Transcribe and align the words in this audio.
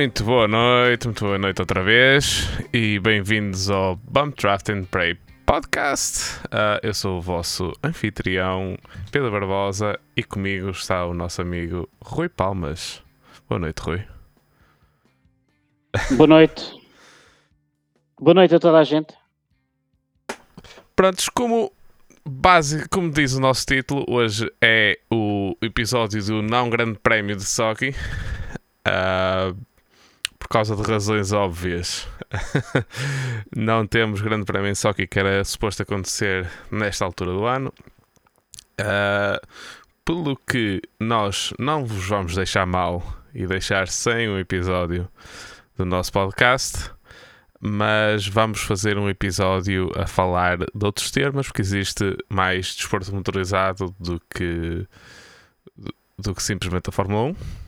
Muito 0.00 0.24
boa 0.24 0.48
noite, 0.48 1.04
muito 1.04 1.26
boa 1.26 1.36
noite 1.36 1.60
outra 1.60 1.82
vez 1.82 2.48
e 2.72 2.98
bem-vindos 3.00 3.68
ao 3.68 3.96
Bump 3.96 4.34
Draft 4.34 4.70
and 4.70 4.84
Pray 4.84 5.18
Podcast. 5.44 6.38
Uh, 6.46 6.80
eu 6.82 6.94
sou 6.94 7.18
o 7.18 7.20
vosso 7.20 7.70
anfitrião 7.84 8.78
Pedro 9.12 9.30
Barbosa 9.30 10.00
e 10.16 10.22
comigo 10.22 10.70
está 10.70 11.04
o 11.04 11.12
nosso 11.12 11.42
amigo 11.42 11.86
Rui 12.02 12.30
Palmas. 12.30 13.02
Boa 13.46 13.58
noite, 13.58 13.78
Rui. 13.82 14.02
Boa 16.12 16.26
noite. 16.26 16.72
Boa 18.18 18.34
noite 18.34 18.54
a 18.54 18.58
toda 18.58 18.78
a 18.78 18.84
gente. 18.84 19.12
Prontos, 20.96 21.28
como 21.28 21.70
base, 22.26 22.88
como 22.88 23.10
diz 23.10 23.34
o 23.34 23.40
nosso 23.40 23.66
título, 23.66 24.06
hoje 24.08 24.50
é 24.62 24.98
o 25.12 25.54
episódio 25.60 26.24
do 26.24 26.40
não 26.40 26.70
grande 26.70 26.98
prémio 26.98 27.36
de 27.36 27.44
Sochi. 27.44 27.94
Uh, 28.88 29.54
por 29.54 29.69
causa 30.50 30.74
de 30.74 30.82
razões 30.82 31.32
óbvias, 31.32 32.08
não 33.56 33.86
temos 33.86 34.20
grande 34.20 34.44
prémio 34.44 34.68
em 34.68 34.74
Sochi 34.74 35.06
que 35.06 35.18
era 35.18 35.44
suposto 35.44 35.82
acontecer 35.82 36.50
nesta 36.70 37.04
altura 37.04 37.32
do 37.32 37.46
ano. 37.46 37.72
Uh, 38.80 39.46
pelo 40.04 40.36
que 40.36 40.82
nós 40.98 41.52
não 41.56 41.84
vos 41.84 42.04
vamos 42.06 42.34
deixar 42.34 42.66
mal 42.66 43.00
e 43.32 43.46
deixar 43.46 43.86
sem 43.86 44.28
um 44.28 44.38
episódio 44.38 45.08
do 45.76 45.84
nosso 45.84 46.10
podcast, 46.12 46.90
mas 47.60 48.26
vamos 48.26 48.60
fazer 48.62 48.98
um 48.98 49.08
episódio 49.08 49.92
a 49.96 50.06
falar 50.06 50.58
de 50.58 50.84
outros 50.84 51.12
termos, 51.12 51.46
porque 51.46 51.62
existe 51.62 52.16
mais 52.28 52.74
desporto 52.74 53.14
motorizado 53.14 53.94
do 54.00 54.20
que, 54.34 54.84
do 56.18 56.34
que 56.34 56.42
simplesmente 56.42 56.88
a 56.88 56.92
Fórmula 56.92 57.30
1. 57.30 57.59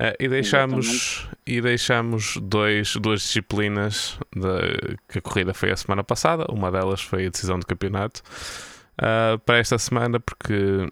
Uh, 0.00 0.16
e 0.18 0.28
deixamos, 0.28 1.28
e 1.46 1.60
deixamos 1.60 2.38
dois, 2.40 2.96
duas 2.96 3.20
disciplinas 3.20 4.18
de, 4.34 4.96
que 5.06 5.18
a 5.18 5.20
corrida 5.20 5.52
foi 5.52 5.70
a 5.70 5.76
semana 5.76 6.02
passada. 6.02 6.46
Uma 6.48 6.72
delas 6.72 7.02
foi 7.02 7.26
a 7.26 7.28
decisão 7.28 7.58
do 7.58 7.66
campeonato 7.66 8.22
uh, 8.96 9.38
para 9.40 9.58
esta 9.58 9.78
semana, 9.78 10.18
porque 10.18 10.88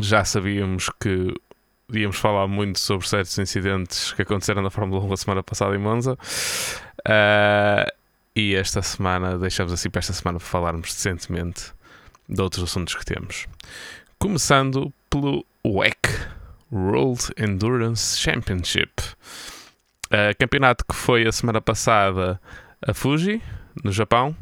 já 0.00 0.24
sabíamos 0.24 0.88
que 0.98 1.34
íamos 1.92 2.16
falar 2.16 2.48
muito 2.48 2.78
sobre 2.78 3.06
certos 3.06 3.36
incidentes 3.38 4.12
que 4.12 4.22
aconteceram 4.22 4.62
na 4.62 4.70
Fórmula 4.70 5.04
1 5.04 5.12
a 5.12 5.16
semana 5.18 5.42
passada 5.42 5.74
em 5.76 5.78
Monza. 5.78 6.14
Uh, 7.00 7.92
e 8.34 8.54
esta 8.54 8.80
semana, 8.80 9.36
deixamos 9.36 9.70
assim 9.70 9.90
para 9.90 9.98
esta 9.98 10.14
semana 10.14 10.38
para 10.38 10.48
falarmos 10.48 10.94
decentemente 10.94 11.74
de 12.26 12.40
outros 12.40 12.64
assuntos 12.64 12.94
que 12.94 13.04
temos. 13.04 13.46
Começando 14.18 14.90
pelo 15.10 15.44
WEC 15.62 16.37
World 16.72 17.32
Endurance 17.38 18.18
Championship. 18.18 19.02
Uh, 20.06 20.36
campeonato 20.38 20.84
que 20.84 20.94
foi 20.94 21.26
a 21.26 21.32
semana 21.32 21.60
passada 21.60 22.40
a 22.86 22.94
Fuji, 22.94 23.42
no 23.84 23.92
Japão. 23.92 24.36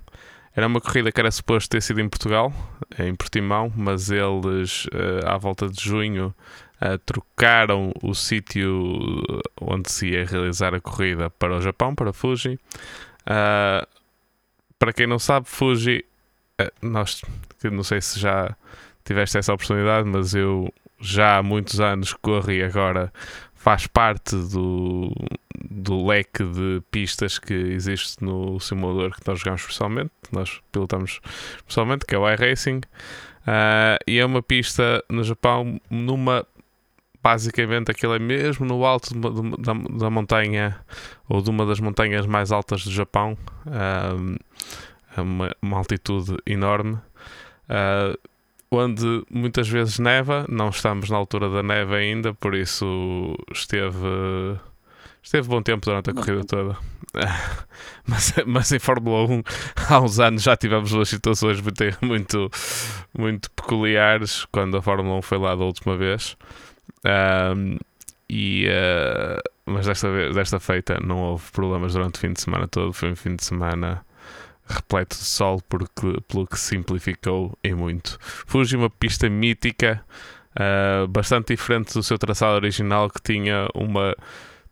Era 0.54 0.66
uma 0.66 0.80
corrida 0.80 1.12
que 1.12 1.20
era 1.20 1.30
suposto 1.30 1.68
ter 1.70 1.82
sido 1.82 2.00
em 2.00 2.08
Portugal, 2.08 2.52
em 2.98 3.14
Portimão, 3.14 3.70
mas 3.76 4.10
eles, 4.10 4.86
uh, 4.86 5.26
à 5.26 5.36
volta 5.36 5.68
de 5.68 5.82
junho, 5.82 6.34
uh, 6.80 6.98
trocaram 6.98 7.92
o 8.02 8.14
sítio 8.14 9.22
onde 9.60 9.90
se 9.90 10.08
ia 10.08 10.24
realizar 10.24 10.74
a 10.74 10.80
corrida 10.80 11.28
para 11.28 11.56
o 11.56 11.60
Japão, 11.60 11.94
para 11.94 12.12
Fuji. 12.12 12.58
Para 14.78 14.92
quem 14.94 15.06
não 15.06 15.18
sabe, 15.18 15.46
Fuji, 15.48 16.04
nós, 16.80 17.22
não 17.64 17.82
sei 17.82 18.00
se 18.00 18.20
já 18.20 18.54
tiveste 19.04 19.38
essa 19.38 19.52
oportunidade, 19.52 20.08
mas 20.08 20.34
eu 20.34 20.72
já 21.00 21.38
há 21.38 21.42
muitos 21.42 21.80
anos 21.80 22.12
corro 22.14 22.50
e 22.50 22.62
agora 22.62 23.12
faz 23.54 23.86
parte 23.86 24.36
do, 24.36 25.12
do 25.68 26.06
leque 26.06 26.44
de 26.44 26.82
pistas 26.90 27.38
que 27.38 27.52
existe 27.52 28.22
no 28.22 28.60
simulador 28.60 29.16
que 29.16 29.26
nós 29.26 29.40
jogamos 29.40 29.66
pessoalmente, 29.66 30.12
nós 30.30 30.60
pilotamos 30.70 31.20
pessoalmente, 31.66 32.06
que 32.06 32.14
é 32.14 32.18
o 32.18 32.30
iRacing. 32.30 32.80
Uh, 33.46 33.98
e 34.06 34.18
é 34.18 34.24
uma 34.24 34.42
pista 34.42 35.02
no 35.10 35.24
Japão, 35.24 35.80
numa 35.90 36.46
basicamente 37.22 37.90
aquilo 37.90 38.14
é 38.14 38.20
mesmo 38.20 38.64
no 38.64 38.84
alto 38.84 39.12
da, 39.18 39.72
da, 39.72 40.10
montanha 40.10 40.78
ou 41.28 41.42
de 41.42 41.50
uma 41.50 41.66
das 41.66 41.80
montanhas 41.80 42.24
mais 42.24 42.52
altas 42.52 42.84
do 42.84 42.92
Japão, 42.92 43.36
uh, 43.66 45.20
uma, 45.20 45.56
uma 45.60 45.78
altitude 45.78 46.36
enorme. 46.46 46.94
Uh, 47.68 48.16
onde 48.70 49.24
muitas 49.30 49.68
vezes 49.68 49.98
neva, 49.98 50.44
não 50.48 50.68
estamos 50.68 51.10
na 51.10 51.16
altura 51.16 51.48
da 51.48 51.62
neve 51.62 51.94
ainda, 51.94 52.34
por 52.34 52.54
isso 52.54 53.36
esteve 53.52 54.58
esteve 55.22 55.48
bom 55.48 55.60
tempo 55.60 55.84
durante 55.84 56.10
a 56.10 56.14
corrida 56.14 56.44
toda. 56.44 56.76
mas, 58.06 58.34
mas 58.46 58.72
em 58.72 58.78
Fórmula 58.78 59.24
1 59.24 59.42
há 59.88 60.00
uns 60.00 60.20
anos 60.20 60.42
já 60.42 60.56
tivemos 60.56 60.90
duas 60.90 61.08
situações 61.08 61.60
muito, 61.60 61.82
muito, 62.02 62.50
muito 63.16 63.50
peculiares 63.50 64.44
quando 64.52 64.76
a 64.76 64.82
Fórmula 64.82 65.18
1 65.18 65.22
foi 65.22 65.38
lá 65.38 65.54
da 65.54 65.64
última 65.64 65.96
vez. 65.96 66.36
Um, 67.04 67.76
e, 68.30 68.68
uh, 68.68 69.40
mas 69.66 69.86
desta, 69.86 70.10
vez, 70.10 70.34
desta 70.34 70.60
feita 70.60 70.98
não 71.04 71.18
houve 71.18 71.50
problemas 71.50 71.94
durante 71.94 72.16
o 72.16 72.18
fim 72.18 72.32
de 72.32 72.40
semana 72.40 72.68
todo. 72.68 72.92
Foi 72.92 73.10
um 73.10 73.16
fim 73.16 73.34
de 73.34 73.44
semana 73.44 74.05
repleto 74.68 75.16
de 75.16 75.24
sol 75.24 75.62
porque, 75.68 76.20
pelo 76.28 76.46
que 76.46 76.58
simplificou 76.58 77.56
em 77.62 77.74
muito. 77.74 78.18
Fuji 78.20 78.76
uma 78.76 78.90
pista 78.90 79.28
mítica, 79.28 80.04
uh, 80.56 81.06
bastante 81.08 81.54
diferente 81.54 81.94
do 81.94 82.02
seu 82.02 82.18
traçado 82.18 82.54
original 82.54 83.08
que 83.08 83.22
tinha 83.22 83.68
uma 83.74 84.14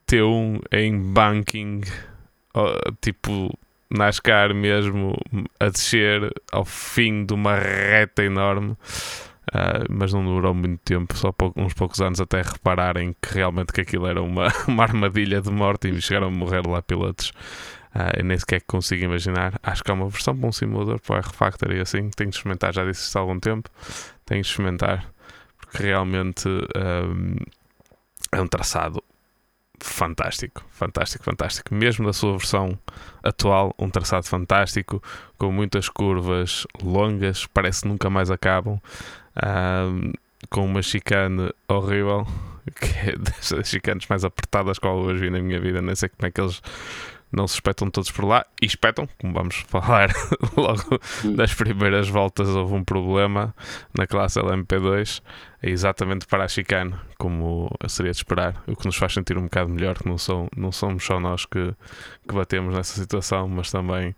T1 0.07 0.61
em 0.73 1.01
banking, 1.13 1.83
uh, 2.57 2.93
tipo 3.01 3.57
NASCAR 3.91 4.55
mesmo, 4.55 5.17
a 5.61 5.69
descer 5.69 6.33
ao 6.53 6.65
fim 6.65 7.25
de 7.25 7.35
uma 7.35 7.57
reta 7.57 8.25
enorme. 8.25 8.77
Uh, 9.53 9.87
mas 9.91 10.13
não 10.13 10.25
durou 10.25 10.55
muito 10.55 10.81
tempo, 10.83 11.15
só 11.17 11.31
pouco, 11.31 11.61
uns 11.61 11.75
poucos 11.75 12.01
anos 12.01 12.19
até 12.19 12.41
repararem 12.41 13.15
que 13.21 13.35
realmente 13.35 13.73
que 13.73 13.83
aquilo 13.83 14.07
era 14.07 14.21
uma, 14.21 14.49
uma 14.67 14.83
armadilha 14.83 15.41
de 15.41 15.51
morte 15.51 15.89
e 15.89 16.01
chegaram 16.01 16.29
a 16.29 16.31
morrer 16.31 16.67
lá 16.67 16.81
pilotos 16.81 17.31
Uh, 17.95 18.19
eu 18.19 18.25
nem 18.25 18.39
sequer 18.39 18.61
consigo 18.63 19.05
imaginar. 19.05 19.59
Acho 19.63 19.85
que 19.85 19.91
é 19.91 19.95
uma 19.95 20.09
versão 20.09 20.37
para 20.37 20.49
um 20.49 20.53
simulador 20.53 21.01
para 21.01 21.15
o 21.15 21.19
R-Factor 21.19 21.73
e 21.73 21.81
assim. 21.81 22.11
Tenho 22.11 22.31
de 22.31 22.37
experimentar, 22.37 22.75
já 22.75 22.85
disse 22.85 23.05
isto 23.05 23.17
há 23.17 23.21
algum 23.21 23.39
tempo. 23.39 23.71
Tenho 24.27 24.43
de 24.43 24.49
experimentar 24.49 25.15
porque 25.75 25.83
realmente 25.83 26.49
um, 26.49 27.37
é 28.33 28.41
um 28.41 28.47
traçado 28.47 29.03
fantástico, 29.81 30.65
fantástico, 30.71 31.25
fantástico. 31.25 31.75
Mesmo 31.75 32.07
na 32.07 32.13
sua 32.13 32.37
versão 32.37 32.79
atual, 33.23 33.75
um 33.79 33.91
traçado 33.91 34.27
fantástico, 34.27 35.03
com 35.37 35.51
muitas 35.51 35.89
curvas 35.89 36.67
longas, 36.83 37.47
parece 37.47 37.83
que 37.83 37.89
nunca 37.89 38.09
mais 38.09 38.31
acabam, 38.31 38.81
um, 39.37 40.13
com 40.49 40.65
uma 40.65 40.83
chicane 40.83 41.53
horrível, 41.69 42.27
que 42.81 43.11
é 43.11 43.17
das 43.17 43.69
chicanes 43.69 44.07
mais 44.09 44.25
apertadas 44.25 44.79
que 44.79 44.87
eu 44.87 45.17
vi 45.17 45.31
na 45.31 45.41
minha 45.41 45.61
vida. 45.61 45.83
Nem 45.83 45.95
sei 45.95 46.09
como 46.09 46.29
é 46.29 46.31
que 46.31 46.41
eles 46.41 46.63
não 47.35 47.49
se 47.49 47.55
espetam 47.55 47.91
todos 47.91 48.11
por 48.11 48.25
lá 48.25 48.47
e 48.63 48.67
espetam, 48.67 49.09
como 49.19 49.33
vamos 49.33 49.57
falar 49.69 50.11
logo 50.57 51.01
das 51.37 51.53
primeiras 51.53 52.09
voltas, 52.09 52.49
houve 52.49 52.75
um 52.75 52.85
problema 52.85 53.55
na 53.97 54.07
classe 54.07 54.39
LMP2, 54.39 55.21
é 55.63 55.71
exatamente 55.71 56.27
para 56.27 56.45
a 56.45 56.49
chicane, 56.49 56.95
como 57.19 57.71
seria 57.89 58.13
de 58.13 58.19
esperar, 58.19 58.63
o 58.67 58.77
que 58.77 58.87
nos 58.87 58.97
faz 58.97 59.15
sentir 59.15 59.37
um 59.37 59.45
bocado 59.45 59.69
melhor, 59.69 59.99
que 59.99 60.09
não, 60.09 60.17
sou, 60.17 60.49
não 60.57 60.71
somos 60.71 61.05
só 61.05 61.19
nós 61.19 61.45
que, 61.45 61.75
que 62.27 62.35
batemos 62.35 62.75
nessa 62.75 63.01
situação, 63.01 63.49
mas 63.49 63.71
também 63.71 64.11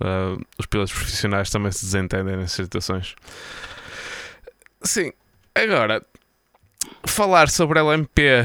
uh, 0.00 0.40
os 0.58 0.66
pilotos 0.66 0.92
profissionais 0.92 1.50
também 1.50 1.72
se 1.72 1.84
desentendem 1.84 2.36
nessas 2.36 2.64
situações. 2.64 3.16
Sim, 4.82 5.12
agora 5.54 6.04
falar 7.04 7.48
sobre 7.48 7.80
LMP. 7.80 8.42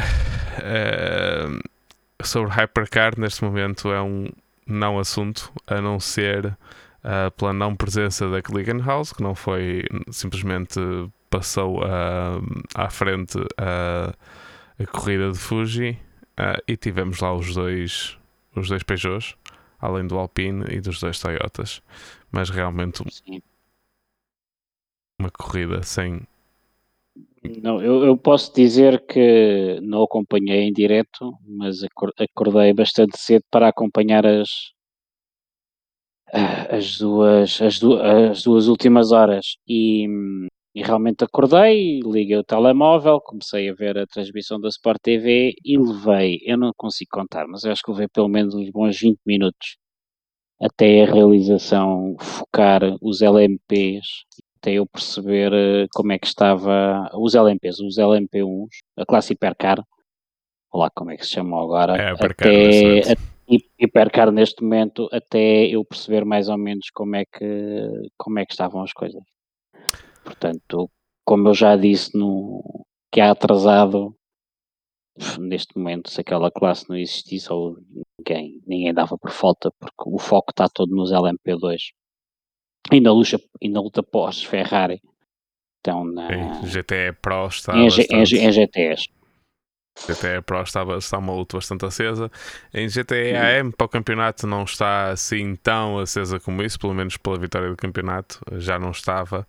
Uh, 0.57 1.75
sobre 2.23 2.51
Hypercar 2.51 3.19
neste 3.19 3.44
momento 3.44 3.91
é 3.91 4.01
um 4.01 4.29
não 4.65 4.97
assunto, 4.97 5.51
a 5.67 5.79
não 5.79 6.00
ser 6.00 6.45
uh, 6.47 7.31
pela 7.38 7.53
não 7.53 7.75
presença 7.75 8.29
da 8.29 8.41
House 8.83 9.13
que 9.13 9.21
não 9.21 9.35
foi 9.35 9.83
simplesmente 10.09 10.79
passou 11.29 11.83
uh, 11.83 12.41
à 12.73 12.89
frente 12.89 13.38
a, 13.57 14.13
a 14.81 14.88
corrida 14.88 15.31
de 15.31 15.38
Fuji 15.38 16.00
uh, 16.39 16.62
e 16.67 16.75
tivemos 16.75 17.19
lá 17.19 17.33
os 17.33 17.53
dois 17.53 18.17
os 18.56 18.69
dois 18.69 18.83
Peugeots, 18.83 19.35
além 19.79 20.07
do 20.07 20.17
Alpine 20.17 20.65
e 20.69 20.79
dos 20.79 21.00
dois 21.01 21.19
Toyotas, 21.19 21.81
mas 22.31 22.50
realmente 22.50 23.03
uma 25.19 25.29
corrida 25.29 25.83
sem 25.83 26.25
não, 27.62 27.81
eu, 27.81 28.03
eu, 28.06 28.18
posso 28.18 28.53
dizer 28.53 29.06
que 29.06 29.80
não 29.81 30.03
acompanhei 30.03 30.63
em 30.63 30.74
direto, 30.74 31.33
mas 31.47 31.77
acordei 32.19 32.74
bastante 32.74 33.18
cedo 33.18 33.44
para 33.51 33.68
acompanhar 33.69 34.25
as, 34.25 34.50
as, 36.69 36.97
duas, 36.97 37.62
as, 37.62 37.80
duas, 37.80 38.01
as 38.31 38.44
duas 38.44 38.68
últimas 38.68 39.12
horas. 39.12 39.57
E 39.68 40.07
E 40.75 40.83
realmente 40.83 41.24
acordei, 41.24 42.01
liguei 42.01 42.38
o 42.38 42.44
telemóvel, 42.44 43.21
comecei 43.21 43.69
a 43.69 43.74
ver 43.74 43.98
a 43.98 44.07
transmissão 44.07 44.59
da 44.59 44.68
Sport 44.69 45.00
TV 45.01 45.53
e 45.63 45.77
levei, 45.77 46.39
eu 46.45 46.57
não 46.57 46.71
consigo 46.75 47.12
contar, 47.12 47.48
mas 47.48 47.63
acho 47.65 47.81
que 47.83 47.91
levei 47.91 48.07
pelo 48.09 48.27
menos 48.27 48.53
uns 48.56 48.69
bons 48.71 49.00
20 49.00 49.18
minutos 49.25 49.77
até 50.62 51.03
a 51.03 51.13
realização 51.13 52.15
focar 52.19 52.81
os 53.01 53.21
LMPs, 53.21 54.06
até 54.65 54.73
eu 54.73 54.88
perceber 54.88 55.53
eh, 55.53 55.88
como 55.94 56.12
é 56.12 56.17
que 56.17 56.25
estava 56.25 57.07
os 57.13 57.35
LMPs, 57.35 57.79
os 57.79 57.97
LMP1s, 58.00 58.69
a 58.97 59.06
classe 59.06 59.33
hipercar, 59.33 59.79
lá 60.73 60.89
como 60.89 61.12
é 61.12 61.17
que 61.17 61.25
se 61.25 61.33
chamam 61.33 61.59
agora, 61.59 61.95
é, 61.95 62.13
hipercar, 62.13 62.47
até, 62.47 63.13
a, 63.13 63.15
hipercar 63.79 64.31
neste 64.31 64.63
momento, 64.63 65.07
até 65.12 65.67
eu 65.67 65.85
perceber 65.85 66.25
mais 66.25 66.50
ou 66.50 66.57
menos 66.57 66.89
como 66.89 67.15
é 67.15 67.25
que, 67.25 68.09
como 68.17 68.39
é 68.39 68.45
que 68.45 68.53
estavam 68.53 68.81
as 68.81 68.91
coisas. 68.91 69.21
Portanto, 70.23 70.89
como 71.23 71.50
eu 71.50 71.53
já 71.53 71.75
disse 71.75 72.17
no, 72.17 72.63
que 73.12 73.21
há 73.21 73.29
atrasado, 73.29 74.15
neste 75.39 75.77
momento, 75.77 76.09
se 76.09 76.21
aquela 76.21 76.50
classe 76.50 76.89
não 76.89 76.97
existisse, 76.97 77.53
ou 77.53 77.77
ninguém, 78.17 78.59
ninguém 78.65 78.94
dava 78.94 79.15
por 79.15 79.29
falta, 79.29 79.71
porque 79.79 80.09
o 80.09 80.17
foco 80.17 80.50
está 80.50 80.67
todo 80.67 80.95
nos 80.95 81.12
LMP2 81.12 81.77
e 82.91 82.99
na 82.99 83.11
luta, 83.11 83.39
e 83.61 83.69
na 83.69 83.81
luta 83.81 84.03
pós-Ferrari. 84.03 85.01
Então, 85.79 86.03
na, 86.03 86.27
GTE 86.63 87.13
Pro 87.21 87.47
está 87.47 87.77
em, 87.77 87.85
bastante... 87.85 88.35
em, 88.35 88.45
em 88.45 88.51
GTEs. 88.51 89.07
GTE 90.07 90.41
Pro 90.45 90.61
estava, 90.61 90.97
está 90.97 91.17
uma 91.17 91.33
luta 91.33 91.57
bastante 91.57 91.85
acesa. 91.85 92.29
Em 92.73 92.87
GTE 92.87 93.35
AM, 93.35 93.71
para 93.71 93.85
o 93.85 93.89
campeonato, 93.89 94.45
não 94.45 94.63
está 94.63 95.09
assim 95.09 95.55
tão 95.55 95.99
acesa 95.99 96.39
como 96.39 96.61
isso, 96.63 96.79
pelo 96.79 96.93
menos 96.93 97.17
pela 97.17 97.37
vitória 97.37 97.69
do 97.69 97.77
campeonato, 97.77 98.39
já 98.53 98.77
não 98.77 98.91
estava. 98.91 99.47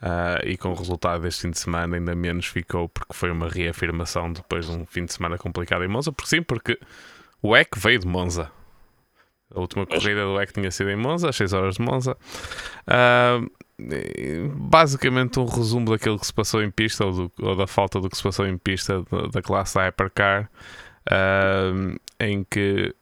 Uh, 0.00 0.46
e 0.46 0.56
com 0.56 0.70
o 0.70 0.74
resultado 0.74 1.22
deste 1.22 1.42
fim 1.42 1.50
de 1.50 1.58
semana 1.58 1.96
ainda 1.96 2.14
menos 2.14 2.46
ficou, 2.46 2.88
porque 2.88 3.12
foi 3.12 3.30
uma 3.30 3.48
reafirmação 3.48 4.32
depois 4.32 4.66
de 4.66 4.72
um 4.72 4.86
fim 4.86 5.04
de 5.04 5.12
semana 5.12 5.36
complicado 5.36 5.84
em 5.84 5.88
Monza. 5.88 6.12
Porque 6.12 6.28
sim, 6.28 6.42
porque 6.42 6.78
o 7.42 7.56
EC 7.56 7.76
veio 7.76 7.98
de 7.98 8.06
Monza. 8.06 8.50
A 9.54 9.60
última 9.60 9.86
corrida 9.86 10.24
do 10.24 10.40
EC 10.40 10.52
tinha 10.52 10.70
sido 10.70 10.90
em 10.90 10.96
Monza, 10.96 11.28
às 11.28 11.36
6 11.36 11.52
horas 11.52 11.74
de 11.76 11.82
Monza. 11.82 12.16
Uh, 12.86 13.50
basicamente 14.54 15.40
um 15.40 15.46
resumo 15.46 15.90
daquilo 15.90 16.18
que 16.18 16.26
se 16.26 16.34
passou 16.34 16.62
em 16.62 16.70
pista 16.70 17.04
ou, 17.04 17.12
do, 17.12 17.32
ou 17.40 17.56
da 17.56 17.66
falta 17.66 18.00
do 18.00 18.08
que 18.08 18.16
se 18.16 18.22
passou 18.22 18.46
em 18.46 18.58
pista 18.58 19.02
da, 19.10 19.26
da 19.28 19.42
classe 19.42 19.78
Hypercar, 19.78 20.50
uh, 21.08 21.98
em 22.18 22.44
que 22.44 22.94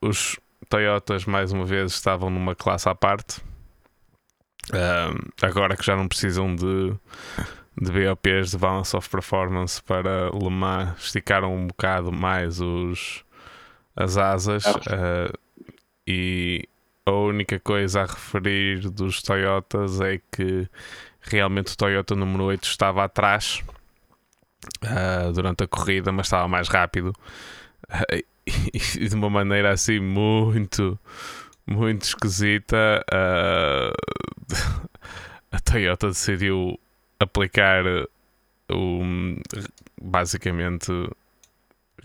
os 0.00 0.38
Toyotas 0.68 1.24
mais 1.24 1.52
uma 1.52 1.64
vez 1.64 1.92
estavam 1.92 2.30
numa 2.30 2.54
classe 2.54 2.88
à 2.88 2.94
parte 2.94 3.40
agora 5.42 5.76
que 5.76 5.84
já 5.84 5.96
não 5.96 6.08
precisam 6.08 6.54
de, 6.54 6.94
de 7.80 7.90
BOPs 7.90 8.52
de 8.52 8.58
Balance 8.58 8.96
of 8.96 9.08
Performance 9.08 9.82
para 9.82 10.30
Le 10.30 10.50
Mans, 10.50 10.94
esticaram 10.98 11.54
um 11.54 11.66
bocado 11.66 12.12
mais 12.12 12.60
os, 12.60 13.24
as 13.96 14.16
asas. 14.16 14.64
Uh, 14.64 15.43
e 16.06 16.68
a 17.06 17.12
única 17.12 17.60
coisa 17.60 18.02
a 18.02 18.06
referir 18.06 18.88
dos 18.90 19.22
Toyotas 19.22 20.00
é 20.00 20.20
que 20.32 20.68
realmente 21.20 21.72
o 21.72 21.76
Toyota 21.76 22.14
número 22.14 22.44
8 22.44 22.64
estava 22.64 23.04
atrás 23.04 23.62
uh, 24.82 25.32
durante 25.32 25.64
a 25.64 25.68
corrida, 25.68 26.12
mas 26.12 26.26
estava 26.26 26.48
mais 26.48 26.68
rápido. 26.68 27.12
Uh, 27.90 28.24
e 28.72 29.08
de 29.08 29.14
uma 29.14 29.30
maneira 29.30 29.72
assim 29.72 30.00
muito 30.00 30.98
muito 31.66 32.02
esquisita. 32.02 33.04
Uh, 33.10 33.92
a 35.52 35.60
Toyota 35.60 36.08
decidiu 36.08 36.78
aplicar 37.18 37.84
um, 38.70 39.40
basicamente 40.00 40.90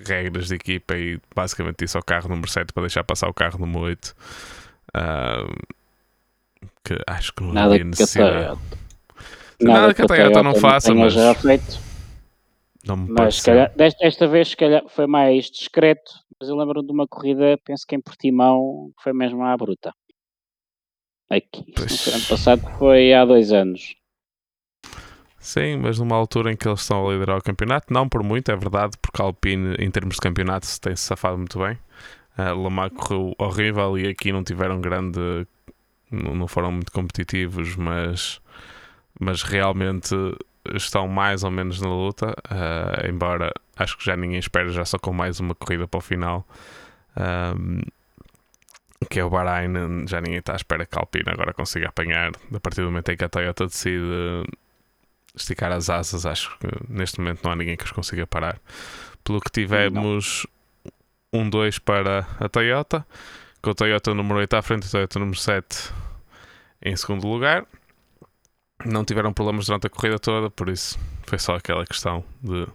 regras 0.05 0.47
de 0.47 0.55
equipa 0.55 0.95
e 0.95 1.19
basicamente 1.35 1.83
isso 1.83 1.97
ao 1.97 2.03
carro 2.03 2.29
número 2.29 2.49
7 2.49 2.73
para 2.73 2.81
deixar 2.81 3.03
passar 3.03 3.29
o 3.29 3.33
carro 3.33 3.59
número 3.59 3.81
8. 3.85 4.15
Uh, 4.95 5.77
que 6.83 6.97
acho 7.07 7.33
que 7.33 7.43
não 7.43 7.53
Nada 7.53 7.73
havia 7.73 7.85
necessidade. 7.85 8.59
Que 9.57 9.65
Nada, 9.65 9.81
Nada 9.81 9.93
que 9.93 10.01
a 10.01 10.05
Toyota, 10.05 10.43
não 10.43 10.55
faça, 10.55 10.93
mas. 10.93 11.13
Já 11.13 11.33
feito. 11.33 11.79
Não 12.85 12.95
me 12.95 13.11
mas 13.11 13.41
calhar, 13.41 13.71
desta, 13.75 13.99
desta 13.99 14.27
vez 14.27 14.55
calhar, 14.55 14.83
foi 14.87 15.05
mais 15.05 15.51
discreto 15.51 16.11
mas 16.39 16.47
eu 16.47 16.55
lembro 16.55 16.81
de 16.81 16.91
uma 16.91 17.05
corrida, 17.05 17.59
penso 17.65 17.85
que 17.85 17.95
em 17.95 18.01
Portimão, 18.01 18.93
foi 19.03 19.11
mesmo 19.11 19.43
à 19.43 19.55
bruta. 19.57 19.93
Aqui, 21.29 21.73
ano 22.13 22.25
passado, 22.29 22.61
foi 22.79 23.13
há 23.13 23.25
dois 23.25 23.51
anos. 23.51 23.95
Sim, 25.39 25.77
mas 25.77 25.99
numa 25.99 26.15
altura 26.15 26.51
em 26.51 26.57
que 26.57 26.67
eles 26.67 26.81
estão 26.81 27.07
a 27.07 27.13
liderar 27.13 27.37
o 27.37 27.41
campeonato, 27.41 27.93
não 27.93 28.09
por 28.09 28.21
muito, 28.23 28.51
é 28.51 28.55
verdade, 28.55 28.97
porque 29.01 29.21
a 29.21 29.25
Alpine, 29.25 29.75
em 29.79 29.89
termos 29.89 30.15
de 30.15 30.21
campeonato, 30.21 30.65
se 30.65 30.79
tem-se 30.79 31.03
safado 31.03 31.37
muito 31.37 31.57
bem. 31.59 31.77
A 32.37 32.51
Lamar 32.53 32.89
correu 32.91 33.33
horrível 33.37 33.97
e 33.97 34.07
aqui 34.07 34.31
não 34.31 34.43
tiveram 34.43 34.81
grande. 34.81 35.19
não 36.11 36.47
foram 36.47 36.71
muito 36.71 36.91
competitivos, 36.91 37.75
mas, 37.75 38.41
mas 39.19 39.41
realmente 39.43 40.15
estão 40.75 41.07
mais 41.07 41.43
ou 41.43 41.51
menos 41.51 41.81
na 41.81 41.89
luta, 41.89 42.31
uh, 42.51 43.07
embora 43.09 43.51
acho 43.77 43.97
que 43.97 44.05
já 44.05 44.15
ninguém 44.15 44.39
espera, 44.39 44.69
já 44.69 44.85
só 44.85 44.99
com 44.99 45.13
mais 45.13 45.39
uma 45.39 45.55
corrida 45.55 45.87
para 45.87 45.97
o 45.97 46.01
final. 46.01 46.45
Um, 47.17 47.81
que 49.09 49.19
é 49.19 49.23
o 49.23 49.29
Bahrein, 49.29 50.05
já 50.07 50.19
ninguém 50.19 50.39
está 50.39 50.53
à 50.53 50.55
espera 50.57 50.85
que 50.85 50.97
a 50.97 51.01
Alpine 51.01 51.29
agora 51.31 51.53
consiga 51.53 51.87
apanhar. 51.87 52.31
A 52.53 52.59
partir 52.59 52.81
do 52.81 52.87
momento 52.87 53.09
em 53.09 53.17
que 53.17 53.23
a 53.23 53.29
Toyota 53.29 53.65
decide 53.65 54.43
esticar 55.41 55.71
as 55.71 55.89
asas, 55.89 56.25
acho 56.25 56.57
que 56.59 56.67
neste 56.87 57.19
momento 57.19 57.41
não 57.43 57.51
há 57.51 57.55
ninguém 57.55 57.77
que 57.77 57.85
os 57.85 57.91
consiga 57.91 58.25
parar. 58.27 58.59
Pelo 59.23 59.39
que 59.39 59.51
tivemos 59.51 60.45
não. 61.33 61.41
um 61.41 61.49
2 61.49 61.79
para 61.79 62.27
a 62.39 62.49
Toyota, 62.49 63.05
com 63.61 63.71
a 63.71 63.73
Toyota 63.73 64.13
número 64.13 64.39
8 64.39 64.53
à 64.55 64.61
frente 64.61 64.85
e 64.85 64.87
a 64.87 64.91
Toyota 64.91 65.19
número 65.19 65.37
7 65.37 65.93
em 66.81 66.95
segundo 66.95 67.27
lugar 67.27 67.65
não 68.85 69.03
tiveram 69.03 69.33
problemas 69.33 69.65
durante 69.65 69.87
a 69.87 69.89
corrida 69.89 70.17
toda, 70.17 70.49
por 70.49 70.69
isso 70.69 70.97
foi 71.27 71.37
só 71.37 71.55
aquela 71.55 71.85
questão 71.85 72.23
de, 72.41 72.65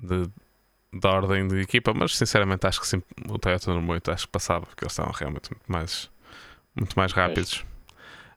de 0.00 0.30
da 0.92 1.10
ordem 1.10 1.46
de 1.46 1.60
equipa, 1.60 1.92
mas 1.92 2.16
sinceramente 2.16 2.66
acho 2.66 2.80
que 2.80 2.86
sim, 2.86 3.02
o 3.28 3.38
Toyota 3.38 3.74
número 3.74 3.94
8 3.94 4.10
acho 4.10 4.26
que 4.26 4.32
passava, 4.32 4.64
porque 4.64 4.84
eles 4.84 4.92
estavam 4.92 5.12
realmente 5.12 5.50
muito 5.50 5.70
mais, 5.70 6.10
muito 6.74 6.98
mais 6.98 7.12
rápidos. 7.12 7.64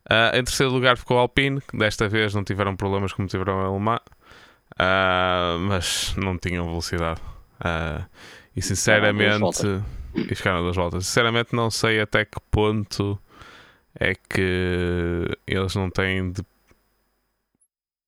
Uh, 0.10 0.36
em 0.36 0.43
terceiro 0.43 0.72
lugar 0.72 0.98
ficou 0.98 1.17
o 1.17 1.20
Alpine, 1.20 1.62
que 1.62 1.77
desta 1.77 2.10
vez 2.10 2.34
não 2.34 2.43
tiveram 2.43 2.75
problemas 2.75 3.13
como 3.13 3.27
tiveram 3.27 3.60
a 3.60 3.65
Alemã, 3.65 4.00
uh, 4.74 5.60
mas 5.60 6.15
não 6.17 6.38
tinham 6.38 6.65
velocidade. 6.65 7.22
Uh, 7.60 8.05
e 8.55 8.62
sinceramente, 8.62 9.65
e 10.15 10.36
ficaram 10.36 10.62
duas 10.62 10.75
voltas. 10.75 11.05
Sinceramente, 11.05 11.55
não 11.55 11.70
sei 11.70 12.01
até 12.01 12.25
que 12.25 12.39
ponto 12.50 13.20
é 14.00 14.15
que 14.15 15.38
eles 15.48 15.75
não 15.75 15.89
têm 15.89 16.31
de 16.31 16.43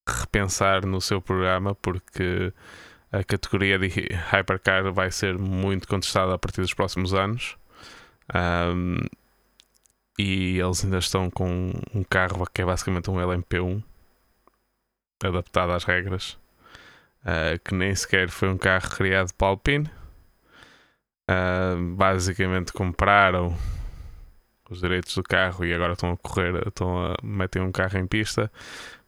repensar 0.07 0.85
no 0.85 0.99
seu 0.99 1.21
programa 1.21 1.75
porque 1.75 2.51
a 3.11 3.23
categoria 3.23 3.77
de 3.77 3.87
Hypercar 3.87 4.91
vai 4.91 5.11
ser 5.11 5.37
muito 5.37 5.87
contestada 5.87 6.33
a 6.33 6.37
partir 6.37 6.61
dos 6.61 6.73
próximos 6.73 7.13
anos. 7.13 7.55
Um, 8.33 8.97
e 10.17 10.59
eles 10.59 10.83
ainda 10.83 10.97
estão 10.97 11.29
com 11.29 11.71
um 11.93 12.03
carro 12.03 12.45
que 12.53 12.61
é 12.61 12.65
basicamente 12.65 13.09
um 13.09 13.15
LMP1 13.15 13.83
adaptado 15.23 15.71
às 15.71 15.83
regras, 15.83 16.37
uh, 17.23 17.57
que 17.63 17.73
nem 17.73 17.95
sequer 17.95 18.29
foi 18.29 18.49
um 18.49 18.57
carro 18.57 18.89
criado 18.89 19.33
para 19.33 19.47
Alpine. 19.47 19.89
Uh, 21.29 21.95
basicamente 21.95 22.73
compraram 22.73 23.57
os 24.69 24.81
direitos 24.81 25.15
do 25.15 25.23
carro 25.23 25.63
e 25.65 25.73
agora 25.73 25.93
estão 25.93 26.11
a 26.11 26.17
correr, 26.17 26.67
estão 26.67 27.05
a 27.05 27.15
meter 27.23 27.61
um 27.61 27.71
carro 27.71 27.97
em 27.97 28.05
pista. 28.05 28.51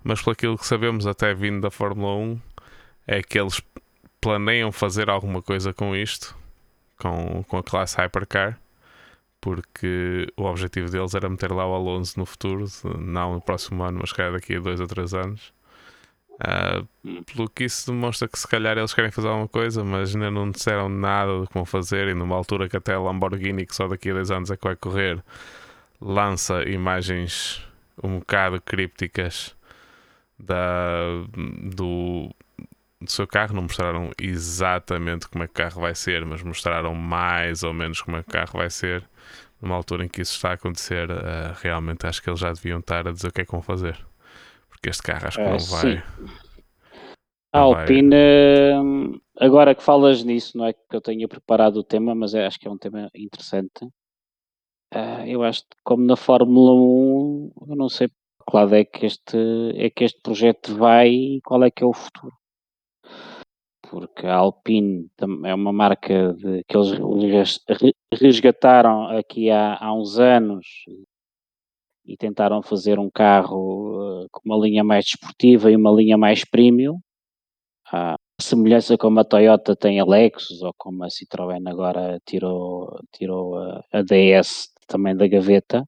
Mas 0.04 0.22
por 0.22 0.32
aquilo 0.32 0.58
que 0.58 0.66
sabemos 0.66 1.06
até 1.08 1.34
vindo 1.34 1.62
da 1.62 1.72
Fórmula 1.72 2.16
1 2.16 2.42
é 3.08 3.22
que 3.22 3.40
eles 3.40 3.62
planeiam 4.22 4.72
fazer 4.72 5.10
alguma 5.10 5.42
coisa 5.42 5.74
com 5.74 5.96
isto, 5.96 6.36
com, 6.98 7.44
com 7.44 7.58
a 7.58 7.64
classe 7.64 7.98
Hypercar, 7.98 8.60
porque 9.46 10.28
o 10.36 10.46
objetivo 10.46 10.90
deles 10.90 11.14
era 11.14 11.30
meter 11.30 11.52
lá 11.52 11.68
o 11.68 11.76
Alonso 11.76 12.20
no 12.20 12.26
futuro, 12.26 12.66
não 12.98 13.36
no 13.36 13.42
próximo 13.42 13.84
ano, 13.84 14.00
mas 14.02 14.12
calhar 14.12 14.32
daqui 14.34 14.56
a 14.56 14.60
dois 14.60 14.80
ou 14.80 14.88
três 14.88 15.14
anos. 15.14 15.54
Uh, 16.34 17.24
pelo 17.26 17.48
que 17.48 17.66
isso 17.66 17.92
demonstra 17.92 18.28
que 18.28 18.40
se 18.40 18.48
calhar 18.48 18.76
eles 18.76 18.92
querem 18.92 19.12
fazer 19.12 19.28
alguma 19.28 19.48
coisa, 19.48 19.84
mas 19.84 20.16
ainda 20.16 20.32
não 20.32 20.50
disseram 20.50 20.90
nada 20.90 21.42
do 21.42 21.48
vão 21.54 21.64
fazer. 21.64 22.08
E 22.08 22.16
numa 22.16 22.36
altura 22.36 22.68
que 22.68 22.76
até 22.76 22.96
a 22.96 23.00
Lamborghini, 23.00 23.68
que 23.68 23.76
só 23.76 23.88
daqui 23.88 24.10
a 24.10 24.14
dois 24.14 24.32
anos 24.32 24.50
é 24.50 24.58
que 24.58 24.64
vai 24.66 24.76
correr, 24.76 25.24
lança 26.02 26.64
imagens 26.68 27.64
um 28.02 28.18
bocado 28.18 28.60
crípticas 28.60 29.56
da, 30.40 31.24
do, 31.72 32.34
do 33.00 33.12
seu 33.12 33.28
carro. 33.28 33.54
Não 33.54 33.62
mostraram 33.62 34.10
exatamente 34.20 35.28
como 35.28 35.44
é 35.44 35.48
que 35.48 35.52
o 35.52 35.56
carro 35.56 35.82
vai 35.82 35.94
ser, 35.94 36.26
mas 36.26 36.42
mostraram 36.42 36.96
mais 36.96 37.62
ou 37.62 37.74
menos 37.74 38.02
como 38.02 38.18
é 38.18 38.24
que 38.24 38.30
o 38.30 38.34
carro 38.34 38.58
vai 38.58 38.72
ser. 38.72 39.08
Numa 39.62 39.76
altura 39.76 40.06
em 40.06 40.08
que 40.08 40.22
isso 40.22 40.34
está 40.34 40.52
a 40.52 40.54
acontecer, 40.54 41.10
uh, 41.10 41.54
realmente 41.62 42.06
acho 42.06 42.22
que 42.22 42.30
eles 42.30 42.40
já 42.40 42.52
deviam 42.52 42.80
estar 42.80 43.08
a 43.08 43.12
dizer 43.12 43.28
o 43.28 43.32
que 43.32 43.42
é 43.42 43.46
que 43.46 43.52
vão 43.52 43.62
fazer. 43.62 44.06
Porque 44.70 44.90
este 44.90 45.04
carro 45.04 45.28
acho 45.28 45.38
que 45.38 45.44
não 45.44 45.58
vai. 45.58 46.04
A 47.54 47.60
Alpine, 47.60 48.16
hum, 48.84 49.20
agora 49.40 49.74
que 49.74 49.82
falas 49.82 50.24
nisso, 50.24 50.58
não 50.58 50.66
é 50.66 50.74
que 50.74 50.94
eu 50.94 51.00
tenha 51.00 51.28
preparado 51.28 51.78
o 51.78 51.84
tema, 51.84 52.14
mas 52.14 52.34
é, 52.34 52.46
acho 52.46 52.60
que 52.60 52.68
é 52.68 52.72
um 52.72 52.78
tema 52.78 53.10
interessante. 53.16 53.86
Uh, 54.94 55.26
eu 55.26 55.42
acho 55.42 55.62
que 55.62 55.78
como 55.84 56.06
na 56.06 56.18
Fórmula 56.18 56.74
1, 56.74 57.52
eu 57.70 57.76
não 57.76 57.88
sei 57.88 58.10
que 58.10 58.56
lado 58.56 58.76
é 58.76 58.84
que 58.84 59.06
este, 59.06 59.38
é 59.76 59.90
que 59.90 60.04
este 60.04 60.22
projeto 60.22 60.76
vai 60.76 61.10
e 61.10 61.42
qual 61.42 61.64
é 61.64 61.72
que 61.72 61.84
é 61.84 61.86
o 61.86 61.94
futuro. 61.94 62.34
Porque 63.96 64.28
a 64.28 64.36
Alpine 64.36 65.10
é 65.46 65.54
uma 65.54 65.72
marca 65.72 66.34
de, 66.34 66.66
que 66.66 66.76
eles 66.76 67.62
resgataram 68.12 69.08
aqui 69.08 69.50
há, 69.50 69.78
há 69.80 69.94
uns 69.94 70.20
anos 70.20 70.68
e 72.06 72.18
tentaram 72.18 72.62
fazer 72.62 73.00
um 73.00 73.10
carro 73.10 74.26
uh, 74.26 74.28
com 74.30 74.42
uma 74.44 74.58
linha 74.58 74.84
mais 74.84 75.06
desportiva 75.06 75.72
e 75.72 75.78
uma 75.78 75.92
linha 75.92 76.18
mais 76.18 76.44
premium. 76.44 77.00
A 77.90 78.18
semelhança 78.42 78.98
como 78.98 79.22
a 79.22 79.24
Toyota 79.24 79.78
tem 79.78 79.98
a 80.02 80.06
Lexus 80.06 80.62
ou 80.62 80.74
como 80.78 81.06
a 81.06 81.08
Citroën 81.08 81.66
agora 81.66 82.20
tirou, 82.26 83.00
tirou 83.14 83.58
a, 83.58 83.82
a 83.94 84.02
DS 84.02 84.74
também 84.90 85.16
da 85.16 85.26
gaveta. 85.26 85.86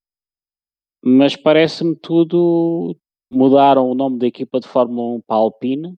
Mas 1.03 1.35
parece-me 1.35 1.93
tudo. 1.97 2.95
Mudaram 3.29 3.91
o 3.91 3.93
nome 3.93 4.17
da 4.17 4.27
equipa 4.27 4.61
de 4.61 4.67
Fórmula 4.69 5.17
1 5.17 5.21
para 5.27 5.35
Alpine, 5.35 5.97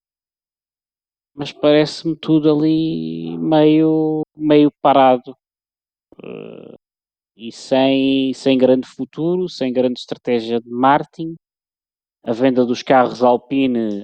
mas 1.39 1.53
parece-me 1.53 2.17
tudo 2.17 2.51
ali 2.53 3.37
meio, 3.37 4.23
meio 4.35 4.69
parado. 4.81 5.33
Uh, 6.21 6.75
e 7.37 7.49
sem, 7.49 8.33
sem 8.33 8.57
grande 8.57 8.85
futuro, 8.85 9.47
sem 9.47 9.71
grande 9.71 10.01
estratégia 10.01 10.59
de 10.59 10.69
marketing. 10.69 11.35
A 12.25 12.33
venda 12.33 12.65
dos 12.65 12.83
carros 12.83 13.23
Alpine 13.23 14.03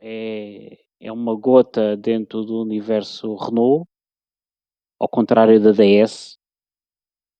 é, 0.00 0.76
é 1.00 1.12
uma 1.12 1.38
gota 1.38 1.96
dentro 1.96 2.44
do 2.44 2.60
universo 2.60 3.36
Renault, 3.36 3.86
ao 4.98 5.08
contrário 5.08 5.62
da 5.62 5.70
DS, 5.70 6.36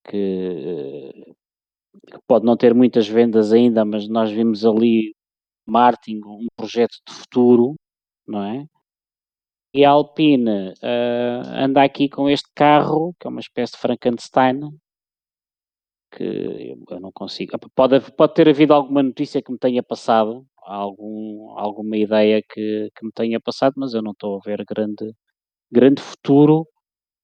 que, 0.05 1.35
que 2.07 2.19
pode 2.25 2.45
não 2.45 2.55
ter 2.55 2.73
muitas 2.73 3.05
vendas 3.05 3.51
ainda, 3.51 3.83
mas 3.83 4.07
nós 4.07 4.31
vimos 4.31 4.65
ali 4.65 5.13
marketing, 5.67 6.21
um 6.25 6.47
projeto 6.55 6.95
de 7.05 7.13
futuro, 7.13 7.75
não 8.25 8.41
é? 8.41 8.65
E 9.73 9.85
a 9.85 9.91
Alpine 9.91 10.69
uh, 10.69 11.47
anda 11.53 11.83
aqui 11.83 12.09
com 12.09 12.27
este 12.29 12.49
carro, 12.55 13.15
que 13.19 13.27
é 13.27 13.29
uma 13.29 13.39
espécie 13.39 13.73
de 13.73 13.79
Frankenstein, 13.79 14.61
que 16.11 16.75
eu 16.89 16.99
não 16.99 17.11
consigo. 17.11 17.57
Pode, 17.75 17.99
pode 18.13 18.33
ter 18.33 18.49
havido 18.49 18.73
alguma 18.73 19.03
notícia 19.03 19.41
que 19.41 19.51
me 19.51 19.59
tenha 19.59 19.83
passado, 19.83 20.43
algum, 20.63 21.53
alguma 21.57 21.97
ideia 21.97 22.41
que, 22.41 22.89
que 22.95 23.05
me 23.05 23.11
tenha 23.11 23.39
passado, 23.39 23.73
mas 23.77 23.93
eu 23.93 24.01
não 24.01 24.11
estou 24.11 24.37
a 24.37 24.41
ver 24.43 24.65
grande, 24.65 25.13
grande 25.71 26.01
futuro. 26.01 26.67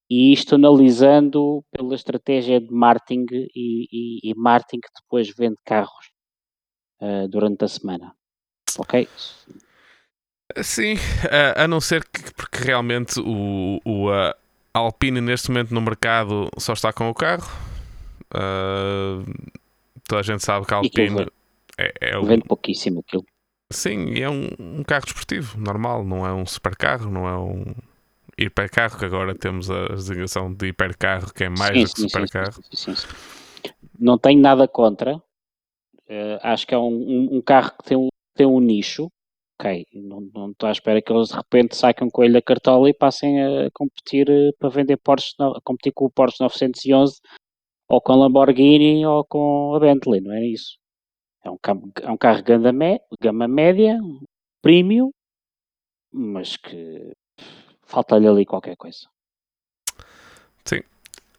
E 0.08 0.32
isto 0.32 0.54
analisando 0.54 1.64
pela 1.72 1.96
estratégia 1.96 2.60
de 2.60 2.70
marketing 2.70 3.26
e, 3.52 3.88
e, 3.90 4.30
e 4.30 4.34
marketing 4.36 4.80
que 4.80 5.02
depois 5.02 5.34
vende 5.36 5.56
carros 5.64 6.12
uh, 7.02 7.26
durante 7.28 7.64
a 7.64 7.68
semana. 7.68 8.14
Ok? 8.78 9.08
Sim, 10.62 10.96
a 11.56 11.66
não 11.66 11.80
ser 11.80 12.04
que 12.04 12.32
porque 12.34 12.64
realmente 12.64 13.20
o, 13.20 13.80
o 13.84 14.10
a 14.10 14.34
Alpine 14.72 15.20
neste 15.20 15.50
momento 15.50 15.74
no 15.74 15.80
mercado 15.80 16.48
só 16.58 16.72
está 16.72 16.92
com 16.92 17.08
o 17.10 17.14
carro 17.14 17.50
Uh, 18.34 19.24
toda 20.08 20.20
a 20.20 20.22
gente 20.22 20.44
sabe 20.44 20.66
que 20.66 20.74
a 20.74 20.78
Alpine 20.78 21.26
é, 21.78 21.92
é 22.00 22.18
um... 22.18 22.24
Vende 22.24 22.44
pouquíssimo 22.44 23.00
aquilo. 23.00 23.24
Sim, 23.70 24.18
é 24.20 24.28
um, 24.28 24.48
um, 24.58 24.84
carro 24.84 25.04
desportivo, 25.04 25.58
normal, 25.58 26.04
não 26.04 26.24
é 26.24 26.32
um 26.32 26.46
supercarro, 26.46 27.10
não 27.10 27.26
é 27.26 27.36
um 27.36 27.74
hipercarro, 28.38 28.98
que 28.98 29.04
agora 29.04 29.34
temos 29.34 29.70
a 29.70 29.88
designação 29.88 30.52
de 30.52 30.68
hipercarro, 30.68 31.32
que 31.32 31.44
é 31.44 31.48
mais 31.48 31.72
sim, 31.72 31.84
do 31.84 31.88
que 31.88 32.00
sim, 32.00 32.08
supercarro. 32.08 32.62
Sim, 32.72 32.94
não 33.98 34.18
tenho 34.18 34.40
nada 34.40 34.68
contra, 34.68 35.16
uh, 35.16 35.22
acho 36.42 36.66
que 36.66 36.74
é 36.74 36.78
um, 36.78 37.28
um, 37.32 37.42
carro 37.42 37.72
que 37.76 37.88
tem 37.88 37.96
um, 37.96 38.08
tem 38.36 38.46
um 38.46 38.60
nicho, 38.60 39.10
ok, 39.58 39.86
não 39.94 40.50
estou 40.50 40.68
à 40.68 40.72
espera 40.72 41.00
que 41.00 41.12
eles 41.12 41.28
de 41.28 41.36
repente 41.36 41.76
saquem 41.76 42.06
um 42.06 42.10
coelho 42.10 42.34
da 42.34 42.42
cartola 42.42 42.88
e 42.88 42.94
passem 42.94 43.42
a 43.42 43.70
competir 43.72 44.28
uh, 44.28 44.52
para 44.58 44.68
vender 44.68 44.96
Porsche, 44.98 45.34
a 45.40 45.60
competir 45.62 45.92
com 45.92 46.04
o 46.04 46.10
Porsche 46.10 46.42
911 46.42 47.20
ou 47.88 48.00
com 48.00 48.12
a 48.12 48.16
Lamborghini 48.16 49.06
ou 49.06 49.24
com 49.24 49.74
a 49.74 49.80
Bentley, 49.80 50.20
não 50.20 50.32
é 50.32 50.46
isso? 50.46 50.76
É 51.44 51.50
um, 51.50 51.58
é 52.02 52.10
um 52.10 52.16
carro 52.16 52.42
gama, 52.42 52.70
gama 53.20 53.48
média, 53.48 53.98
premium, 54.60 55.10
mas 56.12 56.56
que 56.56 57.12
falta-lhe 57.82 58.26
ali 58.26 58.44
qualquer 58.44 58.76
coisa. 58.76 59.08
Sim. 60.64 60.80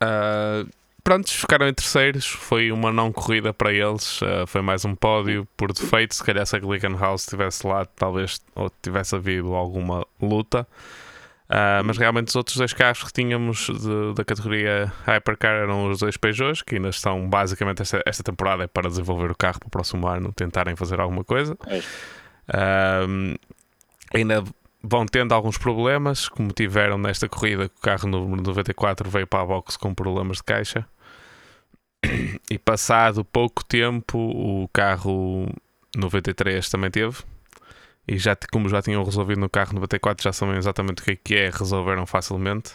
Uh, 0.01 0.69
prontos, 1.08 1.32
ficaram 1.32 1.66
em 1.70 1.74
terceiros. 1.74 2.28
Foi 2.28 2.70
uma 2.70 2.92
não 2.92 3.14
corrida 3.14 3.54
para 3.54 3.72
eles. 3.72 4.22
Uh, 4.22 4.46
foi 4.46 4.62
mais 4.62 4.84
um 4.84 4.94
pódio 4.94 5.48
por 5.56 5.72
defeito. 5.72 6.14
Se 6.14 6.22
calhar 6.22 6.46
se 6.46 6.54
a 6.58 6.60
Glickenhaus 6.60 7.22
estivesse 7.22 7.66
lá, 7.66 7.86
talvez 7.86 8.42
ou 8.54 8.70
tivesse 8.82 9.16
havido 9.16 9.56
alguma 9.56 10.06
luta. 10.22 10.68
Uh, 11.46 11.80
mas 11.86 11.98
realmente 11.98 12.28
os 12.28 12.36
outros 12.36 12.58
dois 12.58 12.74
carros 12.74 13.06
que 13.06 13.14
tínhamos 13.14 13.68
de, 13.68 14.16
da 14.16 14.26
categoria 14.26 14.92
Hypercar 15.06 15.54
eram 15.54 15.90
os 15.90 16.00
dois 16.00 16.18
Peugeots, 16.18 16.62
que 16.62 16.76
ainda 16.76 16.90
estão 16.90 17.30
basicamente 17.30 17.82
esta, 17.82 18.04
esta 18.06 18.22
temporada 18.22 18.66
é 18.66 18.68
para 18.68 18.90
desenvolver 18.90 19.32
o 19.32 19.36
carro 19.36 19.60
para 19.62 19.68
o 19.68 19.72
próximo 19.72 20.06
ano, 20.10 20.34
tentarem 20.34 20.76
fazer 20.76 21.00
alguma 21.00 21.24
coisa. 21.24 21.58
Uh, 22.50 23.40
ainda 24.14 24.44
vão 24.84 25.06
tendo 25.06 25.34
alguns 25.34 25.58
problemas, 25.58 26.28
como 26.28 26.52
tiveram 26.52 26.98
nesta 26.98 27.30
corrida, 27.30 27.70
que 27.70 27.76
o 27.78 27.82
carro 27.82 28.10
número 28.10 28.42
94 28.42 29.10
veio 29.10 29.26
para 29.26 29.42
a 29.42 29.46
box 29.46 29.78
com 29.78 29.94
problemas 29.94 30.38
de 30.38 30.44
caixa. 30.44 30.86
E 32.50 32.58
passado 32.58 33.25
pouco 33.25 33.63
tempo, 33.66 34.18
o 34.18 34.70
carro 34.70 35.48
93 35.96 36.70
também 36.70 36.89
teve 36.89 37.18
e 38.08 38.18
já, 38.18 38.38
como 38.51 38.70
já 38.70 38.82
tinham 38.82 39.04
resolvido 39.04 39.42
no 39.42 39.50
carro 39.50 39.74
94, 39.74 40.24
já 40.24 40.32
sabem 40.32 40.56
exatamente 40.56 41.01
o 41.01 41.06
que 41.06 41.12
é 41.12 41.16
que 41.16 41.36
é, 41.36 41.50
resolveram 41.50 42.06
facilmente, 42.06 42.74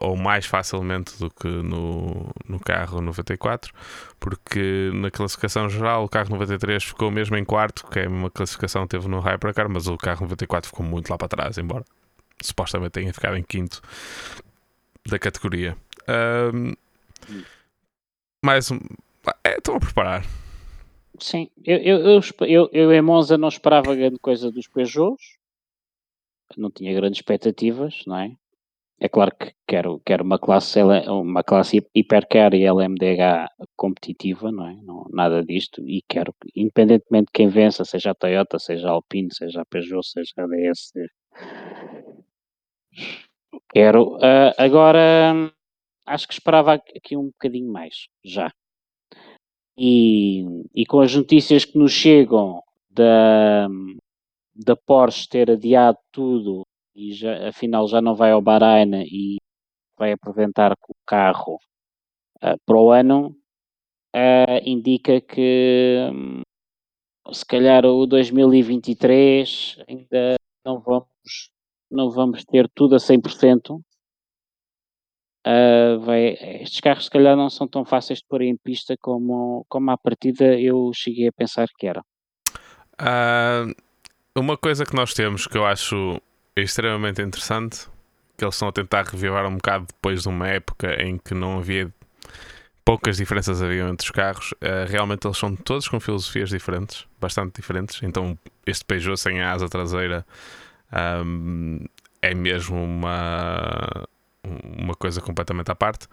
ou 0.00 0.16
mais 0.16 0.46
facilmente 0.46 1.18
do 1.18 1.28
que 1.28 1.48
no, 1.48 2.30
no 2.46 2.60
carro 2.60 3.00
94, 3.00 3.72
porque 4.20 4.90
na 4.94 5.10
classificação 5.10 5.68
geral 5.68 6.04
o 6.04 6.08
carro 6.08 6.30
93 6.30 6.84
ficou 6.84 7.10
mesmo 7.10 7.36
em 7.36 7.44
quarto, 7.44 7.84
que 7.88 7.98
é 7.98 8.08
uma 8.08 8.30
classificação 8.30 8.82
que 8.82 8.90
teve 8.90 9.08
no 9.08 9.18
Hypercar, 9.18 9.68
mas 9.68 9.88
o 9.88 9.96
carro 9.96 10.22
94 10.22 10.70
ficou 10.70 10.86
muito 10.86 11.10
lá 11.10 11.18
para 11.18 11.28
trás, 11.28 11.58
embora 11.58 11.84
supostamente 12.40 12.92
tenha 12.92 13.12
ficado 13.12 13.36
em 13.36 13.42
quinto 13.42 13.82
da 15.06 15.18
categoria. 15.18 15.76
Um, 16.54 16.72
mais 18.44 18.70
um. 18.70 18.78
É, 19.42 19.56
estão 19.56 19.76
a 19.76 19.80
preparar 19.80 20.22
Sim, 21.18 21.48
eu, 21.64 21.78
eu, 21.78 22.20
eu, 22.42 22.68
eu, 22.72 22.92
em 22.92 23.00
Monza 23.00 23.38
não 23.38 23.48
esperava 23.48 23.94
grande 23.94 24.18
coisa 24.18 24.50
dos 24.50 24.68
Peugeots, 24.68 25.38
não 26.56 26.70
tinha 26.70 26.92
grandes 26.92 27.20
expectativas, 27.20 28.02
não 28.06 28.18
é? 28.18 28.36
É 29.00 29.08
claro 29.08 29.34
que 29.34 29.54
quero, 29.66 30.00
quero 30.04 30.24
uma 30.24 30.38
classe 30.38 30.80
uma 30.82 31.42
classe 31.42 31.86
hipercar 31.94 32.52
e 32.52 32.64
LMDH 32.66 33.48
competitiva, 33.76 34.52
não 34.52 34.68
é? 34.68 34.74
Não, 34.82 35.06
nada 35.10 35.42
disto, 35.42 35.80
e 35.86 36.02
quero, 36.06 36.34
independentemente 36.54 37.26
de 37.26 37.32
quem 37.32 37.48
vença, 37.48 37.84
seja 37.84 38.10
a 38.10 38.14
Toyota, 38.14 38.58
seja 38.58 38.88
a 38.88 38.92
Alpine, 38.92 39.32
seja 39.32 39.62
a 39.62 39.64
Peugeot, 39.64 40.06
seja 40.06 40.32
a 40.36 40.46
DS, 40.46 40.92
quero. 43.72 44.16
Uh, 44.16 44.52
agora, 44.58 45.50
acho 46.06 46.26
que 46.28 46.34
esperava 46.34 46.74
aqui 46.74 47.16
um 47.16 47.26
bocadinho 47.26 47.70
mais, 47.72 48.08
já. 48.24 48.52
E, 49.76 50.44
e 50.74 50.86
com 50.86 51.00
as 51.00 51.14
notícias 51.14 51.64
que 51.64 51.78
nos 51.78 51.92
chegam 51.92 52.62
da, 52.90 53.68
da 54.54 54.76
Porsche 54.76 55.28
ter 55.28 55.50
adiado 55.50 55.98
tudo 56.12 56.64
e 56.94 57.12
já, 57.12 57.48
afinal 57.48 57.88
já 57.88 58.00
não 58.00 58.14
vai 58.14 58.30
ao 58.30 58.40
Bahrein 58.40 59.02
e 59.04 59.36
vai 59.98 60.12
apresentar 60.12 60.72
o 60.72 60.94
carro 61.06 61.58
uh, 62.36 62.58
para 62.64 62.76
o 62.76 62.90
ano, 62.90 63.36
uh, 64.14 64.60
indica 64.64 65.20
que 65.20 65.98
um, 66.12 66.42
se 67.32 67.44
calhar 67.44 67.84
o 67.84 68.06
2023 68.06 69.78
ainda 69.88 70.36
não 70.64 70.80
vamos, 70.80 71.50
não 71.90 72.10
vamos 72.10 72.44
ter 72.44 72.68
tudo 72.74 72.94
a 72.94 72.98
100%, 72.98 73.80
Uh, 75.46 76.00
vai, 76.00 76.38
estes 76.62 76.80
carros 76.80 77.04
se 77.04 77.10
calhar 77.10 77.36
não 77.36 77.50
são 77.50 77.68
tão 77.68 77.84
fáceis 77.84 78.20
de 78.20 78.24
pôr 78.26 78.40
em 78.42 78.56
pista 78.56 78.96
como, 78.98 79.66
como 79.68 79.90
à 79.90 79.98
partida 79.98 80.58
eu 80.58 80.90
cheguei 80.94 81.28
a 81.28 81.32
pensar 81.32 81.68
que 81.78 81.86
era. 81.86 82.02
Uh, 82.94 83.74
uma 84.34 84.56
coisa 84.56 84.86
que 84.86 84.94
nós 84.94 85.12
temos 85.12 85.46
que 85.46 85.58
eu 85.58 85.66
acho 85.66 86.18
extremamente 86.56 87.20
interessante, 87.20 87.88
que 88.38 88.44
eles 88.44 88.54
estão 88.54 88.68
a 88.68 88.72
tentar 88.72 89.04
revivar 89.04 89.46
um 89.46 89.56
bocado 89.56 89.86
depois 89.86 90.22
de 90.22 90.28
uma 90.28 90.48
época 90.48 91.02
em 91.02 91.18
que 91.18 91.34
não 91.34 91.58
havia 91.58 91.92
poucas 92.84 93.16
diferenças 93.16 93.62
haviam 93.62 93.88
entre 93.88 94.04
os 94.06 94.10
carros. 94.10 94.52
Uh, 94.52 94.88
realmente 94.88 95.26
eles 95.26 95.36
são 95.36 95.54
todos 95.54 95.88
com 95.88 96.00
filosofias 96.00 96.48
diferentes, 96.48 97.06
bastante 97.20 97.56
diferentes. 97.56 98.02
Então 98.02 98.38
este 98.66 98.84
Peugeot 98.84 99.18
sem 99.18 99.42
asa 99.42 99.68
traseira 99.68 100.24
um, 101.24 101.84
é 102.22 102.34
mesmo 102.34 102.82
uma, 102.82 104.06
uma 104.44 104.94
coisa 104.94 105.20
completamente 105.20 105.70
à 105.70 105.74
parte. 105.74 106.06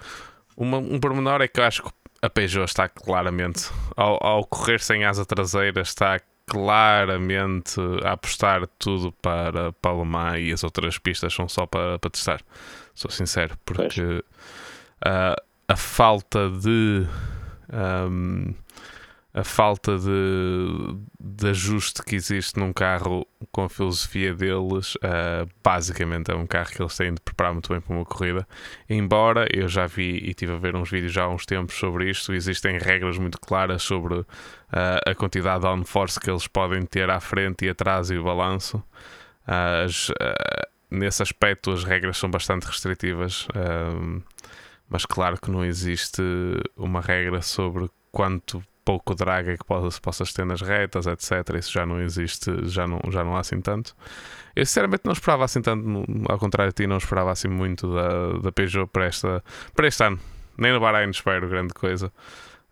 Uma, 0.56 0.78
um 0.78 1.00
pormenor 1.00 1.42
é 1.42 1.48
que 1.48 1.60
eu 1.60 1.64
acho 1.64 1.84
que 1.84 1.90
a 2.22 2.30
Peugeot 2.30 2.66
está 2.66 2.88
claramente, 2.88 3.70
ao, 3.96 4.24
ao 4.26 4.46
correr 4.46 4.80
sem 4.80 5.06
asa 5.06 5.26
traseira, 5.26 5.82
está 5.82 6.20
claramente 6.46 7.80
a 8.04 8.12
apostar 8.12 8.68
tudo 8.78 9.12
para, 9.22 9.72
Mans 10.06 10.40
e 10.40 10.52
as 10.52 10.64
outras 10.64 10.98
pistas 10.98 11.34
são 11.34 11.48
só 11.48 11.66
para, 11.66 11.98
para 11.98 12.10
testar. 12.10 12.42
Sou 12.94 13.10
sincero, 13.10 13.58
porque 13.66 14.02
uh, 14.02 15.42
a 15.68 15.76
falta 15.76 16.50
de. 16.50 17.08
Um, 17.74 18.54
a 19.34 19.44
falta 19.46 19.98
de, 19.98 20.98
de 21.18 21.50
ajuste 21.50 22.04
que 22.04 22.16
existe 22.16 22.60
num 22.60 22.74
carro 22.74 23.26
com 23.52 23.64
a 23.64 23.70
filosofia 23.70 24.34
deles, 24.34 24.96
uh, 24.96 25.50
basicamente 25.64 26.32
é 26.32 26.36
um 26.36 26.46
carro 26.46 26.70
que 26.72 26.82
eles 26.82 26.98
têm 26.98 27.14
de 27.14 27.22
preparar 27.22 27.54
muito 27.54 27.72
bem 27.72 27.80
para 27.80 27.96
uma 27.96 28.04
corrida. 28.04 28.46
Embora 28.90 29.48
eu 29.50 29.70
já 29.70 29.88
vi 29.88 30.18
e 30.18 30.32
estive 30.32 30.52
a 30.52 30.58
ver 30.58 30.76
uns 30.76 30.90
vídeos 30.90 31.14
já 31.14 31.24
há 31.24 31.30
uns 31.30 31.46
tempos 31.46 31.76
sobre 31.76 32.10
isto, 32.10 32.34
existem 32.34 32.78
regras 32.78 33.18
muito 33.18 33.40
claras 33.40 33.84
sobre 33.84 34.16
uh, 34.16 34.26
a 35.06 35.16
quantidade 35.16 35.62
de 35.62 35.68
downforce 35.68 36.20
que 36.20 36.30
eles 36.30 36.48
podem 36.48 36.86
ter 36.86 37.10
à 37.10 37.22
frente 37.22 37.66
e 37.66 37.70
atrás 37.70 38.12
e 38.12 38.18
o 38.18 38.24
balanço. 38.24 38.84
As, 39.48 40.10
uh, 40.10 40.14
nesse 40.90 41.24
aspecto, 41.24 41.72
as 41.72 41.86
regras 41.86 42.18
são 42.18 42.30
bastante 42.30 42.66
restritivas. 42.66 43.48
mas 44.90 45.06
claro 45.06 45.40
que 45.40 45.50
não 45.50 45.64
existe 45.64 46.22
uma 46.76 47.00
regra 47.00 47.42
sobre 47.42 47.90
quanto 48.12 48.62
pouco 48.84 49.16
drag 49.16 49.50
é 49.50 49.58
que 49.58 49.66
possas, 49.66 50.00
possas 50.00 50.34
ter 50.34 50.46
nas 50.46 50.62
retas, 50.62 51.08
etc. 51.08 51.56
Isso 51.58 51.72
já 51.72 51.86
não 51.86 52.02
existe, 52.02 52.52
já 52.68 52.88
não, 52.88 53.00
já 53.10 53.24
não 53.24 53.36
há 53.36 53.40
assim 53.40 53.62
tanto. 53.62 53.96
Eu 54.56 54.66
sinceramente 54.66 55.04
não 55.06 55.14
esperava 55.14 55.46
assim 55.46 55.62
tanto, 55.62 56.06
ao 56.30 56.38
contrário 56.38 56.72
de 56.72 56.84
ti, 56.84 56.88
não 56.88 56.98
esperava 56.98 57.32
assim 57.32 57.48
muito 57.48 57.94
da, 57.94 58.40
da 58.40 58.52
Peugeot 58.52 58.88
para, 58.88 59.06
esta, 59.06 59.44
para 59.76 59.88
este 59.88 60.04
ano. 60.04 60.20
Nem 60.58 60.74
no 60.74 60.80
Bahrein 60.80 61.10
espero 61.10 61.48
grande 61.48 61.74
coisa. 61.74 62.12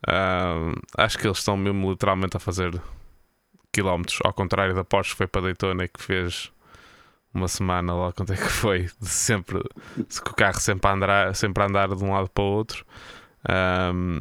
Uh, 0.08 0.80
acho 0.98 1.18
que 1.18 1.28
eles 1.28 1.40
estão 1.40 1.58
mesmo 1.58 1.90
literalmente 1.90 2.38
a 2.38 2.40
fazer 2.40 2.80
quilómetros, 3.72 4.20
ao 4.24 4.34
contrário 4.34 4.74
da 4.74 4.84
Porsche 4.84 5.12
que 5.12 5.18
foi 5.18 5.28
para 5.28 5.42
Daytona 5.42 5.86
e 5.86 5.88
que 5.88 6.02
fez 6.02 6.52
uma 7.34 7.48
semana 7.48 7.94
lá 7.94 8.12
quanto 8.12 8.34
é 8.34 8.36
que 8.36 8.50
foi, 8.50 8.90
de 9.00 9.08
sempre 9.08 9.60
com 10.24 10.32
o 10.32 10.36
carro 10.36 10.60
sempre 10.60 10.90
a 10.90 10.94
andar, 10.94 11.36
sempre 11.36 11.64
a 11.64 11.68
andar 11.68 11.88
de 11.90 12.04
um 12.04 12.12
lado 12.12 12.30
para 12.30 12.44
o 12.44 12.48
outro. 12.48 12.86
Um, 13.48 14.20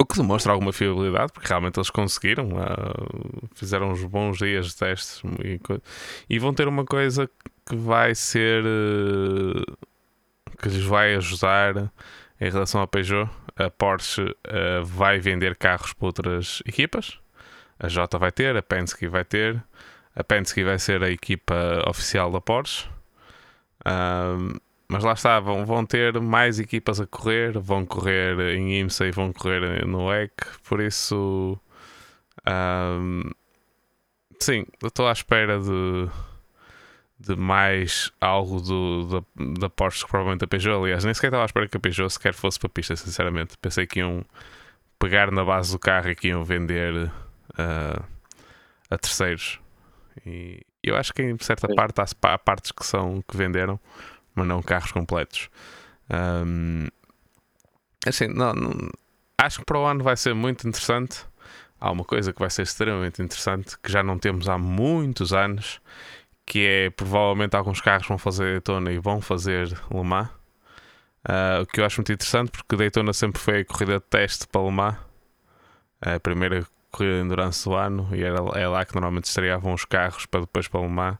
o 0.00 0.06
que 0.06 0.16
demonstra 0.16 0.52
alguma 0.52 0.72
fiabilidade, 0.72 1.30
porque 1.30 1.46
realmente 1.46 1.78
eles 1.78 1.90
conseguiram, 1.90 2.48
uh, 2.52 3.48
fizeram 3.54 3.90
uns 3.90 4.02
bons 4.02 4.38
dias 4.38 4.68
de 4.68 4.76
testes 4.76 5.22
e, 5.44 5.60
e, 6.28 6.38
vão 6.38 6.54
ter 6.54 6.66
uma 6.66 6.86
coisa 6.86 7.28
que 7.66 7.76
vai 7.76 8.14
ser 8.14 8.64
uh, 8.64 9.76
que 10.58 10.70
lhes 10.70 10.84
vai 10.84 11.14
ajudar 11.16 11.92
em 12.40 12.50
relação 12.50 12.80
à 12.80 12.86
Peugeot. 12.86 13.28
A 13.56 13.68
Porsche 13.68 14.22
uh, 14.22 14.84
vai 14.84 15.18
vender 15.18 15.54
carros 15.54 15.92
para 15.92 16.06
outras 16.06 16.62
equipas, 16.64 17.18
a 17.78 17.86
Jota 17.86 18.16
vai 18.16 18.32
ter, 18.32 18.56
a 18.56 18.62
Penske 18.62 19.06
vai 19.06 19.24
ter, 19.24 19.62
a 20.16 20.24
Penske 20.24 20.64
vai 20.64 20.78
ser 20.78 21.02
a 21.02 21.10
equipa 21.10 21.84
oficial 21.86 22.32
da 22.32 22.40
Porsche. 22.40 22.88
Mas 24.90 25.04
lá 25.04 25.12
está, 25.12 25.38
vão, 25.38 25.64
vão 25.64 25.86
ter 25.86 26.20
mais 26.20 26.58
equipas 26.58 27.00
a 27.00 27.06
correr, 27.06 27.56
vão 27.56 27.86
correr 27.86 28.56
em 28.56 28.80
IMSA 28.80 29.06
e 29.06 29.12
vão 29.12 29.32
correr 29.32 29.86
no 29.86 30.12
EC, 30.12 30.32
por 30.68 30.80
isso. 30.80 31.56
Um, 32.44 33.30
sim, 34.40 34.66
estou 34.82 35.06
à 35.06 35.12
espera 35.12 35.60
de, 35.60 36.08
de 37.20 37.36
mais 37.36 38.10
algo 38.20 38.60
do, 38.60 39.04
da, 39.06 39.60
da 39.60 39.70
Porsche 39.70 40.04
que 40.04 40.10
provavelmente 40.10 40.42
a 40.44 40.48
Peugeot. 40.48 40.82
Aliás, 40.82 41.04
nem 41.04 41.14
sequer 41.14 41.28
estava 41.28 41.44
à 41.44 41.46
espera 41.46 41.68
que 41.68 41.76
a 41.76 41.80
Peugeot 41.80 42.10
sequer 42.10 42.34
fosse 42.34 42.58
para 42.58 42.66
a 42.66 42.70
pista, 42.70 42.96
sinceramente. 42.96 43.56
Pensei 43.58 43.86
que 43.86 44.00
iam 44.00 44.24
pegar 44.98 45.30
na 45.30 45.44
base 45.44 45.70
do 45.70 45.78
carro 45.78 46.10
e 46.10 46.16
que 46.16 46.26
iam 46.26 46.42
vender 46.42 46.92
uh, 47.04 48.04
a 48.90 48.98
terceiros. 48.98 49.60
E 50.26 50.66
eu 50.82 50.96
acho 50.96 51.14
que 51.14 51.22
em 51.22 51.36
certa 51.38 51.68
parte 51.76 52.00
há, 52.00 52.06
há 52.22 52.38
partes 52.38 52.72
que 52.72 52.84
são 52.84 53.22
que 53.28 53.36
venderam 53.36 53.78
mas 54.34 54.46
não 54.46 54.62
carros 54.62 54.92
completos. 54.92 55.48
Um, 56.10 56.88
assim, 58.06 58.26
não, 58.28 58.52
não, 58.52 58.90
acho 59.38 59.60
que 59.60 59.64
para 59.64 59.78
o 59.78 59.86
ano 59.86 60.02
vai 60.02 60.16
ser 60.16 60.34
muito 60.34 60.66
interessante. 60.66 61.24
Há 61.80 61.90
uma 61.90 62.04
coisa 62.04 62.32
que 62.32 62.38
vai 62.38 62.50
ser 62.50 62.62
extremamente 62.62 63.22
interessante 63.22 63.78
que 63.78 63.90
já 63.90 64.02
não 64.02 64.18
temos 64.18 64.48
há 64.48 64.58
muitos 64.58 65.32
anos, 65.32 65.80
que 66.44 66.66
é 66.66 66.90
provavelmente 66.90 67.56
alguns 67.56 67.80
carros 67.80 68.06
vão 68.06 68.18
fazer 68.18 68.52
Daytona 68.52 68.92
e 68.92 68.98
vão 68.98 69.20
fazer 69.20 69.68
Le 69.90 70.04
Mans. 70.04 70.28
Uh, 71.28 71.62
o 71.62 71.66
que 71.66 71.80
eu 71.80 71.84
acho 71.84 72.00
muito 72.00 72.12
interessante 72.12 72.50
porque 72.50 72.76
Daytona 72.76 73.12
sempre 73.12 73.40
foi 73.40 73.60
a 73.60 73.64
corrida 73.64 73.94
de 73.94 74.04
teste 74.06 74.46
para 74.46 74.62
Le 74.62 74.70
Mans, 74.70 74.96
a 76.00 76.18
primeira 76.20 76.66
corrida 76.90 77.14
de 77.14 77.20
endurance 77.20 77.64
do 77.64 77.74
ano, 77.74 78.08
e 78.12 78.22
era, 78.22 78.38
é 78.58 78.66
lá 78.66 78.84
que 78.84 78.94
normalmente 78.94 79.24
estreavam 79.24 79.72
os 79.72 79.84
carros 79.84 80.26
para 80.26 80.40
depois 80.40 80.68
para 80.68 80.80
Le 80.80 80.88
Mans. 80.88 81.18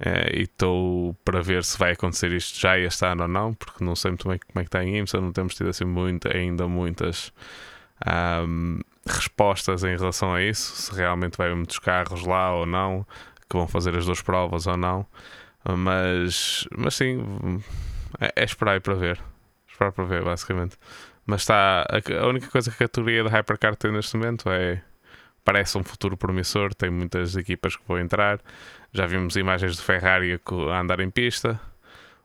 Uh, 0.00 0.34
e 0.34 0.42
estou 0.44 1.14
para 1.24 1.42
ver 1.42 1.62
se 1.62 1.78
vai 1.78 1.92
acontecer 1.92 2.32
isto 2.32 2.58
já 2.58 2.78
este 2.78 3.04
ano 3.04 3.22
ou 3.22 3.28
não, 3.28 3.52
porque 3.52 3.84
não 3.84 3.94
sei 3.94 4.12
muito 4.12 4.26
bem 4.26 4.38
como 4.38 4.60
é 4.60 4.62
que 4.62 4.68
está 4.68 4.82
em 4.82 4.96
IMSA, 4.96 5.20
não 5.20 5.30
temos 5.30 5.54
tido 5.54 5.68
assim 5.68 5.84
muito, 5.84 6.34
ainda 6.34 6.66
muitas 6.66 7.30
um, 8.46 8.80
respostas 9.06 9.84
em 9.84 9.94
relação 9.96 10.32
a 10.32 10.42
isso, 10.42 10.74
se 10.74 10.94
realmente 10.94 11.36
vai 11.36 11.54
muitos 11.54 11.78
carros 11.78 12.24
lá 12.24 12.54
ou 12.54 12.64
não, 12.64 13.06
que 13.48 13.56
vão 13.56 13.68
fazer 13.68 13.94
as 13.94 14.06
duas 14.06 14.22
provas 14.22 14.66
ou 14.66 14.76
não, 14.76 15.06
mas, 15.68 16.66
mas 16.74 16.94
sim, 16.94 17.22
é, 18.18 18.32
é 18.36 18.44
esperar 18.44 18.80
para 18.80 18.94
ver, 18.94 19.20
esperar 19.68 19.92
para 19.92 20.04
ver 20.04 20.24
basicamente. 20.24 20.78
Mas 21.26 21.42
está, 21.42 21.82
a, 21.82 22.22
a 22.22 22.26
única 22.26 22.48
coisa 22.48 22.70
que 22.70 22.82
a 22.82 22.88
categoria 22.88 23.22
da 23.22 23.30
Hypercar 23.30 23.76
tem 23.76 23.92
neste 23.92 24.16
momento 24.16 24.48
é 24.48 24.82
parece 25.44 25.76
um 25.78 25.84
futuro 25.84 26.16
promissor, 26.16 26.74
tem 26.74 26.90
muitas 26.90 27.36
equipas 27.36 27.76
que 27.76 27.82
vão 27.86 27.98
entrar. 27.98 28.40
Já 28.92 29.06
vimos 29.06 29.36
imagens 29.36 29.76
de 29.76 29.82
Ferrari 29.82 30.40
a 30.70 30.80
andar 30.80 31.00
em 31.00 31.10
pista. 31.10 31.60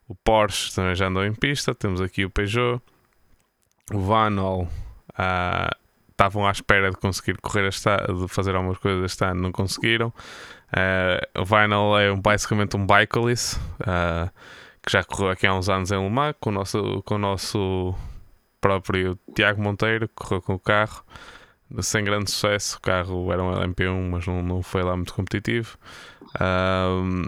O 0.08 0.16
Porsche 0.16 0.74
também 0.74 0.96
já 0.96 1.08
andou 1.08 1.26
em 1.26 1.34
pista. 1.34 1.76
Temos 1.76 2.02
aqui 2.02 2.26
o 2.26 2.30
Peugeot. 2.30 2.82
O 3.94 4.00
Vanol 4.00 4.64
uh, 4.64 5.76
estavam 6.10 6.48
à 6.48 6.52
espera 6.52 6.90
de 6.90 6.98
conseguir 6.98 7.38
correr 7.42 7.68
esta, 7.68 7.98
de 7.98 8.28
fazer 8.28 8.56
algumas 8.56 8.78
coisas 8.78 9.12
este 9.12 9.26
ano, 9.26 9.42
não 9.42 9.52
conseguiram. 9.52 10.08
Uh, 10.08 11.42
o 11.42 11.46
Vinyl 11.46 11.98
é 11.98 12.16
basicamente 12.16 12.76
um 12.76 12.88
bicyclist 12.88 13.58
uh, 13.58 14.32
que 14.82 14.92
já 14.92 15.04
correu 15.04 15.30
aqui 15.30 15.46
há 15.46 15.54
uns 15.54 15.70
anos 15.70 15.92
em 15.92 16.02
Le 16.02 16.10
Mans 16.10 16.36
com 16.40 16.50
o 16.50 16.54
nosso, 16.54 17.04
com 17.04 17.16
o 17.16 17.18
nosso 17.18 17.94
próprio 18.60 19.20
Tiago 19.36 19.62
Monteiro, 19.62 20.08
que 20.08 20.16
correu 20.16 20.42
com 20.42 20.54
o 20.56 20.60
carro 20.60 21.04
sem 21.82 22.04
grande 22.04 22.30
sucesso. 22.32 22.78
O 22.78 22.82
carro 22.82 23.32
era 23.32 23.44
um 23.44 23.52
LMP1, 23.52 24.10
mas 24.10 24.26
não, 24.28 24.42
não 24.42 24.62
foi 24.62 24.84
lá 24.84 24.96
muito 24.96 25.14
competitivo. 25.14 25.78
Um, 26.40 27.24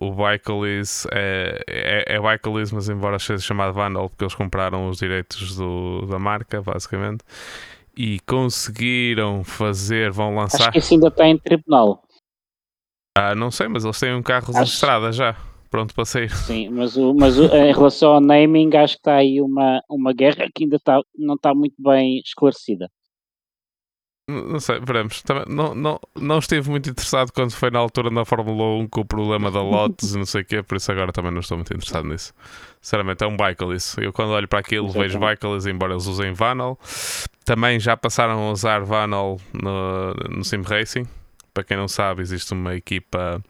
o 0.00 0.14
Bicolis 0.14 1.06
é, 1.12 1.62
é, 1.66 2.16
é 2.16 2.20
Bicolis, 2.20 2.72
mas 2.72 2.88
embora 2.88 3.18
seja 3.18 3.42
chamado 3.42 3.72
Vandal, 3.72 4.08
porque 4.08 4.24
eles 4.24 4.34
compraram 4.34 4.88
os 4.88 4.98
direitos 4.98 5.56
do, 5.56 6.06
da 6.06 6.18
marca, 6.18 6.62
basicamente, 6.62 7.24
e 7.96 8.20
conseguiram 8.20 9.44
fazer, 9.44 10.10
vão 10.10 10.34
lançar. 10.34 10.62
Acho 10.62 10.72
que 10.72 10.78
isso 10.78 10.94
ainda 10.94 11.08
está 11.08 11.26
em 11.26 11.38
tribunal. 11.38 12.02
Ah, 13.16 13.34
não 13.34 13.50
sei, 13.50 13.68
mas 13.68 13.84
eles 13.84 13.98
têm 13.98 14.14
um 14.14 14.22
carro 14.22 14.50
Acho... 14.50 14.64
de 14.64 14.70
estrada 14.70 15.12
já 15.12 15.36
pronto 15.70 15.94
para 15.94 16.04
sair. 16.04 16.30
Sim, 16.30 16.68
mas, 16.70 16.96
o, 16.96 17.14
mas 17.14 17.38
o, 17.38 17.44
em 17.44 17.72
relação 17.72 18.14
ao 18.14 18.20
naming, 18.20 18.76
acho 18.76 18.94
que 18.94 19.00
está 19.00 19.16
aí 19.16 19.40
uma, 19.40 19.80
uma 19.88 20.12
guerra 20.12 20.48
que 20.54 20.64
ainda 20.64 20.76
está, 20.76 21.00
não 21.16 21.34
está 21.34 21.54
muito 21.54 21.76
bem 21.78 22.18
esclarecida. 22.18 22.90
Não 24.30 24.60
sei, 24.60 24.78
veremos. 24.80 25.22
Também 25.22 25.44
não, 25.48 25.74
não, 25.74 26.00
não 26.14 26.38
estive 26.38 26.70
muito 26.70 26.88
interessado 26.88 27.32
quando 27.32 27.52
foi 27.52 27.70
na 27.70 27.80
altura 27.80 28.10
na 28.10 28.24
Fórmula 28.24 28.80
1 28.82 28.88
com 28.88 29.00
o 29.00 29.04
problema 29.04 29.50
da 29.50 29.60
Lotus 29.60 30.14
e 30.14 30.18
não 30.18 30.26
sei 30.26 30.42
o 30.42 30.44
quê, 30.44 30.62
por 30.62 30.76
isso 30.76 30.92
agora 30.92 31.12
também 31.12 31.32
não 31.32 31.40
estou 31.40 31.56
muito 31.56 31.74
interessado 31.74 32.06
nisso. 32.06 32.32
Sinceramente, 32.80 33.24
é 33.24 33.26
um 33.26 33.36
Bicolis. 33.36 33.96
Eu 33.98 34.12
quando 34.12 34.30
olho 34.30 34.46
para 34.46 34.60
aquilo 34.60 34.88
vejo 34.88 35.18
Bicolis, 35.18 35.66
embora 35.66 35.94
eles 35.94 36.06
usem 36.06 36.32
Vanol. 36.32 36.78
Também 37.44 37.80
já 37.80 37.96
passaram 37.96 38.48
a 38.48 38.52
usar 38.52 38.84
Vanol 38.84 39.40
no, 39.52 40.14
no 40.30 40.44
Sim 40.44 40.62
Racing. 40.62 41.06
Para 41.52 41.64
quem 41.64 41.76
não 41.76 41.88
sabe, 41.88 42.22
existe 42.22 42.52
uma 42.52 42.76
equipa 42.76 43.42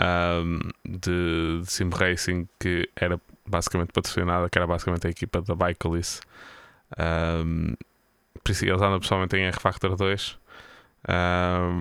um, 0.00 0.58
de, 0.84 1.60
de, 1.60 1.66
sim 1.66 1.88
racing 1.90 2.48
que 2.58 2.88
era 2.96 3.20
basicamente 3.46 3.92
patrocinada, 3.92 4.48
que 4.48 4.58
era 4.58 4.66
basicamente 4.66 5.06
a 5.06 5.10
equipa 5.10 5.40
da 5.42 5.54
Bicolis. 5.54 6.20
Um, 6.98 7.74
eles 8.46 8.82
andam 8.82 9.00
pessoalmente 9.00 9.36
em 9.36 9.46
R-Factor 9.46 9.96
2 9.96 10.38
um, 11.08 11.80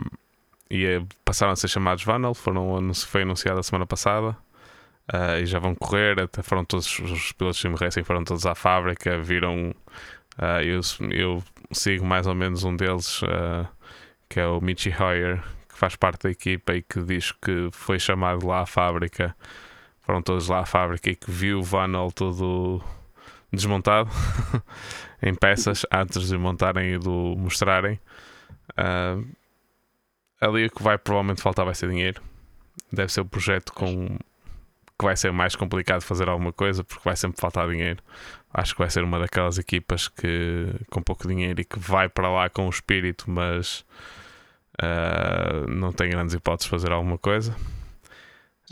e 0.70 0.86
é, 0.86 1.04
passaram 1.26 1.52
a 1.52 1.56
ser 1.56 1.68
chamados 1.68 2.04
Vanel, 2.04 2.34
foram, 2.34 2.94
foi 2.94 3.24
anunciado 3.24 3.60
a 3.60 3.64
semana 3.64 3.86
passada. 3.86 4.36
uh, 5.14 5.40
e 5.42 5.46
já 5.46 5.60
vão 5.60 5.76
correr. 5.76 6.20
Até 6.20 6.42
foram 6.42 6.66
todos 6.66 6.88
os 7.00 7.32
pilotos 7.34 7.58
de 7.58 7.68
Sim 7.68 7.76
Racing 7.76 8.04
foram 8.04 8.24
todos 8.24 8.46
à 8.46 8.56
fábrica, 8.56 9.20
viram. 9.20 9.74
Uh, 10.38 10.62
eu, 10.64 10.82
eu 11.12 11.44
sigo 11.72 12.06
mais 12.06 12.26
ou 12.28 12.34
menos 12.34 12.64
um 12.64 12.76
deles, 12.76 13.22
uh, 13.24 13.68
que 14.30 14.40
é 14.40 14.48
o 14.48 14.60
Michi 14.62 14.90
Hoyer, 14.90 15.44
que 15.74 15.80
faz 15.80 15.96
parte 15.96 16.24
da 16.24 16.32
equipa 16.32 16.74
e 16.74 16.82
que 16.82 17.02
diz 17.02 17.32
que 17.32 17.70
foi 17.72 18.00
chamado 18.00 18.48
lá 18.48 18.62
à 18.62 18.66
fábrica. 18.66 19.36
Foram 20.02 20.22
todos 20.22 20.48
lá 20.48 20.60
à 20.60 20.66
fábrica 20.66 21.10
e 21.10 21.16
que 21.16 21.30
viu 21.30 21.60
o 21.60 21.64
Vanel 21.64 22.12
todo 22.14 22.82
desmontado 23.52 24.10
em 25.22 25.34
peças 25.34 25.86
antes 25.92 26.28
de 26.28 26.38
montarem 26.38 26.94
e 26.94 27.00
de 27.00 27.10
mostrarem. 27.10 28.00
Uh, 28.72 29.26
ali 30.40 30.66
o 30.66 30.72
que 30.72 30.84
vai 30.84 30.98
provavelmente 30.98 31.42
faltar 31.42 31.66
vai 31.66 31.76
ser 31.76 31.90
dinheiro. 31.90 32.22
Deve 32.92 33.12
ser 33.12 33.22
o 33.22 33.24
um 33.24 33.28
projeto 33.28 33.74
com 33.74 34.18
que 34.98 35.06
vai 35.06 35.18
ser 35.18 35.32
mais 35.32 35.56
complicado 35.56 36.02
fazer 36.02 36.30
alguma 36.30 36.54
coisa 36.54 36.84
porque 36.84 37.04
vai 37.04 37.16
sempre 37.16 37.40
faltar 37.40 37.68
dinheiro. 37.68 38.02
Acho 38.54 38.74
que 38.74 38.80
vai 38.80 38.90
ser 38.90 39.04
uma 39.04 39.18
daquelas 39.18 39.58
equipas 39.58 40.08
que 40.08 40.68
com 40.90 41.02
pouco 41.02 41.28
dinheiro 41.28 41.62
e 41.62 41.66
que 41.66 41.80
vai 41.80 42.08
para 42.08 42.30
lá 42.30 42.50
com 42.50 42.68
o 42.68 42.70
espírito, 42.70 43.30
mas 43.30 43.84
uh, 44.82 45.70
não 45.70 45.92
tem 45.92 46.10
grandes 46.10 46.34
hipóteses 46.34 46.66
de 46.66 46.70
fazer 46.70 46.92
alguma 46.92 47.18
coisa. 47.18 47.56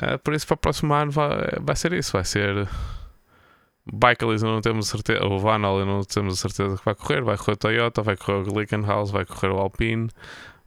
Uh, 0.01 0.17
por 0.19 0.33
isso, 0.33 0.47
para 0.47 0.55
o 0.55 0.57
próximo 0.57 0.93
ano 0.93 1.11
vai, 1.11 1.51
vai 1.59 1.75
ser 1.75 1.93
isso. 1.93 2.13
Vai 2.13 2.25
ser 2.25 2.67
Bikelis 3.85 4.43
não 4.43 4.61
temos 4.61 4.87
certeza, 4.87 5.25
o 5.25 5.39
Vanal 5.39 5.83
não 5.85 6.03
temos 6.03 6.35
a 6.35 6.37
certeza 6.37 6.77
que 6.77 6.85
vai 6.85 6.95
correr, 6.95 7.21
vai 7.21 7.37
correr 7.37 7.53
o 7.53 7.57
Toyota, 7.57 8.01
vai 8.01 8.15
correr 8.15 8.37
o 8.37 8.43
Glickenhaus, 8.43 9.09
vai 9.09 9.25
correr 9.25 9.49
o 9.49 9.57
Alpine, 9.57 10.09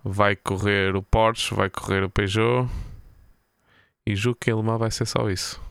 vai 0.02 0.34
correr 0.34 0.96
o 0.96 1.02
Porsche, 1.02 1.54
vai 1.54 1.70
correr 1.70 2.02
o 2.02 2.10
Peugeot 2.10 2.68
e 4.06 4.16
julgo 4.16 4.38
que 4.40 4.50
ele 4.50 4.62
vai 4.62 4.90
ser 4.90 5.06
só 5.06 5.30
isso. 5.30 5.62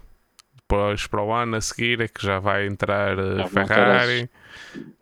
Depois 0.56 1.06
para 1.06 1.22
o 1.22 1.34
ano 1.34 1.58
a 1.58 1.62
seguir 1.62 2.00
é 2.02 2.08
que 2.08 2.26
já 2.26 2.40
vai 2.40 2.66
entrar 2.66 3.20
uh, 3.20 3.48
Ferrari, 3.50 4.30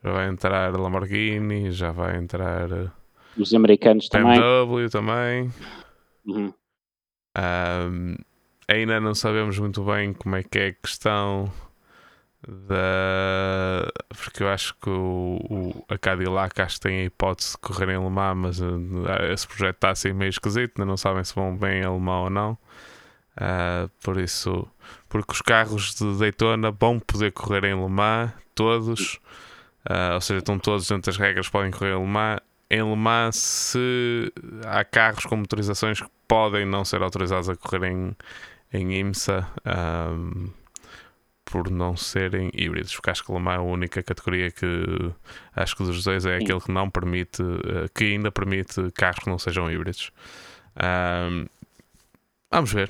já 0.03 0.11
vai 0.11 0.27
entrar 0.27 0.75
Lamborghini, 0.75 1.71
já 1.71 1.91
vai 1.91 2.17
entrar 2.17 2.71
uh, 2.71 2.91
os 3.37 3.53
americanos 3.53 4.09
BMW 4.09 4.89
também. 4.89 5.51
Uhum. 6.25 6.53
Um, 7.37 8.15
ainda 8.67 8.99
não 8.99 9.15
sabemos 9.15 9.57
muito 9.57 9.83
bem 9.83 10.13
como 10.13 10.35
é 10.35 10.43
que 10.43 10.59
é 10.59 10.67
a 10.67 10.73
questão 10.73 11.51
da 12.47 13.87
porque 14.09 14.43
eu 14.43 14.49
acho 14.49 14.75
que 14.81 14.89
o, 14.89 15.37
o, 15.49 15.85
a 15.87 15.97
Cadillac 15.97 16.59
acho 16.61 16.75
que 16.75 16.81
tem 16.81 17.01
a 17.01 17.03
hipótese 17.03 17.51
de 17.51 17.57
correr 17.59 17.89
em 17.89 17.95
alemão, 17.95 18.35
mas 18.35 18.59
uh, 18.59 18.67
esse 19.31 19.47
projeto 19.47 19.75
está 19.75 19.91
assim 19.91 20.11
meio 20.13 20.29
esquisito, 20.29 20.79
ainda 20.79 20.89
não 20.89 20.97
sabem 20.97 21.23
se 21.23 21.35
vão 21.35 21.55
bem 21.55 21.81
em 21.81 21.85
alemão 21.85 22.23
ou 22.23 22.29
não. 22.29 22.57
Uh, 23.37 23.89
por 24.03 24.17
isso, 24.17 24.67
porque 25.07 25.31
os 25.33 25.41
carros 25.41 25.95
de 25.95 26.17
Daytona 26.17 26.71
vão 26.71 26.99
poder 26.99 27.31
correr 27.31 27.63
em 27.65 27.81
Le 27.81 27.89
Mans, 27.89 28.31
todos, 28.55 29.19
uh, 29.89 30.15
ou 30.15 30.21
seja, 30.21 30.39
estão 30.39 30.59
todos 30.59 30.87
dentro 30.87 31.11
das 31.11 31.17
regras, 31.17 31.47
podem 31.47 31.71
correr 31.71 31.93
em 31.93 32.01
Le 32.01 32.07
Mans. 32.07 32.39
Em 32.73 32.81
Le 32.81 32.95
Mans, 32.95 33.35
se 33.35 34.31
há 34.65 34.85
carros 34.85 35.25
com 35.25 35.35
motorizações 35.35 35.99
que 35.99 36.07
podem 36.25 36.65
não 36.65 36.85
ser 36.85 37.03
autorizados 37.03 37.49
a 37.49 37.55
correr 37.57 37.91
em, 37.91 38.15
em 38.71 38.93
IMSA. 38.97 39.45
Um, 39.65 40.49
por 41.43 41.69
não 41.69 41.97
serem 41.97 42.49
híbridos, 42.53 42.95
porque 42.95 43.09
acho 43.09 43.25
que 43.25 43.33
Le 43.33 43.39
Mans 43.39 43.55
é 43.55 43.57
a 43.57 43.61
única 43.61 44.01
categoria 44.01 44.49
que 44.49 44.65
acho 45.53 45.75
que 45.75 45.83
dos 45.83 46.01
dois 46.01 46.25
é 46.25 46.37
aquele 46.37 46.61
que 46.61 46.71
não 46.71 46.89
permite, 46.89 47.41
eh, 47.41 47.89
que 47.93 48.05
ainda 48.05 48.31
permite 48.31 48.89
carros 48.91 49.19
que 49.19 49.29
não 49.29 49.37
sejam 49.37 49.69
híbridos. 49.69 50.13
Um, 50.81 51.47
vamos 52.49 52.71
ver, 52.71 52.89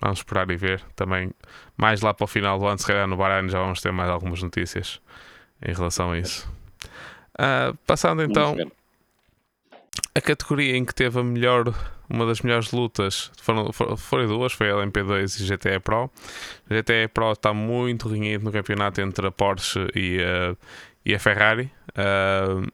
vamos 0.00 0.20
esperar 0.20 0.50
e 0.50 0.56
ver. 0.56 0.82
Também 0.96 1.32
mais 1.76 2.00
lá 2.00 2.14
para 2.14 2.24
o 2.24 2.26
final 2.26 2.58
do 2.58 2.66
ano, 2.66 2.78
se 2.78 2.86
calhar 2.86 3.06
no 3.06 3.18
Bahrein 3.18 3.50
já 3.50 3.58
vamos 3.58 3.82
ter 3.82 3.92
mais 3.92 4.08
algumas 4.08 4.42
notícias 4.42 4.98
em 5.60 5.74
relação 5.74 6.12
a 6.12 6.18
isso. 6.18 6.50
Uh, 7.34 7.76
passando 7.86 8.22
então 8.22 8.56
a 10.14 10.20
categoria 10.20 10.76
em 10.76 10.84
que 10.84 10.94
teve 10.94 11.18
a 11.18 11.22
melhor, 11.22 11.74
uma 12.08 12.26
das 12.26 12.42
melhores 12.42 12.70
lutas 12.70 13.30
foram, 13.38 13.72
foram 13.72 14.26
duas, 14.26 14.52
foi 14.52 14.70
a 14.70 14.74
LMP2 14.74 15.40
e 15.40 15.44
GTE 15.44 15.80
Pro. 15.80 16.10
A 16.68 16.74
GTE 16.74 17.08
Pro 17.12 17.32
está 17.32 17.54
muito 17.54 18.08
renhido 18.08 18.44
no 18.44 18.52
campeonato 18.52 19.00
entre 19.00 19.26
a 19.26 19.30
Porsche 19.30 19.88
e 19.94 20.18
a, 20.20 20.56
e 21.04 21.14
a 21.14 21.18
Ferrari. 21.18 21.72
Uh, 21.90 22.70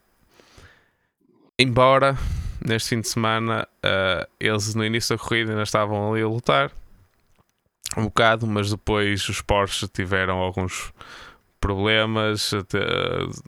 embora 1.59 2.17
neste 2.65 2.91
fim 2.91 3.01
de 3.01 3.09
semana 3.09 3.69
uh, 3.85 4.29
eles 4.41 4.75
no 4.75 4.85
início 4.85 5.17
da 5.17 5.23
corrida 5.23 5.53
ainda 5.53 5.63
estavam 5.63 6.13
ali 6.13 6.23
a 6.23 6.27
lutar 6.29 6.73
um 7.97 8.05
bocado, 8.05 8.47
mas 8.47 8.71
depois 8.71 9.29
os 9.29 9.41
Porsche 9.41 9.89
tiveram 9.89 10.39
alguns 10.39 10.93
problemas, 11.61 12.53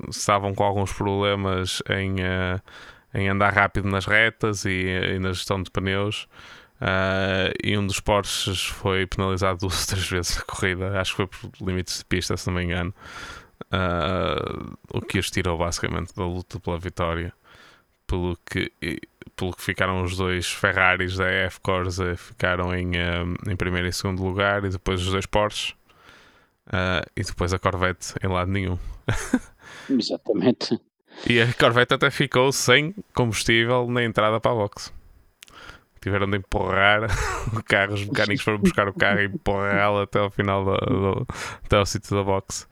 estavam 0.09 0.55
com 0.55 0.65
alguns 0.65 0.93
problemas 0.93 1.83
em 1.89 2.15
uh, 2.15 2.61
em 3.15 3.29
andar 3.29 3.53
rápido 3.53 3.89
nas 3.89 4.07
retas 4.07 4.65
e, 4.65 4.87
e 5.15 5.19
na 5.19 5.33
gestão 5.33 5.63
de 5.63 5.71
pneus. 5.71 6.29
Uh, 6.81 7.53
e 7.63 7.77
um 7.77 7.87
dos 7.87 8.01
Porsches 8.01 8.65
foi 8.65 9.07
penalizado 9.07 9.59
duas 9.67 9.85
três 9.87 10.09
vezes 10.09 10.37
na 10.37 10.43
corrida, 10.45 10.99
acho 10.99 11.11
que 11.11 11.17
foi 11.17 11.27
por 11.27 11.51
limites 11.67 11.99
de 11.99 12.05
pista, 12.07 12.37
se 12.37 12.47
não 12.47 12.55
me 12.55 12.65
engano. 12.65 12.95
Uh, 13.67 14.77
o 14.93 15.01
que 15.03 15.19
os 15.19 15.31
tirou 15.31 15.59
basicamente 15.59 16.15
da 16.15 16.25
luta 16.25 16.59
pela 16.59 16.79
vitória. 16.79 17.33
Pelo 18.07 18.37
que, 18.45 18.73
pelo 19.37 19.53
que 19.53 19.63
ficaram 19.63 20.03
os 20.03 20.17
dois 20.17 20.51
Ferraris 20.51 21.17
da 21.17 21.29
F-Corsa 21.29 22.17
ficaram 22.17 22.75
em, 22.75 22.89
um, 22.89 23.51
em 23.53 23.55
primeiro 23.55 23.87
e 23.87 23.93
segundo 23.93 24.25
lugar, 24.25 24.65
e 24.65 24.69
depois 24.71 25.01
os 25.01 25.13
dois 25.13 25.27
Porsche, 25.27 25.75
uh, 26.67 27.09
e 27.15 27.23
depois 27.23 27.53
a 27.53 27.59
Corvette 27.59 28.15
em 28.21 28.27
lado 28.27 28.51
nenhum. 28.51 28.77
Exatamente. 29.89 30.81
E 31.29 31.41
a 31.41 31.53
Corvette 31.53 31.95
até 31.95 32.11
ficou 32.11 32.51
sem 32.53 32.95
combustível 33.15 33.87
na 33.89 34.03
entrada 34.03 34.41
para 34.41 34.53
a 34.53 34.55
box. 34.55 34.93
Tiveram 36.01 36.31
de 36.31 36.39
empurrar 36.39 37.05
o 37.55 37.63
carro, 37.63 37.95
os 37.95 38.05
mecânicos 38.05 38.43
foram 38.43 38.59
buscar 38.59 38.89
o 38.89 38.95
carro 38.95 39.21
e 39.21 39.27
empurrá-lo 39.27 40.01
até 40.01 40.19
ao 40.19 40.31
final 40.31 40.65
do, 40.65 40.77
do, 40.77 41.27
até 41.65 41.77
ao 41.77 41.85
sítio 41.85 42.17
da 42.17 42.23
box. 42.23 42.67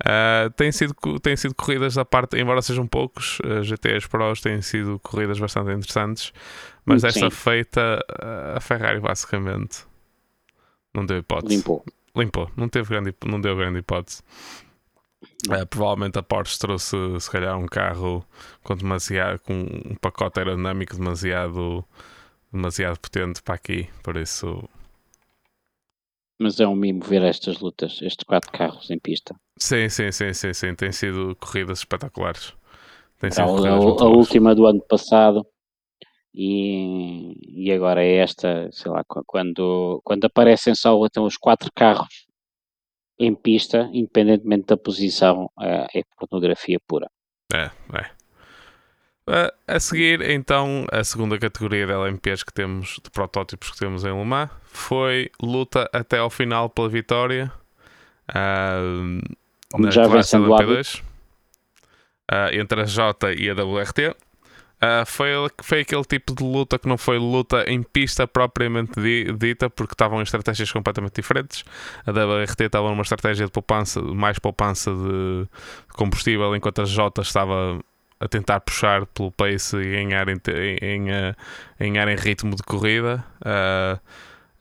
Uh, 0.00 0.48
tem, 0.56 0.72
sido, 0.72 0.94
tem 1.20 1.36
sido 1.36 1.54
corridas 1.54 1.94
da 1.94 2.06
parte, 2.06 2.38
embora 2.38 2.62
sejam 2.62 2.86
poucos, 2.86 3.38
uh, 3.40 3.62
GTs 3.62 4.08
Pros 4.08 4.40
têm 4.40 4.62
sido 4.62 4.98
corridas 5.00 5.38
bastante 5.38 5.70
interessantes, 5.72 6.32
mas 6.86 7.02
desta 7.02 7.30
feita 7.30 8.02
uh, 8.10 8.56
a 8.56 8.60
Ferrari 8.60 8.98
basicamente 8.98 9.84
não 10.94 11.04
deu 11.04 11.18
hipótese. 11.18 11.56
Limpou. 11.56 11.84
Limpou, 12.16 12.50
não, 12.56 12.66
teve 12.66 12.88
grande, 12.88 13.14
não 13.26 13.38
deu 13.38 13.54
grande 13.54 13.80
hipótese. 13.80 14.22
É, 15.50 15.64
provavelmente 15.64 16.18
a 16.18 16.22
Porsche 16.22 16.58
trouxe 16.58 16.96
se 17.18 17.30
calhar 17.30 17.58
um 17.58 17.66
carro 17.66 18.24
com 18.62 18.74
demasiado 18.74 19.38
com 19.40 19.54
um 19.54 19.94
pacote 20.00 20.38
aerodinâmico 20.38 20.96
demasiado 20.96 21.84
demasiado 22.52 22.98
potente 22.98 23.42
para 23.42 23.54
aqui, 23.54 23.88
por 24.02 24.16
isso 24.16 24.68
mas 26.40 26.58
é 26.58 26.66
um 26.66 26.74
mimo 26.74 27.04
ver 27.04 27.20
estas 27.22 27.60
lutas, 27.60 28.00
estes 28.00 28.24
quatro 28.24 28.50
carros 28.50 28.90
em 28.90 28.98
pista. 28.98 29.34
Sim, 29.58 29.90
sim, 29.90 30.10
sim, 30.10 30.32
sim, 30.32 30.54
sim. 30.54 30.74
Tem 30.74 30.90
sido 30.90 31.36
corridas 31.38 31.80
espetaculares. 31.80 32.54
Tem 33.20 33.30
sido 33.30 33.42
a, 33.42 33.46
corridas 33.46 34.00
a, 34.00 34.04
a 34.04 34.08
última 34.08 34.54
do 34.54 34.64
ano 34.64 34.80
passado 34.80 35.46
e, 36.34 37.66
e 37.66 37.70
agora 37.70 38.02
é 38.02 38.16
esta, 38.16 38.70
sei 38.72 38.90
lá, 38.90 39.04
quando, 39.26 40.00
quando 40.02 40.24
aparecem 40.24 40.74
só 40.74 41.04
então, 41.04 41.26
os 41.26 41.36
quatro 41.36 41.70
carros 41.74 42.26
em 43.20 43.34
pista, 43.34 43.88
independentemente 43.92 44.66
da 44.66 44.76
posição, 44.76 45.50
é, 45.60 46.02
pornografia 46.18 46.78
pura. 46.88 47.08
É, 47.52 47.70
é. 47.92 48.20
Uh, 49.28 49.52
a 49.68 49.78
seguir, 49.78 50.22
então, 50.22 50.86
a 50.90 51.04
segunda 51.04 51.38
categoria 51.38 51.86
de 51.86 51.92
LMPs 51.92 52.42
que 52.42 52.52
temos, 52.52 52.98
de 53.04 53.10
protótipos 53.10 53.70
que 53.70 53.78
temos 53.78 54.04
em 54.04 54.12
Le 54.12 54.24
Mans, 54.24 54.50
foi 54.64 55.30
luta 55.40 55.88
até 55.92 56.18
ao 56.18 56.30
final 56.30 56.68
pela 56.68 56.88
vitória 56.88 57.52
uh, 58.30 59.78
na 59.78 59.90
já 59.90 60.08
classe 60.08 60.36
LMP2 60.36 61.00
uh, 61.00 62.54
entre 62.58 62.80
a 62.80 62.84
J 62.84 63.34
e 63.34 63.50
a 63.50 63.54
WRT. 63.54 64.16
Uh, 64.82 65.04
foi, 65.04 65.28
foi 65.62 65.80
aquele 65.80 66.04
tipo 66.04 66.34
de 66.34 66.42
luta 66.42 66.78
que 66.78 66.88
não 66.88 66.96
foi 66.96 67.18
luta 67.18 67.64
em 67.68 67.82
pista 67.82 68.26
propriamente 68.26 68.92
dita, 69.36 69.68
porque 69.68 69.92
estavam 69.92 70.20
em 70.20 70.22
estratégias 70.22 70.72
completamente 70.72 71.16
diferentes. 71.16 71.64
A 72.06 72.10
WRT 72.10 72.64
estava 72.64 72.88
numa 72.88 73.02
estratégia 73.02 73.44
de 73.44 73.52
poupança, 73.52 74.00
mais 74.00 74.38
poupança 74.38 74.90
de 74.90 75.46
combustível, 75.92 76.56
enquanto 76.56 76.80
a 76.80 76.84
J 76.86 77.20
estava 77.20 77.78
a 78.18 78.26
tentar 78.26 78.60
puxar 78.60 79.04
pelo 79.06 79.30
pace 79.30 79.76
e 79.76 79.92
ganhar 79.92 80.28
em, 80.28 80.40
em, 80.80 81.08
em, 81.78 81.92
ganhar 81.92 82.08
em 82.08 82.16
ritmo 82.16 82.56
de 82.56 82.62
corrida. 82.62 83.22
Uh, 83.44 83.98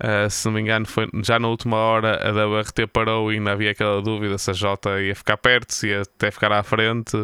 uh, 0.06 0.30
se 0.30 0.46
não 0.48 0.54
me 0.54 0.62
engano, 0.62 0.86
foi 0.86 1.08
já 1.24 1.40
na 1.40 1.48
última 1.48 1.78
hora 1.78 2.28
a 2.28 2.32
WRT 2.32 2.88
parou 2.88 3.32
e 3.32 3.36
ainda 3.36 3.54
havia 3.54 3.72
aquela 3.72 4.02
dúvida 4.02 4.38
se 4.38 4.52
a 4.52 4.54
J 4.54 5.02
ia 5.02 5.16
ficar 5.16 5.38
perto, 5.38 5.74
se 5.74 5.88
ia 5.88 6.02
até 6.02 6.30
ficar 6.30 6.52
à 6.52 6.62
frente 6.62 7.18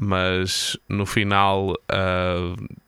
mas 0.00 0.76
no 0.88 1.04
final 1.04 1.70
uh, 1.70 2.78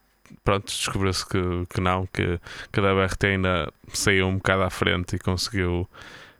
pronto, 0.44 0.66
descobriu-se 0.66 1.26
que, 1.26 1.66
que 1.68 1.80
não, 1.80 2.06
que, 2.06 2.40
que 2.72 2.80
a 2.80 2.82
WRT 2.82 3.26
ainda 3.26 3.72
saiu 3.92 4.26
um 4.26 4.36
bocado 4.36 4.62
à 4.62 4.70
frente 4.70 5.16
e 5.16 5.18
conseguiu 5.18 5.88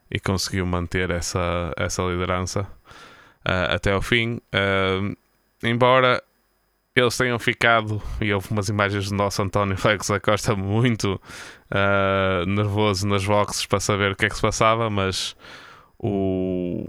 e 0.09 0.19
conseguiu 0.19 0.65
manter 0.65 1.09
essa, 1.09 1.71
essa 1.77 2.01
liderança 2.03 2.61
uh, 2.61 3.73
até 3.73 3.93
ao 3.93 4.01
fim. 4.01 4.41
Uh, 4.53 5.15
embora 5.63 6.21
eles 6.93 7.15
tenham 7.15 7.39
ficado, 7.39 8.01
e 8.19 8.33
houve 8.33 8.49
umas 8.51 8.67
imagens 8.67 9.09
do 9.09 9.15
nosso 9.15 9.41
António 9.41 9.77
Félix 9.79 10.09
da 10.09 10.19
Costa 10.19 10.55
muito 10.55 11.19
uh, 11.71 12.45
nervoso 12.45 13.07
nas 13.07 13.25
boxes 13.25 13.65
para 13.65 13.79
saber 13.79 14.11
o 14.11 14.15
que 14.15 14.25
é 14.25 14.29
que 14.29 14.35
se 14.35 14.41
passava, 14.41 14.89
mas 14.89 15.35
o, 15.97 16.85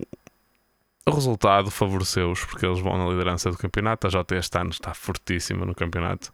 o 1.06 1.10
resultado 1.10 1.70
favoreceu-os 1.70 2.44
porque 2.44 2.64
eles 2.64 2.78
vão 2.80 2.96
na 2.96 3.10
liderança 3.10 3.50
do 3.50 3.58
campeonato. 3.58 4.06
A 4.06 4.10
J 4.10 4.36
este 4.36 4.58
ano 4.58 4.70
está 4.70 4.94
fortíssima 4.94 5.66
no 5.66 5.74
campeonato. 5.74 6.32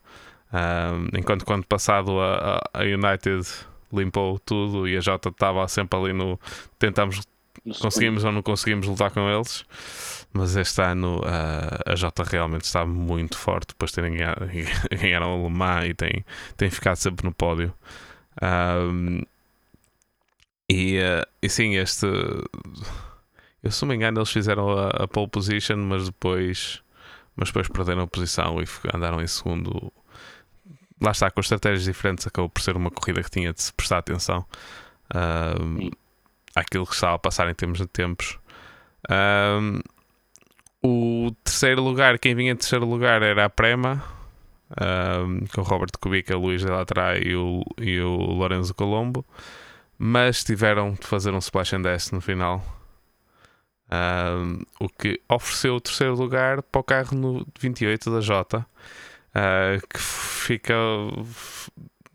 enquanto 1.17 1.45
quando 1.45 1.67
passado 1.67 2.21
a, 2.21 2.61
a 2.73 2.83
United 2.83 3.47
limpou 3.93 4.39
tudo 4.39 4.87
e 4.87 4.97
a 4.97 5.01
Jota 5.01 5.31
estava 5.31 5.67
sempre 5.69 5.99
ali 5.99 6.13
no. 6.13 6.39
Tentamos, 6.79 7.23
conseguimos 7.81 8.25
ou 8.25 8.33
não 8.33 8.43
conseguimos 8.43 8.87
lutar 8.87 9.11
com 9.11 9.29
eles, 9.29 9.65
mas 10.33 10.57
este 10.57 10.81
ano 10.83 11.21
uh, 11.21 11.93
a 11.93 11.97
Jota 11.97 12.23
realmente 12.23 12.65
está 12.65 12.85
muito 12.85 13.37
forte 13.37 13.69
depois 13.69 13.91
de 13.91 13.97
terem 13.97 14.17
ganhado, 14.17 14.47
ganharam 15.01 15.43
o 15.43 15.49
Le 15.49 15.55
Mans 15.55 15.87
e 15.87 15.95
tem, 15.95 16.25
tem 16.57 16.71
ficado 16.71 16.97
sempre 16.97 17.25
no 17.25 17.33
pódio. 17.33 17.73
Um, 18.43 19.23
e, 20.69 20.99
uh, 20.99 21.27
e 21.43 21.49
sim, 21.49 21.77
este. 21.77 22.07
Eu, 23.63 23.71
se 23.71 23.83
não 23.83 23.89
me 23.89 23.97
engano, 23.97 24.19
eles 24.19 24.31
fizeram 24.31 24.71
a, 24.71 24.89
a 24.91 25.09
pole 25.09 25.29
position, 25.29 25.77
mas 25.77 26.07
depois, 26.07 26.83
mas 27.35 27.49
depois 27.49 27.69
perderam 27.69 28.03
a 28.03 28.07
posição 28.07 28.61
e 28.61 28.67
andaram 28.95 29.21
em 29.21 29.27
segundo 29.27 29.93
lá 31.01 31.13
está, 31.13 31.31
com 31.31 31.41
estratégias 31.41 31.85
diferentes, 31.85 32.27
acabou 32.27 32.49
por 32.49 32.61
ser 32.61 32.77
uma 32.77 32.91
corrida 32.91 33.23
que 33.23 33.31
tinha 33.31 33.53
de 33.53 33.63
se 33.63 33.73
prestar 33.73 33.99
atenção 33.99 34.45
uh, 35.15 35.97
àquilo 36.55 36.87
que 36.87 36.95
estava 36.95 37.15
a 37.15 37.19
passar 37.19 37.49
em 37.49 37.55
termos 37.55 37.79
de 37.79 37.87
tempos. 37.87 38.39
Uh, 39.09 39.81
o 40.83 41.31
terceiro 41.45 41.83
lugar, 41.83 42.19
quem 42.19 42.35
vinha 42.35 42.53
em 42.53 42.57
terceiro 42.57 42.85
lugar 42.85 43.23
era 43.23 43.45
a 43.45 43.51
Prema, 43.51 44.03
uh, 44.73 45.49
com 45.55 45.61
o 45.61 45.65
Robert 45.65 45.93
Kubica, 46.01 46.37
Luís 46.37 46.63
de 46.63 46.69
Latrai 46.69 47.23
e 47.23 47.37
o, 47.37 47.63
e 47.79 48.01
o 48.01 48.17
Lorenzo 48.17 48.75
Colombo, 48.75 49.25
mas 49.97 50.45
tiveram 50.45 50.93
de 50.93 51.07
fazer 51.07 51.33
um 51.33 51.39
splash 51.39 51.75
and 51.75 51.83
dash 51.83 52.11
no 52.11 52.21
final. 52.21 52.65
O 54.79 54.89
que 54.89 55.21
ofereceu 55.29 55.77
o 55.77 55.81
terceiro 55.81 56.15
lugar 56.15 56.63
para 56.63 56.81
o 56.81 56.85
carro 56.85 57.17
no 57.17 57.47
28 57.59 58.11
da 58.11 58.21
Jota 58.21 58.67
uh, 59.31 59.87
que 59.89 59.99
fica 59.99 60.75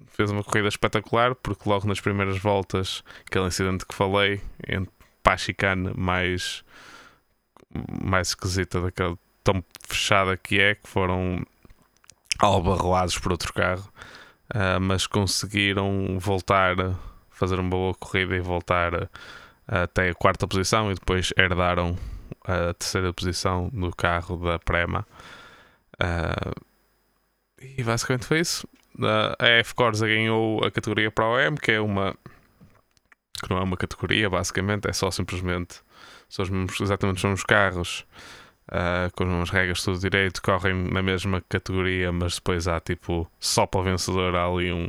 fez 0.07 0.29
uma 0.29 0.43
corrida 0.43 0.67
espetacular 0.67 1.33
porque 1.33 1.67
logo 1.67 1.87
nas 1.87 1.99
primeiras 1.99 2.37
voltas 2.37 3.03
aquele 3.25 3.47
incidente 3.47 3.85
que 3.85 3.95
falei 3.95 4.39
para 5.23 5.33
a 5.33 5.37
chicane 5.37 5.91
mais 5.95 6.63
mais 8.03 8.29
esquisita 8.29 8.79
daquela 8.79 9.17
tão 9.43 9.63
fechada 9.87 10.37
que 10.37 10.59
é 10.59 10.75
que 10.75 10.87
foram 10.87 11.43
albarroados 12.39 13.17
por 13.17 13.31
outro 13.31 13.51
carro 13.51 13.91
uh, 14.53 14.79
mas 14.79 15.07
conseguiram 15.07 16.19
voltar 16.19 16.75
fazer 17.31 17.59
uma 17.59 17.69
boa 17.69 17.95
corrida 17.95 18.35
e 18.35 18.39
voltar 18.39 19.09
até 19.81 20.09
a 20.09 20.13
quarta 20.13 20.47
posição 20.47 20.91
e 20.91 20.95
depois 20.95 21.33
herdaram 21.37 21.97
a 22.45 22.73
terceira 22.73 23.13
posição 23.13 23.69
no 23.73 23.95
carro 23.95 24.37
da 24.37 24.59
Prema 24.59 25.05
uh, 25.95 26.73
e 27.77 27.83
basicamente 27.83 28.25
foi 28.25 28.39
isso. 28.39 28.67
A 29.39 29.47
F 29.47 29.73
Corsa 29.73 30.05
ganhou 30.05 30.63
a 30.63 30.69
categoria 30.69 31.09
Pro 31.09 31.39
M, 31.39 31.57
que 31.57 31.71
é 31.71 31.79
uma. 31.79 32.15
que 33.41 33.49
não 33.49 33.57
é 33.57 33.63
uma 33.63 33.77
categoria, 33.77 34.29
basicamente, 34.29 34.87
é 34.87 34.93
só 34.93 35.09
simplesmente. 35.09 35.81
São 36.29 36.43
os 36.43 36.49
mesmos, 36.49 36.81
exatamente 36.81 37.17
os 37.17 37.23
mesmos 37.23 37.43
carros, 37.43 38.05
uh, 38.69 39.11
com 39.15 39.23
as 39.23 39.29
mesmas 39.29 39.49
regras, 39.49 39.83
tudo 39.83 39.99
direito, 39.99 40.41
correm 40.41 40.73
na 40.73 41.01
mesma 41.01 41.41
categoria, 41.47 42.11
mas 42.11 42.35
depois 42.35 42.67
há 42.67 42.79
tipo. 42.79 43.29
só 43.39 43.65
para 43.65 43.81
o 43.81 43.83
vencedor 43.83 44.35
há 44.35 44.45
ali 44.45 44.71
um, 44.71 44.87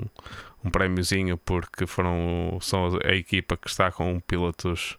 um 0.64 0.70
prémiozinho, 0.70 1.36
porque 1.36 1.86
foram, 1.86 2.58
são 2.60 2.98
a 3.04 3.12
equipa 3.14 3.56
que 3.56 3.68
está 3.68 3.92
com 3.92 4.18
pilotos. 4.20 4.98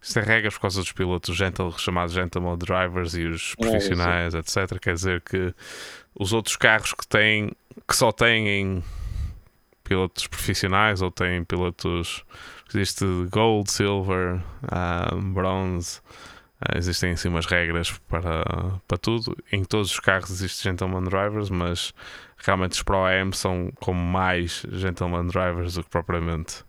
Isto 0.00 0.18
é 0.18 0.22
regras 0.22 0.54
por 0.54 0.62
causa 0.62 0.80
dos 0.80 0.90
pilotos 0.90 1.36
gentle, 1.36 1.72
chamados 1.78 2.12
gentleman 2.14 2.56
drivers 2.58 3.14
e 3.14 3.26
os 3.26 3.54
é, 3.58 3.62
profissionais, 3.62 4.34
é, 4.34 4.38
etc. 4.38 4.78
Quer 4.80 4.94
dizer 4.94 5.20
que 5.20 5.54
os 6.18 6.32
outros 6.32 6.56
carros 6.56 6.92
que 6.92 7.06
têm 7.06 7.52
que 7.86 7.96
só 7.96 8.10
têm 8.10 8.82
pilotos 9.84 10.26
profissionais 10.26 11.02
ou 11.02 11.10
têm 11.10 11.44
pilotos 11.44 12.24
existe 12.68 13.04
gold, 13.30 13.70
silver, 13.70 14.40
um, 15.12 15.32
bronze 15.32 16.00
uh, 16.60 16.78
existem 16.78 17.12
assim 17.12 17.28
umas 17.28 17.46
regras 17.46 17.90
para, 18.08 18.44
para 18.86 18.98
tudo 18.98 19.36
em 19.50 19.64
todos 19.64 19.90
os 19.90 20.00
carros 20.00 20.30
existem 20.30 20.72
gentleman 20.72 21.04
drivers 21.04 21.50
mas 21.50 21.92
realmente 22.44 22.72
os 22.72 22.82
Pro 22.82 23.04
AM 23.04 23.32
são 23.32 23.72
como 23.80 24.00
mais 24.00 24.64
gentleman 24.70 25.26
drivers 25.26 25.74
do 25.74 25.84
que 25.84 25.90
propriamente 25.90 26.64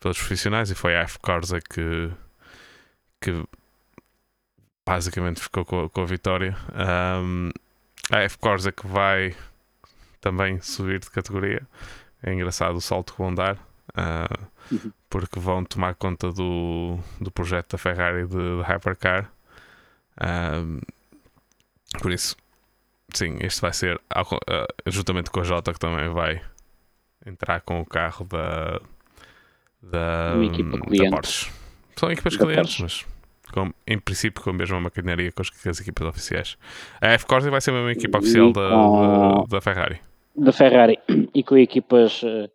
pelos 0.00 0.18
profissionais 0.18 0.70
e 0.70 0.74
foi 0.74 0.96
a 0.96 1.00
F-Corsa 1.00 1.60
que 1.60 2.10
que 3.20 3.44
basicamente 4.86 5.40
ficou 5.40 5.64
com 5.64 5.84
a, 5.84 5.90
com 5.90 6.02
a 6.02 6.06
vitória 6.06 6.56
um, 7.22 7.50
a 8.10 8.20
F-Corsa 8.22 8.70
que 8.70 8.86
vai 8.86 9.34
também 10.20 10.60
subir 10.60 10.98
de 10.98 11.10
categoria. 11.10 11.62
É 12.22 12.32
engraçado 12.32 12.76
o 12.76 12.80
salto 12.80 13.12
que 13.12 13.18
vão 13.18 13.32
dar, 13.32 13.56
uh, 13.56 14.48
uhum. 14.72 14.92
porque 15.08 15.38
vão 15.38 15.64
tomar 15.64 15.94
conta 15.94 16.32
do, 16.32 16.98
do 17.20 17.30
projeto 17.30 17.72
da 17.72 17.78
Ferrari 17.78 18.26
de, 18.26 18.36
de 18.36 18.62
Hypercar. 18.62 19.30
Uh, 20.16 20.80
por 22.00 22.10
isso, 22.10 22.36
sim, 23.14 23.36
este 23.40 23.60
vai 23.60 23.72
ser, 23.72 23.96
uh, 23.96 24.66
juntamente 24.86 25.30
com 25.30 25.40
a 25.40 25.44
Jota, 25.44 25.72
que 25.72 25.78
também 25.78 26.08
vai 26.08 26.42
entrar 27.24 27.60
com 27.60 27.80
o 27.80 27.84
carro 27.84 28.24
da, 28.26 28.80
da, 29.82 30.34
da 30.34 31.10
Porsche. 31.10 31.50
São 31.96 32.10
equipas 32.10 32.36
da 32.36 32.44
clientes, 32.44 32.76
Porsche. 32.76 33.06
mas 33.42 33.52
com, 33.52 33.72
em 33.86 33.98
princípio 33.98 34.42
com 34.42 34.50
a 34.50 34.52
mesma 34.52 34.80
maquinaria 34.80 35.30
que 35.32 35.68
as, 35.68 35.80
equipas 35.80 36.06
oficiais. 36.06 36.56
A 37.00 37.08
F-Corsa 37.08 37.50
vai 37.50 37.60
ser 37.60 37.70
a 37.70 37.74
mesma 37.74 37.92
equipa 37.92 38.18
oficial 38.18 38.52
da, 38.52 38.68
da, 38.68 39.44
da, 39.48 39.60
Ferrari. 39.60 40.00
Da 40.34 40.52
Ferrari 40.52 40.98
e 41.34 41.42
com 41.42 41.56
equipas 41.56 42.22
uh, 42.22 42.50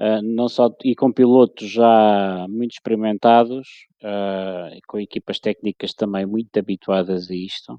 uh, 0.00 0.22
não 0.22 0.48
só 0.48 0.70
e 0.84 0.94
com 0.94 1.12
pilotos 1.12 1.70
já 1.70 2.46
muito 2.48 2.72
experimentados 2.72 3.68
com 4.88 4.98
equipas 4.98 5.38
técnicas 5.38 5.94
também 5.94 6.26
muito 6.26 6.56
habituadas 6.58 7.30
a 7.30 7.34
isto. 7.34 7.78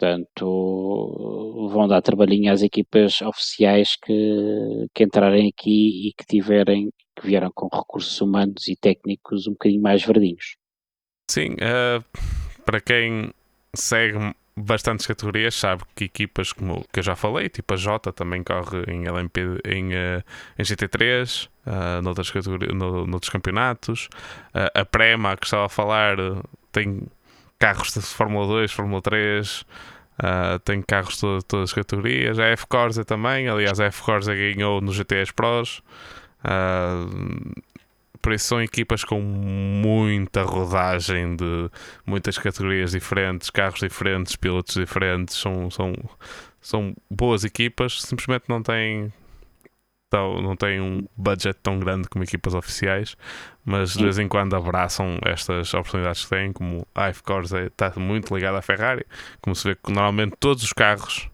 Portanto, 0.00 1.68
vão 1.70 1.86
dar 1.86 2.00
trabalhinho 2.00 2.50
às 2.50 2.62
equipas 2.62 3.20
oficiais 3.20 3.96
que, 4.02 4.86
que 4.94 5.04
entrarem 5.04 5.50
aqui 5.50 6.08
e 6.08 6.14
que 6.14 6.24
tiverem, 6.24 6.88
que 7.14 7.26
vieram 7.26 7.50
com 7.54 7.68
recursos 7.70 8.18
humanos 8.18 8.66
e 8.66 8.74
técnicos 8.74 9.46
um 9.46 9.52
bocadinho 9.52 9.82
mais 9.82 10.02
verdinhos. 10.02 10.56
Sim, 11.30 11.50
uh, 11.52 12.02
para 12.64 12.80
quem 12.80 13.30
segue 13.74 14.34
bastantes 14.56 15.06
categorias, 15.06 15.54
sabe 15.54 15.82
que 15.94 16.04
equipas 16.04 16.50
como 16.54 16.82
que 16.90 17.00
eu 17.00 17.04
já 17.04 17.14
falei, 17.14 17.50
tipo 17.50 17.74
a 17.74 17.76
Jota 17.76 18.10
também 18.10 18.42
corre 18.42 18.82
em 18.88 19.06
LMP 19.06 19.42
em, 19.66 19.88
uh, 19.88 20.24
em 20.58 20.62
GT3, 20.62 21.46
uh, 21.66 22.00
noutras 22.00 22.30
categorias, 22.30 22.74
no, 22.74 23.06
noutros 23.06 23.30
campeonatos. 23.30 24.08
Uh, 24.54 24.80
a 24.80 24.84
Prema 24.86 25.36
que 25.36 25.44
estava 25.44 25.66
a 25.66 25.68
falar 25.68 26.16
tem 26.72 27.02
carros 27.60 27.92
de 27.92 28.00
Fórmula 28.00 28.46
2, 28.46 28.72
Fórmula 28.72 29.02
3. 29.02 29.60
Uh, 29.60 30.58
tem 30.64 30.82
carros 30.82 31.14
de 31.14 31.44
todas, 31.46 31.70
as 31.70 31.72
categorias. 31.72 32.38
A 32.38 32.46
F 32.46 32.66
Corsa 32.66 33.04
também, 33.04 33.48
aliás, 33.48 33.78
a 33.78 33.84
F 33.84 34.02
Corsa 34.02 34.34
ganhou 34.34 34.80
no 34.80 34.92
GTS 34.92 35.32
Pros. 35.32 35.82
Uh, 36.42 37.62
por 38.20 38.32
isso 38.32 38.46
são 38.46 38.62
equipas 38.62 39.04
com 39.04 39.20
muita 39.20 40.42
rodagem 40.42 41.36
de 41.36 41.70
muitas 42.04 42.36
categorias 42.36 42.90
diferentes, 42.90 43.48
carros 43.48 43.80
diferentes, 43.80 44.36
pilotos 44.36 44.74
diferentes. 44.74 45.36
São, 45.36 45.70
são, 45.70 45.94
são 46.60 46.94
boas 47.10 47.44
equipas, 47.44 48.02
simplesmente 48.02 48.44
não 48.48 48.62
têm 48.62 49.12
não 50.16 50.56
têm 50.56 50.80
um 50.80 51.06
budget 51.16 51.58
tão 51.62 51.78
grande 51.78 52.08
como 52.08 52.24
equipas 52.24 52.54
oficiais, 52.54 53.16
mas 53.64 53.94
de 53.94 54.02
vez 54.02 54.18
em 54.18 54.28
quando 54.28 54.54
abraçam 54.54 55.18
estas 55.24 55.72
oportunidades 55.74 56.24
que 56.24 56.30
têm, 56.30 56.52
como 56.52 56.86
a 56.94 57.08
F-Corsa 57.08 57.66
está 57.66 57.92
muito 57.96 58.34
ligada 58.34 58.58
à 58.58 58.62
Ferrari, 58.62 59.06
como 59.40 59.54
se 59.54 59.68
vê 59.68 59.74
que 59.74 59.92
normalmente 59.92 60.36
todos 60.38 60.62
os 60.62 60.72
carros 60.72 61.30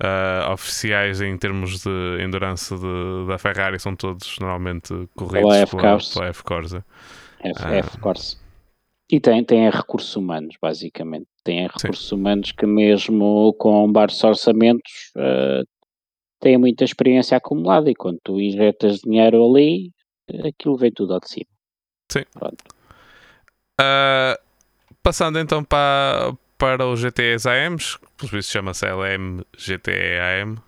uh, 0.00 0.52
oficiais 0.52 1.20
em 1.20 1.36
termos 1.36 1.82
de 1.82 2.22
endurance 2.22 2.74
de, 2.74 3.26
da 3.28 3.38
Ferrari 3.38 3.78
são 3.78 3.94
todos 3.94 4.38
normalmente 4.40 4.88
corridos 5.14 5.70
pela, 5.70 6.26
F-Corsa. 6.28 6.84
F, 7.44 7.64
F-Corsa. 7.78 8.38
E 9.10 9.18
tem, 9.18 9.42
tem 9.44 9.68
recursos 9.68 10.14
humanos, 10.14 10.54
basicamente. 10.62 11.26
Tem 11.42 11.66
recursos 11.66 12.08
sim. 12.08 12.14
humanos 12.14 12.52
que 12.52 12.64
mesmo 12.64 13.52
com 13.58 13.90
baixos 13.90 14.22
orçamentos 14.22 15.12
uh, 15.16 15.66
têm 16.40 16.58
muita 16.58 16.84
experiência 16.84 17.36
acumulada 17.36 17.90
e 17.90 17.94
quando 17.94 18.18
tu 18.24 18.40
injetas 18.40 19.00
dinheiro 19.00 19.44
ali, 19.44 19.92
aquilo 20.46 20.76
vem 20.76 20.90
tudo 20.92 21.14
ao 21.14 21.20
de 21.20 21.30
cima. 21.30 21.46
Sim. 22.10 22.24
Uh, 23.80 24.36
passando 25.02 25.38
então 25.38 25.62
para, 25.62 26.34
para 26.58 26.86
os 26.86 27.00
GTEs 27.00 27.46
AMs, 27.46 27.98
por 28.16 28.34
isso 28.34 28.50
chama-se 28.50 28.86
LM 28.86 29.42
GTE 29.56 30.18
AM. 30.20 30.58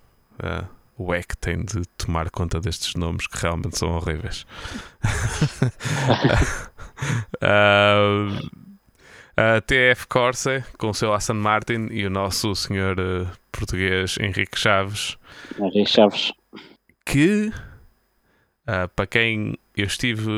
Uh, 0.43 0.67
o 0.97 1.15
EC 1.15 1.35
tem 1.37 1.65
de 1.65 1.83
tomar 1.97 2.31
conta 2.31 2.61
destes 2.61 2.95
nomes 2.95 3.27
que 3.27 3.39
realmente 3.39 3.79
são 3.79 3.91
horríveis. 3.97 4.47
uh, 7.43 8.51
a 9.37 9.61
TF 9.61 10.07
Corsa 10.09 10.65
com 10.79 10.91
o 10.91 10.95
seu 10.95 11.13
Aston 11.13 11.35
Martin 11.35 11.89
e 11.91 12.05
o 12.05 12.11
nosso 12.11 12.55
senhor 12.55 12.99
uh, 12.99 13.27
português 13.51 14.19
Henrique 14.21 14.59
Chaves. 14.59 15.17
Henrique 15.59 15.91
Chaves. 15.91 16.33
Que, 17.05 17.51
uh, 18.69 18.89
para 18.95 19.07
quem 19.07 19.59
eu 19.77 19.87
estive, 19.87 20.31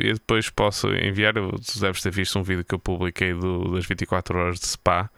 e 0.00 0.12
depois 0.12 0.50
posso 0.50 0.88
enviar, 0.88 1.34
tu 1.34 1.80
deves 1.80 2.02
ter 2.02 2.10
visto 2.10 2.38
um 2.38 2.42
vídeo 2.42 2.64
que 2.64 2.74
eu 2.74 2.78
publiquei 2.78 3.32
do, 3.32 3.72
das 3.72 3.86
24 3.86 4.36
horas 4.36 4.58
de 4.58 4.66
Spa. 4.66 5.08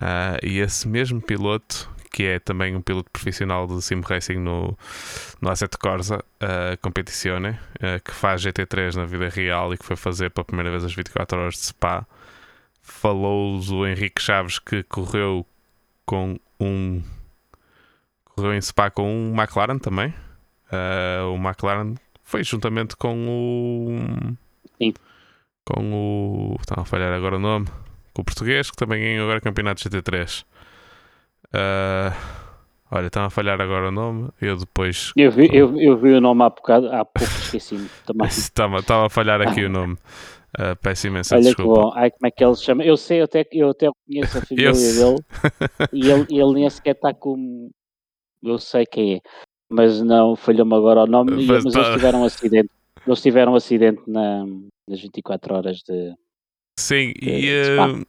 Uh, 0.00 0.40
e 0.42 0.58
esse 0.58 0.88
mesmo 0.88 1.20
piloto, 1.20 1.88
que 2.10 2.24
é 2.24 2.38
também 2.38 2.74
um 2.74 2.80
piloto 2.80 3.10
profissional 3.10 3.66
de 3.66 3.80
sim 3.82 4.00
racing 4.00 4.38
no, 4.38 4.76
no 5.40 5.50
Assetto 5.50 5.78
Corsa 5.78 6.16
uh, 6.16 6.78
Competizione, 6.80 7.58
que 8.02 8.12
faz 8.12 8.42
GT3 8.42 8.94
na 8.94 9.04
vida 9.04 9.28
real 9.28 9.74
e 9.74 9.76
que 9.76 9.84
foi 9.84 9.96
fazer 9.96 10.30
pela 10.30 10.44
primeira 10.44 10.70
vez 10.70 10.84
as 10.84 10.94
24 10.94 11.38
horas 11.38 11.54
de 11.54 11.66
Spa, 11.66 12.06
falou 12.84 13.58
o 13.58 13.86
Henrique 13.86 14.22
Chaves 14.22 14.58
que 14.58 14.82
correu 14.84 15.44
com 16.04 16.38
um 16.60 17.02
correu 18.24 18.54
em 18.54 18.60
Spa 18.60 18.90
com 18.90 19.10
um 19.10 19.34
McLaren 19.34 19.78
também. 19.78 20.14
Uh, 20.70 21.32
o 21.32 21.36
McLaren 21.36 21.94
foi 22.22 22.44
juntamente 22.44 22.94
com 22.96 23.26
o 23.26 24.36
Sim. 24.78 24.92
com 25.64 25.92
o 25.92 26.56
está 26.60 26.80
a 26.80 26.84
falhar 26.84 27.12
agora 27.12 27.36
o 27.36 27.40
nome 27.40 27.66
com 28.12 28.22
o 28.22 28.24
português 28.24 28.70
que 28.70 28.76
também 28.76 29.00
ganhou 29.00 29.24
agora 29.24 29.40
campeonato 29.40 29.82
GT3. 29.82 30.44
Uh, 31.46 32.14
olha, 32.90 33.06
estão 33.06 33.24
a 33.24 33.30
falhar 33.30 33.60
agora 33.60 33.88
o 33.88 33.90
nome. 33.90 34.28
Eu 34.40 34.56
depois. 34.56 35.12
Eu 35.16 35.30
vi, 35.30 35.48
eu, 35.52 35.80
eu 35.80 35.96
vi 35.96 36.12
o 36.12 36.20
nome 36.20 36.42
há, 36.44 36.50
bocado, 36.50 36.86
há 36.92 37.04
pouco, 37.04 37.32
esqueci-me. 37.32 37.88
Estava 38.28 39.06
a 39.06 39.10
falhar 39.10 39.40
aqui 39.40 39.64
o 39.64 39.70
nome. 39.70 39.96
Uh, 40.58 40.76
peço 40.80 41.06
imensa 41.08 41.34
Olha 41.34 41.44
desculpa. 41.44 41.74
que 41.74 41.86
bom. 41.86 41.92
Ai, 41.94 42.10
como 42.10 42.26
é 42.26 42.30
que 42.30 42.44
ele 42.44 42.54
se 42.54 42.62
chama? 42.64 42.84
Eu 42.84 42.96
sei, 42.96 43.20
eu 43.20 43.24
até, 43.24 43.44
eu 43.52 43.70
até 43.70 43.88
conheço 44.06 44.38
a 44.38 44.42
família 44.46 44.72
dele 44.72 45.24
e 45.92 46.10
ele, 46.10 46.26
ele 46.30 46.52
nem 46.54 46.70
sequer 46.70 46.94
está 46.94 47.12
com. 47.12 47.70
Eu 48.42 48.58
sei 48.58 48.84
quem 48.86 49.16
é, 49.16 49.20
mas 49.70 50.00
não 50.02 50.36
falhou-me 50.36 50.74
agora 50.74 51.02
o 51.02 51.06
nome. 51.06 51.42
E, 51.42 51.46
Mas 51.46 51.64
mas 51.64 51.72
tá- 51.72 51.80
eles 51.80 51.92
tiveram 51.94 52.20
um 52.20 52.24
acidente. 52.24 52.68
Eles 53.06 53.22
tiveram 53.22 53.52
um 53.52 53.56
acidente 53.56 54.02
na, 54.06 54.44
nas 54.88 55.00
24 55.00 55.54
horas 55.54 55.78
de. 55.78 56.14
Sim, 56.78 57.12
e, 57.20 57.48
Eh, 57.48 57.64
Spa. 57.74 57.88
uh, 57.90 58.04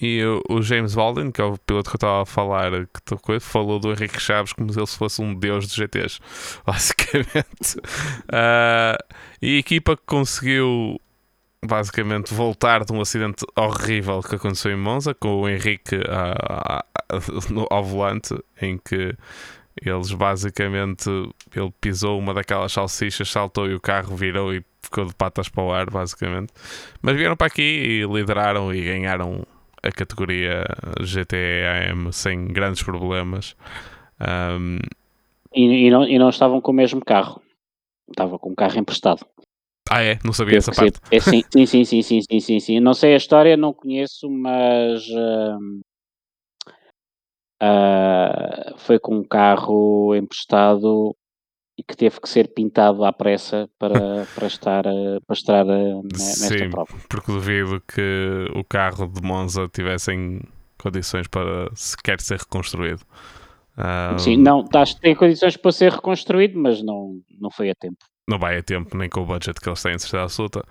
e 0.00 0.22
o, 0.24 0.42
o 0.50 0.62
James 0.62 0.94
Walden, 0.94 1.30
que 1.30 1.40
é 1.40 1.44
o 1.44 1.56
piloto 1.58 1.88
que 1.90 1.94
eu 1.94 1.98
estava 1.98 2.22
a 2.22 2.26
falar, 2.26 2.72
que 2.86 3.40
falou 3.40 3.78
do 3.78 3.90
Henrique 3.92 4.20
Chaves 4.20 4.52
como 4.52 4.72
se 4.72 4.78
ele 4.78 4.86
fosse 4.86 5.22
um 5.22 5.34
deus 5.34 5.68
de 5.68 5.76
GTs, 5.76 6.18
basicamente. 6.66 7.78
Uh, 8.28 8.98
e 9.40 9.56
a 9.56 9.58
equipa 9.58 9.96
que 9.96 10.02
conseguiu 10.04 11.00
basicamente 11.64 12.34
voltar 12.34 12.84
de 12.84 12.92
um 12.92 13.00
acidente 13.00 13.44
horrível 13.56 14.20
que 14.20 14.34
aconteceu 14.34 14.72
em 14.72 14.76
Monza 14.76 15.14
com 15.14 15.42
o 15.42 15.48
Henrique 15.48 15.96
ah, 16.08 16.84
ah, 17.08 17.18
no- 17.50 17.66
ao 17.70 17.84
volante, 17.84 18.34
em 18.60 18.78
que 18.78 19.14
eles 19.84 20.12
basicamente 20.12 21.08
ele 21.54 21.72
pisou 21.80 22.18
uma 22.18 22.34
daquelas 22.34 22.72
salsichas, 22.72 23.30
saltou 23.30 23.66
e 23.68 23.74
o 23.74 23.80
carro 23.80 24.14
virou 24.16 24.52
e 24.54 24.62
ficou 24.82 25.06
de 25.06 25.14
patas 25.14 25.48
para 25.48 25.62
o 25.64 25.72
ar, 25.72 25.88
basicamente. 25.88 26.52
Mas 27.00 27.16
vieram 27.16 27.36
para 27.36 27.46
aqui 27.46 27.62
e 27.62 28.04
lideraram 28.04 28.74
e 28.74 28.82
ganharam 28.84 29.46
a 29.82 29.90
categoria 29.90 30.64
GT 31.00 31.36
AM 31.64 32.12
sem 32.12 32.46
grandes 32.48 32.82
problemas. 32.82 33.56
Um, 34.20 34.78
E, 35.54 35.86
e 35.86 35.90
não, 35.90 36.04
e 36.06 36.18
não 36.18 36.28
estavam 36.28 36.60
com 36.60 36.70
o 36.70 36.74
mesmo 36.74 37.04
carro. 37.04 37.40
Estava 38.08 38.38
com 38.38 38.50
um 38.50 38.54
carro 38.54 38.78
emprestado. 38.78 39.24
Ah, 39.90 40.02
é? 40.02 40.18
Não 40.24 40.32
sabia 40.32 40.58
essa 40.58 40.72
parte. 40.72 40.98
é, 41.10 41.20
sim, 41.20 41.42
sim, 41.52 41.66
sim, 41.66 41.84
sim, 41.84 42.02
sim, 42.02 42.20
sim, 42.22 42.40
sim, 42.40 42.60
sim. 42.60 42.80
Não 42.80 42.94
sei 42.94 43.14
a 43.14 43.16
história, 43.16 43.56
não 43.56 43.72
conheço, 43.72 44.28
mas 44.30 45.02
hum, 45.10 45.80
ah, 47.60 48.74
foi 48.78 48.98
com 48.98 49.16
um 49.16 49.24
carro 49.24 50.14
emprestado 50.14 51.16
e 51.76 51.82
que 51.82 51.96
teve 51.96 52.20
que 52.20 52.28
ser 52.28 52.52
pintado 52.52 53.04
à 53.04 53.12
pressa 53.12 53.68
para, 53.78 54.26
para 54.34 54.46
estar, 54.46 54.86
ah, 54.86 55.18
para 55.26 55.34
estar 55.34 55.64
ne- 55.64 56.02
nesta 56.02 56.48
Sim. 56.48 56.70
prova. 56.70 56.96
Porque 57.08 57.32
duvido 57.32 57.80
que 57.80 58.46
o 58.54 58.64
carro 58.64 59.06
de 59.06 59.22
Monza 59.22 59.68
tivesse 59.68 60.12
em 60.12 60.40
condições 60.78 61.28
para 61.28 61.70
sequer 61.74 62.20
ser 62.20 62.38
reconstruído. 62.38 63.02
Sim, 64.18 64.36
não, 64.36 64.64
tá- 64.64 64.84
tem 65.00 65.14
condições 65.14 65.56
para 65.56 65.72
ser 65.72 65.92
reconstruído, 65.92 66.58
mas 66.58 66.82
não, 66.82 67.20
não 67.40 67.50
foi 67.50 67.70
a 67.70 67.74
tempo. 67.74 68.04
Não 68.32 68.38
vai 68.38 68.58
a 68.58 68.62
tempo, 68.62 68.96
nem 68.96 69.08
com 69.08 69.20
o 69.20 69.26
budget 69.26 69.60
que 69.60 69.68
eles 69.68 69.82
têm, 69.82 69.94
de 69.96 70.02
certeza 70.02 70.24
absoluta. 70.24 70.64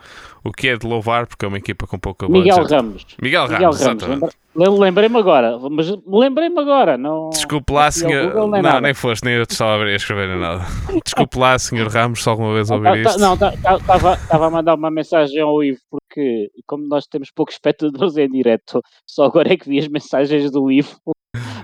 O 0.43 0.52
que 0.52 0.67
é 0.69 0.76
de 0.76 0.86
louvar, 0.86 1.28
porque 1.28 1.45
é 1.45 1.47
uma 1.47 1.58
equipa 1.58 1.88
com 1.88 1.97
pouco 2.00 2.30
Miguel 2.30 2.58
budget. 2.58 2.74
Ramos. 2.76 3.06
Miguel 3.21 3.43
Miguel 3.43 3.60
Ramos, 3.71 3.82
Ramos, 3.82 4.02
exatamente. 4.02 4.36
lembrei-me 4.80 5.17
agora, 5.17 5.58
mas 5.69 5.88
lembrei-me 6.06 6.60
agora, 6.60 6.97
não. 6.97 7.30
Desculpe 7.30 7.71
lá, 7.71 7.89
senhor. 7.91 8.28
Google, 8.32 8.52
nem 8.52 8.62
não, 8.62 8.69
nada. 8.69 8.82
nem 8.82 8.93
foste, 8.93 9.24
nem 9.24 9.36
eu 9.36 9.45
te 9.45 9.52
estava 9.52 9.71
a 9.71 9.76
abrir 9.76 9.93
a 9.93 9.95
escrever 9.95 10.28
nem 10.28 10.39
nada. 10.39 10.65
Desculpe 11.06 11.38
lá, 11.39 11.58
senhor 11.60 11.88
Ramos, 11.88 12.24
se 12.24 12.30
alguma 12.30 12.54
vez 12.54 12.67
Tá- 12.67 12.76
ouvir 12.76 13.04
tá- 13.04 13.10
isto. 13.12 13.19
não, 13.19 13.34
estava 13.34 14.47
a 14.47 14.50
mandar 14.50 14.76
uma 14.76 14.91
mensagem 14.91 15.39
ao 15.41 15.63
Ivo, 15.63 15.80
porque 15.89 16.50
como 16.67 16.88
nós 16.88 17.06
temos 17.08 17.30
poucos 17.32 17.56
espectadores 17.56 18.17
em 18.17 18.28
direto, 18.30 18.82
só 19.06 19.26
agora 19.26 19.54
é 19.54 19.58
que 19.58 19.69
vi 19.69 19.80
as 19.80 19.88
mensagens 19.88 20.52
do 20.52 20.71
Ivo. 20.71 20.95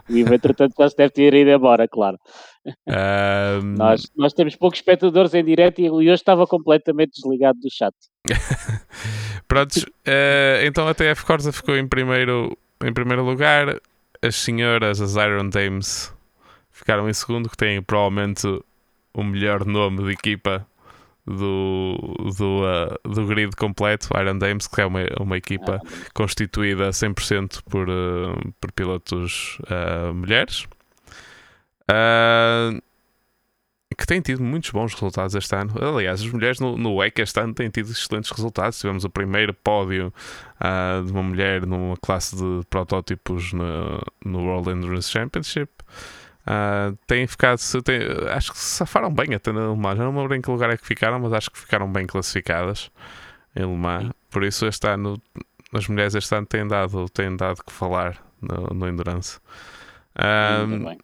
O 0.09 0.13
Ivo, 0.15 0.33
entretanto, 0.33 0.73
já 0.79 0.87
se 0.89 0.95
deve 0.95 1.09
ter 1.11 1.33
ido 1.33 1.49
embora, 1.49 1.85
claro. 1.85 2.17
Ahm, 2.87 3.75
Nós, 3.77 4.11
nós 4.15 4.33
temos 4.33 4.55
poucos 4.55 4.79
espectadores 4.79 5.33
em 5.33 5.43
direto 5.43 5.79
e 5.79 5.89
hoje 5.89 6.11
estava 6.11 6.45
completamente 6.45 7.13
desligado 7.13 7.59
do 7.59 7.69
chat. 7.71 7.93
Prontos, 9.47 9.85
eh, 10.05 10.63
então 10.65 10.87
a 10.87 10.93
TF 10.93 11.25
Corsa 11.25 11.51
ficou 11.51 11.77
em 11.77 11.87
primeiro, 11.87 12.57
em 12.83 12.93
primeiro 12.93 13.23
lugar. 13.23 13.79
As 14.21 14.35
senhoras, 14.35 14.99
as 14.99 15.15
Iron 15.15 15.49
Dames, 15.49 16.13
ficaram 16.71 17.07
em 17.09 17.13
segundo, 17.13 17.49
que 17.49 17.55
têm 17.55 17.81
provavelmente 17.81 18.47
o 19.13 19.23
melhor 19.23 19.65
nome 19.65 20.03
de 20.03 20.11
equipa 20.11 20.67
do, 21.25 21.97
do, 22.37 22.65
ah, 22.65 22.97
do 23.03 23.25
grid 23.25 23.55
completo. 23.55 24.09
Iron 24.19 24.37
Dames, 24.37 24.67
que 24.67 24.81
é 24.81 24.85
uma, 24.85 25.01
uma 25.19 25.37
equipa 25.37 25.81
constituída 26.13 26.89
100% 26.89 27.61
por, 27.69 27.89
ah, 27.89 28.35
por 28.59 28.71
pilotos 28.71 29.57
ah, 29.69 30.11
mulheres. 30.13 30.67
Ah, 31.89 32.71
que 33.97 34.05
têm 34.05 34.21
tido 34.21 34.43
muitos 34.43 34.69
bons 34.69 34.93
resultados 34.93 35.33
este 35.33 35.55
ano. 35.55 35.73
Aliás, 35.81 36.21
as 36.21 36.27
mulheres 36.27 36.59
no, 36.59 36.77
no 36.77 36.95
WEC 36.97 37.19
este 37.21 37.39
ano 37.39 37.53
têm 37.53 37.69
tido 37.69 37.89
excelentes 37.91 38.29
resultados. 38.31 38.79
Tivemos 38.79 39.03
o 39.03 39.09
primeiro 39.09 39.53
pódio 39.53 40.13
ah, 40.59 41.01
de 41.05 41.11
uma 41.11 41.23
mulher 41.23 41.65
numa 41.65 41.97
classe 41.97 42.35
de 42.35 42.65
protótipos 42.69 43.53
no, 43.53 43.99
no 44.23 44.39
World 44.43 44.69
Endurance 44.69 45.09
Championship. 45.09 45.71
Ah, 46.45 46.93
têm 47.07 47.25
ficado, 47.27 47.59
têm- 47.83 48.29
acho 48.31 48.51
que 48.51 48.59
se 48.59 48.75
safaram 48.77 49.11
bem 49.13 49.33
até 49.33 49.51
na 49.51 49.69
Le 49.71 49.75
Mans. 49.77 49.97
Já 49.97 50.03
não 50.03 50.11
me 50.13 50.19
lembro 50.19 50.35
em 50.35 50.41
que 50.41 50.51
lugar 50.51 50.69
é 50.69 50.77
que 50.77 50.85
ficaram, 50.85 51.19
mas 51.19 51.33
acho 51.33 51.49
que 51.49 51.57
ficaram 51.57 51.91
bem 51.91 52.05
classificadas 52.05 52.91
em 53.55 53.61
Le 53.65 53.75
Mans. 53.77 54.11
Por 54.29 54.43
isso, 54.43 54.65
este 54.67 54.87
ano, 54.87 55.19
as 55.73 55.87
mulheres 55.87 56.13
este 56.13 56.35
ano 56.35 56.45
têm 56.45 56.67
dado, 56.67 57.09
têm 57.09 57.35
dado 57.35 57.63
que 57.63 57.73
falar 57.73 58.17
no, 58.41 58.67
no 58.75 58.87
Endurance. 58.87 59.39
Bem. 60.83 60.97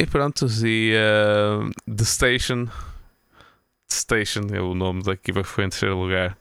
E 0.00 0.06
pronto, 0.06 0.46
e 0.64 0.94
uh, 0.94 1.70
The 1.94 2.04
Station 2.04 2.66
The 2.66 2.72
Station 3.94 4.46
é 4.52 4.60
o 4.60 4.74
nome 4.74 5.02
da 5.02 5.12
equipa 5.12 5.42
que 5.42 5.48
foi 5.48 5.64
em 5.64 5.68
terceiro 5.68 5.96
lugar 5.98 6.38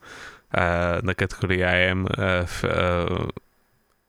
uh, 0.53 1.03
na 1.05 1.13
categoria 1.13 1.67
AM 1.69 2.03
uh, 2.05 2.43
f- 2.43 2.67
uh, 2.67 3.33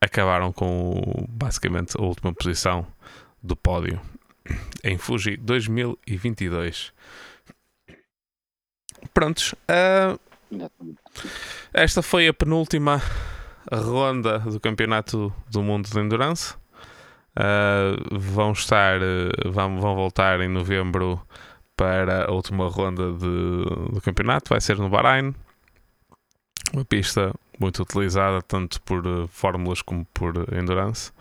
acabaram 0.00 0.52
com 0.52 1.26
basicamente 1.28 1.96
a 1.98 2.02
última 2.02 2.32
posição 2.32 2.86
do 3.42 3.56
pódio 3.56 4.00
em 4.84 4.96
Fuji 4.98 5.36
2022 5.36 6.92
Prontos, 9.14 9.54
esta 11.72 12.02
foi 12.02 12.28
a 12.28 12.34
penúltima 12.34 13.00
ronda 13.72 14.40
do 14.40 14.60
Campeonato 14.60 15.32
do 15.50 15.62
Mundo 15.62 15.88
de 15.88 15.98
Endurance. 15.98 16.54
Uh, 17.36 18.18
vão 18.18 18.52
estar, 18.52 19.00
uh, 19.00 19.50
vão, 19.52 19.80
vão 19.80 19.94
voltar 19.94 20.40
em 20.40 20.48
novembro 20.48 21.20
para 21.76 22.26
a 22.26 22.32
última 22.32 22.68
ronda 22.68 23.12
de- 23.12 23.92
do 23.92 24.00
campeonato. 24.02 24.50
Vai 24.50 24.60
ser 24.60 24.76
no 24.78 24.88
Bahrein, 24.88 25.34
uma 26.72 26.84
pista 26.84 27.32
muito 27.58 27.82
utilizada 27.82 28.42
tanto 28.42 28.82
por 28.82 29.06
uh, 29.06 29.28
fórmulas 29.28 29.80
como 29.80 30.04
por 30.06 30.34
endurance. 30.52 31.12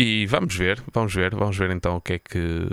E 0.00 0.26
vamos 0.26 0.56
ver, 0.56 0.82
vamos 0.92 1.14
ver, 1.14 1.34
vamos 1.34 1.56
ver 1.56 1.70
então 1.70 1.96
o 1.96 2.00
que 2.00 2.14
é 2.14 2.18
que 2.18 2.68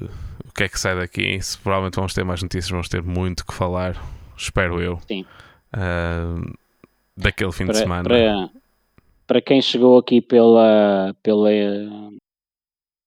o 0.47 0.53
que 0.53 0.63
é 0.63 0.69
que 0.69 0.79
sai 0.79 0.95
daqui. 0.95 1.39
Se 1.41 1.57
provavelmente 1.57 1.95
vamos 1.95 2.13
ter 2.13 2.23
mais 2.23 2.41
notícias, 2.41 2.69
vamos 2.71 2.89
ter 2.89 3.03
muito 3.03 3.45
que 3.45 3.53
falar, 3.53 4.01
espero 4.37 4.81
eu. 4.81 4.99
Sim. 5.07 5.25
Daquele 7.15 7.51
fim 7.51 7.65
para, 7.65 7.73
de 7.73 7.79
semana. 7.79 8.03
Para, 8.03 8.49
para 9.27 9.41
quem 9.41 9.61
chegou 9.61 9.97
aqui 9.97 10.21
pela, 10.21 11.13
pela, 11.23 11.49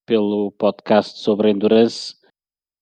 pelo 0.07 0.53
podcast 0.53 1.19
sobre 1.19 1.51
endurance, 1.51 2.15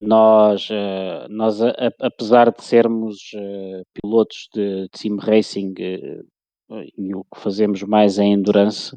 nós, 0.01 0.69
uh, 0.71 1.29
nós 1.31 1.63
a, 1.63 1.73
apesar 2.01 2.51
de 2.51 2.65
sermos 2.65 3.33
uh, 3.35 3.83
pilotos 3.95 4.49
de, 4.53 4.89
de 4.89 4.99
sim 4.99 5.17
racing 5.17 5.73
uh, 5.73 6.83
e 6.99 7.15
o 7.15 7.25
que 7.25 7.41
fazemos 7.41 7.83
mais 7.85 8.19
é 8.19 8.25
endurance, 8.25 8.97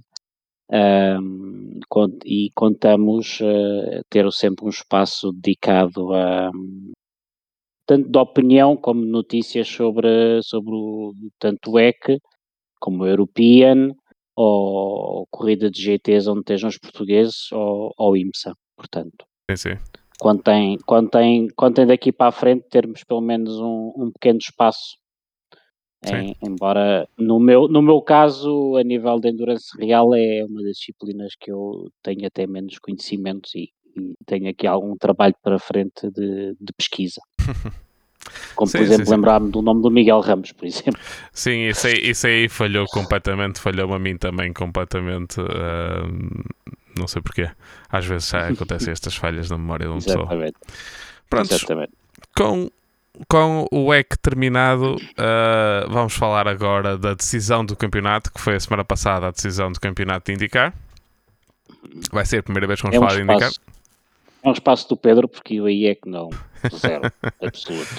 um, 0.71 1.79
e 2.25 2.49
contamos 2.55 3.39
ter 4.09 4.31
sempre 4.31 4.65
um 4.65 4.69
espaço 4.69 5.31
dedicado 5.31 6.11
a 6.11 6.49
tanto 7.85 8.09
de 8.09 8.17
opinião 8.17 8.75
como 8.75 9.05
notícias 9.05 9.67
sobre, 9.67 10.41
sobre 10.41 10.73
o, 10.73 11.13
tanto 11.37 11.73
o 11.73 11.79
EC 11.79 12.19
como 12.79 13.03
o 13.03 13.07
European 13.07 13.91
ou 14.35 15.27
corrida 15.31 15.69
de 15.69 15.81
GTs 15.81 16.29
onde 16.29 16.41
estejam 16.41 16.69
os 16.69 16.77
portugueses 16.77 17.51
ou, 17.51 17.93
ou 17.97 18.17
IMSA, 18.17 18.53
portanto. 18.75 19.25
Sim, 19.49 19.55
sim. 19.55 19.79
Quando 20.19 20.43
tem, 20.43 20.77
quando, 20.85 21.09
tem, 21.09 21.47
quando 21.55 21.75
tem 21.75 21.87
daqui 21.87 22.11
para 22.11 22.27
a 22.27 22.31
frente 22.31 22.67
termos 22.69 23.03
pelo 23.03 23.21
menos 23.21 23.59
um, 23.59 23.93
um 23.97 24.11
pequeno 24.11 24.39
espaço 24.39 24.97
em, 26.13 26.35
embora 26.43 27.07
no 27.17 27.39
meu, 27.39 27.67
no 27.67 27.81
meu 27.81 28.01
caso, 28.01 28.75
a 28.77 28.83
nível 28.83 29.19
de 29.19 29.29
endurance 29.29 29.75
real, 29.77 30.13
é 30.13 30.45
uma 30.45 30.61
das 30.61 30.77
disciplinas 30.77 31.33
que 31.39 31.51
eu 31.51 31.89
tenho 32.03 32.27
até 32.27 32.45
menos 32.45 32.77
conhecimentos 32.79 33.55
e, 33.55 33.69
e 33.97 34.13
tenho 34.25 34.49
aqui 34.49 34.67
algum 34.67 34.95
trabalho 34.97 35.35
para 35.41 35.57
frente 35.57 36.09
de, 36.11 36.55
de 36.59 36.73
pesquisa. 36.77 37.21
Como, 38.55 38.69
sim, 38.69 38.79
por 38.79 38.83
exemplo, 38.83 39.11
lembrar-me 39.11 39.51
do 39.51 39.61
nome 39.61 39.81
do 39.81 39.91
Miguel 39.91 40.19
Ramos, 40.19 40.51
por 40.51 40.65
exemplo. 40.65 40.99
Sim, 41.31 41.67
isso 41.67 41.87
aí, 41.87 42.09
isso 42.09 42.27
aí 42.27 42.49
falhou 42.49 42.85
completamente, 42.87 43.59
falhou 43.59 43.93
a 43.93 43.99
mim 43.99 44.17
também 44.17 44.53
completamente. 44.53 45.39
Uh, 45.39 46.45
não 46.97 47.07
sei 47.07 47.21
porquê. 47.21 47.49
Às 47.89 48.05
vezes 48.05 48.29
já 48.29 48.47
acontecem 48.47 48.91
estas 48.91 49.15
falhas 49.15 49.49
na 49.49 49.57
memória 49.57 49.85
de 49.85 49.91
uma 49.91 49.97
Exatamente. 49.97 50.53
pessoa. 50.53 51.23
Pronto, 51.29 51.53
Exatamente. 51.53 51.91
Com, 52.35 52.69
com 53.27 53.67
o 53.71 53.93
EC 53.93 54.17
terminado, 54.21 54.95
uh, 54.95 55.89
vamos 55.89 56.13
falar 56.15 56.47
agora 56.47 56.97
da 56.97 57.13
decisão 57.13 57.65
do 57.65 57.75
campeonato, 57.75 58.31
que 58.31 58.39
foi 58.39 58.55
a 58.55 58.59
semana 58.59 58.83
passada 58.85 59.27
a 59.27 59.31
decisão 59.31 59.71
do 59.71 59.79
campeonato 59.79 60.31
de 60.31 60.35
indicar. 60.35 60.73
Vai 62.11 62.25
ser 62.25 62.39
a 62.39 62.43
primeira 62.43 62.67
vez 62.67 62.79
que 62.79 62.87
vamos 62.87 62.95
é 62.95 62.99
um 62.99 63.01
falar 63.01 63.19
espaço, 63.19 63.27
de 63.27 63.45
indicar. 63.45 63.75
É 64.43 64.49
um 64.49 64.51
espaço 64.53 64.89
do 64.89 64.97
Pedro, 64.97 65.27
porque 65.27 65.55
eu 65.55 65.65
aí 65.65 65.85
é 65.85 65.95
que 65.95 66.09
não. 66.09 66.29
Zero, 66.73 67.11
absoluto. 67.41 67.95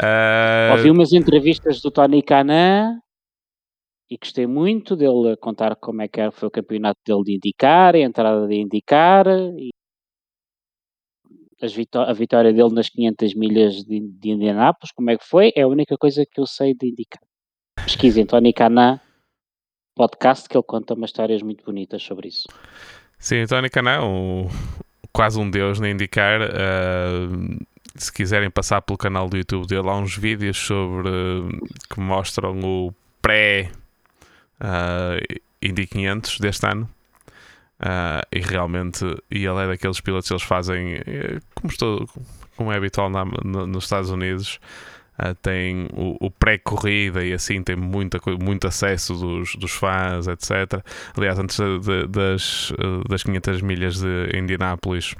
Uh... 0.00 0.72
Ouvi 0.72 0.90
umas 0.90 1.12
entrevistas 1.12 1.80
do 1.80 1.90
Tony 1.90 2.22
Canan 2.22 3.00
e 4.10 4.16
gostei 4.16 4.46
muito 4.46 4.96
dele 4.96 5.36
contar 5.36 5.76
como 5.76 6.02
é 6.02 6.08
que 6.08 6.30
foi 6.30 6.48
o 6.48 6.50
campeonato 6.50 7.00
dele 7.06 7.22
de 7.24 7.34
indicar, 7.36 7.94
a 7.94 7.98
entrada 7.98 8.46
de 8.46 8.56
indicar 8.56 9.26
e 9.28 9.70
a 11.62 12.12
vitória 12.14 12.52
dele 12.52 12.72
nas 12.72 12.88
500 12.88 13.34
milhas 13.34 13.84
de, 13.84 14.00
de 14.00 14.30
Indianápolis, 14.30 14.92
como 14.92 15.10
é 15.10 15.18
que 15.18 15.24
foi, 15.24 15.52
é 15.54 15.62
a 15.62 15.68
única 15.68 15.96
coisa 15.98 16.24
que 16.24 16.40
eu 16.40 16.46
sei 16.46 16.74
de 16.74 16.88
indicar. 16.88 17.20
Pesquisem 17.84 18.24
Tony 18.24 18.52
Canan 18.52 18.98
podcast 20.00 20.48
que 20.48 20.56
ele 20.56 20.64
conta 20.64 20.94
umas 20.94 21.10
histórias 21.10 21.42
muito 21.42 21.62
bonitas 21.62 22.02
sobre 22.02 22.28
isso. 22.28 22.48
Sim, 23.18 23.44
Tony 23.46 23.68
Canan, 23.68 24.02
um, 24.02 24.48
quase 25.12 25.38
um 25.38 25.50
deus 25.50 25.78
na 25.78 25.90
indicar. 25.90 26.40
Uh, 26.40 27.58
se 27.94 28.12
quiserem 28.12 28.50
passar 28.50 28.80
pelo 28.82 28.96
canal 28.96 29.28
do 29.28 29.36
YouTube 29.36 29.66
dele, 29.66 29.88
há 29.88 29.96
uns 29.96 30.16
vídeos 30.16 30.56
sobre 30.56 31.10
que 31.92 32.00
mostram 32.00 32.58
o 32.60 32.94
pré 33.20 33.70
uh, 34.60 35.40
Indy 35.60 35.86
500 35.86 36.38
deste 36.38 36.66
ano. 36.66 36.88
Uh, 37.80 38.20
e 38.30 38.40
realmente, 38.40 39.04
e 39.30 39.46
ele 39.46 39.64
é 39.64 39.66
daqueles 39.68 40.00
pilotos 40.00 40.28
que 40.28 40.34
eles 40.34 40.42
fazem, 40.42 40.96
eh, 40.96 41.40
como, 41.54 41.72
estou, 41.72 42.06
como 42.54 42.70
é 42.70 42.76
habitual 42.76 43.08
na, 43.08 43.24
no, 43.24 43.66
nos 43.66 43.84
Estados 43.84 44.10
Unidos, 44.10 44.60
uh, 45.18 45.34
tem 45.36 45.88
o, 45.94 46.26
o 46.26 46.30
pré-corrida 46.30 47.24
e 47.24 47.32
assim 47.32 47.62
tem 47.62 47.76
muita, 47.76 48.20
muito 48.38 48.66
acesso 48.66 49.14
dos, 49.14 49.56
dos 49.56 49.72
fãs, 49.72 50.28
etc. 50.28 50.84
Aliás, 51.16 51.38
antes 51.38 51.56
de, 51.56 51.78
de, 51.78 52.06
das, 52.06 52.70
das 53.08 53.22
500 53.22 53.62
milhas 53.62 53.98
de 53.98 54.30
Indianápolis, 54.36 55.14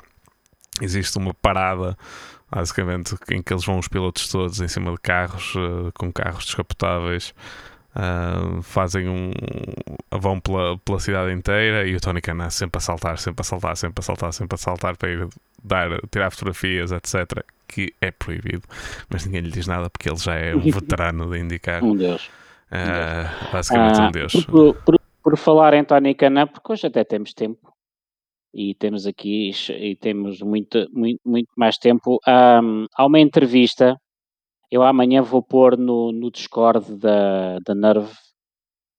existe 0.82 1.16
uma 1.16 1.32
parada 1.32 1.96
basicamente 2.50 3.14
em 3.30 3.42
que 3.42 3.52
eles 3.52 3.64
vão 3.64 3.78
os 3.78 3.88
pilotos 3.88 4.28
todos 4.28 4.60
em 4.60 4.68
cima 4.68 4.90
de 4.90 4.98
carros, 4.98 5.54
uh, 5.54 5.92
com 5.94 6.12
carros 6.12 6.44
descapotáveis, 6.44 7.34
uh, 7.94 8.62
fazem 8.62 9.08
um. 9.08 9.30
vão 10.10 10.40
pela, 10.40 10.76
pela 10.78 10.98
cidade 10.98 11.32
inteira 11.32 11.86
e 11.86 11.94
o 11.94 12.00
Tony 12.00 12.20
Canan 12.20 12.50
sempre 12.50 12.78
a 12.78 12.80
saltar, 12.80 13.18
sempre 13.18 13.42
a 13.42 13.44
saltar, 13.44 13.76
sempre 13.76 14.00
a 14.00 14.02
saltar, 14.02 14.32
sempre 14.32 14.54
a 14.54 14.58
saltar 14.58 14.96
para 14.96 15.10
ir 15.10 15.28
dar, 15.62 15.88
tirar 16.10 16.30
fotografias, 16.30 16.92
etc. 16.92 17.44
Que 17.68 17.94
é 18.00 18.10
proibido, 18.10 18.62
mas 19.08 19.24
ninguém 19.24 19.42
lhe 19.42 19.50
diz 19.50 19.66
nada 19.66 19.88
porque 19.88 20.08
ele 20.08 20.18
já 20.18 20.34
é 20.34 20.54
um 20.54 20.60
veterano 20.70 21.30
de 21.30 21.38
indicar. 21.38 21.84
Um 21.84 21.96
Deus. 21.96 22.28
Uh, 22.72 23.52
basicamente 23.52 24.00
um 24.00 24.10
Deus. 24.10 24.32
Por, 24.44 24.74
por, 24.74 25.00
por 25.22 25.36
falar 25.36 25.74
em 25.74 25.84
Tony 25.84 26.14
Canan, 26.14 26.46
porque 26.46 26.72
hoje 26.72 26.86
até 26.86 27.04
temos 27.04 27.32
tempo 27.32 27.69
e 28.52 28.74
temos 28.74 29.06
aqui 29.06 29.50
e 29.70 29.96
temos 29.96 30.40
muito, 30.40 30.86
muito, 30.92 31.20
muito 31.24 31.50
mais 31.56 31.76
tempo. 31.76 32.18
Um, 32.26 32.86
há 32.94 33.06
uma 33.06 33.20
entrevista, 33.20 33.96
eu 34.70 34.82
amanhã 34.82 35.22
vou 35.22 35.42
pôr 35.42 35.76
no, 35.76 36.12
no 36.12 36.30
Discord 36.30 36.96
da, 36.96 37.58
da 37.64 37.74
Nerve, 37.74 38.12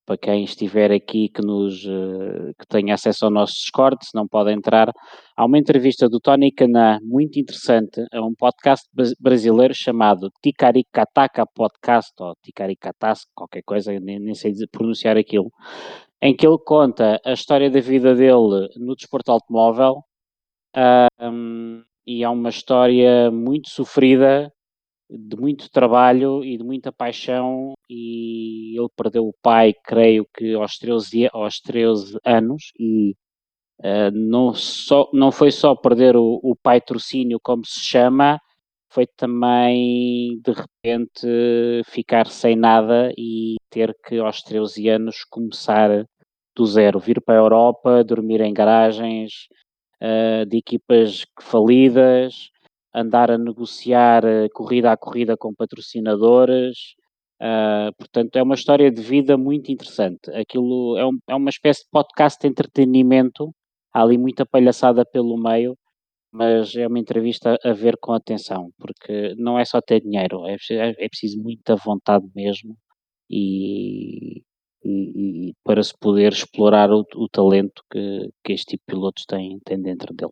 para 0.05 0.17
quem 0.17 0.43
estiver 0.43 0.91
aqui 0.91 1.29
que 1.29 1.41
nos 1.41 1.85
eh, 1.85 2.51
que 2.59 2.67
tenha 2.67 2.95
acesso 2.95 3.25
ao 3.25 3.31
nosso 3.31 3.53
Discord, 3.53 3.97
se 4.03 4.11
não 4.15 4.27
pode 4.27 4.51
entrar, 4.51 4.91
há 5.37 5.45
uma 5.45 5.57
entrevista 5.57 6.09
do 6.09 6.19
Tony 6.19 6.51
Canan 6.51 6.99
muito 7.01 7.39
interessante, 7.39 8.03
é 8.11 8.19
um 8.19 8.33
podcast 8.37 8.87
brasileiro 9.19 9.73
chamado 9.73 10.29
Ticaricataca 10.43 11.45
Podcast, 11.55 12.11
ou 12.19 12.35
Ticaricatas, 12.43 13.21
qualquer 13.33 13.61
coisa, 13.63 13.91
nem, 13.99 14.19
nem 14.19 14.33
sei 14.33 14.51
pronunciar 14.71 15.17
aquilo, 15.17 15.49
em 16.21 16.35
que 16.35 16.45
ele 16.45 16.57
conta 16.59 17.19
a 17.25 17.33
história 17.33 17.69
da 17.69 17.79
vida 17.79 18.13
dele 18.15 18.69
no 18.77 18.95
desporto 18.95 19.31
automóvel 19.31 20.03
um, 21.19 21.83
e 22.05 22.23
é 22.23 22.29
uma 22.29 22.49
história 22.49 23.29
muito 23.31 23.69
sofrida, 23.69 24.51
de 25.09 25.35
muito 25.35 25.69
trabalho 25.69 26.43
e 26.43 26.57
de 26.57 26.63
muita 26.63 26.91
paixão 26.91 27.73
e 27.89 28.77
ele 28.77 28.87
perdeu 28.95 29.27
o 29.27 29.35
pai, 29.41 29.73
creio 29.83 30.25
que 30.33 30.53
aos 30.53 30.77
13, 30.77 31.29
aos 31.33 31.59
13 31.59 32.17
anos 32.23 32.71
e 32.79 33.11
uh, 33.79 34.11
não, 34.13 34.53
só, 34.53 35.09
não 35.13 35.31
foi 35.31 35.51
só 35.51 35.75
perder 35.75 36.15
o, 36.15 36.39
o 36.41 36.55
pai 36.55 36.79
trocínio, 36.79 37.39
como 37.43 37.65
se 37.65 37.81
chama, 37.81 38.39
foi 38.91 39.07
também 39.15 40.39
de 40.43 40.51
repente 40.51 41.81
ficar 41.85 42.27
sem 42.27 42.55
nada 42.55 43.11
e 43.17 43.55
ter 43.69 43.95
que 44.05 44.19
aos 44.19 44.41
13 44.41 44.89
anos 44.89 45.23
começar 45.29 46.05
do 46.55 46.65
zero, 46.65 46.99
vir 46.99 47.21
para 47.21 47.35
a 47.35 47.43
Europa, 47.43 48.03
dormir 48.03 48.41
em 48.41 48.53
garagens 48.53 49.47
uh, 50.01 50.45
de 50.45 50.57
equipas 50.57 51.25
falidas, 51.41 52.49
andar 52.93 53.31
a 53.31 53.37
negociar 53.37 54.25
uh, 54.25 54.49
corrida 54.53 54.91
a 54.91 54.97
corrida 54.97 55.37
com 55.37 55.53
patrocinadores. 55.55 56.95
Uh, 57.41 57.95
portanto, 57.97 58.35
é 58.35 58.43
uma 58.43 58.55
história 58.55 58.91
de 58.91 59.01
vida 59.01 59.37
muito 59.37 59.71
interessante. 59.71 60.29
Aquilo 60.31 60.97
é, 60.97 61.05
um, 61.05 61.17
é 61.29 61.35
uma 61.35 61.49
espécie 61.49 61.83
de 61.83 61.89
podcast 61.91 62.39
de 62.41 62.47
entretenimento. 62.47 63.53
Há 63.93 64.03
ali 64.03 64.17
muita 64.17 64.45
palhaçada 64.45 65.05
pelo 65.05 65.37
meio, 65.41 65.75
mas 66.31 66.75
é 66.75 66.87
uma 66.87 66.99
entrevista 66.99 67.57
a 67.63 67.73
ver 67.73 67.97
com 67.97 68.13
atenção, 68.13 68.71
porque 68.79 69.35
não 69.37 69.59
é 69.59 69.65
só 69.65 69.81
ter 69.81 70.01
dinheiro, 70.01 70.47
é, 70.47 70.55
é, 70.71 71.05
é 71.05 71.09
preciso 71.09 71.41
muita 71.41 71.75
vontade 71.75 72.25
mesmo 72.33 72.77
e, 73.29 74.41
e, 74.83 75.49
e, 75.49 75.53
para 75.63 75.83
se 75.83 75.93
poder 75.99 76.31
explorar 76.31 76.89
o, 76.89 77.05
o 77.15 77.27
talento 77.29 77.83
que, 77.91 78.29
que, 78.43 78.53
este 78.53 78.71
tipo 78.71 78.83
de 78.87 78.93
pilotos 78.95 79.25
tem, 79.25 79.59
tem 79.65 79.81
dentro 79.81 80.13
dele. 80.13 80.31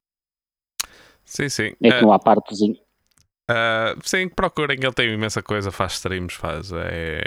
Sim, 1.26 1.50
sim. 1.50 1.74
É 1.84 1.92
que 1.92 1.98
uh, 2.00 2.02
não 2.02 2.14
há 2.14 2.20
partezinho. 2.20 2.76
Uh, 3.50 4.00
sim, 4.04 4.30
procurem, 4.30 4.78
ele 4.82 4.94
tem 4.94 5.14
imensa 5.14 5.44
coisa, 5.44 5.72
faz 5.72 5.94
streams, 5.94 6.34
faz. 6.36 6.72
É, 6.72 7.22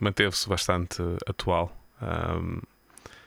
Manteve-se 0.00 0.48
bastante 0.48 1.02
atual. 1.26 1.72
Um, 2.00 2.60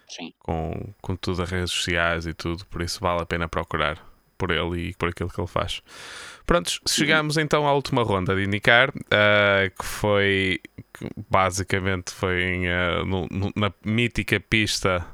sim. 0.09 0.31
Com, 0.39 0.93
com 1.01 1.15
tudo 1.15 1.43
as 1.43 1.49
redes 1.49 1.71
sociais 1.71 2.25
e 2.25 2.33
tudo, 2.33 2.65
por 2.67 2.81
isso 2.81 2.99
vale 2.99 3.21
a 3.21 3.25
pena 3.25 3.47
procurar 3.47 4.14
por 4.37 4.51
ele 4.51 4.89
e 4.89 4.93
por 4.95 5.09
aquilo 5.09 5.29
que 5.29 5.39
ele 5.39 5.47
faz. 5.47 5.81
Prontos, 6.45 6.79
chegamos 6.87 7.37
então 7.37 7.67
à 7.67 7.73
última 7.73 8.03
ronda 8.03 8.35
de 8.35 8.43
indicar, 8.43 8.89
uh, 8.89 9.69
que 9.77 9.85
foi 9.85 10.61
que 10.93 11.09
basicamente 11.29 12.13
foi 12.13 12.43
em, 12.43 12.67
uh, 12.67 13.05
no, 13.05 13.27
no, 13.31 13.51
na 13.55 13.73
mítica 13.83 14.39
pista, 14.39 15.05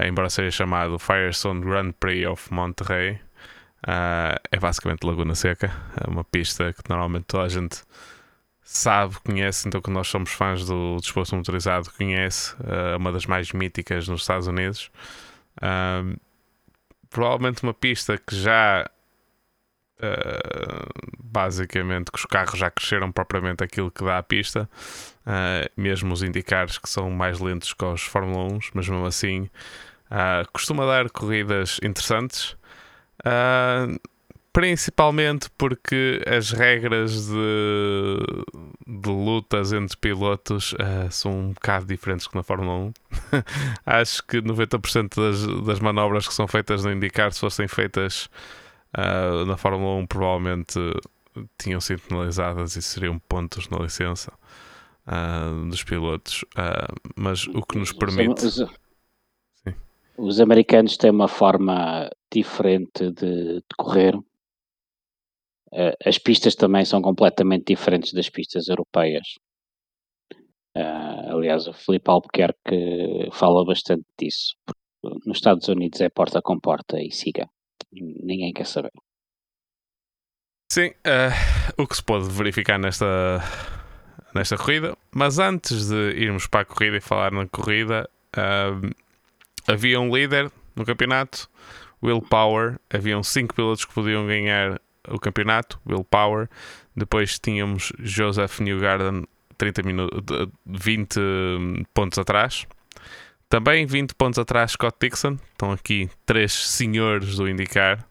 embora 0.00 0.30
seja 0.30 0.50
chamado 0.50 0.98
Firestone 0.98 1.60
Grand 1.60 1.92
Prix 1.92 2.26
of 2.26 2.52
Monterrey. 2.52 3.20
Uh, 3.84 4.38
é 4.50 4.58
basicamente 4.58 5.04
Laguna 5.04 5.34
Seca, 5.34 5.72
é 6.00 6.08
uma 6.08 6.24
pista 6.24 6.72
que 6.72 6.88
normalmente 6.88 7.24
toda 7.24 7.44
a 7.44 7.48
gente 7.48 7.82
sabe, 8.62 9.16
conhece, 9.24 9.68
então 9.68 9.82
que 9.82 9.90
nós 9.90 10.08
somos 10.08 10.30
fãs 10.30 10.64
do 10.64 10.96
desporto 10.98 11.36
motorizado, 11.36 11.90
conhece, 11.98 12.54
uma 12.96 13.12
das 13.12 13.26
mais 13.26 13.52
míticas 13.52 14.08
nos 14.08 14.22
Estados 14.22 14.46
Unidos. 14.46 14.90
Uh, 15.58 16.16
provavelmente 17.12 17.62
uma 17.62 17.74
pista 17.74 18.18
que 18.18 18.34
já 18.34 18.88
uh, 19.98 21.12
basicamente 21.22 22.10
que 22.10 22.18
os 22.18 22.26
carros 22.26 22.58
já 22.58 22.70
cresceram 22.70 23.12
propriamente 23.12 23.62
aquilo 23.62 23.90
que 23.90 24.04
dá 24.04 24.18
a 24.18 24.22
pista, 24.22 24.68
mesmo 25.76 26.12
os 26.12 26.22
indicares 26.22 26.78
que 26.78 26.88
são 26.88 27.10
mais 27.10 27.38
lentos 27.38 27.72
que 27.72 27.84
os 27.84 28.02
Fórmula 28.02 28.52
1, 28.52 28.58
mas 28.74 28.88
mesmo 28.88 29.06
assim 29.06 29.48
costuma 30.52 30.84
dar 30.84 31.08
corridas 31.08 31.78
interessantes. 31.82 32.56
Uh, 33.24 33.98
Principalmente 34.52 35.48
porque 35.56 36.22
as 36.26 36.50
regras 36.50 37.26
de, 37.26 38.18
de 38.86 39.08
lutas 39.08 39.72
entre 39.72 39.96
pilotos 39.96 40.74
uh, 40.74 41.10
são 41.10 41.32
um 41.32 41.52
bocado 41.52 41.86
diferentes 41.86 42.26
que 42.26 42.36
na 42.36 42.42
Fórmula 42.42 42.76
1. 42.76 42.92
Acho 43.86 44.22
que 44.26 44.42
90% 44.42 45.16
das, 45.16 45.64
das 45.64 45.80
manobras 45.80 46.28
que 46.28 46.34
são 46.34 46.46
feitas 46.46 46.84
no 46.84 46.92
IndyCar, 46.92 47.32
se 47.32 47.40
fossem 47.40 47.66
feitas 47.66 48.28
uh, 48.94 49.46
na 49.46 49.56
Fórmula 49.56 49.94
1, 50.02 50.06
provavelmente 50.06 50.78
tinham 51.56 51.80
sido 51.80 52.02
penalizadas 52.02 52.76
e 52.76 52.82
seriam 52.82 53.18
pontos 53.20 53.70
na 53.70 53.78
licença 53.78 54.30
uh, 55.06 55.66
dos 55.70 55.82
pilotos. 55.82 56.44
mas 57.16 57.46
o 57.46 57.62
que 57.62 57.78
nos 57.78 57.90
permite. 57.90 58.44
Os, 58.44 58.66
os 60.18 60.40
americanos 60.40 60.98
têm 60.98 61.10
uma 61.10 61.26
forma 61.26 62.10
diferente 62.30 63.10
de, 63.12 63.54
de 63.54 63.76
correr 63.78 64.14
as 66.04 66.18
pistas 66.18 66.54
também 66.54 66.84
são 66.84 67.00
completamente 67.00 67.66
diferentes 67.66 68.12
das 68.12 68.28
pistas 68.28 68.68
europeias. 68.68 69.26
Uh, 70.76 71.36
aliás, 71.36 71.66
o 71.66 71.72
Filipe 71.72 72.10
Albuquerque 72.10 73.30
fala 73.32 73.64
bastante 73.64 74.04
disso. 74.18 74.54
Nos 75.26 75.38
Estados 75.38 75.68
Unidos 75.68 76.00
é 76.00 76.08
porta 76.08 76.40
com 76.42 76.58
porta 76.58 77.00
e 77.00 77.10
siga. 77.10 77.48
Ninguém 77.92 78.52
quer 78.52 78.66
saber. 78.66 78.92
Sim, 80.70 80.88
uh, 80.88 81.82
o 81.82 81.86
que 81.86 81.96
se 81.96 82.02
pode 82.02 82.28
verificar 82.30 82.78
nesta, 82.78 83.40
nesta 84.34 84.56
corrida. 84.56 84.96
Mas 85.14 85.38
antes 85.38 85.88
de 85.88 86.12
irmos 86.12 86.46
para 86.46 86.60
a 86.60 86.64
corrida 86.64 86.96
e 86.96 87.00
falar 87.00 87.32
na 87.32 87.46
corrida, 87.46 88.08
havia 89.68 90.00
um 90.00 90.14
líder 90.14 90.50
no 90.74 90.86
campeonato, 90.86 91.50
Will 92.02 92.22
Power. 92.22 92.78
Haviam 92.88 93.22
cinco 93.22 93.54
pilotos 93.54 93.84
que 93.84 93.92
podiam 93.92 94.26
ganhar 94.26 94.80
o 95.08 95.18
campeonato, 95.18 95.80
Will 95.86 96.04
Power. 96.04 96.48
Depois 96.96 97.38
tínhamos 97.38 97.92
Joseph 97.98 98.60
Newgarden 98.60 99.24
30 99.56 99.82
minutos, 99.82 100.48
20 100.66 101.20
pontos 101.94 102.18
atrás. 102.18 102.66
Também 103.48 103.86
20 103.86 104.14
pontos 104.14 104.38
atrás 104.38 104.72
Scott 104.72 104.96
Dixon. 105.00 105.36
Estão 105.52 105.72
aqui 105.72 106.10
três 106.24 106.52
senhores 106.52 107.36
do 107.36 107.48
IndyCar. 107.48 108.04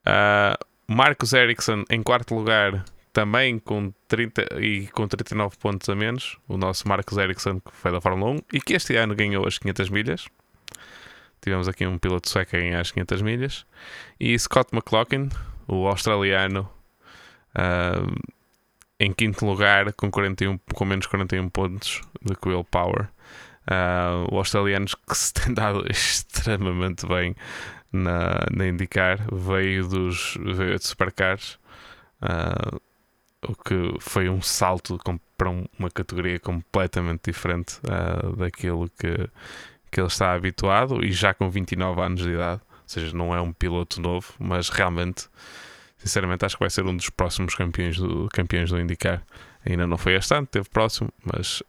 Uh, 0.00 0.56
Marcus 0.86 1.32
Ericsson 1.32 1.84
em 1.90 2.02
quarto 2.02 2.34
lugar, 2.34 2.84
também 3.12 3.58
com, 3.58 3.92
30, 4.08 4.60
e 4.60 4.86
com 4.88 5.06
39 5.06 5.56
pontos 5.58 5.88
a 5.88 5.94
menos. 5.94 6.38
O 6.48 6.56
nosso 6.56 6.88
Marcus 6.88 7.18
Ericsson, 7.18 7.60
que 7.60 7.70
foi 7.72 7.92
da 7.92 8.00
Fórmula 8.00 8.32
1 8.32 8.38
e 8.52 8.60
que 8.60 8.74
este 8.74 8.96
ano 8.96 9.14
ganhou 9.14 9.46
as 9.46 9.58
500 9.58 9.90
milhas. 9.90 10.26
Tivemos 11.40 11.66
aqui 11.66 11.84
um 11.86 11.98
piloto 11.98 12.30
sueco 12.30 12.56
a 12.56 12.60
ganhar 12.60 12.80
as 12.80 12.92
500 12.92 13.20
milhas. 13.20 13.66
E 14.18 14.38
Scott 14.38 14.70
McLaughlin, 14.72 15.28
o 15.66 15.86
australiano, 15.86 16.68
uh, 17.54 18.32
em 18.98 19.12
quinto 19.12 19.44
lugar, 19.44 19.92
com, 19.94 20.10
41, 20.10 20.58
com 20.74 20.84
menos 20.84 21.06
41 21.06 21.48
pontos 21.48 22.00
de 22.22 22.34
Will 22.44 22.64
Power. 22.64 23.08
Uh, 23.70 24.26
o 24.32 24.38
australiano 24.38 24.86
que 24.86 25.16
se 25.16 25.32
tem 25.32 25.54
dado 25.54 25.84
extremamente 25.90 27.06
bem 27.06 27.36
na, 27.92 28.46
na 28.50 28.66
indicar 28.66 29.20
veio 29.32 29.86
dos 29.86 30.36
veio 30.40 30.76
de 30.76 30.84
supercars 30.84 31.60
uh, 32.22 32.80
o 33.46 33.54
que 33.54 34.00
foi 34.00 34.28
um 34.28 34.40
salto 34.40 34.98
com, 35.04 35.18
para 35.36 35.50
uma 35.50 35.90
categoria 35.92 36.38
completamente 36.40 37.30
diferente 37.30 37.78
uh, 37.84 38.34
daquilo 38.36 38.88
que, 38.98 39.28
que 39.90 40.00
ele 40.00 40.08
está 40.08 40.32
habituado 40.32 41.04
e 41.04 41.12
já 41.12 41.34
com 41.34 41.50
29 41.50 42.00
anos 42.00 42.22
de 42.22 42.30
idade 42.30 42.62
seja, 42.92 43.16
não 43.16 43.34
é 43.34 43.40
um 43.40 43.52
piloto 43.52 44.00
novo, 44.00 44.34
mas 44.38 44.68
realmente, 44.68 45.28
sinceramente, 45.98 46.44
acho 46.44 46.56
que 46.56 46.62
vai 46.62 46.70
ser 46.70 46.84
um 46.84 46.96
dos 46.96 47.10
próximos 47.10 47.54
campeões 47.54 47.96
do, 47.96 48.28
campeões 48.32 48.70
do 48.70 48.78
IndyCar. 48.78 49.22
Ainda 49.64 49.86
não 49.86 49.96
foi 49.96 50.14
este 50.14 50.34
ano, 50.34 50.46
teve 50.46 50.68
próximo, 50.68 51.10
mas 51.24 51.62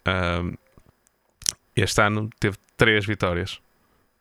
este 1.75 2.01
ano 2.01 2.29
teve 2.39 2.57
três 2.75 3.05
vitórias. 3.05 3.61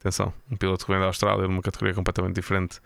Atenção, 0.00 0.32
um 0.50 0.56
piloto 0.56 0.84
que 0.84 0.90
vem 0.90 1.00
da 1.00 1.06
Austrália, 1.06 1.46
numa 1.46 1.62
categoria 1.62 1.94
completamente 1.94 2.34
diferente, 2.34 2.80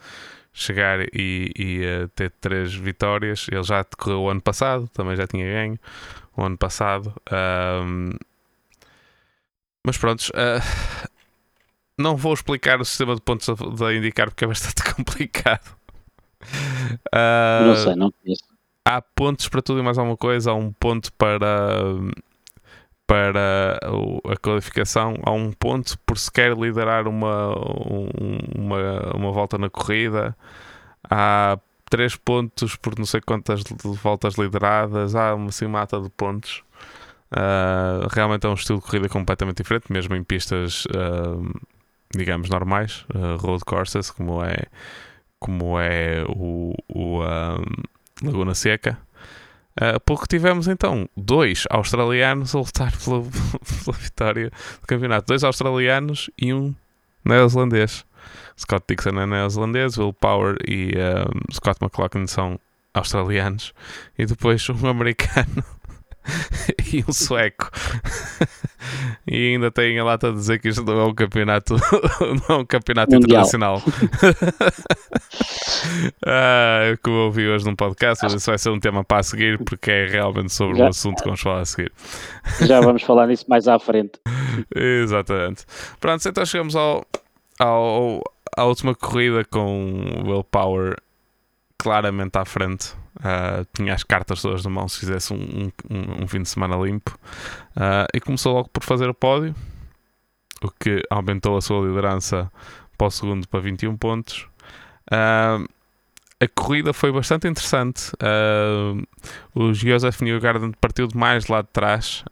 chegar 0.52 1.00
e, 1.14 1.50
e 1.56 1.82
uh, 1.84 2.08
ter 2.08 2.30
três 2.40 2.74
vitórias. 2.74 3.46
Ele 3.50 3.62
já 3.62 3.82
decorreu 3.82 4.22
o 4.22 4.30
ano 4.30 4.40
passado, 4.40 4.88
também 4.88 5.16
já 5.16 5.26
tinha 5.26 5.44
ganho 5.44 5.78
o 6.36 6.42
ano 6.42 6.56
passado. 6.56 7.12
Mas 9.84 9.96
pronto, 9.98 10.22
uh, 10.30 11.08
não 11.98 12.16
vou 12.16 12.34
explicar 12.34 12.80
o 12.80 12.84
sistema 12.84 13.14
de 13.14 13.20
pontos 13.20 13.48
da 13.78 13.94
indicar 13.94 14.28
porque 14.28 14.44
é 14.44 14.48
bastante 14.48 14.82
complicado. 14.94 15.76
Uh, 17.06 17.66
não 17.66 17.76
sei, 17.76 17.96
não 17.96 18.12
conheço. 18.12 18.44
Há 18.84 19.02
pontos 19.02 19.48
para 19.48 19.62
tudo 19.62 19.80
e 19.80 19.82
mais 19.82 19.98
alguma 19.98 20.16
coisa. 20.16 20.50
Há 20.52 20.54
um 20.54 20.72
ponto 20.72 21.12
para, 21.14 21.58
para 23.06 23.80
a 24.24 24.36
qualificação. 24.36 25.14
Há 25.24 25.32
um 25.32 25.52
ponto 25.52 25.98
por 26.06 26.16
sequer 26.16 26.56
liderar 26.56 27.08
uma, 27.08 27.52
uma, 28.56 29.16
uma 29.16 29.32
volta 29.32 29.58
na 29.58 29.68
corrida. 29.68 30.36
Há 31.10 31.58
três 31.90 32.14
pontos 32.14 32.76
por 32.76 32.96
não 32.96 33.06
sei 33.06 33.20
quantas 33.20 33.64
voltas 34.02 34.34
lideradas. 34.34 35.16
Há 35.16 35.34
uma 35.34 35.48
assim, 35.48 35.66
mata 35.66 36.00
de 36.00 36.10
pontos. 36.10 36.62
Uh, 37.32 38.06
realmente 38.12 38.46
é 38.46 38.48
um 38.48 38.54
estilo 38.54 38.78
de 38.78 38.84
corrida 38.84 39.08
completamente 39.08 39.56
diferente, 39.56 39.92
mesmo 39.92 40.14
em 40.14 40.22
pistas 40.22 40.84
uh, 40.86 41.60
digamos, 42.14 42.48
normais, 42.48 43.04
uh, 43.14 43.36
road 43.36 43.64
courses, 43.64 44.10
como 44.10 44.42
é, 44.42 44.64
como 45.38 45.78
é 45.78 46.24
o, 46.28 46.74
o 46.88 47.22
um, 47.22 48.26
Laguna 48.26 48.54
Seca. 48.54 48.98
Uh, 49.78 50.00
porque 50.06 50.26
tivemos 50.26 50.68
então 50.68 51.06
dois 51.14 51.64
australianos 51.68 52.54
a 52.54 52.58
lutar 52.58 52.92
pela, 53.04 53.22
pela 53.22 53.96
vitória 53.96 54.50
do 54.80 54.86
campeonato. 54.86 55.26
Dois 55.26 55.44
australianos 55.44 56.30
e 56.40 56.52
um 56.52 56.74
neozelandês. 57.24 58.04
Scott 58.58 58.84
Dixon 58.88 59.20
é 59.20 59.26
neozelandês, 59.26 59.98
Will 59.98 60.14
Power 60.14 60.56
e 60.66 60.92
um, 60.96 61.52
Scott 61.52 61.78
McLaughlin 61.82 62.26
são 62.26 62.58
australianos. 62.94 63.74
E 64.18 64.24
depois 64.24 64.66
um 64.70 64.86
americano 64.88 65.62
e 66.92 67.04
um 67.06 67.12
sueco. 67.12 67.70
e 69.26 69.54
ainda 69.54 69.70
tem 69.70 69.98
a 69.98 70.04
lata 70.04 70.30
de 70.30 70.38
dizer 70.38 70.60
que 70.60 70.68
isto 70.68 70.84
não 70.84 71.00
é 71.00 71.04
um 71.04 71.14
campeonato, 71.14 71.76
não 72.48 72.56
é 72.56 72.58
um 72.60 72.64
campeonato 72.64 73.12
Mundial. 73.12 73.44
internacional. 73.44 73.82
ah, 76.26 76.96
como 77.02 77.16
ouvi 77.16 77.48
hoje 77.48 77.64
num 77.64 77.74
podcast, 77.74 78.24
mas 78.24 78.34
isso 78.34 78.50
vai 78.50 78.58
ser 78.58 78.70
um 78.70 78.80
tema 78.80 79.04
para 79.04 79.18
a 79.18 79.22
seguir, 79.22 79.62
porque 79.64 79.90
é 79.90 80.06
realmente 80.06 80.52
sobre 80.52 80.78
Já. 80.78 80.84
o 80.84 80.88
assunto 80.88 81.18
que 81.18 81.24
vamos 81.24 81.40
falar 81.40 81.60
a 81.60 81.64
seguir. 81.64 81.92
Já 82.62 82.80
vamos 82.80 83.02
falar 83.02 83.26
nisso 83.26 83.44
mais 83.48 83.66
à 83.68 83.78
frente. 83.78 84.18
Exatamente. 84.74 85.64
Pronto, 86.00 86.28
então 86.28 86.46
chegamos 86.46 86.76
ao, 86.76 87.04
ao, 87.58 88.22
à 88.56 88.64
última 88.64 88.94
corrida 88.94 89.44
com 89.44 90.22
Will 90.24 90.44
Power 90.44 90.96
claramente 91.78 92.36
à 92.36 92.44
frente. 92.44 92.94
Uh, 93.16 93.66
tinha 93.72 93.94
as 93.94 94.02
cartas 94.02 94.42
todas 94.42 94.62
na 94.62 94.70
mão 94.70 94.86
se 94.88 95.00
fizesse 95.00 95.32
um, 95.32 95.72
um, 95.90 96.24
um 96.24 96.28
fim 96.28 96.42
de 96.42 96.48
semana 96.48 96.76
limpo. 96.76 97.18
Uh, 97.76 98.06
e 98.12 98.20
começou 98.20 98.52
logo 98.54 98.68
por 98.68 98.82
fazer 98.82 99.08
o 99.08 99.14
pódio, 99.14 99.54
o 100.62 100.70
que 100.70 101.02
aumentou 101.08 101.56
a 101.56 101.62
sua 101.62 101.86
liderança 101.86 102.50
para 102.96 103.06
o 103.06 103.10
segundo 103.10 103.48
para 103.48 103.60
21 103.60 103.96
pontos. 103.96 104.46
Uh, 105.10 105.66
a 106.38 106.48
corrida 106.54 106.92
foi 106.92 107.10
bastante 107.10 107.48
interessante. 107.48 108.12
o 109.54 109.72
Joseph 109.72 110.20
Newgarden 110.20 110.72
partiu 110.78 111.06
de 111.06 111.16
mais 111.16 111.46
lá 111.46 111.62
de 111.62 111.68
trás. 111.68 112.22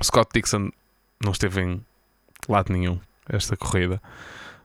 Scott 0.00 0.30
Dixon 0.32 0.70
não 1.20 1.32
esteve 1.32 1.62
em 1.62 1.84
lado 2.48 2.72
nenhum 2.72 3.00
esta 3.28 3.56
corrida. 3.56 4.00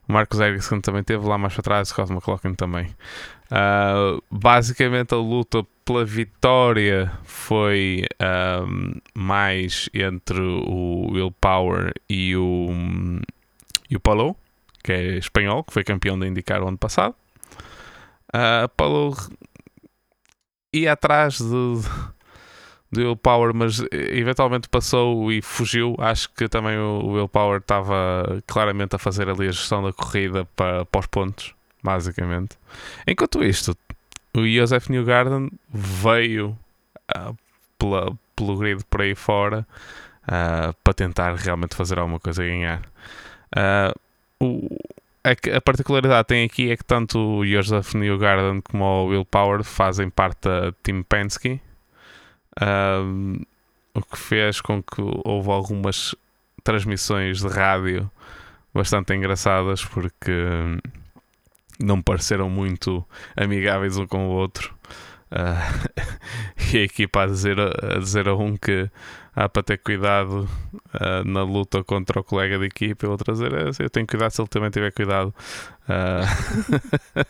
Marcos 0.08 0.40
Ericsson 0.40 0.82
também 0.82 1.04
teve 1.04 1.26
lá 1.26 1.38
mais 1.38 1.54
para 1.54 1.64
trás, 1.64 1.90
Scott 1.90 2.12
McLaughlin 2.12 2.54
também. 2.54 2.88
Uh, 3.52 4.22
basicamente 4.30 5.14
a 5.14 5.18
luta 5.18 5.66
pela 5.84 6.06
vitória 6.06 7.12
foi 7.24 8.06
mais 9.14 9.90
entre 9.94 10.40
o 10.40 11.12
Will 11.12 11.32
Power 11.32 11.94
e 12.10 12.36
o, 12.36 12.70
e 13.90 13.96
o 13.96 14.00
Paulo, 14.00 14.36
que 14.84 14.92
é 14.92 15.18
espanhol, 15.18 15.64
que 15.64 15.74
foi 15.74 15.84
campeão 15.84 16.18
da 16.18 16.28
IndyCar 16.28 16.64
o 16.64 16.68
ano 16.68 16.78
passado. 16.78 17.16
Uh, 18.34 18.68
Paulo 18.78 19.16
ia 20.74 20.94
atrás 20.94 21.40
de, 21.40 21.74
de 22.92 23.02
Will 23.02 23.16
Power, 23.16 23.54
mas 23.54 23.84
eventualmente 23.92 24.68
passou 24.68 25.32
e 25.32 25.42
fugiu. 25.42 25.96
Acho 25.98 26.30
que 26.34 26.50
também 26.50 26.78
o 26.78 27.14
Will 27.14 27.30
Power 27.30 27.60
estava 27.60 28.44
claramente 28.46 28.96
a 28.96 29.00
fazer 29.00 29.30
ali 29.30 29.48
a 29.48 29.52
gestão 29.52 29.82
da 29.82 29.94
corrida 29.94 30.46
para, 30.56 30.86
para 30.86 31.00
os 31.00 31.08
pontos, 31.08 31.56
basicamente. 31.82 32.58
Enquanto 33.08 33.44
isto, 33.44 33.78
o 34.36 34.46
Joseph 34.48 34.90
Newgarden 34.90 35.50
veio 35.70 36.58
uh, 37.16 37.36
pela, 37.80 38.18
pelo 38.36 38.58
grid 38.58 38.84
por 38.90 39.02
aí 39.02 39.16
fora 39.16 39.66
uh, 40.24 40.74
para 40.84 40.94
tentar 40.94 41.36
realmente 41.36 41.76
fazer 41.76 41.98
alguma 41.98 42.20
coisa 42.20 42.44
a 42.44 42.46
ganhar. 42.46 42.82
Uh, 43.56 44.00
o, 44.40 44.80
a, 45.24 45.58
a, 45.58 45.62
particularidade 45.62 46.28
tem 46.28 46.46
aqui 46.46 46.72
é 46.72 46.78
que 46.78 46.84
tanto 46.84 47.18
o 47.20 47.46
Joseph 47.46 47.94
Newgarden 47.94 48.62
como 48.62 48.84
o 48.84 49.08
Will 49.08 49.26
Power 49.26 49.64
fazem 49.64 50.10
parte 50.10 50.42
da 50.48 50.72
Team 50.84 51.04
Penske, 51.04 51.62
o 53.94 54.02
que 54.02 54.18
fez 54.18 54.62
com 54.62 54.82
que 54.82 55.02
houve 55.26 55.50
algumas 55.50 56.16
transmissões 56.64 57.40
de 57.40 57.48
rádio 57.48 58.10
bastante 58.74 59.14
engraçadas 59.14 59.84
porque 59.84 60.32
não 61.80 62.02
pareceram 62.02 62.50
muito 62.50 63.06
amigáveis 63.36 63.98
um 63.98 64.08
com 64.08 64.28
o 64.28 64.32
outro. 64.32 64.74
Uh, 65.32 65.92
e 66.74 66.78
a 66.78 66.84
equipa 66.84 67.24
a 67.24 67.26
dizer, 67.26 67.58
a 67.60 67.98
dizer 68.00 68.28
a 68.28 68.36
um 68.36 68.56
que 68.56 68.90
há 69.36 69.48
para 69.48 69.64
ter 69.64 69.78
cuidado 69.78 70.48
uh, 70.94 71.24
na 71.26 71.44
luta 71.44 71.84
contra 71.84 72.20
o 72.20 72.24
colega 72.24 72.60
de 72.60 72.66
equipa, 72.66 73.06
e 73.06 73.10
a 73.10 73.16
dizer 73.32 73.52
eu 73.80 73.90
tenho 73.90 74.06
cuidado 74.06 74.32
se 74.32 74.42
ele 74.42 74.48
também 74.50 74.70
tiver 74.70 74.92
cuidado. 74.92 75.34
Uh, 75.88 77.22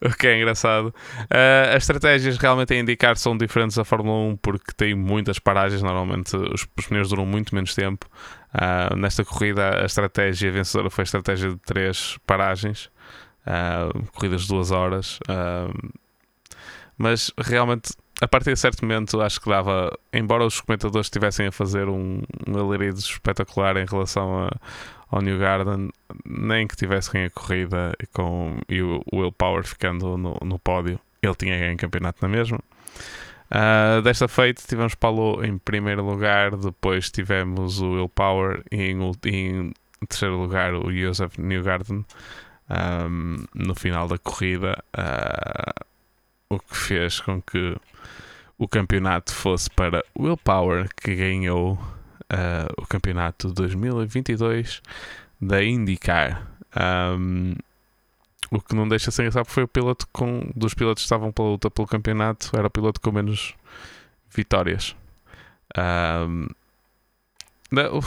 o 0.06 0.16
que 0.16 0.26
é 0.26 0.36
engraçado. 0.36 0.86
Uh, 0.86 1.76
as 1.76 1.82
estratégias 1.82 2.38
realmente 2.38 2.72
a 2.72 2.78
indicar 2.78 3.16
são 3.16 3.36
diferentes 3.36 3.76
da 3.76 3.84
Fórmula 3.84 4.32
1 4.32 4.36
porque 4.36 4.72
tem 4.76 4.94
muitas 4.94 5.38
paragens. 5.38 5.82
Normalmente 5.82 6.36
os, 6.36 6.66
os 6.76 6.86
pneus 6.86 7.08
duram 7.08 7.26
muito 7.26 7.54
menos 7.54 7.74
tempo. 7.74 8.06
nesta 8.96 9.24
corrida, 9.24 9.82
a 9.82 9.86
estratégia 9.86 10.50
vencedora 10.52 10.90
foi 10.90 11.02
a 11.02 11.04
estratégia 11.04 11.50
de 11.50 11.56
três 11.58 12.16
paragens, 12.26 12.90
corridas 14.12 14.42
de 14.42 14.48
duas 14.48 14.70
horas 14.70 15.18
mas 16.98 17.32
realmente 17.38 17.92
a 18.20 18.26
partir 18.26 18.52
de 18.52 18.58
certo 18.58 18.84
momento 18.84 19.20
acho 19.20 19.40
que 19.40 19.48
dava, 19.48 19.96
embora 20.12 20.44
os 20.44 20.60
comentadores 20.60 21.06
estivessem 21.06 21.46
a 21.46 21.52
fazer 21.52 21.88
um, 21.88 22.22
um 22.46 22.58
alarido 22.58 22.98
espetacular 22.98 23.76
em 23.76 23.84
relação 23.84 24.44
a, 24.44 24.50
ao 25.10 25.22
New 25.22 25.38
Garden, 25.38 25.90
nem 26.26 26.66
que 26.66 26.76
tivessem 26.76 27.24
a 27.24 27.30
corrida 27.30 27.94
com, 28.12 28.58
e 28.68 28.82
o 28.82 29.02
Will 29.12 29.32
Power 29.32 29.64
ficando 29.64 30.16
no, 30.16 30.36
no 30.42 30.58
pódio, 30.58 30.98
ele 31.22 31.34
tinha 31.34 31.58
ganho 31.58 31.76
campeonato 31.76 32.18
na 32.20 32.28
mesma. 32.28 32.58
Uh, 33.50 34.02
desta 34.02 34.28
feita 34.28 34.62
tivemos 34.66 34.94
Paulo 34.94 35.42
em 35.44 35.56
primeiro 35.56 36.04
lugar, 36.04 36.56
depois 36.56 37.10
tivemos 37.10 37.80
o 37.80 37.92
Will 37.92 38.08
Power 38.08 38.62
e 38.70 38.90
em, 38.90 39.12
em 39.24 39.72
terceiro 40.06 40.36
lugar 40.36 40.74
o 40.74 40.92
Joseph 40.92 41.38
Newgarden 41.38 42.04
um, 42.68 43.36
no 43.54 43.74
final 43.74 44.06
da 44.06 44.18
corrida. 44.18 44.82
Uh, 44.96 45.87
o 46.50 46.58
que 46.58 46.76
fez 46.76 47.20
com 47.20 47.42
que 47.42 47.76
o 48.56 48.66
campeonato 48.66 49.32
fosse 49.32 49.70
para 49.70 50.04
Will 50.18 50.36
Power, 50.36 50.88
que 50.94 51.14
ganhou 51.14 51.74
uh, 51.74 52.72
o 52.76 52.86
campeonato 52.86 53.52
2022 53.52 54.82
da 55.40 55.62
IndyCar. 55.62 56.46
Um, 56.76 57.54
o 58.50 58.60
que 58.60 58.74
não 58.74 58.88
deixa 58.88 59.10
sem 59.10 59.24
engraçado 59.24 59.46
foi 59.46 59.62
o 59.62 59.68
piloto 59.68 60.06
com 60.12 60.50
dos 60.56 60.74
pilotos 60.74 61.02
que 61.02 61.06
estavam 61.06 61.30
pela 61.30 61.50
luta 61.50 61.70
pelo 61.70 61.86
campeonato, 61.86 62.50
era 62.56 62.66
o 62.66 62.70
piloto 62.70 63.00
com 63.00 63.12
menos 63.12 63.54
vitórias. 64.30 64.96
Um, 65.76 66.48
não, 67.70 68.00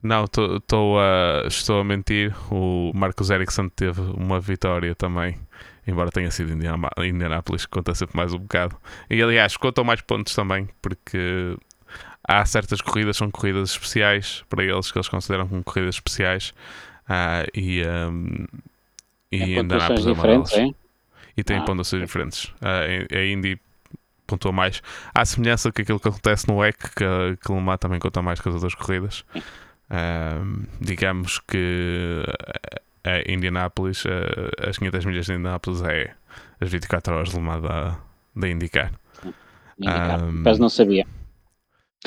não 0.00 0.26
tô, 0.28 0.60
tô, 0.60 0.96
uh, 0.98 1.46
estou 1.48 1.80
a 1.80 1.84
mentir. 1.84 2.32
O 2.50 2.92
Marcos 2.94 3.28
Ericsson 3.28 3.68
teve 3.68 4.00
uma 4.00 4.40
vitória 4.40 4.94
também 4.94 5.38
embora 5.86 6.10
tenha 6.10 6.30
sido 6.30 6.52
Indianápolis, 6.52 7.66
conta 7.66 7.94
sempre 7.94 8.16
mais 8.16 8.32
um 8.32 8.38
bocado. 8.38 8.76
E 9.10 9.22
aliás, 9.22 9.56
contam 9.56 9.84
mais 9.84 10.00
pontos 10.00 10.34
também, 10.34 10.68
porque 10.80 11.56
há 12.26 12.44
certas 12.44 12.80
corridas 12.80 13.16
são 13.16 13.30
corridas 13.30 13.70
especiais 13.70 14.44
para 14.48 14.64
eles 14.64 14.90
que 14.90 14.98
eles 14.98 15.08
consideram 15.08 15.48
como 15.48 15.62
corridas 15.62 15.96
especiais 15.96 16.54
uh, 17.08 17.48
e, 17.54 17.82
um, 17.84 18.46
e 19.30 19.42
é 19.42 19.60
Indianápolis 19.60 20.06
é 20.06 20.12
diferentes, 20.12 20.52
é? 20.52 20.68
E 21.34 21.42
tem 21.42 21.56
ah, 21.56 21.62
pontuações 21.62 22.02
diferentes. 22.02 22.44
Uh, 22.44 23.16
a 23.16 23.24
Indy 23.24 23.58
pontua 24.26 24.52
mais. 24.52 24.82
Há 25.14 25.24
semelhança 25.24 25.72
com 25.72 25.80
aquilo 25.80 25.98
que 25.98 26.08
acontece 26.08 26.46
no 26.46 26.56
WEC, 26.56 26.76
que, 26.78 27.36
que 27.42 27.52
Le 27.52 27.60
Mans 27.60 27.78
também 27.78 27.98
conta 27.98 28.20
mais 28.20 28.38
que 28.38 28.48
as 28.48 28.54
outras 28.54 28.74
corridas. 28.74 29.24
Uh, 29.90 30.66
digamos 30.80 31.38
que 31.40 32.22
é 33.18 33.32
Indianápolis, 33.32 34.04
uh, 34.04 34.68
as 34.68 34.78
500 34.78 35.04
milhas 35.04 35.26
de 35.26 35.32
Indianápolis 35.32 35.82
é 35.82 36.14
as 36.60 36.70
24 36.70 37.14
horas 37.14 37.30
de 37.30 37.36
uma 37.36 37.60
da, 37.60 37.98
da 38.34 38.48
indicar. 38.48 38.92
Indicar, 39.78 40.22
um, 40.22 40.32
mas 40.32 40.58
não 40.58 40.68
sabia. 40.68 41.06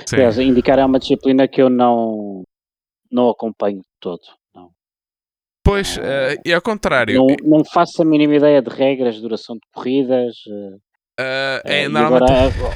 Sim. 0.06 0.18
Aliás, 0.18 0.38
indicar 0.40 0.80
é 0.80 0.86
uma 0.86 1.00
disciplina 1.00 1.48
que 1.48 1.62
eu 1.62 1.70
não, 1.70 2.44
não 3.12 3.30
acompanho 3.30 3.82
todo. 4.00 4.22
Não. 4.54 4.70
Pois, 5.64 5.98
uh, 5.98 6.40
e 6.46 6.54
ao 6.54 6.62
contrário. 6.62 7.16
Não, 7.16 7.36
não, 7.44 7.66
faço 7.66 8.02
a 8.02 8.06
mínima 8.06 8.36
ideia 8.36 8.62
de 8.62 8.70
regras, 8.70 9.20
duração 9.22 9.56
de 9.56 9.62
corridas. 9.74 10.36
Uh, 10.48 10.80
é, 11.64 11.88
normalmente. 11.88 12.32
Agora, 12.32 12.76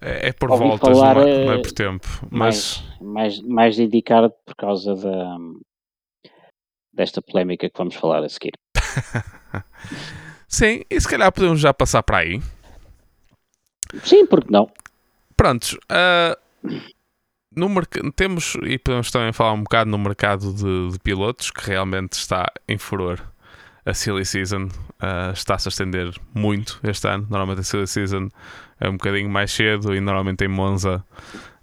é, 0.00 0.28
é, 0.28 0.32
por 0.32 0.50
voltas, 0.50 0.98
não, 0.98 1.22
é, 1.22 1.44
não, 1.46 1.52
é, 1.54 1.62
por 1.62 1.72
tempo. 1.72 2.06
Mas... 2.30 2.84
Mais, 3.00 3.00
mais, 3.00 3.40
mais 3.40 3.76
de 3.76 3.84
indicar 3.84 4.28
por 4.28 4.54
causa 4.54 4.94
da 4.94 5.38
desta 6.94 7.20
polémica 7.20 7.68
que 7.68 7.78
vamos 7.78 7.94
falar 7.94 8.22
a 8.22 8.28
seguir. 8.28 8.52
Sim, 10.48 10.82
e 10.88 11.00
se 11.00 11.08
calhar 11.08 11.32
podemos 11.32 11.60
já 11.60 11.74
passar 11.74 12.02
para 12.02 12.18
aí. 12.18 12.40
Sim, 14.02 14.26
porque 14.26 14.52
não? 14.52 14.70
Prontos. 15.36 15.74
Uh, 15.74 16.80
no 17.56 17.68
temos, 18.16 18.56
e 18.64 18.78
podemos 18.78 19.10
também 19.10 19.32
falar 19.32 19.52
um 19.52 19.62
bocado 19.62 19.90
no 19.90 19.98
mercado 19.98 20.52
de, 20.52 20.92
de 20.92 20.98
pilotos, 20.98 21.50
que 21.50 21.68
realmente 21.68 22.14
está 22.14 22.50
em 22.68 22.78
furor. 22.78 23.20
A 23.86 23.92
Silly 23.92 24.24
Season 24.24 24.64
uh, 24.64 25.32
está-se 25.34 25.68
a 25.68 25.70
estender 25.70 26.10
muito 26.32 26.80
este 26.82 27.06
ano. 27.06 27.26
Normalmente 27.28 27.60
a 27.60 27.62
Silly 27.62 27.86
Season 27.86 28.28
é 28.80 28.88
um 28.88 28.92
bocadinho 28.92 29.28
mais 29.28 29.52
cedo 29.52 29.94
e 29.94 30.00
normalmente 30.00 30.42
em 30.42 30.48
Monza 30.48 31.04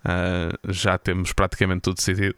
uh, 0.06 0.72
já 0.72 1.00
temos 1.00 1.34
praticamente 1.34 1.82
tudo 1.82 1.96
decidido. 1.96 2.36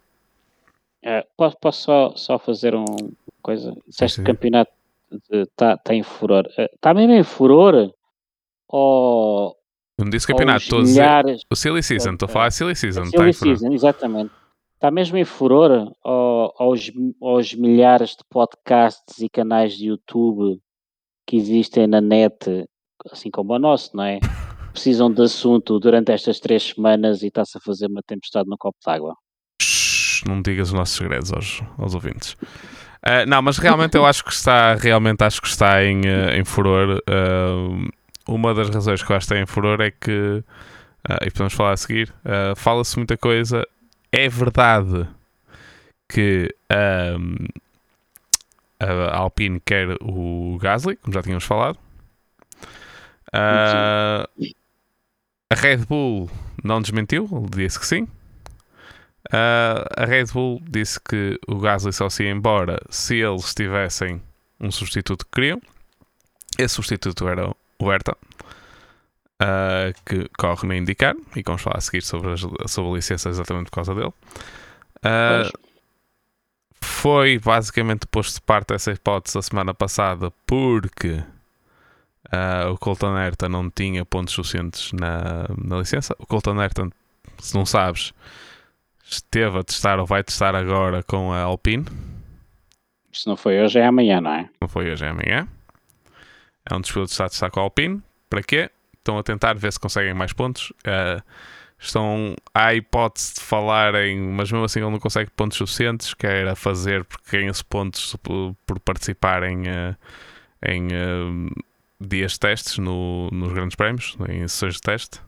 Uh, 1.04 1.22
posso, 1.36 1.56
posso 1.60 1.82
só, 1.82 2.12
só 2.16 2.38
fazer 2.38 2.74
uma 2.74 2.96
coisa? 3.42 3.76
Se 3.90 4.06
este 4.06 4.22
campeonato 4.22 4.72
está 5.30 5.76
tá 5.76 5.94
em 5.94 6.02
furor, 6.02 6.46
está 6.56 6.92
uh, 6.92 6.94
mesmo 6.94 7.12
em 7.12 7.22
furor? 7.22 7.92
Ou. 8.68 9.54
Não 9.98 10.08
disse 10.08 10.26
campeonato, 10.26 10.62
estou 10.62 10.82
milhares... 10.82 11.42
O 11.48 11.54
Silly 11.54 11.82
Season, 11.82 12.14
estou 12.14 12.26
a 12.26 12.28
falar 12.28 12.50
Silly 12.50 12.74
Season. 12.74 13.02
A 13.02 13.06
silly 13.06 13.32
Season, 13.32 13.72
exatamente. 13.72 14.32
Está 14.74 14.90
mesmo 14.90 15.16
em 15.16 15.24
furor 15.24 15.92
ou, 16.02 16.54
aos, 16.58 16.90
aos 17.22 17.54
milhares 17.54 18.10
de 18.10 18.24
podcasts 18.28 19.20
e 19.20 19.28
canais 19.28 19.74
de 19.74 19.88
YouTube 19.88 20.60
que 21.26 21.36
existem 21.36 21.86
na 21.86 22.00
net, 22.00 22.66
assim 23.12 23.30
como 23.30 23.52
o 23.52 23.58
nosso, 23.58 23.96
não 23.96 24.04
é? 24.04 24.18
Precisam 24.72 25.12
de 25.12 25.22
assunto 25.22 25.78
durante 25.78 26.10
estas 26.10 26.40
três 26.40 26.64
semanas 26.64 27.22
e 27.22 27.28
está-se 27.28 27.56
a 27.56 27.60
fazer 27.60 27.86
uma 27.86 28.02
tempestade 28.02 28.48
no 28.48 28.58
copo 28.58 28.78
d'água 28.84 29.14
não 30.22 30.40
digas 30.40 30.68
os 30.68 30.74
nossos 30.74 30.96
segredos 30.96 31.32
aos, 31.32 31.62
aos 31.78 31.94
ouvintes. 31.94 32.36
Uh, 33.04 33.26
não, 33.28 33.42
mas 33.42 33.58
realmente 33.58 33.98
eu 33.98 34.06
acho 34.06 34.24
que 34.24 34.32
está, 34.32 34.74
realmente 34.76 35.22
acho 35.22 35.42
que 35.42 35.48
está 35.48 35.84
em, 35.84 36.00
uh, 36.00 36.30
em 36.34 36.42
furor. 36.42 37.02
Uh, 37.06 37.92
uma 38.26 38.54
das 38.54 38.70
razões 38.70 39.02
que 39.02 39.12
eu 39.12 39.16
acho 39.16 39.26
que 39.26 39.34
está 39.34 39.42
em 39.42 39.46
furor 39.46 39.78
é 39.82 39.90
que, 39.90 40.42
e 41.22 41.30
podemos 41.30 41.52
falar 41.52 41.72
a 41.72 41.76
seguir, 41.76 42.10
fala-se 42.56 42.96
muita 42.96 43.18
coisa. 43.18 43.66
É 44.10 44.26
verdade 44.26 45.06
que 46.08 46.54
a 46.70 47.18
Alpine 49.18 49.60
quer 49.60 49.98
o 50.00 50.56
Gasly, 50.58 50.96
como 50.96 51.12
já 51.12 51.22
tínhamos 51.22 51.44
falado. 51.44 51.78
a 53.30 54.26
Red 55.54 55.84
Bull 55.86 56.30
não 56.64 56.80
desmentiu, 56.80 57.28
disse 57.54 57.78
que 57.78 57.86
sim. 57.86 58.08
Uh, 59.32 59.84
a 59.96 60.04
Red 60.04 60.26
Bull 60.26 60.60
disse 60.68 61.00
que 61.00 61.38
o 61.48 61.58
Gasly 61.58 61.92
só 61.92 62.10
se 62.10 62.24
ia 62.24 62.30
embora 62.30 62.80
se 62.90 63.16
eles 63.16 63.54
tivessem 63.54 64.20
um 64.60 64.70
substituto 64.70 65.24
que 65.24 65.32
queriam. 65.32 65.60
Esse 66.58 66.74
substituto 66.74 67.26
era 67.26 67.48
o 67.48 67.86
Berta, 67.86 68.16
uh, 69.42 69.94
que 70.04 70.28
corre 70.38 70.68
na 70.68 70.76
indicar, 70.76 71.14
e 71.34 71.42
vamos 71.42 71.62
falar 71.62 71.78
a 71.78 71.80
seguir 71.80 72.02
sobre, 72.02 72.32
as, 72.32 72.40
sobre 72.70 72.90
a 72.90 72.94
licença 72.94 73.28
exatamente 73.28 73.70
por 73.70 73.76
causa 73.76 73.94
dele. 73.94 74.12
Uh, 74.98 75.58
foi 76.82 77.38
basicamente 77.38 78.06
posto 78.06 78.34
de 78.34 78.40
parte 78.42 78.74
essa 78.74 78.92
hipótese 78.92 79.38
a 79.38 79.42
semana 79.42 79.74
passada 79.74 80.30
porque 80.46 81.22
o 82.70 82.78
Colton 82.78 83.14
Ayrton 83.14 83.48
não 83.48 83.70
tinha 83.70 84.04
pontos 84.04 84.34
suficientes 84.34 84.92
na, 84.92 85.46
na 85.56 85.78
licença. 85.78 86.16
O 86.18 86.26
Colton 86.26 86.58
Ayrton, 86.58 86.90
se 87.38 87.54
não 87.54 87.64
sabes, 87.64 88.12
esteve 89.08 89.58
a 89.58 89.62
testar 89.62 89.98
ou 89.98 90.06
vai 90.06 90.22
testar 90.22 90.54
agora 90.54 91.02
com 91.02 91.32
a 91.32 91.40
Alpine. 91.40 91.84
Se 93.12 93.26
não 93.26 93.36
foi 93.36 93.60
hoje, 93.60 93.78
é 93.78 93.86
amanhã, 93.86 94.20
não 94.20 94.32
é? 94.32 94.48
Não 94.60 94.68
foi 94.68 94.90
hoje, 94.90 95.04
é 95.04 95.08
amanhã. 95.08 95.46
É 96.68 96.74
um 96.74 96.80
dos 96.80 96.90
pilotos 96.90 97.12
que 97.12 97.14
está 97.14 97.26
a 97.26 97.28
testar 97.28 97.50
com 97.50 97.60
a 97.60 97.62
Alpine. 97.62 98.02
Para 98.28 98.42
quê? 98.42 98.70
Estão 98.98 99.18
a 99.18 99.22
tentar 99.22 99.54
ver 99.54 99.72
se 99.72 99.78
conseguem 99.78 100.14
mais 100.14 100.32
pontos. 100.32 100.70
Uh, 100.80 101.22
estão 101.78 102.34
à 102.52 102.74
hipótese 102.74 103.34
de 103.34 103.40
falarem, 103.40 104.18
mas 104.18 104.50
mesmo 104.50 104.64
assim 104.64 104.80
ele 104.80 104.90
não 104.90 104.98
consegue 104.98 105.30
pontos 105.30 105.58
suficientes, 105.58 106.14
quer 106.14 106.48
a 106.48 106.56
fazer 106.56 107.04
porque 107.04 107.38
ganha-se 107.38 107.64
pontos 107.64 108.16
por, 108.16 108.56
por 108.66 108.80
participar 108.80 109.42
em, 109.42 109.62
uh, 109.62 109.96
em 110.66 110.86
uh, 110.86 111.50
dias 112.00 112.32
de 112.32 112.40
testes 112.40 112.78
no, 112.78 113.28
nos 113.30 113.52
grandes 113.52 113.76
prémios, 113.76 114.16
em 114.28 114.46
sessões 114.48 114.74
de 114.74 114.80
teste. 114.80 115.20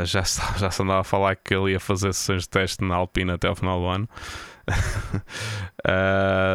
Uh, 0.00 0.04
já, 0.04 0.22
já 0.58 0.70
se 0.70 0.82
andava 0.82 1.00
a 1.00 1.04
falar 1.04 1.36
que 1.36 1.54
ele 1.54 1.72
ia 1.72 1.80
fazer 1.80 2.12
sessões 2.12 2.42
de 2.42 2.48
teste 2.48 2.84
na 2.84 2.94
Alpina 2.96 3.34
até 3.34 3.48
ao 3.48 3.56
final 3.56 3.80
do 3.80 3.86
ano. 3.86 4.08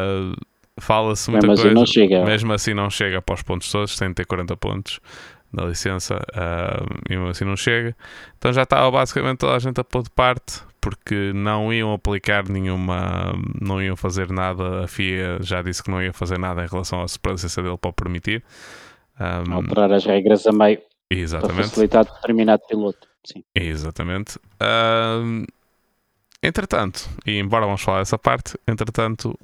Fala-se 0.80 1.30
muita 1.30 1.46
mesmo 1.46 1.74
coisa. 1.74 1.82
Assim 1.82 2.08
mesmo 2.24 2.52
assim 2.52 2.72
não 2.74 2.88
chega 2.88 3.20
para 3.20 3.34
os 3.34 3.42
pontos 3.42 3.70
todos, 3.70 3.96
tem 3.96 4.08
de 4.08 4.14
ter 4.14 4.24
40 4.24 4.56
pontos 4.56 5.00
na 5.52 5.64
licença 5.64 6.16
uh, 6.16 6.86
e 7.08 7.16
mesmo 7.16 7.28
assim 7.28 7.44
não 7.44 7.56
chega. 7.56 7.96
Então 8.36 8.52
já 8.52 8.62
estava 8.62 8.90
basicamente 8.90 9.38
toda 9.38 9.56
a 9.56 9.58
gente 9.58 9.80
a 9.80 9.84
pôr 9.84 10.02
de 10.02 10.10
parte 10.10 10.62
porque 10.80 11.32
não 11.34 11.72
iam 11.72 11.92
aplicar 11.92 12.48
nenhuma, 12.48 13.32
não 13.60 13.82
iam 13.82 13.96
fazer 13.96 14.30
nada. 14.30 14.84
A 14.84 14.86
FIA 14.86 15.38
já 15.40 15.62
disse 15.62 15.82
que 15.82 15.90
não 15.90 16.02
ia 16.02 16.12
fazer 16.12 16.38
nada 16.38 16.64
em 16.64 16.68
relação 16.68 17.00
à 17.00 17.30
licença 17.30 17.62
dele 17.62 17.76
para 17.76 17.90
o 17.90 17.92
permitir. 17.92 18.42
Um, 19.20 19.54
Alterar 19.54 19.92
as 19.92 20.04
regras 20.04 20.46
a 20.46 20.52
meio 20.52 20.80
exatamente. 21.10 21.54
para 21.54 21.64
facilitar 21.64 22.04
determinado 22.04 22.62
piloto. 22.68 23.07
Sim. 23.24 23.44
Exatamente. 23.54 24.38
Um, 24.60 25.44
entretanto, 26.42 27.08
e 27.26 27.38
embora 27.38 27.66
vamos 27.66 27.82
falar 27.82 27.98
dessa 28.00 28.18
parte, 28.18 28.58
entretanto, 28.66 29.38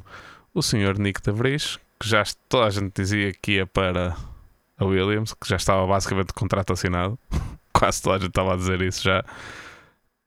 o 0.54 0.62
senhor 0.62 0.98
Nick 0.98 1.20
de 1.22 1.32
Vries, 1.32 1.78
que 1.98 2.08
já 2.08 2.22
toda 2.48 2.66
a 2.66 2.70
gente 2.70 2.92
dizia 2.94 3.32
que 3.32 3.52
ia 3.52 3.66
para 3.66 4.16
a 4.78 4.84
Williams, 4.84 5.34
que 5.34 5.48
já 5.48 5.56
estava 5.56 5.86
basicamente 5.86 6.32
contrato 6.32 6.72
assinado. 6.72 7.18
Quase 7.72 8.02
toda 8.02 8.16
a 8.16 8.18
gente 8.18 8.28
estava 8.28 8.54
a 8.54 8.56
dizer 8.56 8.80
isso 8.82 9.02
já. 9.02 9.24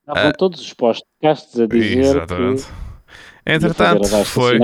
Estavam 0.08 0.30
uh, 0.30 0.34
todos 0.38 0.60
os 0.60 0.74
podcasts 0.74 1.60
a 1.60 1.66
dizer. 1.66 2.00
Exatamente. 2.00 2.66
Que 2.66 3.54
entretanto, 3.54 4.26
foi, 4.26 4.60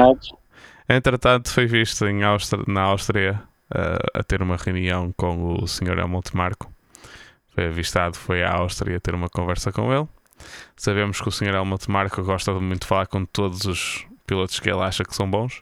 entretanto, 0.90 1.50
foi 1.50 1.66
visto 1.66 2.06
em 2.06 2.24
Áustria, 2.24 2.64
na 2.68 2.82
Áustria 2.82 3.42
uh, 3.74 4.20
a 4.20 4.24
ter 4.24 4.42
uma 4.42 4.58
reunião 4.58 5.14
com 5.16 5.62
o 5.62 5.68
Sr. 5.68 6.00
Helmut 6.00 6.36
Marko. 6.36 6.73
Foi 7.54 7.68
avistado, 7.68 8.18
foi 8.18 8.44
à 8.44 8.54
Áustria 8.56 9.00
ter 9.00 9.14
uma 9.14 9.30
conversa 9.30 9.72
com 9.72 9.94
ele. 9.94 10.08
Sabemos 10.76 11.22
que 11.22 11.28
o 11.28 11.32
Sr. 11.32 11.56
Helmut 11.56 11.90
Marko 11.90 12.24
gosta 12.24 12.54
de 12.54 12.60
muito 12.60 12.88
falar 12.88 13.06
com 13.08 13.26
todos 13.26 13.66
os 13.66 14.06
pilotos 14.26 14.60
que 14.60 14.70
ele 14.70 14.82
acha 14.82 15.04
que 15.04 15.16
são 15.16 15.30
bons. 15.30 15.60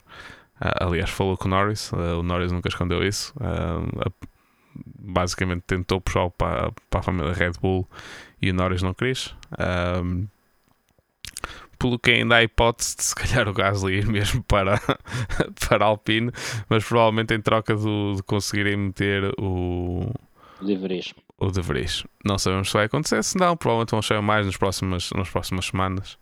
Uh, 0.61 0.85
aliás, 0.85 1.09
falou 1.09 1.35
com 1.37 1.47
o 1.47 1.51
Norris, 1.51 1.91
uh, 1.91 2.19
o 2.19 2.23
Norris 2.23 2.51
nunca 2.51 2.69
escondeu 2.69 3.05
isso. 3.05 3.33
Uh, 3.37 4.11
basicamente 4.99 5.63
tentou 5.67 5.99
puxar 5.99 6.29
para, 6.31 6.71
para 6.89 6.99
a 7.01 7.03
família 7.03 7.33
Red 7.33 7.53
Bull 7.61 7.87
e 8.41 8.51
o 8.51 8.53
Norris 8.53 8.81
não 8.81 8.93
quis. 8.93 9.35
pelo 11.77 11.99
que 11.99 12.11
ainda 12.11 12.35
há 12.35 12.43
hipótese 12.43 12.95
de 12.95 13.03
se 13.03 13.15
calhar 13.15 13.49
o 13.49 13.53
Gasly 13.53 13.97
ir 13.97 14.05
mesmo 14.05 14.43
para, 14.43 14.79
para 15.67 15.85
Alpine, 15.85 16.31
mas 16.69 16.85
provavelmente 16.85 17.33
em 17.33 17.41
troca 17.41 17.75
do, 17.75 18.13
de 18.15 18.23
conseguirem 18.23 18.77
meter 18.77 19.33
o. 19.37 20.09
Vries. 20.61 21.13
O 21.41 21.51
De 21.51 21.59
Vries. 21.59 22.03
Não 22.23 22.37
sabemos 22.37 22.69
se 22.69 22.73
vai 22.75 22.85
acontecer, 22.85 23.23
se 23.23 23.35
não, 23.35 23.57
provavelmente 23.57 23.91
vão 23.91 24.01
chegar 24.01 24.21
mais 24.21 24.45
nas 24.45 24.55
próximas, 24.55 25.09
nas 25.15 25.27
próximas 25.27 25.65
semanas. 25.65 26.17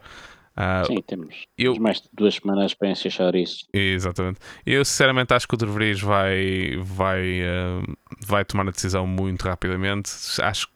Uh, 0.55 0.85
Sim, 0.87 1.01
temos, 1.05 1.45
eu, 1.57 1.75
mais 1.79 2.01
de 2.01 2.09
duas 2.13 2.35
semanas 2.35 2.73
para 2.73 2.89
enxergar 2.89 3.35
isso. 3.35 3.65
Exatamente. 3.73 4.39
Eu 4.65 4.83
sinceramente 4.85 5.33
acho 5.33 5.45
que 5.47 5.53
o 5.55 5.57
De 5.57 5.65
Vries 5.65 5.99
vai, 5.99 6.77
vai, 6.81 7.41
uh, 7.41 7.97
vai 8.25 8.45
tomar 8.45 8.67
a 8.67 8.71
decisão 8.71 9.05
muito 9.05 9.43
rapidamente. 9.43 10.09
Acho 10.41 10.67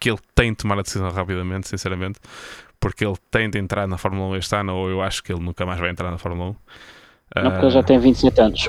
que 0.00 0.10
ele 0.10 0.18
tem 0.34 0.50
de 0.50 0.58
tomar 0.58 0.78
a 0.80 0.82
decisão 0.82 1.08
rapidamente, 1.08 1.68
sinceramente, 1.68 2.18
porque 2.80 3.04
ele 3.04 3.16
tem 3.30 3.48
de 3.48 3.58
entrar 3.58 3.86
na 3.86 3.98
Fórmula 3.98 4.34
1 4.34 4.36
este 4.36 4.56
ano, 4.56 4.74
ou 4.74 4.90
eu 4.90 5.00
acho 5.00 5.22
que 5.22 5.32
ele 5.32 5.40
nunca 5.40 5.64
mais 5.64 5.78
vai 5.78 5.90
entrar 5.90 6.10
na 6.10 6.18
Fórmula 6.18 6.50
1. 6.50 7.42
Não, 7.42 7.50
porque 7.52 7.66
ele 7.66 7.70
já 7.70 7.82
tem 7.84 7.98
27 8.00 8.40
anos. 8.40 8.68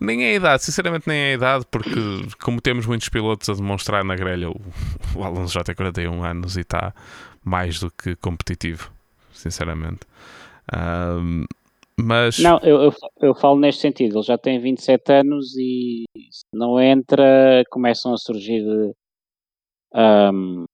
Nem 0.00 0.24
é 0.24 0.32
a 0.32 0.34
idade, 0.34 0.64
sinceramente 0.64 1.08
nem 1.08 1.18
é 1.18 1.30
a 1.30 1.34
idade, 1.34 1.64
porque 1.70 1.94
como 2.42 2.60
temos 2.60 2.86
muitos 2.86 3.08
pilotos 3.08 3.48
a 3.48 3.54
demonstrar 3.54 4.04
na 4.04 4.16
grelha, 4.16 4.50
o, 4.50 4.60
o 5.14 5.24
Alonso 5.24 5.54
já 5.54 5.62
tem 5.62 5.74
41 5.74 6.24
anos 6.24 6.56
e 6.56 6.60
está 6.60 6.94
mais 7.44 7.80
do 7.80 7.90
que 7.90 8.16
competitivo 8.16 8.90
sinceramente. 9.36 10.00
Um, 10.74 11.44
mas... 11.98 12.38
Não, 12.38 12.58
eu, 12.58 12.82
eu, 12.82 12.92
eu, 13.22 13.34
falo 13.34 13.58
neste 13.58 13.80
sentido, 13.80 14.18
ele 14.18 14.26
já 14.26 14.36
tem 14.36 14.58
27 14.58 15.12
anos 15.12 15.56
e 15.56 16.04
se 16.30 16.44
não 16.52 16.80
entra, 16.80 17.64
começam 17.70 18.12
a 18.12 18.18
surgir 18.18 18.62
um, 19.94 20.64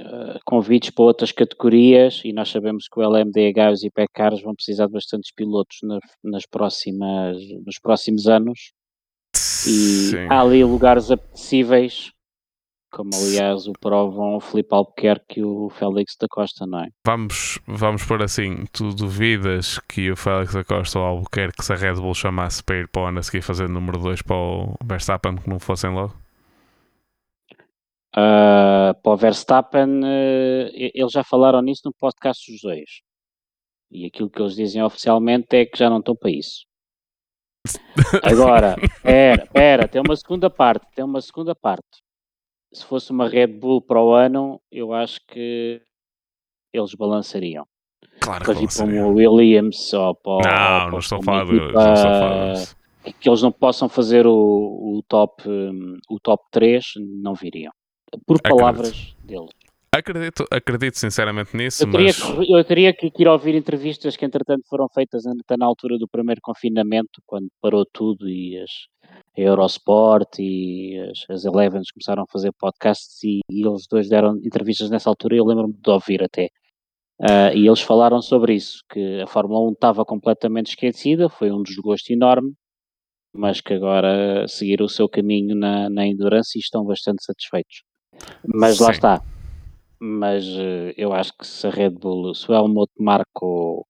uh, 0.00 0.32
ah, 0.36 0.38
convites 0.44 0.90
para 0.90 1.04
outras 1.04 1.32
categorias 1.32 2.22
e 2.24 2.32
nós 2.32 2.48
sabemos 2.48 2.86
que 2.88 2.98
o 2.98 3.02
LMDH 3.02 3.58
e 3.58 3.72
os 3.72 3.84
hipercars 3.84 4.42
vão 4.42 4.54
precisar 4.54 4.86
de 4.86 4.92
bastantes 4.92 5.32
pilotos 5.32 5.78
nas, 5.82 6.00
nas 6.22 6.46
próximas, 6.46 7.36
nos 7.64 7.78
próximos 7.78 8.26
anos 8.26 8.72
e 9.66 10.10
Sim. 10.10 10.26
há 10.30 10.40
ali 10.40 10.64
lugares 10.64 11.10
apetecíveis 11.10 12.12
como 12.90 13.10
aliás 13.14 13.66
o 13.66 13.72
provam 13.72 14.36
o 14.36 14.40
Felipe 14.40 14.74
Albuquerque 14.74 15.40
e 15.40 15.44
o 15.44 15.68
Félix 15.70 16.16
da 16.20 16.26
Costa, 16.28 16.66
não 16.66 16.80
é? 16.80 16.88
Vamos, 17.06 17.58
vamos 17.66 18.04
por 18.04 18.22
assim, 18.22 18.64
tu 18.72 18.94
duvidas 18.94 19.78
que 19.80 20.10
o 20.10 20.16
Félix 20.16 20.54
da 20.54 20.64
Costa 20.64 20.98
ou 20.98 21.04
o 21.04 21.08
Albuquerque 21.08 21.64
se 21.64 21.72
a 21.72 21.76
Red 21.76 21.94
Bull 21.94 22.14
chamasse 22.14 22.62
para 22.62 22.80
ir 22.80 22.88
para 22.88 23.02
o 23.02 23.06
ano 23.06 23.18
a 23.18 23.22
seguir 23.22 23.42
fazer 23.42 23.68
número 23.68 23.98
2 23.98 24.22
para 24.22 24.36
o 24.36 24.74
Verstappen 24.84 25.36
que 25.36 25.48
não 25.48 25.58
fossem 25.58 25.90
logo? 25.90 26.14
Uh, 28.18 29.00
para 29.02 29.12
o 29.12 29.16
Verstappen, 29.16 30.00
uh, 30.02 30.70
eles 30.74 31.12
já 31.12 31.22
falaram 31.22 31.60
nisso 31.62 31.82
no 31.84 31.92
podcast 31.92 32.50
dos 32.50 32.60
dois. 32.62 33.00
E 33.90 34.06
aquilo 34.06 34.30
que 34.30 34.40
eles 34.40 34.54
dizem 34.54 34.82
oficialmente 34.82 35.56
é 35.56 35.66
que 35.66 35.78
já 35.78 35.88
não 35.88 35.98
estão 35.98 36.16
para 36.16 36.30
isso. 36.30 36.66
Agora, 38.22 38.76
espera, 38.82 39.44
espera, 39.44 39.88
tem 39.88 40.00
uma 40.00 40.16
segunda 40.16 40.50
parte, 40.50 40.86
tem 40.94 41.04
uma 41.04 41.20
segunda 41.20 41.54
parte 41.54 41.98
se 42.72 42.84
fosse 42.84 43.10
uma 43.10 43.28
Red 43.28 43.46
Bull 43.46 43.80
para 43.82 44.02
o 44.02 44.12
ano, 44.12 44.60
eu 44.70 44.92
acho 44.92 45.20
que 45.26 45.80
eles 46.72 46.94
balançariam. 46.94 47.64
Claro 48.20 48.40
que 48.40 48.52
para 48.52 48.60
vir 48.60 48.68
para 48.68 49.06
o 49.06 49.14
Williams 49.14 49.92
ou 49.92 50.14
para 50.14 50.50
Não, 50.50 50.84
ou 50.86 50.90
não 50.92 50.98
estou 50.98 51.18
a 51.18 51.22
falar 51.22 51.44
de, 51.44 53.12
que 53.14 53.28
eles 53.28 53.42
não 53.42 53.50
possam 53.50 53.88
fazer 53.88 54.26
o, 54.26 54.32
o 54.32 55.02
top 55.08 55.42
o 56.10 56.20
top 56.20 56.44
3, 56.52 56.84
não 57.22 57.34
viriam. 57.34 57.72
Por 58.26 58.40
palavras 58.40 58.88
acredito. 58.88 59.26
deles. 59.26 59.50
Acredito, 59.90 60.44
acredito 60.50 60.98
sinceramente 60.98 61.56
nisso, 61.56 61.84
eu 61.84 61.90
teria, 61.90 62.06
mas... 62.06 62.22
que, 62.22 62.52
eu 62.52 62.64
teria 62.64 62.92
que, 62.92 63.10
ir 63.18 63.26
ouvir 63.26 63.54
entrevistas 63.54 64.16
que 64.16 64.24
entretanto 64.24 64.62
foram 64.68 64.86
feitas 64.88 65.24
na 65.24 65.66
altura 65.66 65.96
do 65.98 66.06
primeiro 66.06 66.40
confinamento, 66.42 67.22
quando 67.26 67.48
parou 67.60 67.86
tudo 67.90 68.28
e 68.28 68.58
as, 68.58 68.70
a 69.36 69.40
Eurosport 69.40 70.38
e 70.38 70.98
as, 71.10 71.24
as 71.30 71.44
Elevens 71.46 71.90
começaram 71.90 72.22
a 72.22 72.30
fazer 72.30 72.52
podcasts 72.52 73.24
e, 73.24 73.40
e, 73.50 73.66
eles 73.66 73.86
dois 73.90 74.08
deram 74.10 74.36
entrevistas 74.36 74.90
nessa 74.90 75.08
altura 75.08 75.34
e 75.34 75.38
eu 75.38 75.44
lembro-me 75.44 75.74
de 75.74 75.90
ouvir 75.90 76.22
até. 76.22 76.50
Uh, 77.20 77.56
e 77.56 77.66
eles 77.66 77.80
falaram 77.80 78.20
sobre 78.20 78.54
isso, 78.54 78.82
que 78.90 79.20
a 79.22 79.26
Fórmula 79.26 79.68
1 79.70 79.72
estava 79.72 80.04
completamente 80.04 80.68
esquecida, 80.68 81.28
foi 81.30 81.50
um 81.50 81.62
desgosto 81.62 82.12
enorme, 82.12 82.52
mas 83.34 83.60
que 83.60 83.72
agora 83.74 84.46
seguiram 84.46 84.86
o 84.86 84.88
seu 84.88 85.08
caminho 85.08 85.56
na, 85.56 85.88
na 85.88 86.06
endurance 86.06 86.58
e 86.58 86.60
estão 86.60 86.84
bastante 86.84 87.24
satisfeitos. 87.24 87.87
Mas 88.46 88.78
Sim. 88.78 88.84
lá 88.84 88.90
está. 88.90 89.22
Mas 90.00 90.44
uh, 90.46 90.92
eu 90.96 91.12
acho 91.12 91.32
que 91.36 91.46
se 91.46 91.66
a 91.66 91.70
Red 91.70 91.90
Bull, 91.90 92.34
se 92.34 92.50
o 92.50 92.54
Helmut 92.54 92.92
Marco 92.98 93.86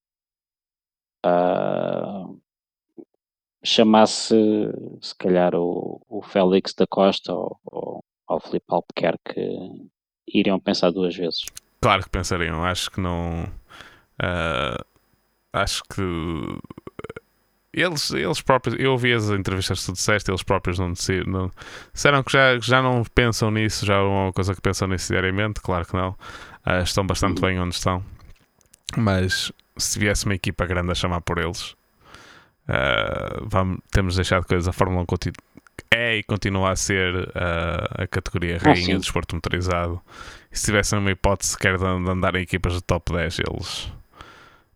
uh, 1.27 2.41
chamasse 3.63 4.35
se 5.01 5.15
calhar 5.17 5.55
o, 5.55 6.01
o 6.09 6.23
Félix 6.23 6.75
da 6.75 6.87
Costa 6.87 7.33
ou, 7.33 7.59
ou, 7.67 8.05
ou 8.29 8.37
o 8.37 8.41
Filipe 8.41 8.67
Albuquerque 8.69 9.91
iriam 10.27 10.59
pensar 10.59 10.91
duas 10.91 11.15
vezes. 11.15 11.45
Claro 11.81 12.03
que 12.03 12.11
pensariam, 12.11 12.65
acho 12.65 12.91
que 12.91 13.01
não 13.01 13.45
uh, 13.45 14.85
acho 15.53 15.83
que 15.85 16.03
eles, 17.73 18.11
eles 18.11 18.41
próprios, 18.41 18.77
eu 18.79 18.93
ouvi 18.93 19.13
as 19.13 19.29
entrevistas 19.31 19.81
que 19.81 19.87
tu 19.87 19.93
disseste, 19.93 20.31
eles 20.31 20.43
próprios 20.43 20.79
não, 20.79 20.93
não 21.27 21.51
disseram 21.93 22.23
que 22.23 22.33
já, 22.33 22.59
já 22.59 22.83
não 22.83 23.03
pensam 23.15 23.51
nisso, 23.51 23.85
já 23.85 23.97
é 23.97 24.01
uma 24.01 24.33
coisa 24.33 24.55
que 24.55 24.61
pensam 24.61 24.89
nisso 24.89 25.13
diariamente, 25.13 25.61
claro 25.61 25.87
que 25.87 25.95
não. 25.95 26.11
Uh, 26.67 26.83
estão 26.83 27.07
bastante 27.07 27.41
bem 27.41 27.59
onde 27.59 27.75
estão. 27.75 28.05
Mas 28.97 29.53
se 29.77 29.99
viesse 29.99 30.25
uma 30.25 30.35
equipa 30.35 30.67
grande 30.67 30.91
a 30.91 30.95
chamar 30.95 31.21
por 31.21 31.39
eles, 31.39 31.77
Uh, 32.69 33.47
vamos, 33.47 33.79
temos 33.91 34.17
deixado 34.17 34.47
coisas. 34.47 34.69
A 34.69 34.73
Fórmula 34.73 35.03
1 35.03 35.33
é 35.91 36.17
e 36.17 36.23
continua 36.23 36.73
a 36.73 36.77
ser 36.77 37.15
uh, 37.29 38.03
a 38.03 38.07
categoria 38.07 38.59
rainha 38.59 38.95
ah, 38.95 38.99
do 38.99 39.01
desporto 39.01 39.35
motorizado. 39.35 40.01
E 40.53 40.59
se 40.59 40.67
tivessem 40.67 40.99
uma 40.99 41.11
hipótese 41.11 41.53
sequer 41.53 41.79
de, 41.79 41.85
de 41.85 42.11
andar 42.11 42.35
em 42.35 42.43
equipas 42.43 42.75
de 42.75 42.83
top 42.83 43.13
10, 43.13 43.39
eles, 43.39 43.93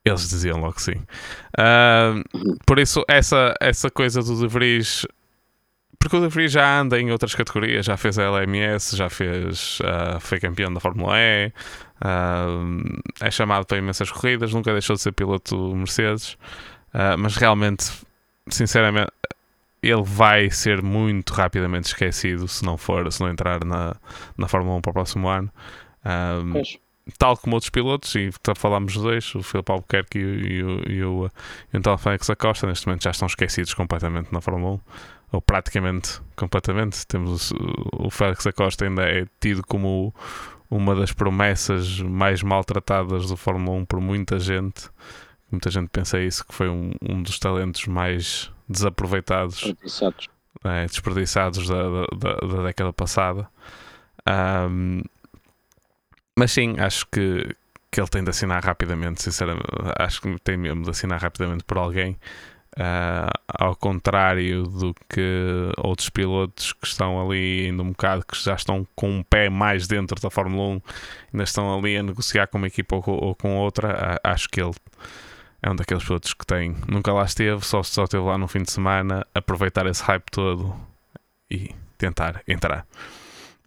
eles 0.04 0.28
diziam 0.28 0.60
logo 0.60 0.80
sim. 0.80 0.96
Uh, 1.58 2.58
por 2.66 2.78
isso, 2.78 3.04
essa, 3.08 3.54
essa 3.60 3.90
coisa 3.90 4.22
do 4.22 4.38
De 4.38 4.46
Vries. 4.48 5.06
Porque 5.98 6.16
o 6.16 6.20
De 6.20 6.28
Vries 6.28 6.50
já 6.50 6.80
anda 6.80 7.00
em 7.00 7.12
outras 7.12 7.34
categorias, 7.34 7.86
já 7.86 7.96
fez 7.96 8.18
a 8.18 8.24
LMS, 8.24 8.96
já 8.96 9.08
fez, 9.08 9.78
uh, 9.80 10.18
foi 10.18 10.40
campeão 10.40 10.72
da 10.72 10.80
Fórmula 10.80 11.14
E, 11.16 11.52
uh, 12.04 13.00
é 13.20 13.30
chamado 13.30 13.64
para 13.64 13.78
imensas 13.78 14.10
corridas, 14.10 14.52
nunca 14.52 14.72
deixou 14.72 14.96
de 14.96 15.02
ser 15.02 15.12
piloto 15.12 15.56
Mercedes, 15.76 16.36
mas 17.18 17.36
realmente, 17.36 17.90
sinceramente, 18.48 19.10
ele 19.82 20.02
vai 20.02 20.50
ser 20.50 20.82
muito 20.82 21.32
rapidamente 21.32 21.86
esquecido 21.86 22.46
se 22.46 22.64
não 22.64 22.76
for, 22.76 23.10
se 23.12 23.20
não 23.20 23.28
entrar 23.28 23.64
na, 23.64 23.96
na 24.36 24.46
Fórmula 24.46 24.76
1 24.76 24.80
para 24.80 24.90
o 24.90 24.92
próximo 24.92 25.28
ano. 25.28 25.50
Um, 26.04 26.62
tal 27.18 27.36
como 27.36 27.56
outros 27.56 27.70
pilotos, 27.70 28.14
e 28.14 28.30
falámos 28.56 28.94
dos 28.94 29.02
dois, 29.02 29.34
o 29.34 29.42
Filipe 29.42 29.72
Albuquerque 29.72 30.18
e, 30.18 30.22
e, 30.22 30.24
e, 30.24 30.58
e 30.58 30.62
o, 30.64 30.82
e 30.88 31.04
o 31.04 31.30
António 31.74 31.98
Félix 31.98 32.30
Acosta, 32.30 32.66
neste 32.66 32.86
momento 32.86 33.02
já 33.04 33.10
estão 33.10 33.26
esquecidos 33.26 33.74
completamente 33.74 34.32
na 34.32 34.40
Fórmula 34.40 34.74
1, 34.74 34.80
ou 35.32 35.42
praticamente 35.42 36.20
completamente. 36.36 37.06
Temos 37.06 37.50
o, 37.52 38.06
o 38.06 38.10
Félix 38.10 38.46
Acosta 38.46 38.84
ainda 38.84 39.02
é 39.02 39.26
tido 39.40 39.62
como 39.66 40.14
uma 40.70 40.94
das 40.94 41.12
promessas 41.12 42.00
mais 42.00 42.42
maltratadas 42.42 43.26
do 43.26 43.36
Fórmula 43.36 43.78
1 43.78 43.84
por 43.84 44.00
muita 44.00 44.38
gente. 44.38 44.88
Muita 45.50 45.70
gente 45.70 45.88
pensa 45.90 46.18
isso, 46.18 46.46
que 46.46 46.54
foi 46.54 46.68
um, 46.68 46.92
um 47.02 47.22
dos 47.22 47.38
talentos 47.38 47.86
mais 47.86 48.50
desaproveitados, 48.66 49.56
desperdiçados, 49.56 50.28
é, 50.64 50.86
desperdiçados 50.86 51.68
da, 51.68 52.06
da, 52.16 52.34
da, 52.46 52.62
década 52.62 52.90
passada. 52.90 53.46
Um, 54.70 55.02
mas 56.38 56.52
sim, 56.52 56.78
acho 56.78 57.06
que, 57.06 57.54
que 57.90 58.00
ele 58.00 58.08
tem 58.08 58.24
de 58.24 58.30
assinar 58.30 58.64
rapidamente, 58.64 59.22
sinceramente. 59.22 59.66
Acho 59.98 60.20
que 60.22 60.38
tem 60.40 60.56
mesmo 60.56 60.82
de 60.82 60.90
assinar 60.90 61.20
rapidamente 61.20 61.64
por 61.64 61.78
alguém. 61.78 62.16
Uh, 62.74 63.28
ao 63.46 63.76
contrário 63.76 64.62
do 64.62 64.94
que 65.06 65.70
outros 65.76 66.08
pilotos 66.08 66.72
que 66.72 66.86
estão 66.86 67.20
ali 67.20 67.66
ainda 67.66 67.82
um 67.82 67.90
bocado, 67.90 68.24
que 68.24 68.42
já 68.42 68.54
estão 68.54 68.86
com 68.96 69.10
um 69.10 69.22
pé 69.22 69.50
mais 69.50 69.86
dentro 69.86 70.18
da 70.18 70.30
Fórmula 70.30 70.76
1, 70.76 70.82
ainda 71.34 71.44
estão 71.44 71.78
ali 71.78 71.98
a 71.98 72.02
negociar 72.02 72.46
com 72.46 72.56
uma 72.56 72.66
equipa 72.66 72.96
ou, 72.96 73.02
ou 73.06 73.34
com 73.34 73.58
outra, 73.58 74.18
acho 74.24 74.48
que 74.48 74.62
ele 74.62 74.72
é 75.62 75.70
um 75.70 75.76
daqueles 75.76 76.02
pilotos 76.02 76.32
que 76.32 76.46
tem, 76.46 76.74
nunca 76.88 77.12
lá 77.12 77.24
esteve, 77.24 77.62
só, 77.62 77.82
só 77.82 78.04
esteve 78.04 78.24
lá 78.24 78.38
no 78.38 78.48
fim 78.48 78.62
de 78.62 78.72
semana, 78.72 79.26
aproveitar 79.34 79.86
esse 79.86 80.02
hype 80.04 80.30
todo 80.30 80.74
e 81.50 81.74
tentar 81.98 82.42
entrar. 82.48 82.86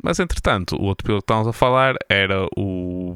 Mas 0.06 0.20
entretanto, 0.20 0.76
o 0.76 0.84
outro 0.84 1.04
piloto 1.04 1.24
que 1.24 1.26
estávamos 1.26 1.48
a 1.48 1.52
falar 1.52 1.96
era 2.08 2.46
o. 2.56 3.16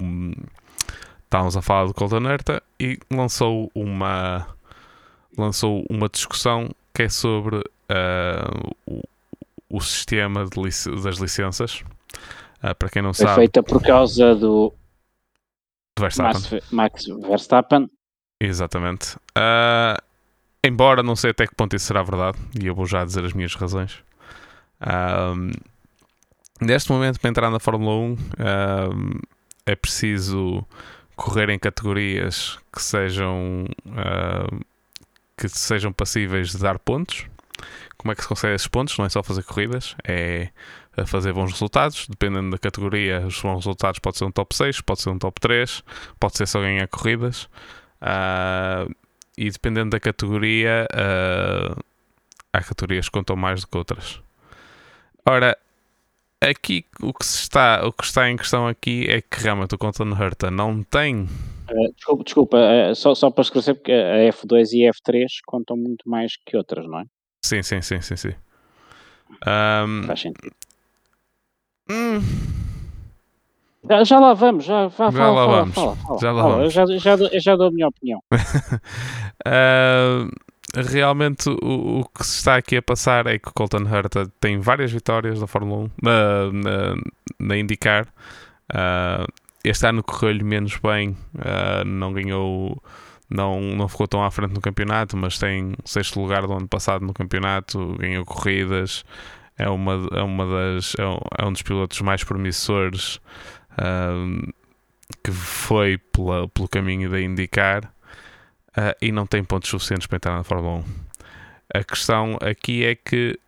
Estávamos 1.23 1.55
a 1.55 1.61
falar 1.61 1.85
do 1.85 1.93
Colton 1.93 2.27
Herta 2.27 2.63
e 2.79 2.97
lançou 3.11 3.69
uma. 3.75 4.47
lançou 5.37 5.85
uma 5.87 6.09
discussão 6.09 6.67
que 6.91 7.03
é 7.03 7.09
sobre 7.09 7.57
uh, 7.57 8.75
o, 8.87 9.03
o, 9.69 9.79
sistema 9.79 10.47
lic 10.57 11.03
das 11.03 11.17
licenças. 11.17 11.83
Uh, 12.63 12.73
para 12.73 12.89
quem 12.89 13.03
não 13.03 13.13
Foi 13.13 13.23
sabe. 13.27 13.35
feita 13.35 13.61
por 13.61 13.83
causa 13.83 14.33
do. 14.33 14.73
do 15.95 16.01
Verstappen. 16.01 16.59
Max, 16.71 17.05
Verstappen 17.05 17.87
Exatamente. 18.41 19.15
Uh, 19.37 20.01
embora 20.63 21.03
não 21.03 21.15
sei 21.15 21.29
até 21.29 21.45
que 21.45 21.53
ponto 21.53 21.75
isso 21.75 21.85
será 21.85 22.01
verdade, 22.01 22.39
e 22.59 22.65
eu 22.65 22.73
vou 22.73 22.87
já 22.87 23.05
dizer 23.05 23.23
as 23.23 23.33
minhas 23.33 23.53
razões. 23.53 24.03
Uh, 24.81 25.51
neste 26.60 26.91
momento, 26.91 27.20
para 27.20 27.30
entrar 27.30 27.49
na 27.49 27.60
Fórmula 27.60 27.95
1, 27.95 28.14
uh, 28.14 28.18
é 29.66 29.76
preciso 29.76 30.66
correr 31.16 31.49
em 31.49 31.60
categorias 31.60 32.57
que 32.74 32.82
sejam, 32.82 33.66
que 35.38 35.49
sejam 35.49 35.91
passíveis 35.91 36.51
de 36.51 36.60
dar 36.60 36.80
pontos. 36.80 37.26
Como 37.97 38.14
é 38.14 38.16
que 38.16 38.22
se 38.22 38.28
consegue 38.30 38.55
esses 38.55 38.68
pontos? 38.68 38.97
Não 38.97 39.05
é 39.05 39.10
só 39.10 39.22
fazer 39.22 39.43
corridas, 39.43 39.95
é 40.07 40.49
fazer 41.05 41.34
bons 41.34 41.51
resultados. 41.51 42.07
Dependendo 42.07 42.51
da 42.51 42.57
categoria, 42.57 43.26
os 43.26 43.39
bons 43.41 43.57
resultados 43.57 43.99
pode 43.99 44.18
ser 44.18 44.26
um 44.26 44.32
top 44.32 44.55
6, 44.55 44.82
pode 44.82 45.01
ser 45.01 45.10
um 45.10 45.18
top 45.18 45.39
3, 45.39 45.84
pode 46.20 46.38
ser 46.38 46.47
só 46.47 46.62
ganhar 46.62 46.88
corridas. 46.88 47.43
Uh, 48.01 48.93
e 49.38 49.49
dependendo 49.49 49.91
da 49.91 49.99
categoria, 49.99 50.88
uh, 50.93 51.84
há 52.51 52.62
categorias 52.62 53.05
que 53.05 53.12
contam 53.12 53.36
mais 53.36 53.62
do 53.62 53.68
que 53.68 53.78
outras. 53.78 54.22
Ora, 55.26 55.57
aqui 56.41 56.85
o 57.01 57.13
que, 57.13 57.25
está, 57.25 57.85
o 57.85 57.91
que 57.91 58.03
está 58.03 58.29
em 58.29 58.37
questão 58.37 58.67
aqui 58.67 59.05
é 59.09 59.21
que 59.21 59.41
realmente 59.41 59.75
o 59.75 59.77
Conton 59.77 60.09
Herta 60.11 60.49
não 60.49 60.83
tem. 60.83 61.23
Uh, 61.23 61.93
desculpa, 61.95 62.23
desculpa 62.23 62.57
uh, 62.57 62.95
só, 62.95 63.13
só 63.13 63.29
para 63.29 63.41
esclarecer, 63.41 63.75
porque 63.75 63.91
a 63.91 64.31
F2 64.31 64.69
e 64.73 64.87
a 64.87 64.91
F3 64.91 65.25
contam 65.45 65.77
muito 65.77 66.09
mais 66.09 66.37
que 66.45 66.57
outras, 66.57 66.85
não 66.85 66.99
é? 66.99 67.05
Sim, 67.45 67.61
sim, 67.63 67.81
sim, 67.81 68.01
sim. 68.01 68.15
sim. 68.15 68.33
Um, 69.45 70.03
Faz 70.03 70.21
sentido. 70.21 70.55
Hum, 71.89 72.19
já, 73.87 74.03
já 74.03 74.19
lá 74.19 74.33
vamos, 74.33 74.65
já, 74.65 74.83
já, 74.83 74.89
já 74.89 75.11
fala, 75.11 75.11
lá 75.11 75.45
fala, 75.45 75.59
vamos. 75.59 75.75
Fala, 75.75 75.95
fala, 75.95 76.19
já 76.19 76.31
lá 76.31 76.43
vamos. 76.43 76.63
Eu 76.63 76.69
já, 76.69 76.85
já, 76.97 77.23
eu 77.23 77.39
já 77.39 77.55
dou 77.55 77.67
a 77.67 77.71
minha 77.71 77.87
opinião. 77.87 78.19
uh, 79.47 80.29
realmente 80.76 81.49
o, 81.49 81.99
o, 81.99 82.05
que 82.05 82.26
se 82.26 82.38
está 82.38 82.55
aqui 82.57 82.78
a 82.78 82.82
passar 82.82 83.28
é 83.28 83.39
que 83.39 83.49
o 83.49 83.53
Colton 83.53 83.88
Herta 83.88 84.32
tem 84.39 84.59
várias 84.59 84.91
vitórias 84.91 85.39
na 85.39 85.47
Fórmula 85.47 85.86
1, 85.86 85.91
na, 86.01 86.51
na, 86.51 86.95
na 87.39 87.57
IndyCar. 87.57 88.07
Uh, 88.72 89.26
este 89.63 89.88
ano 89.88 90.03
correu-lhe 90.03 90.43
menos 90.43 90.78
bem, 90.78 91.17
uh, 91.36 91.84
não 91.86 92.13
ganhou, 92.13 92.82
não, 93.30 93.59
não 93.59 93.88
ficou 93.88 94.07
tão 94.07 94.24
à 94.24 94.32
frente 94.32 94.53
no 94.53 94.61
campeonato, 94.61 95.17
mas 95.17 95.38
tem 95.38 95.74
sexto 95.84 96.20
lugar 96.22 96.45
do 96.45 96.53
ano 96.53 96.67
passado 96.67 97.05
no 97.05 97.13
campeonato, 97.13 97.95
ganhou 97.97 98.24
corridas, 98.24 99.03
é 99.57 99.67
uma, 99.70 100.07
é 100.13 100.22
uma 100.22 100.45
das 100.45 100.95
é 100.97 101.05
um, 101.05 101.20
é 101.38 101.45
um 101.45 101.51
dos 101.51 101.61
pilotos 101.61 101.99
mais 102.01 102.24
promissores 102.24 103.15
uh, 103.74 104.53
que 105.22 105.32
foi 105.32 105.97
pela, 105.97 106.47
pelo 106.47 106.70
caminho 106.70 107.09
da 107.09 107.20
indicar 107.20 107.91
uh, 108.78 108.95
e 109.01 109.11
não 109.11 109.26
tem 109.26 109.43
pontos 109.43 109.70
suficientes 109.70 110.07
para 110.07 110.17
entrar 110.17 110.36
na 110.36 110.43
Fórmula 110.43 110.78
1. 110.78 110.84
A 111.76 111.84
questão 111.84 112.38
aqui 112.41 112.84
é 112.84 112.95
que 112.95 113.39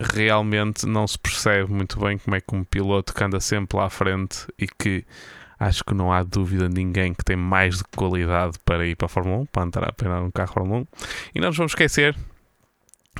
realmente 0.00 0.86
não 0.86 1.06
se 1.06 1.18
percebe 1.18 1.70
muito 1.70 2.00
bem 2.00 2.18
como 2.18 2.34
é 2.34 2.40
que 2.40 2.54
um 2.54 2.64
piloto 2.64 3.14
que 3.14 3.22
anda 3.22 3.38
sempre 3.38 3.76
lá 3.76 3.84
à 3.84 3.90
frente 3.90 4.46
e 4.58 4.66
que 4.66 5.04
acho 5.58 5.84
que 5.84 5.92
não 5.92 6.10
há 6.10 6.22
dúvida 6.22 6.68
de 6.68 6.74
ninguém 6.74 7.12
que 7.12 7.22
tem 7.22 7.36
mais 7.36 7.78
de 7.78 7.84
qualidade 7.84 8.58
para 8.64 8.86
ir 8.86 8.96
para 8.96 9.06
a 9.06 9.08
Fórmula 9.08 9.42
1, 9.42 9.46
para 9.46 9.66
entrar, 9.66 9.92
para 9.92 10.08
entrar 10.08 10.20
num 10.22 10.30
carro 10.30 10.52
Fórmula 10.52 10.80
1. 10.80 10.86
E 11.34 11.40
não 11.40 11.48
nos 11.48 11.56
vamos 11.56 11.72
esquecer 11.72 12.16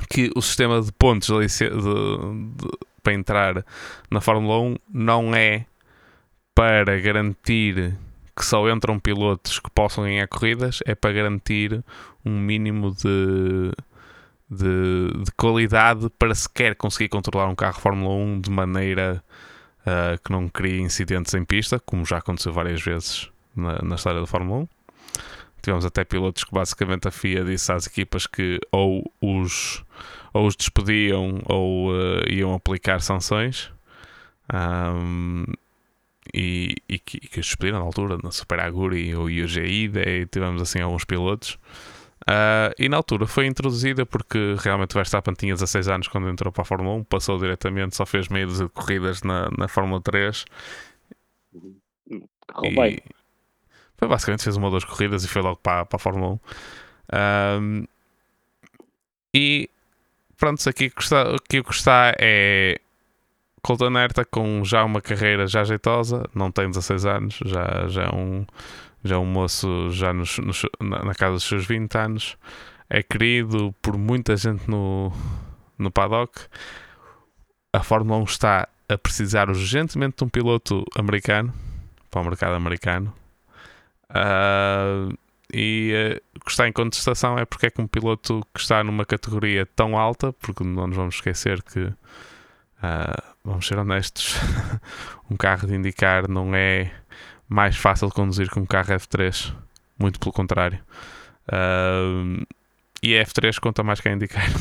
que 0.09 0.31
o 0.35 0.41
sistema 0.41 0.81
de 0.81 0.91
pontos 0.91 1.27
de, 1.27 1.69
de, 1.69 2.77
para 3.03 3.13
entrar 3.13 3.65
na 4.09 4.19
Fórmula 4.19 4.59
1 4.59 4.75
não 4.91 5.35
é 5.35 5.65
para 6.55 6.99
garantir 6.99 7.95
que 8.41 8.45
só 8.47 8.67
entram 8.71 8.99
pilotos 8.99 9.59
que 9.59 9.69
possam 9.69 10.03
ganhar 10.03 10.27
corridas, 10.27 10.79
é 10.87 10.95
para 10.95 11.13
garantir 11.13 11.83
um 12.25 12.39
mínimo 12.39 12.89
de, 12.89 13.71
de, 14.49 15.23
de 15.23 15.31
qualidade 15.37 16.09
para 16.17 16.33
sequer 16.33 16.75
conseguir 16.75 17.09
controlar 17.09 17.47
um 17.47 17.53
carro 17.53 17.79
Fórmula 17.79 18.15
1 18.15 18.41
de 18.41 18.49
maneira 18.49 19.23
uh, 19.81 20.19
que 20.25 20.31
não 20.31 20.49
crie 20.49 20.81
incidentes 20.81 21.35
em 21.35 21.45
pista, 21.45 21.79
como 21.79 22.03
já 22.03 22.17
aconteceu 22.17 22.51
várias 22.51 22.81
vezes 22.81 23.29
na, 23.55 23.79
na 23.83 23.93
história 23.93 24.19
da 24.19 24.25
Fórmula 24.25 24.61
1. 24.61 24.67
Tivemos 25.61 25.85
até 25.85 26.03
pilotos 26.03 26.43
que 26.43 26.51
basicamente 26.51 27.07
a 27.07 27.11
FIA 27.11 27.45
disse 27.45 27.71
às 27.71 27.85
equipas 27.85 28.25
que 28.25 28.59
ou 28.71 29.03
os, 29.21 29.83
ou 30.33 30.47
os 30.47 30.55
despediam 30.55 31.39
ou 31.45 31.91
uh, 31.91 32.27
iam 32.27 32.55
aplicar 32.55 33.01
sanções. 33.01 33.71
Um, 34.51 35.45
e, 36.33 36.75
e, 36.87 36.99
que, 36.99 37.17
e 37.17 37.27
que 37.27 37.39
os 37.39 37.47
despediram 37.47 37.79
na 37.79 37.85
altura, 37.85 38.17
na 38.23 38.31
Super 38.31 38.59
Aguri 38.59 39.15
ou 39.15 39.25
UGI, 39.25 39.87
daí 39.89 40.25
tivemos 40.25 40.61
assim 40.61 40.79
alguns 40.79 41.03
pilotos. 41.03 41.57
Uh, 42.21 42.69
e 42.77 42.87
na 42.87 42.97
altura 42.97 43.25
foi 43.25 43.47
introduzida 43.47 44.05
porque 44.05 44.55
realmente 44.59 44.91
o 44.91 44.95
Verstappen 44.95 45.33
tinha 45.33 45.55
16 45.55 45.87
anos 45.87 46.07
quando 46.07 46.29
entrou 46.29 46.51
para 46.51 46.61
a 46.61 46.65
Fórmula 46.65 46.95
1, 46.97 47.03
passou 47.05 47.39
diretamente, 47.39 47.95
só 47.95 48.05
fez 48.05 48.27
meio 48.27 48.47
de 48.47 48.69
corridas 48.69 49.23
na, 49.23 49.49
na 49.57 49.67
Fórmula 49.67 49.99
3. 49.99 50.45
E, 51.55 53.03
foi 53.97 54.07
basicamente 54.07 54.43
fez 54.43 54.55
uma 54.55 54.67
ou 54.67 54.71
duas 54.71 54.83
corridas 54.83 55.23
e 55.23 55.27
foi 55.27 55.41
logo 55.41 55.57
para, 55.57 55.85
para 55.85 55.95
a 55.95 55.99
Fórmula 55.99 56.33
1. 56.33 57.59
Um, 57.59 57.85
e 59.33 59.69
pronto, 60.37 60.67
aqui 60.69 60.87
o 60.87 60.91
que 60.91 61.01
está, 61.01 61.35
aqui 61.35 61.59
o 61.59 61.63
que 61.63 61.73
está 61.73 62.13
é 62.19 62.79
Colton 63.61 63.97
Herta 63.97 64.25
com 64.25 64.63
já 64.63 64.83
uma 64.83 65.01
carreira 65.01 65.47
já 65.47 65.63
jeitosa, 65.63 66.27
não 66.33 66.51
tem 66.51 66.69
16 66.69 67.05
anos, 67.05 67.39
já, 67.45 67.87
já 67.87 68.03
é 68.03 68.15
um 68.15 68.45
já 69.03 69.15
é 69.15 69.17
um 69.17 69.25
moço 69.25 69.89
já 69.91 70.13
nos, 70.13 70.37
nos, 70.37 70.63
na 70.79 71.13
casa 71.15 71.33
dos 71.33 71.43
seus 71.43 71.65
20 71.65 71.95
anos, 71.97 72.37
é 72.89 73.01
querido 73.01 73.73
por 73.81 73.97
muita 73.97 74.35
gente 74.37 74.69
no, 74.69 75.11
no 75.77 75.89
paddock. 75.89 76.39
A 77.73 77.81
Fórmula 77.81 78.19
1 78.19 78.23
está 78.25 78.67
a 78.87 78.97
precisar 78.97 79.49
urgentemente 79.49 80.17
de 80.17 80.23
um 80.23 80.29
piloto 80.29 80.85
americano 80.95 81.53
para 82.11 82.21
o 82.21 82.25
mercado 82.25 82.53
americano. 82.53 83.13
Uh, 84.09 85.17
e 85.53 85.93
uh, 85.93 86.21
o 86.37 86.45
que 86.45 86.51
está 86.51 86.67
em 86.67 86.71
contestação 86.71 87.37
é 87.37 87.45
porque 87.45 87.67
é 87.67 87.69
que 87.69 87.81
um 87.81 87.87
piloto 87.87 88.45
que 88.53 88.59
está 88.59 88.83
numa 88.83 89.05
categoria 89.05 89.65
tão 89.65 89.97
alta, 89.97 90.31
porque 90.33 90.63
não 90.63 90.87
nos 90.87 90.95
vamos 90.95 91.15
esquecer 91.15 91.63
que, 91.63 91.91
uh, 92.83 93.21
vamos 93.43 93.67
ser 93.67 93.77
honestos, 93.77 94.35
um 95.29 95.37
carro 95.37 95.67
de 95.67 95.75
indicar 95.75 96.27
não 96.27 96.55
é 96.55 96.91
mais 97.47 97.75
fácil 97.75 98.07
de 98.07 98.13
conduzir 98.13 98.49
que 98.49 98.59
um 98.59 98.65
carro 98.65 98.93
F3, 98.93 99.53
muito 99.99 100.19
pelo 100.19 100.31
contrário. 100.31 100.79
Uh, 101.47 102.45
e 103.03 103.17
a 103.17 103.25
F3 103.25 103.59
conta 103.59 103.83
mais 103.83 103.99
que 103.99 104.09
a 104.09 104.13
indicar. 104.13 104.45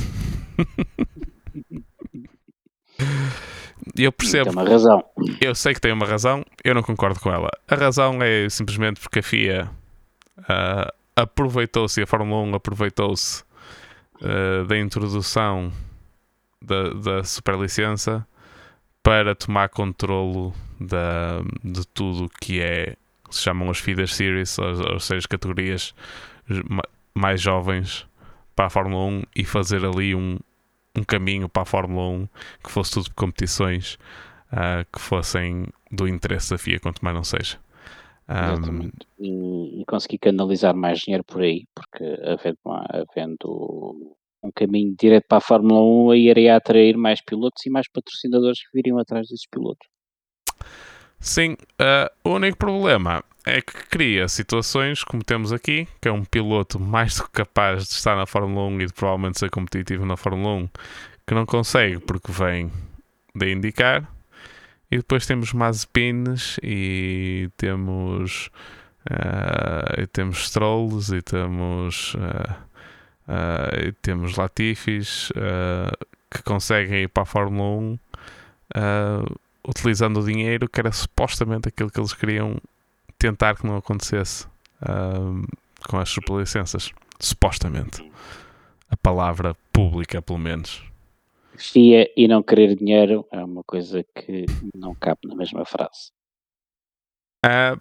eu 3.96 4.10
percebo. 4.12 4.44
Tem 4.44 4.52
uma 4.52 4.68
razão. 4.68 5.04
Eu 5.40 5.54
sei 5.54 5.74
que 5.74 5.80
tem 5.80 5.92
uma 5.92 6.06
razão, 6.06 6.44
eu 6.64 6.74
não 6.74 6.82
concordo 6.82 7.20
com 7.20 7.30
ela. 7.30 7.48
A 7.68 7.74
razão 7.74 8.22
é 8.22 8.48
simplesmente 8.48 9.00
porque 9.00 9.20
a 9.20 9.22
FIA 9.22 9.70
uh, 10.38 10.92
aproveitou-se, 11.14 12.02
a 12.02 12.06
Fórmula 12.06 12.42
1 12.42 12.54
aproveitou-se 12.54 13.44
uh, 14.22 14.64
da 14.66 14.78
introdução 14.78 15.72
da, 16.62 16.90
da 16.90 17.24
superlicença 17.24 18.26
para 19.02 19.34
tomar 19.34 19.68
controlo 19.68 20.54
da, 20.78 21.40
de 21.64 21.86
tudo 21.86 22.30
que 22.40 22.60
é 22.60 22.96
se 23.30 23.42
chamam 23.42 23.70
as 23.70 23.78
feeder 23.78 24.08
series, 24.08 24.58
ou, 24.58 24.92
ou 24.94 25.00
seja, 25.00 25.18
as 25.18 25.26
categorias 25.26 25.94
mais 27.14 27.40
jovens 27.40 28.06
para 28.54 28.66
a 28.66 28.70
Fórmula 28.70 29.04
1 29.04 29.22
e 29.36 29.44
fazer 29.44 29.84
ali 29.84 30.14
um, 30.14 30.38
um 30.96 31.04
caminho 31.04 31.48
para 31.48 31.62
a 31.62 31.66
Fórmula 31.66 32.08
1 32.08 32.28
que 32.64 32.70
fosse 32.70 32.92
tudo 32.92 33.14
competições 33.14 33.94
uh, 34.52 34.84
que 34.92 35.00
fossem 35.00 35.66
do 35.90 36.08
interesse 36.08 36.50
da 36.50 36.58
FIA, 36.58 36.80
quanto 36.80 37.04
mais 37.04 37.16
não 37.16 37.24
seja. 37.24 37.58
Um, 38.28 38.90
e, 39.18 39.80
e 39.80 39.84
conseguir 39.86 40.18
canalizar 40.18 40.74
mais 40.74 41.00
dinheiro 41.00 41.24
por 41.24 41.42
aí, 41.42 41.66
porque 41.74 42.04
havendo, 42.24 42.58
havendo 42.64 44.16
um 44.42 44.50
caminho 44.54 44.94
direto 44.98 45.26
para 45.28 45.38
a 45.38 45.42
Fórmula 45.42 45.80
1 45.80 46.10
aí 46.10 46.28
iria 46.28 46.56
atrair 46.56 46.96
mais 46.96 47.20
pilotos 47.20 47.64
e 47.66 47.70
mais 47.70 47.86
patrocinadores 47.88 48.60
que 48.60 48.68
viriam 48.74 48.98
atrás 48.98 49.28
desses 49.28 49.46
pilotos. 49.48 49.86
Sim, 51.18 51.52
uh, 51.52 52.10
o 52.24 52.34
único 52.34 52.56
problema 52.56 53.22
é 53.44 53.60
que 53.60 53.72
cria 53.88 54.28
situações 54.28 55.04
como 55.04 55.22
temos 55.22 55.52
aqui, 55.52 55.86
que 56.00 56.08
é 56.08 56.12
um 56.12 56.24
piloto 56.24 56.80
mais 56.80 57.16
do 57.16 57.24
que 57.24 57.32
capaz 57.32 57.88
de 57.88 57.94
estar 57.94 58.16
na 58.16 58.26
Fórmula 58.26 58.66
1 58.68 58.80
e 58.80 58.86
de 58.86 58.92
provavelmente 58.92 59.38
ser 59.38 59.50
competitivo 59.50 60.06
na 60.06 60.16
Fórmula 60.16 60.54
1, 60.54 60.68
que 61.26 61.34
não 61.34 61.44
consegue 61.44 61.98
porque 61.98 62.32
vem 62.32 62.70
de 63.34 63.52
indicar. 63.52 64.10
E 64.90 64.96
depois 64.96 65.26
temos 65.26 65.52
Mazepines 65.52 66.58
e 66.62 67.48
temos 67.56 68.50
uh, 69.10 70.00
e 70.00 70.06
temos 70.06 70.38
Strolls 70.44 71.14
e 71.14 71.22
temos 71.22 72.14
uh, 72.14 72.69
uh, 73.30 73.92
temos 74.02 74.36
Latifis 74.36 75.30
que 76.30 76.42
conseguem 76.42 77.02
ir 77.02 77.08
para 77.08 77.22
a 77.22 77.26
Fórmula 77.26 77.80
1 77.80 77.98
utilizando 79.66 80.20
o 80.20 80.24
dinheiro 80.24 80.68
que 80.68 80.80
era 80.80 80.92
supostamente 80.92 81.68
aquilo 81.68 81.90
que 81.90 81.98
eles 81.98 82.12
queriam 82.12 82.60
tentar 83.18 83.56
que 83.56 83.66
não 83.66 83.76
acontecesse 83.76 84.46
uh, 84.82 85.46
com 85.88 85.98
as 85.98 86.08
superlicenças. 86.08 86.90
Supostamente. 87.18 88.02
A 88.88 88.96
palavra 88.96 89.54
pública, 89.72 90.22
pelo 90.22 90.38
menos. 90.38 90.82
FIA 91.56 92.10
e 92.16 92.26
não 92.26 92.42
querer 92.42 92.74
dinheiro 92.74 93.26
é 93.30 93.44
uma 93.44 93.62
coisa 93.62 94.02
que 94.02 94.46
não 94.74 94.94
cabe 94.94 95.20
na 95.24 95.34
mesma 95.34 95.64
frase. 95.66 96.10
Uh, 97.44 97.78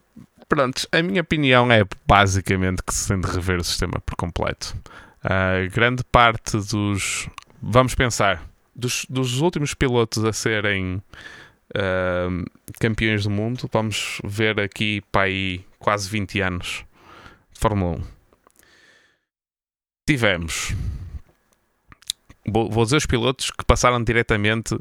pronto, 0.48 0.88
a 0.92 1.02
minha 1.02 1.22
opinião 1.22 1.72
é 1.72 1.84
basicamente 2.06 2.84
que 2.84 2.94
se 2.94 3.08
tem 3.08 3.20
de 3.20 3.28
rever 3.28 3.60
o 3.60 3.64
sistema 3.64 4.02
por 4.06 4.16
completo. 4.16 4.76
Uh, 5.24 5.70
grande 5.72 6.04
parte 6.04 6.58
dos. 6.58 7.30
Vamos 7.62 7.94
pensar, 7.94 8.50
dos, 8.74 9.06
dos 9.10 9.42
últimos 9.42 9.74
pilotos 9.74 10.24
a 10.24 10.32
serem 10.32 11.02
uh, 11.76 12.46
campeões 12.80 13.24
do 13.24 13.30
mundo. 13.30 13.70
Vamos 13.72 14.22
ver 14.24 14.60
aqui 14.60 15.02
para 15.12 15.24
aí 15.24 15.66
quase 15.78 16.10
20 16.10 16.42
anos 16.42 16.86
de 17.52 17.60
Fórmula 17.60 17.98
1. 17.98 18.04
Tivemos, 20.08 20.74
vou, 22.48 22.70
vou 22.70 22.84
dizer 22.84 22.98
os 22.98 23.06
pilotos 23.06 23.52
que 23.52 23.64
passaram 23.64 24.04
diretamente 24.04 24.76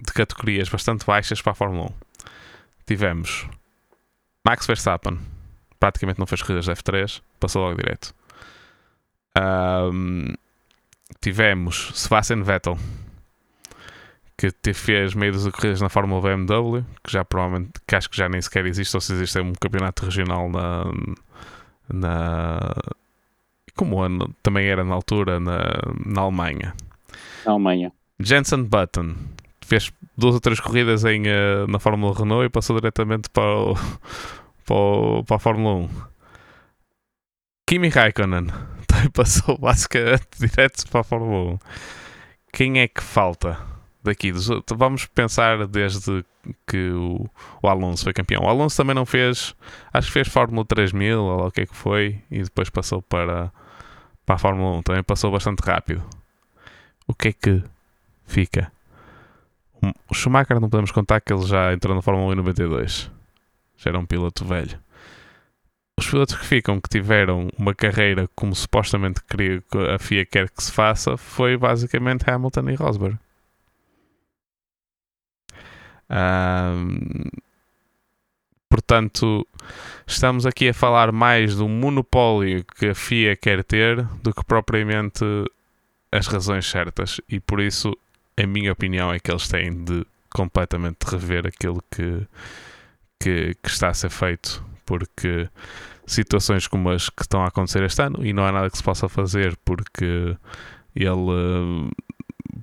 de 0.00 0.12
categorias 0.12 0.68
bastante 0.68 1.06
baixas 1.06 1.40
para 1.40 1.52
a 1.52 1.54
Fórmula 1.54 1.86
1. 1.86 1.94
Tivemos 2.86 3.46
Max 4.46 4.66
Verstappen, 4.66 5.18
praticamente 5.78 6.18
não 6.18 6.26
fez 6.26 6.42
corridas 6.42 6.64
de 6.64 6.72
F3, 6.72 7.22
passou 7.38 7.62
logo 7.62 7.76
direto. 7.76 8.14
Um, 9.38 10.34
tivemos 11.20 11.92
Sebastian 11.94 12.42
Vettel, 12.42 12.76
que 14.36 14.50
te 14.50 14.72
fez 14.72 15.14
meio 15.14 15.32
das 15.32 15.48
corridas 15.48 15.80
na 15.80 15.88
Fórmula 15.88 16.20
BMW, 16.20 16.84
que 17.02 17.12
já 17.12 17.24
provavelmente, 17.24 17.72
que 17.86 17.94
acho 17.94 18.10
que 18.10 18.16
já 18.16 18.28
nem 18.28 18.40
sequer 18.40 18.66
existe, 18.66 18.96
ou 18.96 19.00
se 19.00 19.12
existe 19.12 19.38
é 19.38 19.42
um 19.42 19.52
campeonato 19.52 20.04
regional 20.04 20.48
na, 20.48 20.84
na 21.92 22.74
como 23.74 24.00
ano, 24.00 24.34
também 24.42 24.66
era 24.66 24.84
na 24.84 24.94
altura 24.94 25.38
na, 25.38 25.60
na 26.04 26.22
Alemanha. 26.22 26.74
Na 27.44 27.52
Alemanha. 27.52 27.92
Jensen 28.20 28.64
Button 28.64 29.14
fez 29.64 29.92
duas 30.16 30.34
ou 30.34 30.40
três 30.40 30.58
corridas 30.58 31.04
em, 31.04 31.22
uh, 31.22 31.66
na 31.68 31.78
Fórmula 31.78 32.16
Renault 32.16 32.46
e 32.46 32.48
passou 32.48 32.76
diretamente 32.76 33.30
para, 33.30 33.56
o, 33.56 33.74
para, 34.66 34.76
o, 34.76 35.24
para 35.24 35.36
a 35.36 35.38
Fórmula 35.38 35.74
1. 35.74 35.88
Kimi 37.66 37.88
Raikkonen 37.88 38.48
também 38.98 39.10
passou 39.14 39.56
basicamente 39.56 40.26
direto 40.38 40.88
para 40.88 41.00
a 41.00 41.04
Fórmula 41.04 41.54
1. 41.54 41.58
Quem 42.52 42.80
é 42.80 42.88
que 42.88 43.02
falta? 43.02 43.58
daqui. 44.02 44.32
Vamos 44.74 45.06
pensar 45.06 45.66
desde 45.66 46.24
que 46.66 46.90
o, 46.90 47.28
Alonso 47.62 48.04
foi 48.04 48.12
campeão. 48.12 48.44
O 48.44 48.48
Alonso 48.48 48.76
também 48.76 48.94
não 48.94 49.04
fez, 49.04 49.54
acho 49.92 50.06
que 50.06 50.12
fez 50.12 50.28
Fórmula 50.28 50.64
3000 50.64 51.20
ou 51.20 51.46
o 51.46 51.50
que 51.50 51.62
é 51.62 51.66
que 51.66 51.76
foi, 51.76 52.22
e 52.30 52.42
depois 52.42 52.70
passou 52.70 53.02
para, 53.02 53.52
para 54.24 54.36
a 54.36 54.38
Fórmula 54.38 54.78
1. 54.78 54.82
Também 54.82 55.02
passou 55.02 55.30
bastante 55.30 55.60
rápido. 55.60 56.02
O 57.06 57.14
que 57.14 57.28
é 57.28 57.32
que 57.32 57.62
fica? 58.26 58.72
O 60.08 60.14
Schumacher 60.14 60.58
não 60.58 60.68
podemos 60.68 60.90
contar 60.90 61.20
que 61.20 61.32
ele 61.32 61.46
já 61.46 61.72
entrou 61.72 61.94
na 61.94 62.02
Fórmula 62.02 62.28
1 62.28 62.32
em 62.32 62.36
92. 62.36 63.10
Já 63.76 63.90
era 63.90 63.98
um 63.98 64.06
piloto 64.06 64.44
velho. 64.44 64.78
Os 65.98 66.08
pilotos 66.08 66.36
que 66.36 66.46
ficam, 66.46 66.80
que 66.80 66.88
tiveram 66.88 67.48
uma 67.58 67.74
carreira 67.74 68.28
como 68.36 68.54
supostamente 68.54 69.20
queria, 69.24 69.60
a 69.92 69.98
FIA 69.98 70.24
quer 70.24 70.48
que 70.48 70.62
se 70.62 70.70
faça, 70.70 71.16
foi 71.16 71.56
basicamente 71.56 72.30
Hamilton 72.30 72.70
e 72.70 72.74
Rosberg. 72.76 73.18
Um, 76.08 77.24
portanto, 78.70 79.44
estamos 80.06 80.46
aqui 80.46 80.68
a 80.68 80.72
falar 80.72 81.10
mais 81.10 81.56
do 81.56 81.68
monopólio 81.68 82.64
que 82.76 82.90
a 82.90 82.94
FIA 82.94 83.34
quer 83.34 83.64
ter 83.64 84.00
do 84.22 84.32
que 84.32 84.44
propriamente 84.44 85.24
as 86.12 86.28
razões 86.28 86.64
certas. 86.70 87.20
E 87.28 87.40
por 87.40 87.58
isso, 87.58 87.92
a 88.40 88.46
minha 88.46 88.70
opinião 88.70 89.12
é 89.12 89.18
que 89.18 89.32
eles 89.32 89.48
têm 89.48 89.82
de 89.82 90.06
completamente 90.30 91.02
rever 91.02 91.44
aquilo 91.44 91.82
que, 91.90 92.24
que, 93.18 93.56
que 93.60 93.68
está 93.68 93.88
a 93.88 93.94
ser 93.94 94.10
feito, 94.10 94.64
porque 94.88 95.48
situações 96.06 96.66
como 96.66 96.90
as 96.90 97.10
que 97.10 97.22
estão 97.22 97.42
a 97.42 97.48
acontecer 97.48 97.82
este 97.82 98.02
ano, 98.02 98.24
e 98.24 98.32
não 98.32 98.44
há 98.44 98.50
nada 98.50 98.70
que 98.70 98.76
se 98.78 98.82
possa 98.82 99.08
fazer 99.08 99.56
porque 99.64 100.34
ele 100.96 101.90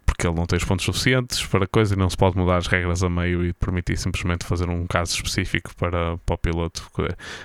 porque 0.05 0.27
ele 0.27 0.35
não 0.35 0.45
tem 0.45 0.57
os 0.57 0.63
pontos 0.63 0.85
suficientes 0.85 1.45
para 1.45 1.67
coisa 1.67 1.93
e 1.93 1.97
não 1.97 2.09
se 2.09 2.15
pode 2.15 2.37
mudar 2.37 2.57
as 2.57 2.67
regras 2.67 3.03
a 3.03 3.09
meio 3.09 3.45
e 3.45 3.53
permitir 3.53 3.97
simplesmente 3.97 4.45
fazer 4.45 4.69
um 4.69 4.87
caso 4.87 5.13
específico 5.13 5.75
para, 5.75 6.17
para 6.17 6.35
o 6.35 6.37
piloto. 6.37 6.89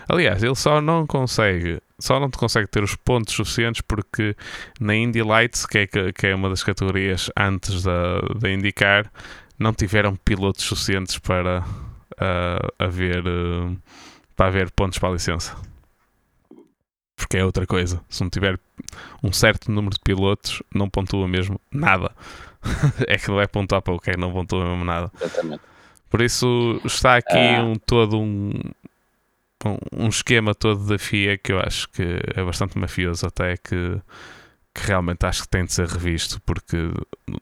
Aliás, 0.09 0.43
ele 0.43 0.55
só 0.55 0.81
não 0.81 1.07
consegue, 1.07 1.81
só 1.99 2.20
não 2.20 2.31
consegue 2.31 2.68
ter 2.68 2.83
os 2.83 2.95
pontos 2.95 3.35
suficientes 3.35 3.81
porque 3.81 4.37
na 4.78 4.95
Indy 4.95 5.22
Lights, 5.22 5.66
que 5.66 5.78
é, 5.78 5.87
que 5.87 6.26
é 6.28 6.35
uma 6.35 6.49
das 6.49 6.62
categorias 6.62 7.28
antes 7.37 7.83
da, 7.83 8.20
da 8.39 8.51
IndyCar, 8.51 9.11
não 9.59 9.74
tiveram 9.74 10.16
pilotos 10.16 10.64
suficientes 10.64 11.18
para 11.18 11.61
uh, 11.62 12.72
haver 12.78 13.26
uh, 13.26 13.76
para 14.41 14.47
haver 14.47 14.70
pontos 14.70 14.99
para 14.99 15.11
a 15.11 15.12
licença 15.12 15.55
porque 17.14 17.36
é 17.36 17.45
outra 17.45 17.66
coisa. 17.66 18.01
Se 18.09 18.22
não 18.22 18.30
tiver 18.30 18.59
um 19.22 19.30
certo 19.30 19.70
número 19.70 19.95
de 19.95 20.01
pilotos, 20.01 20.62
não 20.74 20.88
pontua 20.88 21.28
mesmo 21.28 21.61
nada. 21.70 22.11
é 23.07 23.18
que 23.18 23.28
não 23.28 23.38
é 23.38 23.47
pontuar 23.47 23.82
para 23.82 23.93
o 23.93 24.01
que 24.01 24.16
não 24.16 24.32
pontua 24.32 24.64
mesmo 24.64 24.82
nada. 24.82 25.12
Exatamente. 25.20 25.62
Por 26.09 26.22
isso 26.22 26.80
está 26.86 27.16
aqui 27.16 27.36
ah. 27.36 27.62
um 27.62 27.74
todo 27.74 28.18
um, 28.18 28.59
um, 29.66 30.05
um 30.05 30.09
esquema 30.09 30.55
todo 30.55 30.86
da 30.86 30.99
FIA 30.99 31.36
que 31.36 31.53
eu 31.53 31.61
acho 31.61 31.91
que 31.91 32.03
é 32.34 32.43
bastante 32.43 32.78
mafioso 32.78 33.26
até 33.26 33.59
que, 33.59 34.01
que 34.74 34.86
realmente 34.86 35.26
acho 35.26 35.43
que 35.43 35.49
tem 35.51 35.66
de 35.66 35.74
ser 35.74 35.86
revisto, 35.86 36.41
porque 36.41 36.91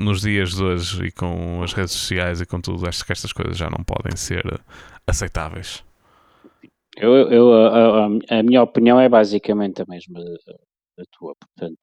nos 0.00 0.22
dias 0.22 0.56
de 0.56 0.64
hoje 0.64 1.04
e 1.04 1.12
com 1.12 1.62
as 1.62 1.72
redes 1.72 1.92
sociais 1.92 2.40
e 2.40 2.46
com 2.46 2.60
tudo, 2.60 2.88
acho 2.88 3.04
que 3.04 3.12
estas 3.12 3.32
coisas 3.32 3.56
já 3.56 3.70
não 3.70 3.84
podem 3.84 4.16
ser 4.16 4.60
aceitáveis. 5.06 5.86
Eu, 7.00 7.30
eu 7.30 7.52
a, 7.54 8.06
a, 8.06 8.38
a, 8.40 8.42
minha 8.42 8.62
opinião 8.62 8.98
é 9.00 9.08
basicamente 9.08 9.80
a 9.82 9.84
mesma 9.88 10.20
da 10.20 11.04
tua, 11.12 11.32
portanto, 11.36 11.78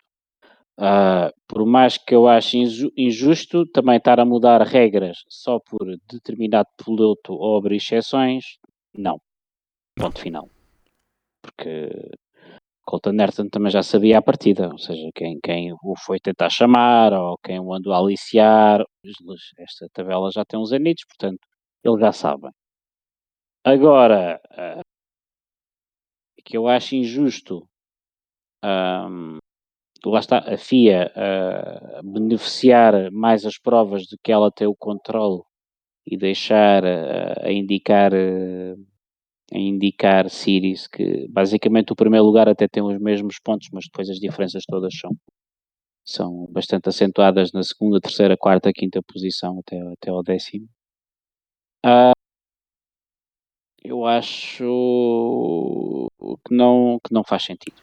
uh, 0.80 1.32
por 1.48 1.66
mais 1.66 1.98
que 1.98 2.14
eu 2.14 2.28
ache 2.28 2.58
injusto 2.98 3.66
também 3.68 3.96
estar 3.98 4.20
a 4.20 4.26
mudar 4.26 4.62
regras 4.62 5.20
só 5.30 5.58
por 5.60 5.86
determinado 6.12 6.68
piloto 6.84 7.34
ou 7.34 7.58
abrir 7.58 7.78
exceções, 7.78 8.58
não. 8.94 9.22
Ponto 9.96 10.20
final. 10.20 10.50
Porque 11.42 11.90
Colton 12.86 13.18
Ayrton 13.20 13.50
também 13.50 13.72
já 13.72 13.84
sabia 13.84 14.18
a 14.20 14.22
partida, 14.22 14.70
ou 14.72 14.78
seja, 14.78 15.10
quem, 15.16 15.40
quem 15.42 15.74
o 15.74 15.96
foi 16.06 16.20
tentar 16.20 16.50
chamar 16.50 17.14
ou 17.14 17.38
quem 17.38 17.60
o 17.60 17.74
andou 17.74 17.94
a 17.94 18.00
aliciar, 18.00 18.84
esta 19.58 19.88
tabela 19.94 20.30
já 20.32 20.44
tem 20.46 20.60
uns 20.60 20.74
anitos, 20.74 21.06
portanto, 21.06 21.40
ele 21.84 22.00
já 22.02 22.12
sabe. 22.12 22.50
Agora, 23.64 24.40
uh, 24.52 24.95
que 26.46 26.58
eu 26.58 26.68
acho 26.68 26.96
injusto, 26.96 27.68
um, 28.64 29.38
lá 30.06 30.20
está, 30.20 30.40
a 30.40 30.58
FIA 30.58 31.12
uh, 31.16 32.12
beneficiar 32.14 33.12
mais 33.12 33.46
as 33.46 33.58
provas 33.58 34.08
do 34.08 34.18
que 34.24 34.32
ela 34.32 34.52
ter 34.52 34.68
o 34.68 34.76
controle 34.76 35.42
e 36.08 36.18
deixar 36.18 36.84
uh, 36.84 37.42
a 37.44 37.52
indicar 37.52 38.14
a 39.54 39.58
indicar 39.58 40.30
Series, 40.30 40.88
que 40.88 41.28
basicamente 41.30 41.92
o 41.94 41.96
primeiro 41.96 42.26
lugar 42.26 42.50
até 42.50 42.68
tem 42.68 42.84
os 42.84 43.00
mesmos 43.00 43.40
pontos, 43.40 43.70
mas 43.72 43.86
depois 43.86 44.10
as 44.10 44.18
diferenças 44.20 44.64
todas 44.68 44.94
são, 45.00 45.12
são 46.06 46.48
bastante 46.52 46.90
acentuadas 46.90 47.52
na 47.54 47.64
segunda, 47.64 48.02
terceira, 48.02 48.38
quarta, 48.38 48.72
quinta 48.74 49.02
posição 49.04 49.60
até, 49.60 49.80
até 49.94 50.12
ao 50.12 50.24
décimo. 50.24 50.68
Eu 53.86 54.06
acho 54.06 54.64
que 56.46 56.54
não, 56.54 57.00
que 57.06 57.14
não 57.14 57.24
faz 57.24 57.44
sentido. 57.44 57.76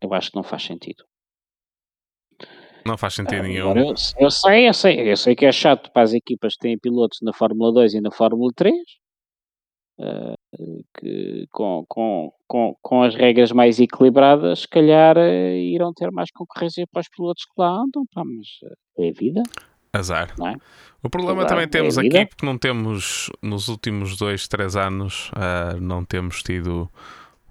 Eu 0.00 0.12
acho 0.14 0.30
que 0.30 0.36
não 0.36 0.42
faz 0.42 0.62
sentido. 0.62 1.04
Não 2.86 2.96
faz 2.96 3.14
sentido 3.14 3.40
uh, 3.40 3.42
nenhum. 3.42 3.76
Eu, 3.76 3.94
eu, 4.18 4.30
sei, 4.30 4.68
eu 4.68 4.72
sei, 4.72 5.12
eu 5.12 5.16
sei 5.16 5.34
que 5.34 5.44
é 5.44 5.52
chato 5.52 5.90
para 5.92 6.02
as 6.02 6.14
equipas 6.14 6.54
que 6.54 6.60
têm 6.60 6.78
pilotos 6.78 7.18
na 7.20 7.32
Fórmula 7.32 7.72
2 7.72 7.94
e 7.94 8.00
na 8.00 8.10
Fórmula 8.10 8.50
3. 8.54 8.74
Uh, 9.98 10.84
que 10.98 11.46
com, 11.50 11.84
com, 11.88 12.32
com, 12.46 12.76
com 12.80 13.02
as 13.02 13.14
regras 13.14 13.50
mais 13.52 13.80
equilibradas, 13.80 14.60
se 14.60 14.68
calhar 14.68 15.16
uh, 15.16 15.56
irão 15.56 15.92
ter 15.92 16.10
mais 16.10 16.30
concorrência 16.30 16.86
para 16.90 17.00
os 17.00 17.08
pilotos 17.08 17.44
que 17.44 17.52
lá 17.58 17.70
andam, 17.70 18.04
pá, 18.14 18.22
mas 18.24 18.46
uh, 18.70 19.02
é 19.02 19.08
a 19.08 19.12
vida. 19.12 19.42
Azar. 19.96 20.34
É? 20.44 20.54
O 21.02 21.10
problema 21.10 21.40
Azar, 21.40 21.50
também 21.50 21.64
é 21.64 21.68
temos 21.68 21.98
é 21.98 22.00
aqui, 22.00 22.26
porque 22.26 22.46
não 22.46 22.58
temos, 22.58 23.30
nos 23.42 23.68
últimos 23.68 24.16
dois, 24.16 24.48
três 24.48 24.76
anos, 24.76 25.30
uh, 25.30 25.80
não 25.80 26.04
temos 26.04 26.42
tido 26.42 26.90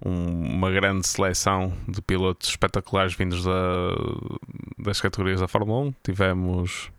um, 0.04 0.56
uma 0.56 0.72
grande 0.72 1.08
seleção 1.08 1.74
de 1.88 2.02
pilotos 2.02 2.50
espetaculares 2.50 3.14
vindos 3.14 3.44
da, 3.44 3.52
das 4.78 5.00
categorias 5.00 5.40
da 5.40 5.48
Fórmula 5.48 5.88
1. 5.88 5.94
Tivemos 6.04 6.92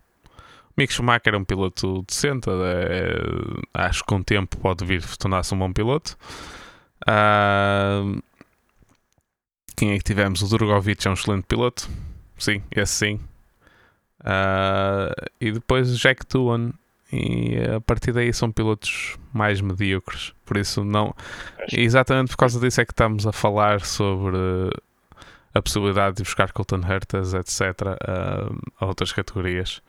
Mick 0.77 0.93
Schumacher 0.93 1.33
é 1.33 1.37
um 1.37 1.43
piloto 1.43 2.03
decente, 2.07 2.47
é, 2.49 3.17
acho 3.73 4.03
que 4.03 4.07
com 4.07 4.17
o 4.17 4.23
tempo 4.23 4.57
pode 4.57 4.85
vir 4.85 5.03
tornar-se 5.17 5.53
um 5.55 5.57
bom 5.57 5.73
piloto. 5.73 6.15
Uh, 7.01 8.21
quem 9.75 9.91
é 9.91 9.97
que 9.97 10.03
tivemos? 10.03 10.43
O 10.43 10.47
Drogovic 10.47 11.07
é 11.07 11.09
um 11.09 11.13
excelente 11.13 11.45
piloto, 11.45 11.89
sim, 12.37 12.61
esse 12.71 12.93
sim. 12.93 13.19
Uh, 14.27 15.13
e 15.39 15.53
depois 15.53 15.97
Jack 15.97 16.25
Doohan, 16.27 16.73
e 17.13 17.55
a 17.75 17.79
partir 17.79 18.11
daí 18.11 18.33
são 18.33 18.51
pilotos 18.51 19.17
mais 19.33 19.61
medíocres. 19.61 20.33
Por 20.45 20.57
isso, 20.57 20.83
não. 20.83 21.15
Exatamente 21.71 22.31
por 22.31 22.37
causa 22.37 22.59
disso 22.59 22.81
é 22.81 22.85
que 22.85 22.91
estamos 22.91 23.25
a 23.25 23.31
falar 23.31 23.79
sobre 23.81 24.37
a 25.53 25.61
possibilidade 25.61 26.17
de 26.17 26.23
buscar 26.23 26.51
Colton 26.51 26.81
Hertas, 26.81 27.33
etc., 27.33 27.61
uh, 27.81 28.59
a 28.79 28.85
outras 28.85 29.13
categorias. 29.13 29.81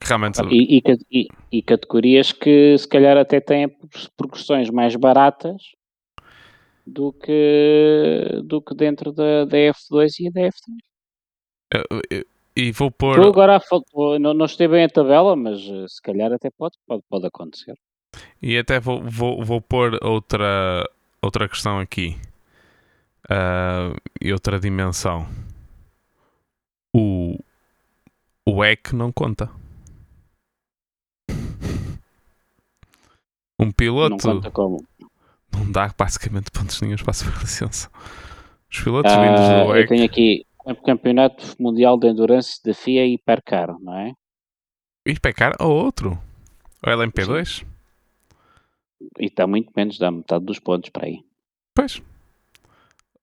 Realmente... 0.00 0.40
E, 0.50 0.82
e, 1.10 1.28
e, 1.50 1.62
categorias 1.62 2.32
que 2.32 2.76
se 2.76 2.86
calhar 2.86 3.16
até 3.16 3.40
têm 3.40 3.68
progressões 4.16 4.70
mais 4.70 4.94
baratas 4.96 5.62
do 6.86 7.12
que, 7.12 8.40
do 8.44 8.60
que 8.60 8.74
dentro 8.74 9.12
da, 9.12 9.44
da 9.44 9.56
F2 9.56 10.08
e 10.20 10.30
da 10.30 10.40
F3. 10.42 12.24
E 12.58 12.72
vou 12.72 12.90
pôr. 12.90 13.20
agora 13.20 13.60
não, 14.18 14.34
não 14.34 14.46
esteve 14.46 14.74
bem 14.74 14.84
a 14.84 14.88
tabela, 14.88 15.36
mas 15.36 15.60
eh, 15.60 15.86
se 15.86 16.02
calhar 16.02 16.32
até 16.32 16.50
pode, 16.50 16.76
pode, 16.88 17.04
pode 17.08 17.24
acontecer. 17.24 17.78
E 18.42 18.58
até 18.58 18.80
vou, 18.80 19.00
vou, 19.00 19.44
vou 19.44 19.60
pôr 19.60 19.96
outra, 20.02 20.84
outra 21.22 21.48
questão 21.48 21.78
aqui 21.78 22.16
uh, 23.30 23.94
e 24.20 24.32
outra 24.32 24.58
dimensão. 24.58 25.28
O, 26.92 27.38
o 28.44 28.64
EC 28.64 28.92
não 28.92 29.12
conta. 29.12 29.48
Um 33.60 33.72
piloto. 33.72 34.10
Não 34.10 34.18
conta 34.18 34.50
como. 34.52 34.84
Não 35.52 35.70
dá 35.70 35.92
basicamente 35.96 36.50
pontos 36.50 36.80
nenhum 36.80 36.96
para 36.96 37.10
a 37.10 37.40
licença. 37.40 37.90
Os 38.70 38.80
pilotos 38.80 39.12
ah, 39.12 39.20
vindos 39.20 39.48
do 39.48 39.72
WEC. 39.72 39.82
Eu 39.82 39.88
tenho 39.88 40.04
aqui 40.04 40.46
Campeonato 40.74 41.54
Mundial 41.58 41.98
de 41.98 42.08
Endurance 42.08 42.60
da 42.64 42.74
FIA 42.74 43.06
e 43.06 43.14
Hipercar, 43.14 43.74
não 43.80 43.96
é? 43.98 44.12
Hipercar 45.06 45.54
ou 45.60 45.72
outro? 45.72 46.18
Ou 46.86 46.92
LMP2? 46.92 47.64
E 49.18 49.26
está 49.26 49.46
muito 49.46 49.72
menos, 49.76 49.98
dá 49.98 50.10
metade 50.10 50.44
dos 50.44 50.58
pontos 50.58 50.90
para 50.90 51.06
aí. 51.06 51.20
Pois. 51.74 52.02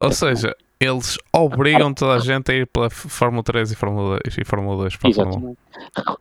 Ou 0.01 0.11
seja, 0.11 0.55
eles 0.79 1.17
obrigam 1.33 1.93
toda 1.93 2.15
a 2.15 2.19
gente 2.19 2.51
a 2.51 2.55
ir 2.55 2.67
pela 2.67 2.89
Fórmula 2.89 3.43
3 3.43 3.71
e 3.71 3.75
Fórmula 3.75 4.19
2 4.23 4.37
e 4.37 4.45
Fórmula 4.45 4.77
2 4.77 4.95
para 4.97 5.09
Exatamente. 5.09 5.59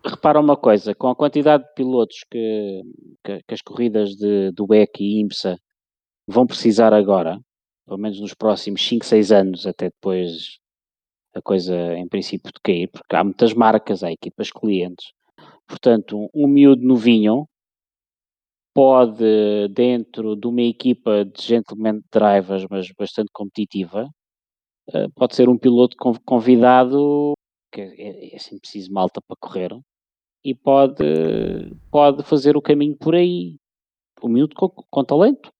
Repara 0.05 0.41
uma 0.41 0.57
coisa, 0.57 0.95
com 0.95 1.09
a 1.09 1.17
quantidade 1.17 1.65
de 1.65 1.75
pilotos 1.75 2.25
que, 2.31 2.83
que, 3.25 3.43
que 3.47 3.55
as 3.55 3.63
corridas 3.63 4.11
de, 4.11 4.53
do 4.53 4.67
WEC 4.69 5.01
e 5.01 5.21
IMSA 5.21 5.59
vão 6.27 6.47
precisar 6.47 6.93
agora, 6.93 7.39
pelo 7.87 7.99
menos 7.99 8.21
nos 8.21 8.35
próximos 8.35 8.87
5, 8.87 9.05
6 9.05 9.33
anos, 9.33 9.67
até 9.67 9.87
depois 9.87 10.59
a 11.35 11.43
coisa 11.43 11.75
em 11.97 12.07
princípio 12.09 12.53
de 12.53 12.61
cair, 12.63 12.89
porque 12.89 13.17
há 13.17 13.25
muitas 13.25 13.53
marcas, 13.53 14.03
há 14.03 14.13
equipas 14.13 14.51
clientes. 14.51 15.13
Portanto, 15.67 16.29
um 16.35 16.47
miúdo 16.47 16.87
novinho 16.87 17.47
pode, 18.75 19.69
dentro 19.71 20.37
de 20.37 20.47
uma 20.47 20.63
equipa 20.63 21.25
de 21.25 21.43
gentleman 21.43 22.01
drivers, 22.13 22.67
mas 22.71 22.91
bastante 22.99 23.31
competitiva, 23.33 24.09
eh, 24.93 25.09
pode 25.15 25.35
ser 25.37 25.49
um 25.49 25.59
piloto 25.59 25.97
convidado, 26.25 27.35
que 27.73 27.81
é, 27.81 28.35
é 28.35 28.39
sempre 28.39 28.61
preciso 28.61 28.93
malta 28.93 29.21
para 29.27 29.37
correr, 29.41 29.71
e 30.45 30.55
pode, 30.55 31.05
pode 31.91 32.23
fazer 32.23 32.57
o 32.57 32.63
caminho 32.63 32.97
por 32.97 33.15
aí. 33.15 33.57
O 34.21 34.29
miúdo 34.29 34.55
com, 34.55 34.69
com 34.69 35.05
talento. 35.05 35.54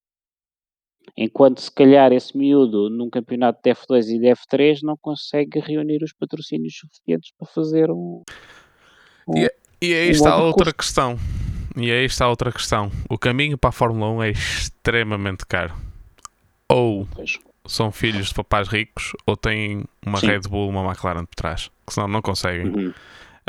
Enquanto 1.17 1.61
se 1.61 1.71
calhar 1.71 2.11
esse 2.11 2.37
miúdo 2.37 2.89
num 2.89 3.09
campeonato 3.09 3.59
de 3.63 3.71
F2 3.71 4.15
e 4.15 4.19
de 4.19 4.27
F3 4.27 4.79
não 4.83 4.97
consegue 4.97 5.59
reunir 5.59 6.03
os 6.03 6.13
patrocínios 6.13 6.75
suficientes 6.77 7.31
para 7.37 7.47
fazer 7.47 7.91
um. 7.91 8.23
um 9.27 9.37
e, 9.37 9.51
e 9.81 9.93
aí 9.93 10.07
um 10.09 10.11
está 10.11 10.37
outra 10.37 10.73
questão. 10.73 11.17
E 11.77 11.91
aí 11.91 12.05
está 12.05 12.29
outra 12.29 12.51
questão. 12.51 12.89
O 13.09 13.17
caminho 13.17 13.57
para 13.57 13.69
a 13.69 13.73
Fórmula 13.73 14.09
1 14.11 14.23
é 14.23 14.29
extremamente 14.31 15.45
caro. 15.45 15.73
Ou 16.69 17.07
pois 17.13 17.37
são 17.67 17.91
filhos 17.91 18.27
de 18.27 18.33
papás 18.33 18.67
ricos 18.67 19.13
ou 19.25 19.35
têm 19.35 19.83
uma 20.05 20.19
Sim. 20.19 20.27
Red 20.27 20.41
Bull, 20.41 20.69
uma 20.69 20.85
McLaren 20.85 21.25
por 21.25 21.35
trás, 21.35 21.69
que 21.85 21.93
senão 21.93 22.07
não 22.07 22.21
conseguem. 22.21 22.67
Uhum. 22.67 22.93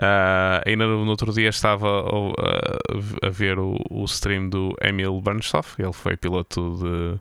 Uh, 0.00 0.60
ainda 0.66 0.86
no, 0.86 1.06
no, 1.06 1.10
outro 1.10 1.32
dia 1.32 1.48
estava 1.48 1.88
a, 1.88 3.26
a 3.26 3.30
ver 3.30 3.58
o, 3.58 3.78
o, 3.88 4.04
stream 4.04 4.50
do 4.50 4.76
Emil 4.82 5.18
Bernstoff, 5.22 5.80
ele 5.80 5.92
foi 5.92 6.16
piloto 6.16 6.76
de. 6.76 7.20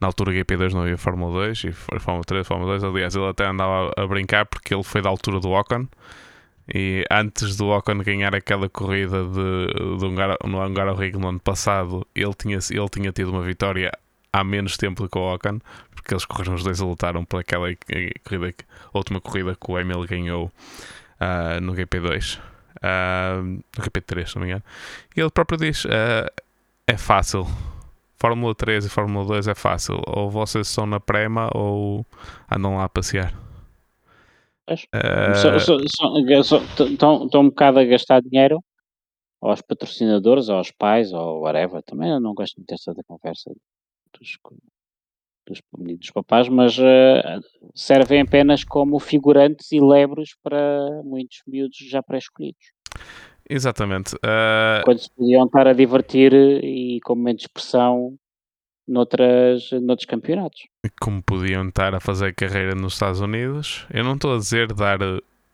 Na 0.00 0.08
altura 0.08 0.32
GP2 0.32 0.72
não 0.72 0.82
havia 0.82 0.98
Fórmula 0.98 1.32
2 1.46 1.62
e 1.62 1.70
Fórmula 1.70 2.24
3, 2.24 2.44
Fórmula 2.44 2.72
2. 2.72 2.82
Aliás, 2.82 3.14
ele 3.14 3.28
até 3.28 3.46
andava 3.46 3.92
a, 3.96 4.02
a 4.02 4.06
brincar 4.08 4.44
porque 4.46 4.74
ele 4.74 4.82
foi 4.82 5.00
da 5.00 5.08
altura 5.08 5.38
do 5.38 5.52
Ocon. 5.52 5.86
E 6.74 7.04
antes 7.08 7.56
do 7.56 7.68
Ocon 7.68 7.98
ganhar 7.98 8.34
aquela 8.34 8.68
corrida 8.68 9.22
de, 9.24 9.98
de 9.98 10.04
Hungar, 10.04 10.36
no 10.44 10.60
Hungaroring 10.60 11.12
no 11.12 11.28
ano 11.28 11.38
passado, 11.38 12.04
ele 12.16 12.34
tinha, 12.34 12.58
ele 12.68 12.88
tinha 12.88 13.12
tido 13.12 13.30
uma 13.30 13.42
vitória 13.42 13.92
há 14.32 14.42
menos 14.42 14.76
tempo 14.76 15.04
do 15.04 15.08
que 15.08 15.18
o 15.18 15.34
Ocon, 15.34 15.60
porque 15.94 16.14
eles 16.14 16.24
correram 16.24 16.54
os 16.54 16.64
dois 16.64 16.80
e 16.80 16.82
lutaram 16.82 17.24
por 17.24 17.38
aquela 17.38 17.68
corrida, 18.24 18.54
última 18.92 19.20
corrida 19.20 19.54
que 19.54 19.70
o 19.70 19.78
Emil 19.78 20.04
ganhou 20.04 20.50
uh, 21.22 21.60
no 21.60 21.72
GP2, 21.74 22.38
uh, 22.38 22.42
ah, 22.82 23.42
no 23.42 23.84
GP3, 23.84 24.26
se 24.26 24.34
não 24.36 24.42
me 24.42 24.48
engano. 24.48 24.64
E 25.16 25.20
ele 25.20 25.30
próprio 25.30 25.58
diz: 25.58 25.84
uh, 25.84 26.28
é 26.86 26.96
fácil. 26.96 27.46
Fórmula 28.16 28.54
3 28.54 28.86
e 28.86 28.88
Fórmula 28.88 29.26
2 29.26 29.48
é 29.48 29.54
fácil. 29.54 30.00
Ou 30.06 30.30
vocês 30.30 30.68
são 30.68 30.86
na 30.86 31.00
prema 31.00 31.50
ou 31.54 32.06
andam 32.48 32.76
lá 32.76 32.84
a 32.84 32.88
passear. 32.88 33.34
Estão 36.80 37.28
um 37.34 37.48
bocado 37.48 37.80
a 37.80 37.84
gastar 37.84 38.22
dinheiro 38.22 38.62
aos 39.40 39.60
patrocinadores, 39.60 40.48
aos 40.48 40.70
pais, 40.70 41.12
ou 41.12 41.40
whatever. 41.40 41.82
Também 41.82 42.10
eu 42.10 42.20
não 42.20 42.32
gosto 42.32 42.56
muito 42.58 42.68
desta 42.68 42.94
conversa 43.08 43.50
dos, 44.16 44.38
dos, 45.46 45.60
dos 45.98 46.10
papás, 46.10 46.48
mas 46.48 46.78
uh, 46.78 47.40
servem 47.74 48.20
apenas 48.20 48.64
como 48.64 48.98
figurantes 48.98 49.72
e 49.72 49.80
lebros 49.80 50.36
para 50.42 51.02
muitos 51.04 51.42
miúdos 51.46 51.76
já 51.78 52.02
pré-escolhidos. 52.02 52.72
Exatamente. 53.48 54.14
Uh... 54.16 54.84
Quando 54.84 54.98
se 54.98 55.10
podiam 55.10 55.44
estar 55.46 55.66
a 55.66 55.72
divertir 55.72 56.32
e 56.32 57.00
com 57.04 57.14
momento 57.14 57.38
de 57.38 57.44
expressão 57.44 58.16
noutras, 58.86 59.70
noutros 59.72 60.06
campeonatos. 60.06 60.60
Como 61.00 61.22
podiam 61.22 61.68
estar 61.68 61.94
a 61.94 62.00
fazer 62.00 62.34
carreira 62.34 62.74
nos 62.74 62.94
Estados 62.94 63.20
Unidos. 63.20 63.86
Eu 63.92 64.04
não 64.04 64.14
estou 64.14 64.34
a 64.34 64.38
dizer 64.38 64.72
dar 64.72 64.98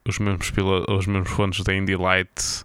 os 0.07 0.19
mesmos, 0.19 0.53
os 0.89 1.07
mesmos 1.07 1.33
pontos 1.35 1.63
da 1.65 1.75
Indy 1.75 1.97
Light 1.97 2.65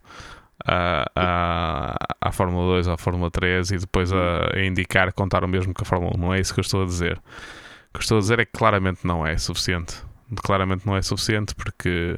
à, 0.66 1.06
à, 1.16 1.96
à 2.22 2.32
Fórmula 2.32 2.76
2 2.76 2.88
ou 2.88 2.98
Fórmula 2.98 3.32
3 3.32 3.72
e 3.72 3.78
depois 3.78 4.12
a, 4.12 4.52
a, 4.56 4.66
indicar 4.66 5.12
contar 5.14 5.44
o 5.44 5.48
mesmo 5.48 5.74
que 5.74 5.84
a 5.84 5.86
Fórmula 5.86 6.14
1. 6.16 6.20
Não 6.20 6.34
é 6.34 6.40
isso 6.40 6.54
que 6.54 6.60
eu 6.60 6.64
estou 6.64 6.84
a 6.84 6.86
dizer. 6.86 7.18
O 7.18 7.94
que 7.94 7.98
eu 7.98 8.02
estou 8.02 8.18
a 8.18 8.22
dizer 8.22 8.40
é 8.40 8.46
que 8.46 8.52
claramente 8.52 9.06
não 9.06 9.26
é 9.26 9.38
suficiente. 9.38 10.02
Claramente 10.44 10.86
não 10.86 10.96
é 10.96 11.02
suficiente 11.02 11.54
porque 11.54 12.18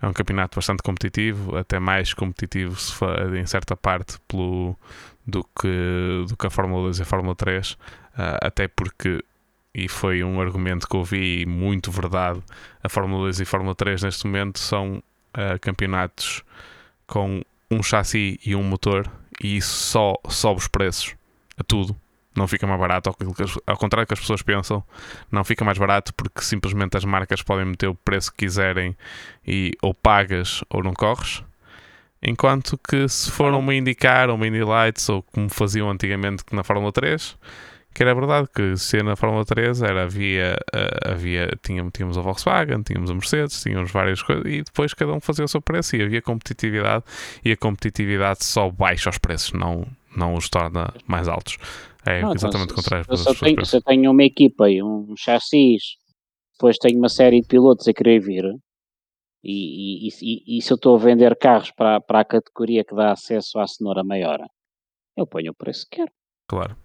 é 0.00 0.08
um 0.08 0.12
campeonato 0.12 0.56
bastante 0.56 0.82
competitivo, 0.82 1.56
até 1.56 1.78
mais 1.78 2.12
competitivo 2.12 2.76
em 3.36 3.46
certa 3.46 3.76
parte 3.76 4.18
pelo, 4.28 4.76
do, 5.26 5.44
que, 5.44 6.24
do 6.28 6.36
que 6.36 6.46
a 6.46 6.50
Fórmula 6.50 6.82
2 6.84 6.98
e 6.98 7.02
a 7.02 7.04
Fórmula 7.04 7.34
3, 7.34 7.72
uh, 7.72 7.76
ah, 8.16 8.38
até 8.42 8.68
porque, 8.68 9.24
e 9.74 9.88
foi 9.88 10.22
um 10.22 10.40
argumento 10.40 10.88
que 10.88 10.96
ouvi 10.96 11.46
muito 11.46 11.90
verdade, 11.90 12.42
a 12.82 12.88
Fórmula 12.88 13.24
2 13.24 13.40
e 13.40 13.42
a 13.44 13.46
Fórmula 13.46 13.74
3 13.74 14.02
neste 14.02 14.26
momento 14.26 14.58
são 14.58 15.02
uh, 15.34 15.58
campeonatos 15.60 16.42
com 17.06 17.42
um 17.74 17.82
chassi 17.82 18.38
e 18.44 18.54
um 18.54 18.62
motor 18.62 19.10
e 19.42 19.56
isso 19.56 19.74
só 19.74 20.14
sobe 20.28 20.60
os 20.60 20.68
preços 20.68 21.14
a 21.58 21.64
tudo. 21.64 21.96
Não 22.36 22.48
fica 22.48 22.66
mais 22.66 22.80
barato, 22.80 23.10
ao, 23.66 23.76
contrário 23.76 24.04
do 24.04 24.08
que 24.08 24.14
as 24.14 24.20
pessoas 24.20 24.42
pensam, 24.42 24.82
não 25.30 25.44
fica 25.44 25.64
mais 25.64 25.78
barato 25.78 26.12
porque 26.14 26.42
simplesmente 26.42 26.96
as 26.96 27.04
marcas 27.04 27.42
podem 27.42 27.64
meter 27.64 27.86
o 27.86 27.94
preço 27.94 28.32
que 28.32 28.38
quiserem 28.38 28.96
e 29.46 29.72
ou 29.80 29.94
pagas 29.94 30.64
ou 30.68 30.82
não 30.82 30.92
corres. 30.92 31.44
Enquanto 32.20 32.78
que 32.78 33.06
se 33.08 33.30
for 33.30 33.52
uma 33.52 33.74
indicar 33.74 34.30
uma 34.30 34.46
Indy 34.46 34.64
Lights 34.64 35.08
ou 35.08 35.22
como 35.22 35.48
faziam 35.48 35.90
antigamente 35.90 36.42
na 36.50 36.64
Fórmula 36.64 36.90
3, 36.90 37.36
que 37.94 38.02
era 38.02 38.14
verdade 38.14 38.48
que 38.52 38.76
se 38.76 39.02
na 39.02 39.14
Fórmula 39.14 39.44
3 39.44 39.82
era, 39.82 40.02
havia, 40.02 40.56
uh, 40.74 41.12
havia 41.12 41.48
tínhamos, 41.62 41.92
tínhamos 41.92 42.18
a 42.18 42.20
Volkswagen, 42.20 42.82
tínhamos 42.82 43.10
a 43.10 43.14
Mercedes, 43.14 43.62
tínhamos 43.62 43.92
várias 43.92 44.20
coisas 44.20 44.44
e 44.46 44.62
depois 44.62 44.92
cada 44.92 45.12
um 45.12 45.20
fazia 45.20 45.44
o 45.44 45.48
seu 45.48 45.62
preço 45.62 45.94
e 45.94 46.02
havia 46.02 46.20
competitividade 46.20 47.04
e 47.44 47.52
a 47.52 47.56
competitividade 47.56 48.44
só 48.44 48.68
baixa 48.68 49.10
os 49.10 49.18
preços, 49.18 49.52
não, 49.52 49.86
não 50.16 50.34
os 50.34 50.48
torna 50.48 50.92
mais 51.06 51.28
altos. 51.28 51.56
É 52.04 52.20
não, 52.20 52.34
exatamente 52.34 52.72
o 52.72 52.74
contrário. 52.74 53.16
Se, 53.16 53.28
eu 53.28 53.34
tenho, 53.34 53.64
se 53.64 53.76
eu 53.76 53.82
tenho 53.82 54.10
uma 54.10 54.24
equipa 54.24 54.68
e 54.68 54.82
um 54.82 55.14
chassis, 55.16 55.82
depois 56.52 56.76
tenho 56.78 56.98
uma 56.98 57.08
série 57.08 57.40
de 57.40 57.46
pilotos 57.46 57.86
a 57.86 57.92
querer 57.94 58.20
vir 58.20 58.44
e, 59.42 60.08
e, 60.08 60.10
e, 60.22 60.58
e 60.58 60.62
se 60.62 60.72
eu 60.72 60.76
estou 60.76 60.96
a 60.96 60.98
vender 60.98 61.36
carros 61.36 61.70
para, 61.70 62.00
para 62.00 62.20
a 62.20 62.24
categoria 62.24 62.82
que 62.84 62.94
dá 62.94 63.12
acesso 63.12 63.58
à 63.58 63.66
cenoura 63.66 64.02
maior, 64.02 64.40
eu 65.16 65.26
ponho 65.26 65.52
o 65.52 65.54
preço 65.54 65.86
que 65.90 65.98
quero. 65.98 66.10
Claro. 66.48 66.76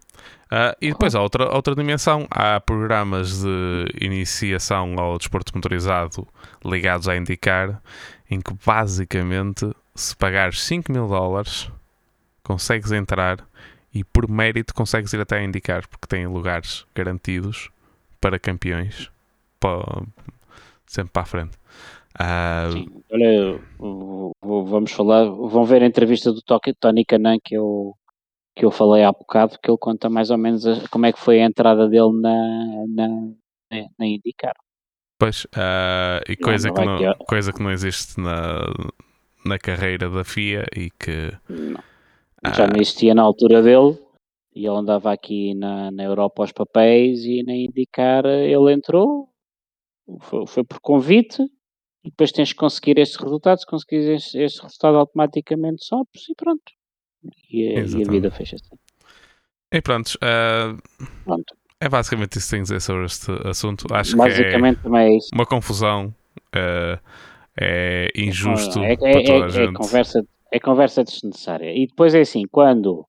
Uh, 0.51 0.73
e 0.81 0.89
depois 0.89 1.13
há 1.13 1.21
outra, 1.21 1.53
outra 1.53 1.75
dimensão. 1.75 2.27
Há 2.31 2.59
programas 2.59 3.43
de 3.43 3.85
iniciação 4.01 4.95
ao 4.97 5.17
desporto 5.17 5.51
motorizado 5.55 6.27
ligados 6.65 7.07
a 7.07 7.15
indicar, 7.15 7.81
em 8.29 8.41
que 8.41 8.53
basicamente, 8.65 9.69
se 9.93 10.15
pagares 10.15 10.61
5 10.63 10.91
mil 10.91 11.07
dólares, 11.07 11.71
consegues 12.43 12.91
entrar 12.91 13.47
e 13.93 14.03
por 14.03 14.29
mérito 14.29 14.73
consegues 14.73 15.13
ir 15.13 15.21
até 15.21 15.37
a 15.37 15.43
indicar, 15.43 15.87
porque 15.87 16.07
tem 16.07 16.25
lugares 16.25 16.85
garantidos 16.95 17.69
para 18.19 18.39
campeões 18.39 19.11
para, 19.59 20.03
sempre 20.87 21.11
para 21.11 21.21
a 21.21 21.25
frente. 21.25 21.57
Uh... 22.19 22.71
Sim, 22.71 23.03
olha, 23.11 23.59
vamos 24.41 24.91
falar, 24.91 25.25
vão 25.25 25.63
ver 25.63 25.83
a 25.83 25.85
entrevista 25.85 26.31
do 26.31 26.41
Tony 26.41 27.05
Canan 27.05 27.37
que 27.43 27.55
eu 27.55 27.95
que 28.60 28.65
eu 28.65 28.72
falei 28.72 29.03
há 29.06 29.11
bocado, 29.11 29.57
que 29.57 29.72
ele 29.72 29.77
conta 29.77 30.10
mais 30.10 30.30
ou 30.30 30.38
menos 30.38 30.68
a, 30.68 30.86
como 30.90 31.06
é 31.06 31.14
que 31.14 31.19
foi 31.19 31.41
a 31.41 31.45
entrada 31.45 31.88
dele 31.88 32.11
na, 32.11 32.86
na, 32.90 33.07
na 33.98 34.06
IndyCar. 34.06 34.53
Pois, 35.18 35.45
uh, 35.45 36.19
e 36.27 36.36
coisa, 36.36 36.69
que 36.69 36.86
não, 36.86 37.15
coisa 37.26 37.53
que 37.53 37.64
não 37.64 37.72
existe 37.72 38.19
na, 38.19 38.60
na 39.45 39.57
carreira 39.57 40.10
da 40.10 40.26
FIA 40.26 40.65
e 40.76 40.90
que. 40.91 41.31
Não. 41.49 41.81
Já 42.53 42.68
não 42.68 42.80
existia 42.80 43.15
na 43.15 43.22
altura 43.22 43.61
dele 43.61 43.98
e 44.53 44.65
ele 44.65 44.76
andava 44.76 45.11
aqui 45.11 45.53
na, 45.56 45.90
na 45.91 46.03
Europa 46.03 46.44
aos 46.44 46.52
papéis 46.52 47.23
e 47.23 47.44
na 47.44 47.53
IndyCar 47.53 48.26
ele 48.26 48.73
entrou, 48.73 49.30
foi, 50.19 50.48
foi 50.48 50.64
por 50.65 50.81
convite 50.81 51.41
e 52.03 52.10
depois 52.10 52.31
tens 52.31 52.52
que 52.52 52.60
conseguir 52.60 52.98
estes 52.98 53.22
resultados, 53.22 53.61
se 53.61 53.68
conseguires 53.68 54.36
este 54.36 54.61
resultado 54.61 54.98
automaticamente 54.98 55.86
sobes 55.86 56.27
e 56.30 56.36
pronto. 56.36 56.78
E, 57.49 57.67
a, 57.67 57.81
e 57.81 58.03
a 58.03 58.11
vida 58.11 58.31
fecha-se. 58.31 58.69
E 59.71 59.81
pronto, 59.81 60.15
uh, 60.15 60.77
pronto. 61.23 61.55
É 61.81 61.87
basicamente 61.87 62.37
isso 62.37 62.47
que 62.47 62.51
tenho 62.51 62.61
a 62.61 62.63
dizer 62.63 62.81
sobre 62.81 63.05
este 63.05 63.31
assunto. 63.47 63.85
Acho 63.93 64.15
que 64.15 64.21
é, 64.21 64.53
é 64.53 65.19
uma 65.33 65.45
confusão. 65.45 66.13
Uh, 66.55 66.99
é 67.61 68.09
injusto 68.15 68.79
é, 68.79 68.93
é, 68.93 68.97
para 68.97 69.23
toda 69.23 69.43
a 69.43 69.47
é, 69.47 69.49
gente. 69.49 69.69
É 69.69 69.73
conversa, 69.73 70.27
é 70.51 70.59
conversa 70.59 71.03
desnecessária. 71.03 71.73
E 71.75 71.87
depois 71.87 72.15
é 72.15 72.21
assim, 72.21 72.43
quando, 72.49 73.05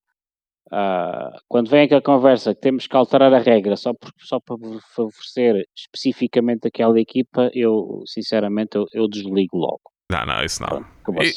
uh, 0.72 1.38
quando 1.48 1.70
vem 1.70 1.82
aquela 1.82 2.02
conversa 2.02 2.54
que 2.54 2.60
temos 2.60 2.86
que 2.86 2.96
alterar 2.96 3.32
a 3.32 3.38
regra 3.38 3.76
só, 3.76 3.92
por, 3.94 4.12
só 4.18 4.40
para 4.40 4.56
favorecer 4.94 5.64
especificamente 5.76 6.66
aquela 6.66 7.00
equipa, 7.00 7.50
eu 7.54 8.02
sinceramente 8.06 8.76
eu, 8.76 8.86
eu 8.92 9.08
desligo 9.08 9.56
logo. 9.56 9.82
Não, 10.10 10.26
não, 10.26 10.44
isso 10.44 10.60
não. 10.60 10.84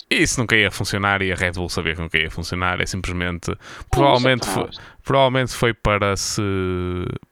isso 0.09 0.39
nunca 0.39 0.55
ia 0.55 0.71
funcionar 0.71 1.21
e 1.21 1.31
a 1.31 1.35
Red 1.35 1.51
Bull 1.51 1.69
sabia 1.69 1.93
que 1.93 2.01
nunca 2.01 2.17
ia 2.17 2.31
funcionar. 2.31 2.81
É 2.81 2.85
simplesmente. 2.87 3.55
Provavelmente, 3.91 4.47
foi, 4.47 4.69
provavelmente 5.03 5.53
foi 5.53 5.73
para 5.75 6.17
se. 6.17 6.41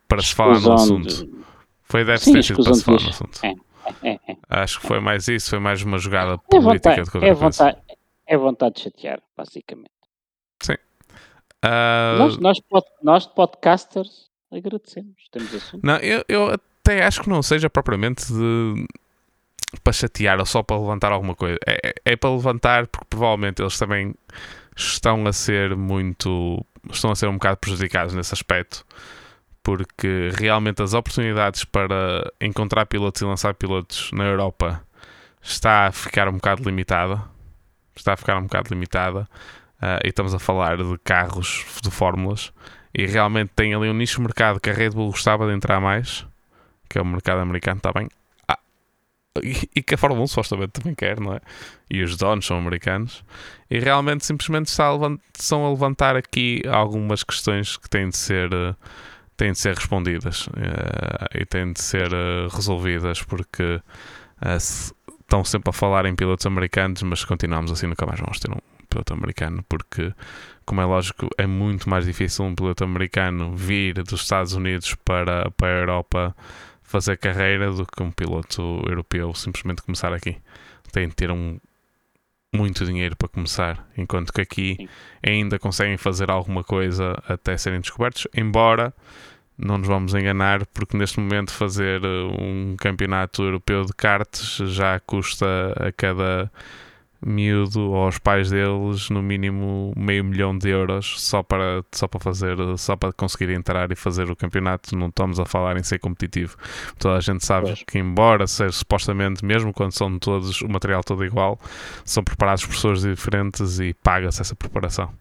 para 0.07 0.22
se 0.22 0.35
falar 0.35 0.59
no 0.59 0.73
assunto. 0.73 1.41
Foi, 1.84 2.05
deve 2.05 2.23
ter 2.23 2.43
sido 2.43 2.63
para 2.63 2.73
se 2.76 2.84
falar 2.84 3.01
no 3.01 3.09
assunto. 3.09 3.39
É, 3.43 3.55
é, 4.03 4.19
é, 4.27 4.38
Acho 4.47 4.80
que 4.80 4.88
foi 4.88 4.99
mais 4.99 5.27
isso, 5.27 5.49
foi 5.49 5.59
mais 5.59 5.81
uma 5.81 5.97
jogada 5.97 6.34
é 6.34 6.38
política 6.38 7.03
vontade, 7.03 7.19
de 7.19 7.26
é 7.26 7.34
vontade, 7.34 7.77
é 8.27 8.38
vontade 8.38 8.76
de 8.76 8.81
chatear, 8.81 9.19
basicamente. 9.35 9.89
Sim. 10.61 10.76
Uh... 11.65 12.18
Nós, 12.19 12.38
nós, 12.38 12.61
nós, 13.01 13.26
podcasters, 13.26 14.30
agradecemos. 14.51 15.15
Temos 15.31 15.55
assunto. 15.55 15.84
Não, 15.84 15.97
eu, 15.97 16.23
eu 16.30 16.51
até 16.51 17.03
acho 17.03 17.23
que 17.23 17.30
não 17.30 17.41
seja 17.41 17.68
propriamente 17.68 18.31
de 18.31 18.85
para 19.80 19.93
chatear 19.93 20.39
ou 20.39 20.45
só 20.45 20.61
para 20.61 20.77
levantar 20.77 21.11
alguma 21.11 21.35
coisa. 21.35 21.57
É, 21.65 21.89
é, 21.89 21.93
é 22.14 22.15
para 22.15 22.30
levantar 22.30 22.88
porque 22.88 23.07
provavelmente 23.10 23.61
eles 23.61 23.77
também 23.77 24.14
estão 24.76 25.26
a 25.26 25.34
ser 25.34 25.76
muito. 25.76 26.65
estão 26.91 27.11
a 27.11 27.15
ser 27.15 27.27
um 27.27 27.34
bocado 27.34 27.57
prejudicados 27.57 28.14
nesse 28.14 28.34
aspecto. 28.34 28.85
Porque 29.64 30.31
realmente 30.38 30.81
as 30.81 30.93
oportunidades 30.93 31.64
para 31.64 32.31
encontrar 32.41 32.85
pilotos 32.88 33.22
e 33.22 33.26
lançar 33.26 33.53
pilotos 33.53 34.11
na 34.11 34.26
Europa 34.26 34.84
está 35.41 35.88
a 35.88 35.91
ficar 35.91 36.27
um 36.27 36.34
bocado 36.34 36.64
limitada. 36.64 37.22
Está 37.95 38.14
a 38.14 38.18
ficar 38.18 38.38
um 38.38 38.43
bocado 38.43 38.69
limitada. 38.72 39.27
Uh, 39.77 40.02
e 40.06 40.10
estamos 40.10 40.34
a 40.34 40.39
falar 40.39 40.77
de 40.77 40.98
carros 41.03 41.65
de 41.81 41.91
fórmulas. 41.91 42.52
E 42.93 43.06
realmente 43.06 43.52
tem 43.56 43.73
ali 43.73 43.89
um 43.89 43.93
nicho 43.93 44.18
de 44.18 44.23
mercado 44.23 44.60
que 44.60 44.69
a 44.69 44.73
Red 44.73 44.91
Bull 44.91 45.11
gostava 45.11 45.48
de 45.48 45.53
entrar 45.53 45.80
mais, 45.80 46.26
que 46.89 46.98
é 46.98 47.02
o 47.02 47.06
mercado 47.06 47.39
americano, 47.39 47.77
está 47.77 47.91
bem 47.93 48.10
e, 49.41 49.82
que 49.82 49.95
a 49.95 49.98
Fórmula 49.98 50.24
1 50.24 50.28
supostamente 50.28 50.72
também 50.72 50.94
quer, 50.94 51.20
não 51.20 51.34
é? 51.34 51.40
E 51.90 52.03
os 52.03 52.18
donos 52.18 52.45
são 52.45 52.58
americanos. 52.58 53.24
E 53.70 53.80
realmente 53.80 54.26
simplesmente 54.26 54.68
está 54.68 54.88
a 54.88 55.70
levantar 55.70 56.16
aqui 56.18 56.62
algumas 56.70 57.24
questões 57.24 57.78
que 57.78 57.90
têm 57.90 58.10
de 58.10 58.18
ser, 58.18 58.53
uh, 58.53 58.76
têm 59.38 59.53
de 59.53 59.60
ser 59.60 59.76
respondidas 59.76 60.48
uh, 60.48 60.52
e 61.34 61.45
têm 61.45 61.72
de 61.72 61.82
ser 61.82 62.14
uh, 62.14 62.49
resolvidas 62.53 63.22
porque 63.24 63.82
se, 64.60 64.94
estão 65.22 65.45
sempre 65.45 65.70
a 65.70 65.74
falar 65.74 66.06
em 66.06 66.16
pilotos 66.16 66.45
americanos, 66.45 67.02
mas 67.03 67.24
continuamos 67.24 67.72
assim 67.72 67.88
nunca 67.88 68.06
mais 68.06 68.20
vamos 68.20 68.40
ter 68.40 68.52
um 68.52 68.58
piloto 68.90 69.14
americano 69.14 69.64
porque, 69.70 70.14
como 70.66 70.82
é 70.82 70.86
lógico, 70.86 71.30
é 71.38 71.48
muito 71.48 71.90
mais 71.90 72.03
difícil 72.06 72.44
um 72.44 72.53
piloto 72.53 72.84
americano 72.84 73.56
vir 73.56 73.94
dos 74.03 74.22
Estados 74.22 74.53
Unidos 74.53 74.94
para, 75.06 75.49
para 75.52 75.68
a 75.70 75.80
Europa 75.80 76.36
fazer 76.91 77.18
carreira 77.18 77.72
do 77.72 77.85
que 77.85 78.03
um 78.03 78.11
piloto 78.11 78.61
europeu 78.85 79.34
simplesmente 79.34 79.81
começar 79.81 80.13
aqui. 80.13 80.38
Tem 80.91 81.07
de 81.07 81.15
ter 81.15 81.31
um, 81.31 81.57
muito 82.53 82.85
dinheiro 82.85 83.15
para 83.15 83.30
começar, 83.30 83.88
enquanto 83.97 84.34
que 84.34 84.41
aqui 84.41 84.76
Sim. 84.77 84.89
ainda 85.26 85.57
conseguem 85.57 85.95
fazer 85.95 86.30
alguma 86.30 86.63
coisa 86.65 87.18
até 87.27 87.55
serem 87.55 87.80
descobertos, 87.80 88.27
embora 88.35 88.93
não 89.57 89.77
nos 89.77 89.88
vamos 89.88 90.13
enganar, 90.13 90.65
porque 90.68 90.97
neste 90.97 91.19
momento 91.19 91.51
fazer 91.51 92.01
um 92.03 92.76
campeonato 92.77 93.43
europeu 93.43 93.85
de 93.85 93.93
karts 93.93 94.57
já 94.73 94.99
custa 94.99 95.45
a 95.77 95.91
cada 95.91 96.51
miúdo 97.23 97.91
ou 97.91 98.06
aos 98.06 98.18
pais 98.18 98.49
deles 98.49 99.10
no 99.10 99.22
mínimo 99.22 99.93
meio 99.95 100.23
milhão 100.23 100.57
de 100.57 100.69
euros 100.69 101.22
só 101.22 101.43
para, 101.43 101.84
só 101.91 102.07
para 102.07 102.19
fazer, 102.19 102.57
só 102.77 102.95
para 102.95 103.14
conseguir 103.14 103.52
entrar 103.52 103.91
e 103.91 103.95
fazer 103.95 104.30
o 104.30 104.35
campeonato. 104.35 104.95
Não 104.95 105.07
estamos 105.07 105.39
a 105.39 105.45
falar 105.45 105.77
em 105.77 105.84
ser 105.84 105.99
competitivo. 105.99 106.57
Toda 106.98 107.18
a 107.18 107.19
gente 107.19 107.45
sabe 107.45 107.68
pois. 107.68 107.84
que, 107.84 107.99
embora 107.99 108.48
seja 108.48 108.72
supostamente, 108.72 109.45
mesmo 109.45 109.72
quando 109.73 109.91
são 109.91 110.18
todos 110.18 110.61
o 110.61 110.68
material 110.68 111.03
todo 111.03 111.23
igual, 111.23 111.60
são 112.03 112.23
preparados 112.23 112.65
por 112.65 112.73
pessoas 112.73 113.02
diferentes 113.02 113.80
e 113.80 113.93
paga-se 113.93 114.41
essa 114.41 114.56
preparação. 114.56 115.14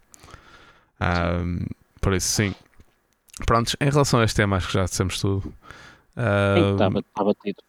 Por 2.00 2.14
isso, 2.14 2.28
sim. 2.28 2.54
Prontos, 3.46 3.76
em 3.80 3.90
relação 3.90 4.20
a 4.20 4.24
este 4.24 4.36
tema, 4.36 4.56
acho 4.56 4.68
que 4.68 4.74
já 4.74 4.84
dissemos 4.84 5.20
tudo. 5.20 5.52
Uh, 6.16 6.74
está 6.74 7.24
batido. 7.24 7.62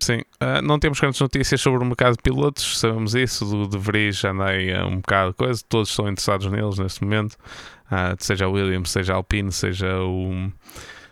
Sim, 0.00 0.18
uh, 0.42 0.60
não 0.62 0.78
temos 0.78 0.98
grandes 0.98 1.20
notícias 1.20 1.60
sobre 1.60 1.82
o 1.82 1.86
mercado 1.86 2.16
de 2.16 2.22
pilotos, 2.22 2.78
sabemos 2.78 3.14
isso, 3.14 3.44
do 3.44 3.68
De 3.68 3.78
Vries 3.78 4.24
andei 4.24 4.74
uh, 4.74 4.86
um 4.86 4.96
bocado 4.96 5.32
coisa, 5.32 5.62
todos 5.68 5.90
estão 5.90 6.08
interessados 6.08 6.50
neles 6.50 6.78
neste 6.78 7.04
momento, 7.04 7.34
uh, 7.34 8.16
seja 8.18 8.46
a 8.46 8.48
Williams, 8.48 8.90
seja 8.90 9.12
a 9.12 9.16
Alpine, 9.16 9.52
seja, 9.52 10.00
o, 10.00 10.50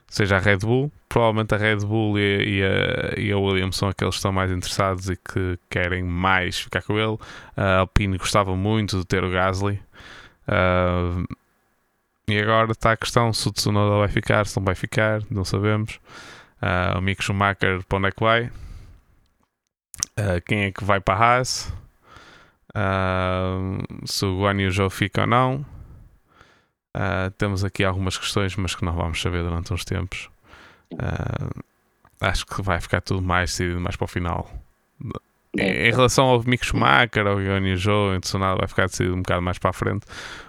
seja 0.09 0.37
a 0.37 0.39
Red 0.41 0.59
Bull. 0.59 0.91
Provavelmente 1.09 1.55
a 1.55 1.57
Red 1.57 1.77
Bull 1.77 2.19
e, 2.19 2.59
e, 2.59 2.63
a, 2.65 3.21
e 3.21 3.31
a 3.31 3.39
Williams 3.39 3.77
são 3.77 3.89
aqueles 3.89 4.15
que 4.15 4.19
estão 4.19 4.33
mais 4.33 4.51
interessados 4.51 5.09
e 5.09 5.17
que 5.17 5.57
querem 5.71 6.03
mais 6.03 6.59
ficar 6.59 6.83
com 6.83 6.99
ele. 6.99 7.17
A 7.57 7.79
Alpine 7.79 8.19
gostava 8.19 8.57
muito 8.57 8.99
de 8.99 9.05
ter 9.05 9.23
o 9.23 9.31
Gasly. 9.31 9.81
Uh, 10.49 11.25
e 12.27 12.39
agora 12.39 12.73
está 12.73 12.93
a 12.93 12.97
questão 12.97 13.33
se 13.33 13.47
o 13.47 13.53
Tsunoda 13.53 13.99
vai 13.99 14.09
ficar, 14.09 14.45
se 14.47 14.57
não 14.57 14.65
vai 14.65 14.75
ficar, 14.75 15.23
não 15.31 15.45
sabemos. 15.45 16.01
Uh, 16.61 16.99
o 16.99 17.01
Mick 17.01 17.23
Schumacher 17.23 17.85
para 17.85 17.99
onde 17.99 18.09
é 18.09 18.11
que 18.11 18.21
vai? 18.21 18.51
Uh, 20.19 20.41
quem 20.47 20.65
é 20.65 20.73
que 20.73 20.85
vai 20.85 21.01
para 21.01 21.15
a 21.15 21.37
Haas? 21.37 21.73
Uh, 22.71 24.07
se 24.07 24.25
o 24.25 24.41
Guan 24.41 24.71
Zhou 24.71 24.91
fica 24.91 25.23
ou 25.23 25.27
não. 25.27 25.67
temos 27.39 27.65
aqui 27.65 27.85
algumas 27.85 28.17
questões, 28.17 28.57
mas 28.57 28.75
que 28.75 28.85
não 28.85 28.93
vamos 28.93 29.21
saber 29.21 29.43
durante 29.43 29.73
uns 29.73 29.85
tempos. 29.85 30.31
acho 32.21 32.47
que 32.47 32.63
vai 32.63 32.81
ficar 32.81 33.01
tudo 33.01 33.23
mais 33.23 33.51
decidido 33.51 33.81
mais 33.81 33.97
para 33.97 34.05
o 34.05 34.09
final 34.09 34.51
em 35.59 35.91
relação 35.91 36.27
ao 36.27 36.43
Mick 36.43 36.67
Schumacher, 36.67 37.27
ao 37.27 37.37
Guanyu 37.37 37.77
Zhou, 37.77 38.19
Tsunoda 38.21 38.59
vai 38.59 38.69
ficar 38.69 38.87
decidido 38.87 39.15
um 39.15 39.23
bocado 39.23 39.43
mais 39.43 39.59
para 39.59 39.71
a 39.71 39.73
frente. 39.73 40.05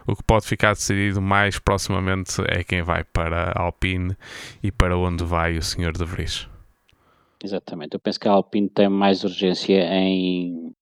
O 0.05 0.15
que 0.15 0.23
pode 0.23 0.47
ficar 0.47 0.73
decidido 0.73 1.21
mais 1.21 1.59
proximamente 1.59 2.41
é 2.47 2.63
quem 2.63 2.81
vai 2.81 3.03
para 3.03 3.51
a 3.55 3.61
Alpine 3.61 4.15
e 4.63 4.71
para 4.71 4.97
onde 4.97 5.23
vai 5.23 5.57
o 5.57 5.61
Sr. 5.61 5.91
De 5.91 6.05
Vries. 6.05 6.47
Exatamente. 7.43 7.95
Eu 7.95 7.99
penso 7.99 8.19
que 8.19 8.27
a 8.27 8.31
Alpine 8.31 8.69
tem 8.69 8.89
mais 8.89 9.23
urgência 9.23 9.81
em, 9.93 10.73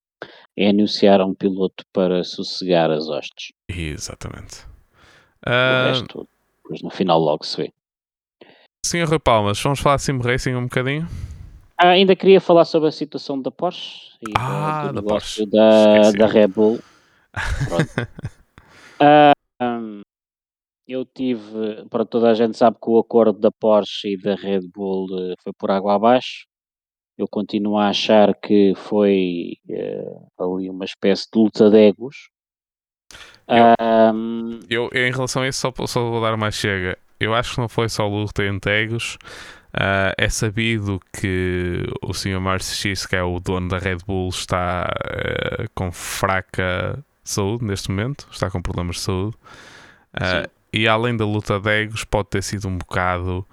em 0.55 0.69
anunciar 0.69 1.21
um 1.21 1.33
piloto 1.33 1.85
para 1.91 2.23
sossegar 2.23 2.91
as 2.91 3.07
hostes. 3.09 3.53
Exatamente. 3.67 4.65
O 5.45 5.49
uh... 5.49 5.87
resto, 5.89 6.27
depois 6.63 6.81
no 6.81 6.89
final 6.89 7.19
logo 7.19 7.45
se 7.45 7.57
vê. 7.57 7.73
Sr. 8.85 9.07
Rui 9.07 9.19
Palmas, 9.19 9.61
vamos 9.61 9.79
falar 9.79 9.95
de 9.95 10.03
Sim 10.03 10.19
Racing 10.19 10.55
um 10.55 10.63
bocadinho? 10.63 11.07
Ah, 11.77 11.89
ainda 11.89 12.15
queria 12.15 12.39
falar 12.39 12.65
sobre 12.65 12.89
a 12.89 12.91
situação 12.91 13.41
da 13.41 13.49
Porsche 13.49 14.13
e 14.21 14.31
ah, 14.37 14.87
do, 14.87 14.93
da, 14.93 15.03
Porsche. 15.03 15.45
Da, 15.45 16.11
da 16.11 16.27
Red 16.27 16.47
Bull. 16.47 16.79
uh, 19.01 19.33
um, 19.61 20.01
eu 20.87 21.05
tive, 21.05 21.85
para 21.89 22.05
toda 22.05 22.29
a 22.29 22.33
gente 22.33 22.57
sabe 22.57 22.77
que 22.81 22.89
o 22.89 22.99
acordo 22.99 23.39
da 23.39 23.51
Porsche 23.51 24.13
e 24.13 24.17
da 24.17 24.35
Red 24.35 24.61
Bull 24.73 25.05
uh, 25.05 25.33
foi 25.43 25.53
por 25.57 25.71
água 25.71 25.95
abaixo. 25.95 26.45
Eu 27.17 27.27
continuo 27.29 27.77
a 27.77 27.89
achar 27.89 28.33
que 28.35 28.73
foi 28.75 29.53
uh, 29.69 30.43
ali 30.43 30.69
uma 30.69 30.85
espécie 30.85 31.27
de 31.31 31.39
luta 31.39 31.69
de 31.69 31.77
egos. 31.77 32.29
Eu, 33.47 34.15
um, 34.15 34.59
eu, 34.69 34.89
em 34.93 35.11
relação 35.11 35.43
a 35.43 35.47
isso, 35.47 35.59
só, 35.59 35.85
só 35.85 36.09
vou 36.09 36.21
dar 36.21 36.35
mais 36.37 36.55
chega. 36.55 36.97
Eu 37.19 37.33
acho 37.33 37.55
que 37.55 37.61
não 37.61 37.69
foi 37.69 37.87
só 37.87 38.07
luta 38.07 38.43
entre 38.43 38.83
egos, 38.83 39.17
Uh, 39.73 40.13
é 40.19 40.29
sabido 40.29 41.01
que 41.11 41.83
o 42.03 42.13
Sr. 42.13 42.39
Marcy 42.39 42.75
X, 42.75 43.07
que 43.07 43.15
é 43.15 43.23
o 43.23 43.39
dono 43.39 43.69
da 43.69 43.79
Red 43.79 43.97
Bull, 44.05 44.29
está 44.29 44.87
uh, 44.87 45.67
com 45.73 45.91
fraca 45.91 47.03
saúde 47.23 47.65
neste 47.65 47.89
momento, 47.89 48.27
está 48.31 48.51
com 48.51 48.61
problemas 48.61 48.97
de 48.97 49.01
saúde. 49.01 49.35
Uh, 50.13 50.47
e 50.73 50.87
além 50.87 51.15
da 51.15 51.25
luta 51.25 51.59
de 51.59 51.69
egos, 51.69 52.03
pode 52.03 52.29
ter 52.29 52.43
sido 52.43 52.67
um 52.67 52.77
bocado 52.77 53.45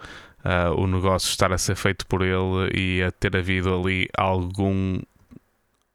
o 0.74 0.86
negócio 0.86 1.28
estar 1.28 1.52
a 1.52 1.58
ser 1.58 1.76
feito 1.76 2.06
por 2.06 2.22
ele 2.22 2.70
e 2.74 3.02
a 3.02 3.10
ter 3.10 3.36
havido 3.36 3.74
ali 3.74 4.08
algum. 4.16 4.98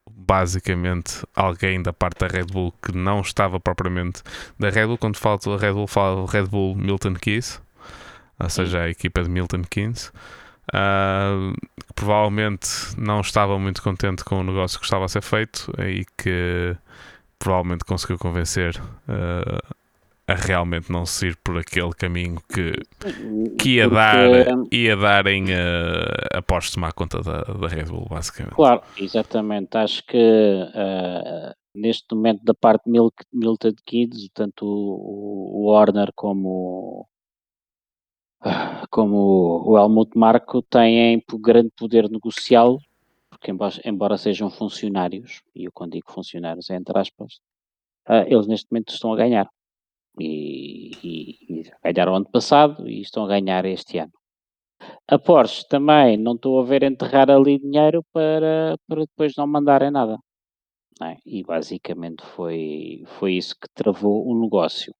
Basicamente, 0.07 1.23
alguém 1.35 1.81
da 1.81 1.91
parte 1.93 2.19
da 2.19 2.27
Red 2.27 2.45
Bull 2.45 2.73
que 2.81 2.95
não 2.95 3.21
estava 3.21 3.59
propriamente 3.59 4.23
da 4.57 4.69
Red 4.69 4.87
Bull. 4.87 4.97
Quando 4.97 5.17
falo 5.17 5.37
da 5.37 5.57
Red 5.57 5.73
Bull, 5.73 5.87
falo 5.87 6.25
Red 6.25 6.43
Bull 6.43 6.75
Milton 6.75 7.13
Keys 7.13 7.61
ou 8.39 8.49
seja, 8.49 8.81
a 8.81 8.89
equipa 8.89 9.23
de 9.23 9.29
Milton 9.29 9.63
Keynes, 9.69 10.11
uh, 10.69 11.53
que 11.87 11.93
provavelmente 11.93 12.67
não 12.97 13.21
estava 13.21 13.57
muito 13.57 13.81
contente 13.81 14.23
com 14.23 14.41
o 14.41 14.43
negócio 14.43 14.79
que 14.79 14.85
estava 14.85 15.05
a 15.05 15.07
ser 15.07 15.21
feito 15.21 15.71
e 15.79 16.05
que 16.17 16.75
provavelmente 17.39 17.85
conseguiu 17.85 18.17
convencer 18.17 18.75
uh, 18.77 19.75
a 20.27 20.33
realmente 20.33 20.91
não 20.91 21.05
se 21.05 21.27
ir 21.27 21.37
por 21.37 21.57
aquele 21.57 21.91
caminho 21.93 22.41
que, 22.49 22.71
que 23.59 23.75
ia, 23.75 23.83
Porque, 23.83 23.95
dar, 23.95 24.45
ia 24.71 24.95
dar 24.97 25.27
em 25.27 25.45
uh, 25.45 26.33
após 26.33 26.71
tomar 26.71 26.93
conta 26.93 27.21
da, 27.21 27.41
da 27.41 27.67
Red 27.67 27.85
Bull, 27.85 28.07
basicamente. 28.09 28.55
Claro, 28.55 28.81
exatamente. 28.97 29.77
Acho 29.77 30.03
que 30.05 30.17
uh, 30.17 31.53
neste 31.75 32.15
momento 32.15 32.43
da 32.43 32.55
parte 32.55 32.85
de 32.85 32.99
Milton 33.33 33.73
Keynes, 33.85 34.29
tanto 34.33 34.65
o, 34.65 35.61
o 35.61 35.71
Warner 35.71 36.11
como 36.15 37.07
como 38.91 39.63
o 39.65 39.77
Helmut 39.77 40.11
Marko 40.15 40.61
têm 40.61 41.23
grande 41.39 41.71
poder 41.75 42.09
negocial, 42.09 42.79
porque 43.29 43.51
embora, 43.51 43.73
embora, 43.83 44.17
sejam 44.17 44.49
funcionários, 44.49 45.41
e 45.55 45.65
eu 45.65 45.71
quando 45.71 45.93
digo 45.93 46.11
funcionários 46.11 46.69
é 46.69 46.75
entre 46.75 46.97
aspas, 46.97 47.39
uh, 48.07 48.25
eles 48.27 48.47
neste 48.47 48.67
momento 48.71 48.93
estão 48.93 49.13
a 49.13 49.17
ganhar. 49.17 49.49
E, 50.19 50.91
e, 51.03 51.61
e, 51.61 51.63
ganharam 51.83 52.15
ano 52.15 52.29
passado 52.29 52.87
e 52.87 53.01
estão 53.01 53.25
a 53.25 53.27
ganhar 53.27 53.65
este 53.65 53.97
ano. 53.99 54.13
A 55.07 55.17
Porsche 55.19 55.67
também 55.67 56.17
não 56.17 56.33
estou 56.35 56.59
a 56.59 56.63
ver 56.63 56.83
enterrar 56.83 57.29
ali 57.29 57.59
dinheiro 57.59 58.03
para, 58.13 58.75
para 58.87 59.01
depois 59.01 59.33
não 59.37 59.47
mandarem 59.47 59.91
nada. 59.91 60.17
Não 60.99 61.07
é? 61.07 61.17
E 61.25 61.43
basicamente 61.43 62.23
foi, 62.25 63.03
foi 63.19 63.33
isso 63.33 63.55
que 63.55 63.67
travou 63.73 64.25
o 64.27 64.39
negócio. 64.39 64.93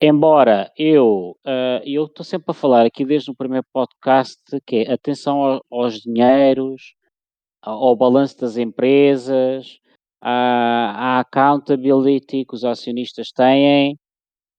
Embora 0.00 0.70
eu, 0.76 1.36
uh, 1.46 1.80
eu 1.84 2.04
estou 2.04 2.24
sempre 2.24 2.50
a 2.50 2.54
falar 2.54 2.84
aqui 2.86 3.04
desde 3.04 3.30
o 3.30 3.34
primeiro 3.34 3.66
podcast 3.72 4.42
que 4.66 4.76
é 4.76 4.92
atenção 4.92 5.42
ao, 5.42 5.64
aos 5.70 6.00
dinheiros, 6.00 6.94
ao, 7.62 7.96
balanço 7.96 8.38
das 8.38 8.56
empresas, 8.56 9.78
à, 10.20 11.16
à 11.16 11.20
accountability 11.20 12.44
que 12.44 12.54
os 12.54 12.64
acionistas 12.64 13.32
têm 13.32 13.98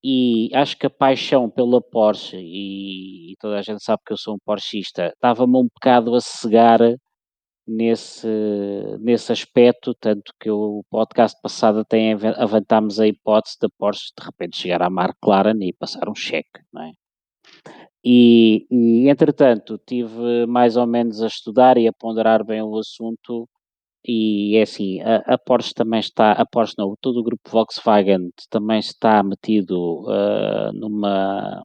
e 0.04 0.50
acho 0.54 0.78
que 0.78 0.86
a 0.88 0.90
paixão 0.90 1.50
pela 1.50 1.82
Porsche, 1.82 2.38
e, 2.38 3.34
e 3.34 3.36
toda 3.40 3.58
a 3.60 3.62
gente 3.62 3.84
sabe 3.84 4.02
que 4.06 4.14
eu 4.14 4.18
sou 4.18 4.36
um 4.36 4.40
porschista, 4.46 5.08
estava-me 5.08 5.58
um 5.58 5.64
bocado 5.66 6.16
a 6.16 6.22
cegar 6.22 6.80
nesse, 7.68 8.28
nesse 9.00 9.32
aspecto, 9.32 9.94
tanto 9.96 10.34
que 10.40 10.50
o 10.50 10.84
podcast 10.90 11.40
passado 11.42 11.80
até 11.80 12.14
avantámos 12.38 13.00
a 13.00 13.08
hipótese 13.08 13.58
da 13.62 13.68
Porsche 13.78 14.12
de 14.18 14.26
repente 14.26 14.58
chegar 14.58 14.82
à 14.82 14.88
McLaren 14.88 15.58
e 15.62 15.74
passar 15.74 16.10
um 16.10 16.16
cheque, 16.16 16.62
não 16.72 16.84
é? 16.84 16.92
E, 18.04 18.66
e, 18.72 19.10
entretanto 19.10 19.78
tive 19.86 20.46
mais 20.48 20.78
ou 20.78 20.88
menos 20.88 21.22
a 21.22 21.28
estudar 21.28 21.78
e 21.78 21.88
a 21.88 21.94
ponderar 21.94 22.46
bem 22.46 22.62
o 22.62 22.78
assunto 22.78 23.50
e 24.06 24.56
é 24.58 24.64
assim, 24.64 25.02
a, 25.02 25.18
a 25.34 25.38
Porsche 25.38 25.74
também 25.74 26.00
está, 26.00 26.32
a 26.34 26.46
Porsche 26.46 26.76
não, 26.78 26.96
todo 27.02 27.20
o 27.20 27.24
grupo 27.24 27.50
Volkswagen 27.50 28.32
também 28.50 28.80
está 28.80 29.22
metido 29.24 30.04
uh, 30.08 30.72
numa, 30.74 31.64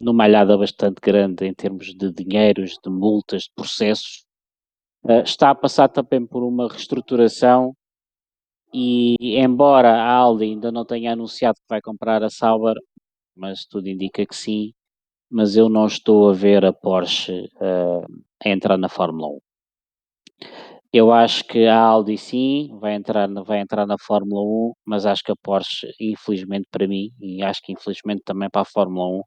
numa 0.00 0.24
alhada 0.24 0.56
bastante 0.56 1.00
grande 1.00 1.46
em 1.46 1.54
termos 1.54 1.94
de 1.94 2.12
dinheiros, 2.12 2.78
de 2.82 2.90
multas, 2.90 3.44
de 3.44 3.50
processos, 3.54 4.24
Uh, 5.04 5.22
está 5.22 5.50
a 5.50 5.54
passar 5.54 5.88
também 5.88 6.26
por 6.26 6.42
uma 6.42 6.68
reestruturação 6.68 7.74
e, 8.72 9.16
embora 9.38 9.90
a 9.90 10.12
Aldi 10.12 10.44
ainda 10.44 10.72
não 10.72 10.84
tenha 10.84 11.12
anunciado 11.12 11.56
que 11.56 11.68
vai 11.68 11.80
comprar 11.80 12.22
a 12.22 12.30
Sauber, 12.30 12.74
mas 13.36 13.64
tudo 13.66 13.88
indica 13.88 14.26
que 14.26 14.36
sim, 14.36 14.72
mas 15.30 15.56
eu 15.56 15.68
não 15.68 15.86
estou 15.86 16.30
a 16.30 16.34
ver 16.34 16.64
a 16.64 16.72
Porsche 16.72 17.48
uh, 17.56 18.04
a 18.44 18.48
entrar 18.48 18.76
na 18.78 18.88
Fórmula 18.88 19.28
1. 19.28 19.40
Eu 20.92 21.12
acho 21.12 21.44
que 21.44 21.66
a 21.66 21.78
Audi 21.78 22.16
sim 22.16 22.78
vai 22.80 22.94
entrar, 22.94 23.28
vai 23.44 23.60
entrar 23.60 23.86
na 23.86 23.96
Fórmula 23.98 24.40
1, 24.42 24.72
mas 24.86 25.04
acho 25.04 25.22
que 25.22 25.30
a 25.30 25.36
Porsche, 25.36 25.92
infelizmente 26.00 26.66
para 26.70 26.88
mim, 26.88 27.10
e 27.20 27.42
acho 27.42 27.60
que 27.62 27.72
infelizmente 27.72 28.22
também 28.24 28.48
para 28.48 28.62
a 28.62 28.64
Fórmula 28.64 29.22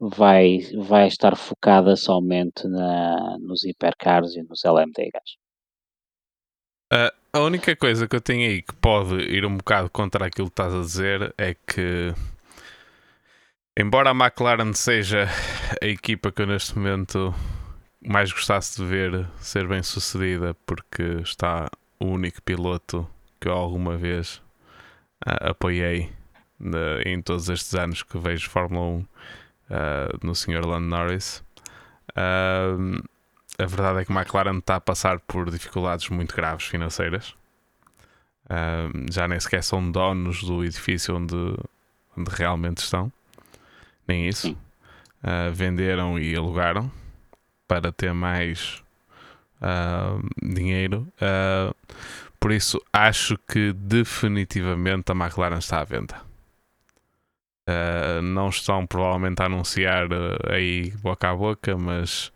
1, 0.00 0.08
vai, 0.08 0.60
vai 0.74 1.06
estar 1.06 1.36
focada 1.36 1.96
somente 1.96 2.66
na, 2.66 3.36
nos 3.40 3.64
hipercars 3.64 4.34
e 4.36 4.42
nos 4.42 4.64
LMDHs. 4.64 5.36
Uh, 6.92 7.12
a 7.32 7.40
única 7.40 7.76
coisa 7.76 8.08
que 8.08 8.16
eu 8.16 8.20
tenho 8.20 8.48
aí 8.48 8.62
que 8.62 8.74
pode 8.74 9.16
ir 9.16 9.44
um 9.44 9.56
bocado 9.58 9.90
contra 9.90 10.26
aquilo 10.26 10.48
que 10.48 10.52
estás 10.52 10.74
a 10.74 10.80
dizer 10.80 11.34
é 11.36 11.54
que, 11.54 12.14
embora 13.78 14.10
a 14.10 14.14
McLaren 14.14 14.72
seja 14.72 15.26
a 15.82 15.86
equipa 15.86 16.32
que 16.32 16.40
eu 16.40 16.46
neste 16.46 16.78
momento 16.78 17.34
mais 18.06 18.30
gostasse 18.30 18.80
de 18.80 18.86
ver 18.86 19.28
ser 19.40 19.66
bem 19.66 19.82
sucedida, 19.82 20.54
porque 20.64 21.02
está 21.24 21.68
o 21.98 22.06
único 22.06 22.40
piloto 22.40 23.06
que 23.40 23.48
eu 23.48 23.52
alguma 23.52 23.96
vez 23.96 24.36
uh, 25.26 25.50
apoiei 25.50 26.12
de, 26.58 27.02
em 27.04 27.20
todos 27.20 27.48
estes 27.48 27.74
anos 27.74 28.04
que 28.04 28.16
vejo 28.16 28.48
Fórmula 28.48 28.86
1 28.86 28.98
uh, 28.98 29.06
no 30.22 30.36
Sr. 30.36 30.64
Lando 30.64 30.86
Norris. 30.86 31.42
Uh, 32.10 33.02
a 33.58 33.66
verdade 33.66 34.00
é 34.00 34.04
que 34.04 34.12
McLaren 34.12 34.58
está 34.58 34.76
a 34.76 34.80
passar 34.80 35.18
por 35.18 35.50
dificuldades 35.50 36.08
muito 36.08 36.34
graves 36.34 36.66
financeiras. 36.66 37.34
Já 39.10 39.26
nem 39.26 39.40
sequer 39.40 39.64
são 39.64 39.90
donos 39.90 40.44
do 40.44 40.62
edifício 40.62 41.16
onde, 41.16 41.34
onde 42.16 42.30
realmente 42.30 42.78
estão. 42.78 43.10
Nem 44.06 44.28
isso. 44.28 44.56
venderam 45.54 46.18
e 46.18 46.36
alugaram 46.36 46.92
para 47.66 47.92
ter 47.92 48.12
mais 48.12 48.82
dinheiro. 50.42 51.06
por 52.38 52.52
isso, 52.52 52.80
acho 52.92 53.38
que 53.48 53.72
definitivamente 53.72 55.10
a 55.10 55.14
McLaren 55.14 55.58
está 55.58 55.80
à 55.80 55.84
venda. 55.84 56.26
Uh, 57.68 58.22
não 58.22 58.48
estão 58.48 58.86
provavelmente 58.86 59.42
a 59.42 59.46
anunciar 59.46 60.06
uh, 60.06 60.52
aí 60.52 60.92
boca 61.02 61.28
a 61.28 61.34
boca, 61.34 61.76
mas 61.76 62.32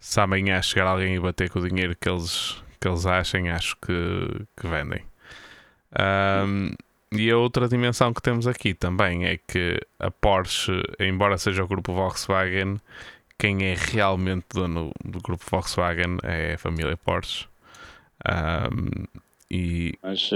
se 0.00 0.20
amanhã 0.20 0.60
chegar 0.60 0.88
alguém 0.88 1.14
e 1.14 1.20
bater 1.20 1.48
com 1.48 1.60
o 1.60 1.68
dinheiro 1.68 1.94
que 1.94 2.08
eles, 2.08 2.60
que 2.80 2.88
eles 2.88 3.06
achem, 3.06 3.48
acho 3.48 3.76
que, 3.76 4.44
que 4.56 4.66
vendem. 4.66 5.04
Um, 6.44 6.72
e 7.12 7.30
a 7.30 7.36
outra 7.36 7.68
dimensão 7.68 8.12
que 8.12 8.20
temos 8.20 8.48
aqui 8.48 8.74
também 8.74 9.26
é 9.26 9.38
que 9.38 9.80
a 10.00 10.10
Porsche, 10.10 10.82
embora 10.98 11.38
seja 11.38 11.62
o 11.62 11.68
grupo 11.68 11.92
Volkswagen, 11.92 12.80
quem 13.38 13.64
é 13.64 13.74
realmente 13.74 14.46
dono 14.54 14.90
do 15.04 15.20
grupo 15.20 15.44
Volkswagen 15.50 16.18
é 16.22 16.54
a 16.54 16.58
família 16.58 16.96
Porsche. 16.96 17.46
Um, 18.28 19.04
e 19.50 19.92
Mas 20.02 20.30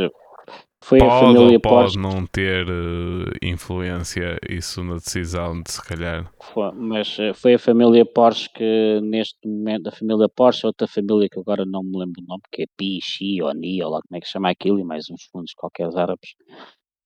foi 0.82 0.98
pode 0.98 1.05
a 1.05 1.10
família 1.10 1.59
ou 1.59 1.60
pode 1.60 1.93
Porsche. 1.93 1.98
não 1.98 2.27
ter 2.27 2.66
uh, 2.68 3.31
influência 3.43 4.39
isso 4.48 4.82
na 4.82 4.94
decisão 4.94 5.60
de 5.62 5.70
se 5.72 5.82
calhar. 5.85 6.31
Foi, 6.40 6.72
mas 6.72 7.18
eh, 7.18 7.32
foi 7.35 7.55
a 7.55 7.59
família 7.59 8.05
Porsche 8.05 8.48
que 8.55 9.01
neste 9.02 9.47
momento, 9.47 9.89
a 9.89 9.93
família 9.93 10.28
Porsche, 10.28 10.66
outra 10.66 10.86
família 10.89 11.28
que 11.31 11.39
agora 11.39 11.64
não 11.66 11.82
me 11.82 11.98
lembro 11.98 12.22
o 12.22 12.27
nome, 12.27 12.43
que 12.51 12.62
é 12.62 12.66
Pi, 12.77 12.98
Xi 13.02 13.43
ou 13.43 13.52
Ni, 13.55 13.82
ou 13.82 13.90
lá 13.90 14.01
como 14.06 14.16
é 14.16 14.20
que 14.20 14.28
chama 14.28 14.51
aquilo, 14.51 14.78
e 14.78 14.85
mais 14.85 15.05
uns 15.10 15.24
fundos 15.31 15.52
qualquer 15.55 15.89
árabes. 15.97 16.31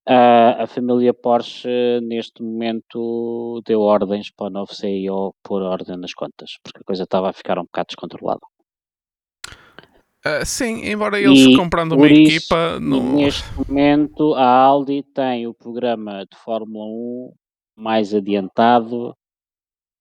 A 0.07 0.67
família 0.67 1.15
Porsche 1.15 2.01
neste 2.03 2.43
momento 2.43 3.63
deu 3.67 3.81
ordens 3.81 4.31
para 4.31 4.49
o 4.49 4.51
novo 4.51 4.75
CEO 4.75 5.35
pôr 5.43 5.63
ordem 5.63 5.97
nas 5.97 6.13
contas, 6.13 6.59
porque 6.63 6.81
a 6.81 6.85
coisa 6.85 7.05
estava 7.05 7.31
a 7.31 7.33
ficar 7.33 7.59
um 7.59 7.65
bocado 7.65 7.87
descontrolada. 7.89 8.41
Uh, 10.27 10.45
sim, 10.45 10.87
embora 10.87 11.21
eles 11.21 11.39
E 11.39 11.57
comprando 11.57 11.93
uma 11.93 12.09
isso, 12.09 12.37
equipa. 12.37 12.81
Não... 12.81 13.17
neste 13.17 13.45
momento 13.59 14.35
a 14.35 14.47
Audi 14.47 15.03
tem 15.03 15.47
o 15.47 15.55
programa 15.55 16.25
de 16.25 16.37
Fórmula 16.39 16.87
1 16.87 17.33
mais 17.77 18.15
adiantado 18.15 19.15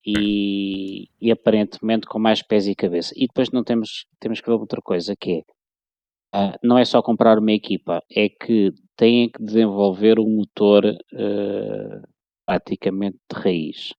e, 0.06 1.08
e 1.20 1.32
aparentemente 1.32 2.08
com 2.08 2.20
mais 2.20 2.42
pés 2.42 2.68
e 2.68 2.76
cabeça. 2.76 3.14
E 3.18 3.28
depois 3.28 3.52
não 3.52 3.64
temos, 3.64 4.06
temos 4.20 4.40
que 4.40 4.48
ver 4.48 4.56
outra 4.56 4.82
coisa 4.82 5.16
que 5.16 5.32
é 5.32 5.53
ah, 6.34 6.58
não 6.64 6.78
é 6.78 6.84
só 6.84 7.02
comprar 7.02 7.38
uma 7.38 7.52
equipa, 7.52 8.04
é 8.12 8.28
que 8.28 8.74
têm 8.98 9.30
que 9.30 9.44
desenvolver 9.44 10.20
um 10.20 10.38
motor 10.38 10.86
ah, 10.86 12.02
praticamente 12.46 13.18
de 13.32 13.40
raiz 13.40 13.94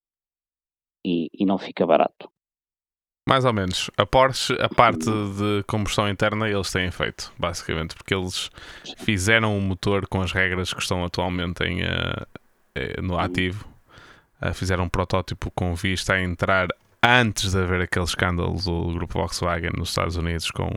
e, 1.05 1.31
e 1.33 1.47
não 1.47 1.59
fica 1.59 1.87
barato. 1.87 2.29
Mais 3.27 3.45
ou 3.47 3.55
menos. 3.55 3.91
A 3.97 4.05
Porsche, 4.05 4.53
a 4.61 4.69
parte 4.69 5.07
de 5.07 5.63
combustão 5.67 6.09
interna, 6.09 6.49
eles 6.49 6.71
têm 6.71 6.91
feito, 6.91 7.33
basicamente, 7.39 7.95
porque 7.95 8.15
eles 8.15 8.51
fizeram 8.99 9.57
um 9.57 9.61
motor 9.63 10.07
com 10.09 10.21
as 10.21 10.31
regras 10.31 10.75
que 10.75 10.81
estão 10.83 11.03
atualmente 11.05 11.65
em, 11.65 11.83
uh, 11.85 13.03
no 13.03 13.19
ativo. 13.19 13.67
Uh, 14.43 14.53
fizeram 14.53 14.85
um 14.85 14.89
protótipo 14.91 15.51
com 15.53 15.75
vista 15.75 16.15
a 16.15 16.23
entrar 16.23 16.69
antes 17.03 17.53
de 17.53 17.59
haver 17.59 17.81
aquele 17.81 18.05
escândalo 18.05 18.57
do 18.63 18.93
grupo 18.93 19.15
Volkswagen 19.15 19.71
nos 19.75 19.89
Estados 19.89 20.17
Unidos 20.17 20.51
com, 20.51 20.69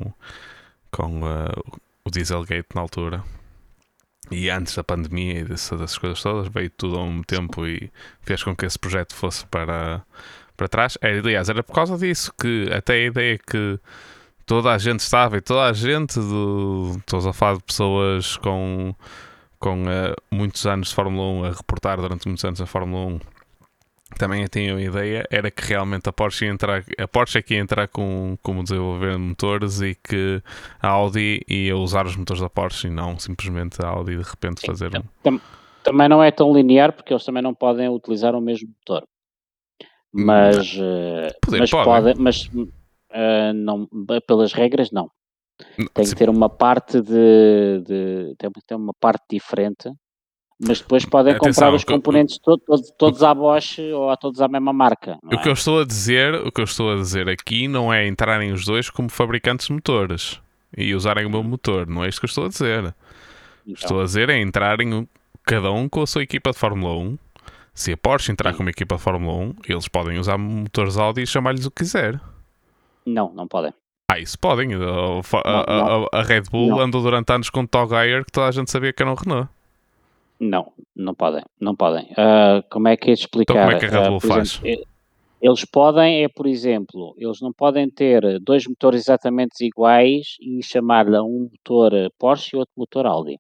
com 0.92 1.22
uh, 1.22 1.80
o 2.04 2.10
Dieselgate 2.10 2.70
na 2.76 2.82
altura. 2.82 3.24
E 4.30 4.50
antes 4.50 4.76
da 4.76 4.84
pandemia 4.84 5.40
e 5.40 5.44
dessas 5.46 5.98
coisas 5.98 6.22
todas, 6.22 6.48
veio 6.50 6.70
tudo 6.70 6.98
ao 6.98 7.08
mesmo 7.08 7.24
tempo 7.24 7.66
e 7.66 7.90
fez 8.22 8.44
com 8.44 8.56
que 8.56 8.66
esse 8.66 8.78
projeto 8.78 9.16
fosse 9.16 9.46
para 9.46 10.04
para 10.58 10.68
trás. 10.68 10.98
É, 11.02 11.20
aliás, 11.20 11.48
era 11.50 11.64
por 11.64 11.74
causa 11.74 11.98
disso 11.98 12.34
que 12.34 12.68
até 12.74 12.94
a 12.94 13.06
ideia 13.06 13.38
que 13.38 13.80
toda 14.46 14.74
a 14.74 14.78
gente 14.80 15.02
estava 15.02 15.38
e 15.38 15.42
toda 15.42 15.66
a 15.66 15.74
gente, 15.74 16.20
do, 16.20 16.96
estou 16.98 17.30
a 17.30 17.34
falar 17.34 17.58
de 17.58 17.64
pessoas 17.64 18.36
com, 18.38 18.96
com 19.60 19.84
uh, 19.84 20.16
muitos 20.32 20.66
anos 20.66 20.90
de 20.90 20.96
Fórmula 20.96 21.42
1 21.42 21.44
a 21.46 21.50
reportar 21.52 22.02
durante 22.02 22.28
muitos 22.28 22.44
anos 22.44 22.60
a 22.60 22.66
Fórmula 22.66 23.06
1 23.06 23.20
também 24.18 24.46
tinham 24.46 24.78
a 24.78 24.82
ideia 24.82 25.28
era 25.30 25.52
que 25.52 25.64
realmente 25.64 26.08
a 26.08 26.14
Porsche 26.14 26.46
ia 26.46 26.52
entrar, 26.52 26.84
a 26.98 27.08
Porsche 27.08 27.40
é 27.40 27.42
que 27.42 27.54
ia 27.56 27.60
entrar 27.60 27.88
com 27.88 28.38
como 28.42 28.64
desenvolver 28.64 29.18
motores 29.18 29.82
e 29.82 29.96
que 29.96 30.42
a 30.82 30.88
Audi 30.88 31.44
ia 31.48 31.76
usar 31.76 32.06
os 32.06 32.16
motores 32.16 32.42
da 32.42 32.50
Porsche 32.50 32.88
e 32.88 32.92
não 32.92 33.20
simplesmente 33.20 33.84
a 33.84 33.90
Audi 33.90 34.18
de 34.18 34.24
repente 34.24 34.66
fazer 34.66 34.92
um. 34.98 35.40
Também 35.84 36.10
não 36.10 36.24
é 36.24 36.32
tão 36.32 36.54
linear 36.54 36.92
porque 36.94 37.14
eles 37.14 37.24
também 37.24 37.42
não 37.42 37.54
podem 37.54 37.88
utilizar 37.90 38.36
o 38.36 38.42
mesmo 38.42 38.70
motor 38.70 39.08
mas, 40.18 40.74
uh, 40.74 41.34
Poder, 41.42 41.60
mas 41.60 41.70
podem. 41.70 41.86
pode, 41.86 42.20
mas 42.20 42.46
uh, 42.48 43.54
não, 43.54 43.88
pelas 44.26 44.54
regras 44.54 44.92
não. 44.92 45.12
Tem 45.94 46.06
que 46.06 46.16
ter 46.16 46.30
uma 46.30 46.50
parte 46.50 47.02
de, 47.02 47.82
de 47.86 48.36
tem 48.38 48.52
que 48.52 48.62
ter 48.66 48.76
uma 48.76 48.94
parte 48.94 49.24
diferente, 49.30 49.92
mas 50.60 50.80
depois 50.82 51.06
podem 51.06 51.34
Atenção, 51.34 51.66
comprar 51.68 51.76
os 51.76 51.84
o 51.84 51.86
que 51.86 51.94
componentes 51.94 52.40
todos, 52.98 53.24
à 53.24 53.34
Bosch 53.34 53.80
ou 53.94 54.10
a 54.10 54.18
todos 54.18 54.42
à 54.42 54.48
mesma 54.48 54.74
marca. 54.74 55.18
O 55.24 55.38
que 55.38 55.48
é? 55.48 55.50
eu 55.50 55.54
estou 55.54 55.82
a 55.82 55.86
dizer, 55.86 56.34
o 56.36 56.52
que 56.52 56.62
eu 56.62 56.66
estou 56.66 56.92
a 56.94 56.96
dizer 56.96 57.30
aqui 57.30 57.68
não 57.68 57.94
é 57.94 58.08
entrarem 58.08 58.52
os 58.52 58.66
dois 58.66 58.90
como 58.90 59.10
fabricantes 59.10 59.68
de 59.68 59.74
motores 59.74 60.42
e 60.76 60.94
usarem 60.96 61.26
o 61.26 61.30
meu 61.30 61.44
motor, 61.44 61.88
não 61.88 62.04
é 62.04 62.10
isto 62.10 62.20
que 62.20 62.26
eu 62.26 62.30
estou 62.30 62.46
a 62.46 62.50
dizer. 62.50 62.80
Então, 63.66 63.74
Estou 63.74 64.02
a 64.02 64.04
dizer 64.06 64.30
é 64.30 64.40
entrarem 64.42 65.08
cada 65.44 65.72
um 65.72 65.88
com 65.90 66.02
a 66.02 66.08
sua 66.08 66.24
equipa 66.24 66.52
de 66.52 66.58
Fórmula 66.58 66.96
1. 66.98 67.18
Se 67.74 67.92
a 67.94 67.98
Porsche 67.98 68.32
entrar 68.32 68.54
com 68.56 68.64
uma 68.64 68.72
equipa 68.72 68.96
de 68.96 69.02
Fórmula 69.02 69.38
1, 69.38 69.54
eles 69.70 69.88
podem 69.88 70.18
usar 70.18 70.38
motores 70.38 70.98
Audi 70.98 71.22
e 71.22 71.28
chamar-lhes 71.28 71.66
o 71.66 71.72
que 71.72 71.84
quiser. 71.84 72.20
Não, 73.06 73.32
não 73.34 73.48
podem. 73.48 73.72
Ah, 74.12 74.18
isso 74.20 74.40
podem. 74.40 74.74
A, 74.74 74.78
a- 74.80 76.08
a- 76.16 76.20
a 76.20 76.24
Red 76.24 76.44
Bull 76.50 76.70
Não. 76.70 76.80
andou 76.80 77.02
durante 77.02 77.32
anos 77.32 77.50
com 77.50 77.66
Tog 77.68 77.92
Heuer 77.94 78.26
que 78.26 78.32
toda 78.32 78.48
a 78.48 78.52
gente 78.52 78.72
sabia 78.72 78.92
que 78.94 79.04
era 79.04 79.12
um 79.12 79.16
Renault. 79.16 79.50
Não, 80.40 80.72
não 80.96 81.16
podem, 81.16 81.44
não 81.60 81.76
podem. 81.76 82.08
Ah, 82.18 82.64
como 82.70 82.88
é 82.88 82.96
que 82.98 83.10
é 83.12 83.14
de 83.14 83.22
explicar? 83.22 83.54
Então 83.54 83.64
como 83.66 83.76
é 83.76 83.80
que 83.80 83.86
a 83.86 83.90
Red 84.02 84.10
Bull 84.10 84.20
por 84.20 84.28
faz? 84.28 84.60
exemplo, 84.64 84.86
eles 85.42 85.66
podem, 85.66 86.24
é 86.24 86.28
por 86.30 86.46
exemplo, 86.48 87.16
eles 87.18 87.42
não 87.42 87.52
podem 87.54 87.90
ter 87.90 88.40
dois 88.40 88.66
motores 88.68 89.02
exatamente 89.02 89.66
iguais 89.66 90.36
e 90.40 90.64
chamar-lhe 90.64 91.18
um 91.20 91.50
motor 91.52 91.92
Porsche 92.20 92.56
e 92.56 92.60
outro 92.60 92.74
motor 92.78 93.06
Audi. 93.08 93.40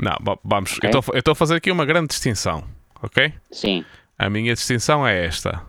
Não, 0.00 0.16
va- 0.20 0.38
vamos. 0.44 0.76
Ok. 0.76 0.90
Eu 0.92 1.18
estou- 1.18 1.32
a 1.32 1.34
fazer 1.34 1.56
aqui 1.56 1.70
uma 1.70 1.84
grande 1.84 2.08
distinção, 2.08 2.64
ok? 3.02 3.32
Sim, 3.50 3.84
A 4.16 4.30
minha 4.30 4.54
distinção 4.54 5.04
é 5.06 5.24
esta. 5.26 5.62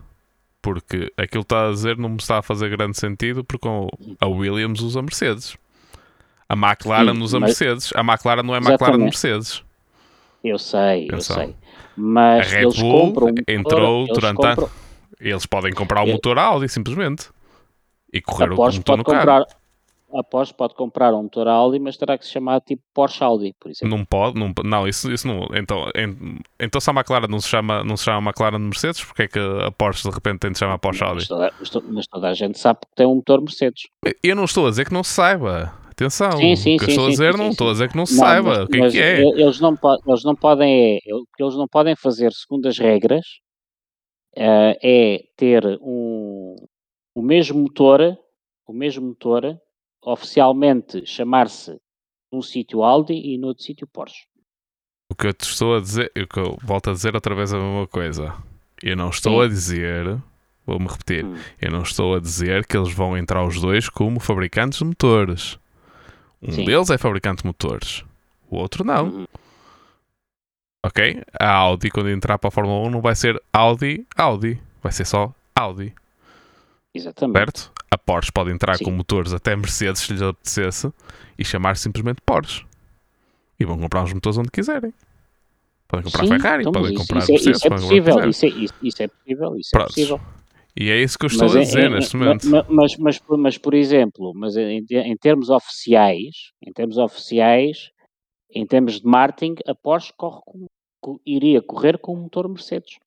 Porque 0.62 1.12
aquilo 1.16 1.44
que 1.44 1.52
está 1.54 1.68
a 1.68 1.70
dizer 1.70 1.96
não 1.96 2.08
me 2.10 2.16
está 2.16 2.38
a 2.38 2.42
fazer 2.42 2.68
grande 2.70 2.98
sentido 2.98 3.44
porque 3.44 3.68
a 4.20 4.26
Williams 4.26 4.80
usa 4.80 5.00
Mercedes. 5.02 5.56
A 6.48 6.54
McLaren 6.54 7.14
Sim, 7.14 7.22
usa 7.22 7.40
mas- 7.40 7.50
Mercedes. 7.50 7.92
A 7.94 8.00
McLaren 8.00 8.42
não 8.44 8.54
é 8.54 8.58
McLaren 8.58 8.74
Exatamente. 8.94 9.02
Mercedes. 9.04 9.64
Eu 10.48 10.58
sei, 10.58 11.08
eu 11.10 11.20
sei. 11.20 11.54
Mas 11.96 12.46
A 12.46 12.50
Red 12.56 12.62
eles 12.62 12.78
Bull 12.78 12.92
compram 13.00 13.26
um 13.26 13.30
motor, 13.30 13.44
entrou 13.48 14.02
eles 14.04 14.14
durante 14.14 14.44
a- 14.46 14.56
compram, 14.56 14.70
Eles 15.18 15.46
podem 15.46 15.72
comprar 15.72 16.02
o 16.04 16.06
Eu- 16.08 16.12
motor 16.14 16.38
Audi 16.38 16.68
simplesmente. 16.68 17.28
E 18.12 18.20
correr 18.20 18.46
o 18.46 18.56
motor 18.56 18.64
pode 18.84 18.98
no 18.98 19.04
carro. 19.04 19.18
comprar 19.18 19.46
a 20.14 20.22
Porsche 20.22 20.54
pode 20.54 20.74
comprar 20.74 21.12
um 21.14 21.24
motor 21.24 21.48
Audi, 21.48 21.78
mas 21.78 21.96
terá 21.96 22.16
que 22.16 22.24
se 22.24 22.30
chamar 22.32 22.60
tipo 22.60 22.80
Porsche 22.94 23.22
Audi, 23.24 23.54
por 23.58 23.70
exemplo. 23.70 23.96
Não 23.96 24.04
pode, 24.04 24.38
não, 24.38 24.52
não 24.64 24.86
isso, 24.86 25.10
isso 25.12 25.26
não. 25.26 25.46
Então, 25.54 25.90
en- 25.96 26.38
então 26.60 26.80
se 26.80 26.88
a 26.88 26.92
McLaren 26.92 27.26
não 27.28 27.40
se 27.40 27.48
chama, 27.48 27.82
não 27.82 27.96
se 27.96 28.04
chama 28.04 28.30
McLaren 28.30 28.58
Mercedes, 28.58 29.02
porque 29.04 29.22
é 29.22 29.28
que 29.28 29.38
a 29.38 29.70
Porsche 29.72 30.08
de 30.08 30.14
repente 30.14 30.38
tem 30.40 30.52
de 30.52 30.58
chamar 30.58 30.78
Porsche 30.78 31.02
Audi? 31.02 31.16
Mas 31.16 31.28
toda, 31.28 31.52
mas 31.58 31.70
to- 31.70 31.84
mas 31.88 32.06
toda 32.06 32.28
a 32.28 32.34
gente 32.34 32.58
sabe 32.58 32.80
que 32.80 32.94
tem 32.94 33.06
um 33.06 33.16
motor 33.16 33.40
Mercedes. 33.40 33.88
Eu 34.22 34.36
não 34.36 34.44
estou 34.44 34.66
a 34.66 34.70
dizer 34.70 34.86
que 34.86 34.92
não 34.92 35.02
se 35.02 35.10
saiba. 35.12 35.72
Atenção, 35.96 36.32
Sim, 36.32 36.54
sim, 36.56 36.76
o 36.76 36.78
que 36.78 36.84
eu 36.84 36.88
estou 36.90 37.06
a 37.06 37.08
dizer 37.08 37.36
não 37.38 37.48
estou 37.48 37.70
a 37.70 37.72
dizer 37.72 37.88
que 37.88 37.96
não 37.96 38.04
se 38.04 38.16
Não, 38.16 38.20
saiba 38.20 38.64
o 38.64 38.68
que 38.68 38.78
é 38.78 38.90
que 38.90 39.00
é. 39.00 39.22
Eles 39.22 39.60
não, 39.60 39.78
eles 40.06 40.24
não 40.24 40.36
podem 40.36 40.96
é, 40.96 41.14
o 41.14 41.24
que 41.34 41.42
eles 41.42 41.56
não 41.56 41.66
podem 41.66 41.96
fazer 41.96 42.30
segundo 42.34 42.68
as 42.68 42.78
regras 42.78 43.24
uh, 44.36 44.76
é 44.82 45.24
ter 45.38 45.64
um, 45.80 46.54
o 47.14 47.22
mesmo 47.22 47.58
motor, 47.58 48.14
o 48.66 48.74
mesmo 48.74 49.06
motor, 49.06 49.58
oficialmente 50.04 51.06
chamar-se 51.06 51.80
num 52.30 52.42
sítio 52.42 52.82
Audi 52.82 53.14
e 53.14 53.38
no 53.38 53.48
outro 53.48 53.64
sítio 53.64 53.88
Porsche. 53.90 54.26
O 55.10 55.14
que 55.14 55.28
eu 55.28 55.32
te 55.32 55.44
estou 55.44 55.76
a 55.76 55.80
dizer, 55.80 56.12
o 56.14 56.26
que 56.26 56.38
eu 56.38 56.58
volto 56.62 56.90
a 56.90 56.92
dizer 56.92 57.14
outra 57.14 57.34
vez 57.34 57.54
a 57.54 57.58
mesma 57.58 57.86
coisa. 57.86 58.34
Eu 58.82 58.96
não 58.96 59.08
estou 59.08 59.40
Sim. 59.40 59.46
a 59.46 59.48
dizer, 59.48 60.22
vou-me 60.66 60.88
repetir, 60.88 61.24
hum. 61.24 61.36
eu 61.58 61.70
não 61.70 61.80
estou 61.80 62.16
a 62.16 62.20
dizer 62.20 62.66
que 62.66 62.76
eles 62.76 62.92
vão 62.92 63.16
entrar 63.16 63.46
os 63.46 63.58
dois 63.58 63.88
como 63.88 64.20
fabricantes 64.20 64.80
de 64.80 64.84
motores. 64.84 65.58
Um 66.46 66.52
Sim. 66.52 66.64
deles 66.64 66.90
é 66.90 66.98
fabricante 66.98 67.42
de 67.42 67.46
motores, 67.46 68.04
o 68.48 68.56
outro 68.56 68.84
não. 68.84 69.08
Uhum. 69.08 69.26
Ok? 70.84 71.22
A 71.40 71.50
Audi, 71.50 71.90
quando 71.90 72.10
entrar 72.10 72.38
para 72.38 72.48
a 72.48 72.50
Fórmula 72.50 72.86
1, 72.86 72.90
não 72.90 73.00
vai 73.00 73.16
ser 73.16 73.42
Audi, 73.52 74.06
Audi. 74.16 74.60
Vai 74.80 74.92
ser 74.92 75.04
só 75.04 75.34
Audi. 75.54 75.92
Exatamente. 76.94 77.38
Certo? 77.38 77.72
A 77.90 77.98
Porsche 77.98 78.30
pode 78.30 78.52
entrar 78.52 78.76
Sim. 78.76 78.84
com 78.84 78.90
motores 78.92 79.32
até 79.32 79.56
Mercedes 79.56 80.02
se 80.02 80.12
lhes 80.12 80.22
apetecesse 80.22 80.92
e 81.36 81.44
chamar 81.44 81.76
simplesmente 81.76 82.20
Porsche. 82.24 82.64
E 83.58 83.64
vão 83.64 83.78
comprar 83.78 84.04
os 84.04 84.12
motores 84.12 84.38
onde 84.38 84.50
quiserem. 84.50 84.94
Podem 85.88 86.04
comprar 86.04 86.24
Sim, 86.24 86.28
Ferrari, 86.28 86.62
então, 86.62 86.72
podem 86.72 86.94
comprar 86.94 87.18
isso, 87.18 87.32
Mercedes, 87.32 87.56
isso 87.56 87.66
é 87.66 87.70
possível, 87.70 88.28
isso 88.28 88.46
é, 88.46 88.48
isso, 88.48 88.74
isso 88.82 89.02
é 89.02 89.08
possível, 89.08 89.56
isso 89.56 89.76
é 89.76 89.84
possível. 89.84 90.20
E 90.78 90.90
é 90.90 91.02
isso 91.02 91.18
que 91.18 91.24
eu 91.24 91.28
estou 91.28 91.48
mas, 91.48 91.56
a 91.56 91.60
dizer 91.60 91.84
é, 91.84 91.88
neste 91.88 92.16
momento. 92.16 92.46
Mas, 92.48 92.66
mas, 92.68 92.96
mas, 92.98 93.20
mas, 93.28 93.58
por 93.58 93.72
exemplo, 93.72 94.32
mas 94.34 94.56
em, 94.58 94.84
em, 94.90 95.16
termos 95.16 95.48
oficiais, 95.48 96.52
em 96.62 96.70
termos 96.70 96.98
oficiais, 96.98 97.90
em 98.50 98.66
termos 98.66 99.00
de 99.00 99.06
marketing, 99.06 99.54
a 99.66 99.74
Porsche 99.74 100.12
corre 100.14 100.42
com, 101.00 101.18
iria 101.24 101.62
correr 101.62 101.96
com 101.98 102.12
o 102.12 102.16
motor 102.16 102.46
Mercedes. 102.46 102.98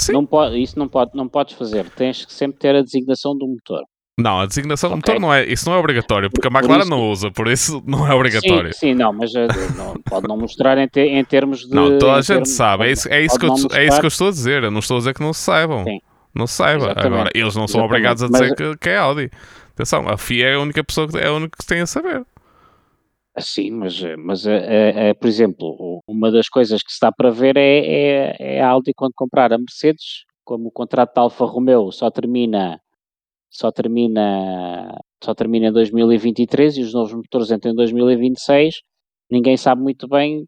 Sim. 0.00 0.12
Não 0.12 0.24
pode, 0.24 0.62
isso 0.62 0.78
não, 0.78 0.88
pode, 0.88 1.16
não 1.16 1.28
podes 1.28 1.54
fazer. 1.56 1.90
Tens 1.90 2.24
que 2.24 2.32
sempre 2.32 2.60
ter 2.60 2.76
a 2.76 2.82
designação 2.82 3.36
do 3.36 3.48
motor. 3.48 3.84
Não, 4.18 4.40
a 4.40 4.46
designação 4.46 4.88
okay. 4.88 5.00
do 5.00 5.06
motor 5.06 5.20
não 5.20 5.34
é, 5.34 5.44
isso 5.44 5.68
não 5.68 5.76
é 5.76 5.78
obrigatório, 5.78 6.30
porque 6.30 6.48
a 6.48 6.50
McLaren 6.50 6.80
isso, 6.80 6.90
não 6.90 7.10
usa, 7.10 7.30
por 7.30 7.48
isso 7.48 7.82
não 7.86 8.10
é 8.10 8.14
obrigatório. 8.14 8.72
Sim, 8.72 8.78
sim 8.78 8.94
não, 8.94 9.12
mas 9.12 9.30
uh, 9.34 9.46
não, 9.76 9.94
pode 10.02 10.26
não 10.26 10.38
mostrar 10.38 10.78
em, 10.78 10.88
te, 10.88 11.00
em, 11.00 11.22
termos 11.22 11.60
de. 11.60 11.74
Não, 11.74 11.98
toda 11.98 12.14
a 12.14 12.20
gente 12.22 12.28
termos, 12.28 12.48
sabe, 12.48 12.84
é 12.86 12.92
isso, 12.92 13.08
é, 13.10 13.22
isso 13.22 13.38
que 13.38 13.44
eu, 13.44 13.52
é 13.72 13.86
isso 13.86 14.00
que 14.00 14.06
eu 14.06 14.08
estou 14.08 14.28
a 14.28 14.30
dizer. 14.30 14.64
Eu 14.64 14.70
não 14.70 14.78
estou 14.78 14.96
a 14.96 15.00
dizer 15.00 15.14
que 15.14 15.20
não 15.20 15.34
se 15.34 15.40
saibam. 15.40 15.84
Sim. 15.84 16.00
Não 16.34 16.46
se 16.46 16.54
saiba. 16.54 16.84
Exatamente. 16.84 17.06
Agora, 17.06 17.30
eles 17.34 17.54
não 17.56 17.68
são 17.68 17.80
Exatamente. 17.80 17.84
obrigados 17.84 18.22
a 18.22 18.28
dizer 18.28 18.48
mas, 18.48 18.54
que, 18.54 18.76
que, 18.78 18.88
é 18.88 18.96
Audi. 18.96 19.30
Atenção, 19.74 20.08
a 20.08 20.16
FIA 20.16 20.46
é 20.46 20.54
a 20.54 20.60
única 20.60 20.82
pessoa 20.82 21.08
que 21.08 21.18
é 21.18 21.26
a 21.26 21.32
única 21.34 21.56
que 21.58 21.66
tem 21.66 21.80
a 21.82 21.86
saber. 21.86 22.24
Sim, 23.38 23.72
mas, 23.72 24.02
mas 24.18 24.46
é, 24.46 25.10
é, 25.10 25.14
por 25.14 25.28
exemplo, 25.28 26.02
uma 26.08 26.30
das 26.30 26.48
coisas 26.48 26.82
que 26.82 26.90
se 26.90 26.94
está 26.94 27.12
para 27.12 27.30
ver 27.30 27.58
é, 27.58 27.78
é, 27.78 28.36
é 28.38 28.62
a 28.62 28.68
Audi 28.68 28.92
quando 28.96 29.12
comprar 29.14 29.52
a 29.52 29.58
Mercedes, 29.58 30.24
como 30.42 30.68
o 30.68 30.72
contrato 30.72 31.14
da 31.14 31.20
Alfa 31.20 31.44
Romeo 31.44 31.92
só 31.92 32.10
termina 32.10 32.80
só 33.56 33.72
termina 33.72 34.98
só 35.22 35.34
termina 35.34 35.68
em 35.68 35.72
2023 35.72 36.76
e 36.76 36.82
os 36.82 36.92
novos 36.92 37.14
motores 37.14 37.50
entram 37.50 37.72
em 37.72 37.74
2026. 37.74 38.76
Ninguém 39.30 39.56
sabe 39.56 39.82
muito 39.82 40.06
bem 40.06 40.44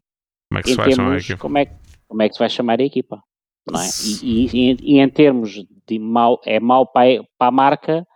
como 0.49 0.59
é 0.59 0.61
que 0.61 0.69
se 0.69 0.75
vai 0.75 0.91
chamar 0.91 1.13
a 1.13 1.17
equipa. 1.17 1.39
Como 1.39 1.57
é, 1.57 1.65
como 2.07 2.21
é 2.21 2.27
que 2.27 2.33
se 2.33 2.39
vai 2.39 2.49
chamar 2.49 2.79
a 2.79 2.83
equipa. 2.83 3.21
Não 3.69 3.79
é? 3.79 3.85
e, 4.23 4.45
e, 4.47 4.77
e, 4.81 4.99
em 4.99 5.09
termos 5.09 5.63
de 5.87 5.99
mau, 5.99 6.39
é 6.45 6.59
mau 6.59 6.87
para, 6.87 7.23
para 7.37 7.47
a 7.47 7.51
marca 7.51 8.07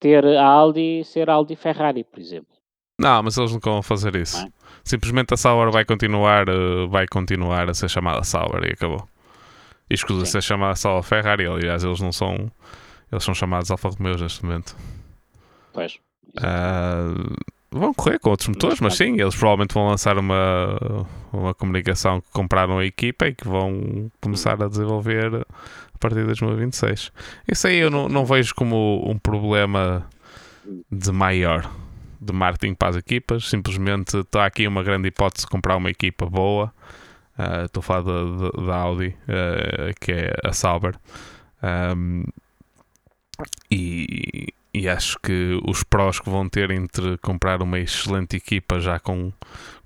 ter 0.00 0.24
a 0.24 0.44
Aldi 0.44 1.04
ser 1.04 1.30
Aldi 1.30 1.56
Ferrari, 1.56 2.04
por 2.04 2.18
exemplo. 2.18 2.52
Não, 3.00 3.22
mas 3.22 3.36
eles 3.36 3.52
nunca 3.52 3.70
vão 3.70 3.82
fazer 3.82 4.14
isso. 4.16 4.38
É? 4.38 4.48
Simplesmente 4.84 5.32
a 5.32 5.36
Sauber 5.36 5.70
vai 5.70 5.84
continuar, 5.84 6.48
uh, 6.48 6.88
vai 6.88 7.06
continuar 7.06 7.70
a 7.70 7.74
ser 7.74 7.88
chamada 7.88 8.22
Sauber 8.22 8.64
e 8.64 8.72
acabou. 8.72 9.08
E 9.88 9.94
escusa 9.94 10.24
ser 10.24 10.42
chamada 10.42 10.74
só 10.74 11.02
Ferrari, 11.02 11.46
aliás, 11.46 11.84
eles 11.84 12.00
não 12.00 12.12
são 12.12 12.50
eles 13.12 13.22
são 13.22 13.34
chamados 13.34 13.70
Alfa 13.70 13.90
Romeo 13.90 14.16
neste 14.18 14.44
momento. 14.44 14.74
Pois. 15.72 15.98
Uh, 16.38 17.36
vão 17.70 17.92
correr 17.92 18.18
com 18.18 18.30
outros 18.30 18.48
motores, 18.48 18.80
mas, 18.80 18.96
sim, 18.96 19.20
eles 19.20 19.34
provavelmente 19.34 19.74
vão 19.74 19.88
lançar 19.88 20.18
uma, 20.18 21.06
uma 21.32 21.54
comunicação 21.54 22.20
que 22.20 22.30
compraram 22.32 22.78
a 22.78 22.84
equipa 22.84 23.26
e 23.26 23.34
que 23.34 23.46
vão 23.46 24.10
começar 24.20 24.62
a 24.62 24.68
desenvolver 24.68 25.46
a 25.94 25.98
partir 25.98 26.20
de 26.20 26.24
2026. 26.24 27.12
Isso 27.46 27.66
aí 27.66 27.78
eu 27.78 27.90
não, 27.90 28.08
não 28.08 28.24
vejo 28.24 28.54
como 28.54 29.02
um 29.08 29.18
problema 29.18 30.06
de 30.90 31.12
maior 31.12 31.70
de 32.20 32.32
marketing 32.32 32.74
para 32.74 32.90
as 32.90 32.96
equipas. 32.96 33.48
Simplesmente 33.48 34.16
está 34.18 34.46
aqui 34.46 34.66
uma 34.66 34.82
grande 34.82 35.08
hipótese 35.08 35.44
de 35.44 35.50
comprar 35.50 35.76
uma 35.76 35.90
equipa 35.90 36.26
boa. 36.26 36.72
Uh, 37.38 37.64
estou 37.64 37.80
a 37.80 37.82
falar 37.82 38.02
da 38.02 38.76
Audi, 38.76 39.16
uh, 39.24 39.92
que 40.00 40.12
é 40.12 40.32
a 40.44 40.52
Sauber. 40.52 40.94
Um, 41.62 42.24
e, 43.70 44.48
e 44.72 44.88
acho 44.88 45.18
que 45.20 45.60
os 45.66 45.82
prós 45.82 46.18
que 46.20 46.30
vão 46.30 46.48
ter 46.48 46.70
entre 46.70 47.18
comprar 47.18 47.62
uma 47.62 47.78
excelente 47.78 48.36
equipa 48.36 48.80
já 48.80 48.98
com, 48.98 49.32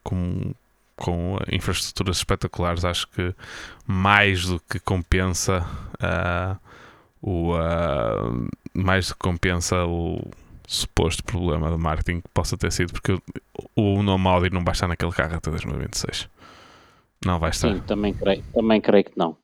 com, 0.02 0.54
com 0.96 1.38
infraestruturas 1.50 2.18
espetaculares, 2.18 2.84
acho 2.84 3.08
que 3.08 3.34
mais 3.86 4.46
do 4.46 4.60
que 4.60 4.78
compensa 4.80 5.66
uh, 6.02 6.58
o 7.20 7.54
uh, 7.54 8.48
mais 8.74 9.08
do 9.08 9.14
que 9.14 9.20
compensa 9.20 9.84
o 9.84 10.20
suposto 10.68 11.22
problema 11.24 11.70
de 11.70 11.76
marketing 11.76 12.20
que 12.20 12.28
possa 12.34 12.56
ter 12.56 12.72
sido 12.72 12.92
porque 12.92 13.16
o 13.74 14.02
nome 14.02 14.26
Audi 14.26 14.50
não 14.50 14.64
vai 14.64 14.72
estar 14.72 14.88
naquele 14.88 15.12
carro 15.12 15.36
até 15.36 15.50
2026 15.50 16.28
não 17.24 17.38
vai 17.38 17.50
estar. 17.50 17.74
Sim, 17.74 17.80
também 17.80 18.12
creio, 18.12 18.44
também 18.52 18.80
creio 18.80 19.04
que 19.04 19.16
não. 19.16 19.36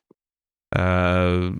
Uh, 0.75 1.59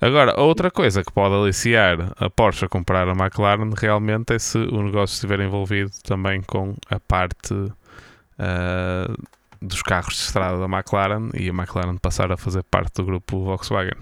Agora, 0.00 0.40
outra 0.40 0.70
coisa 0.70 1.02
que 1.02 1.12
pode 1.12 1.34
aliciar 1.34 2.12
a 2.16 2.28
Porsche 2.28 2.64
a 2.64 2.68
comprar 2.68 3.08
a 3.08 3.12
McLaren 3.12 3.70
realmente 3.76 4.34
é 4.34 4.38
se 4.38 4.58
o 4.58 4.82
negócio 4.82 5.14
estiver 5.14 5.40
envolvido 5.40 5.90
também 6.02 6.42
com 6.42 6.74
a 6.90 6.98
parte 6.98 7.54
uh, 7.54 9.16
dos 9.60 9.82
carros 9.82 10.14
de 10.14 10.20
estrada 10.20 10.58
da 10.58 10.64
McLaren 10.64 11.30
e 11.34 11.48
a 11.48 11.52
McLaren 11.52 11.96
passar 11.96 12.32
a 12.32 12.36
fazer 12.36 12.62
parte 12.64 12.94
do 12.96 13.04
grupo 13.04 13.44
Volkswagen. 13.44 13.96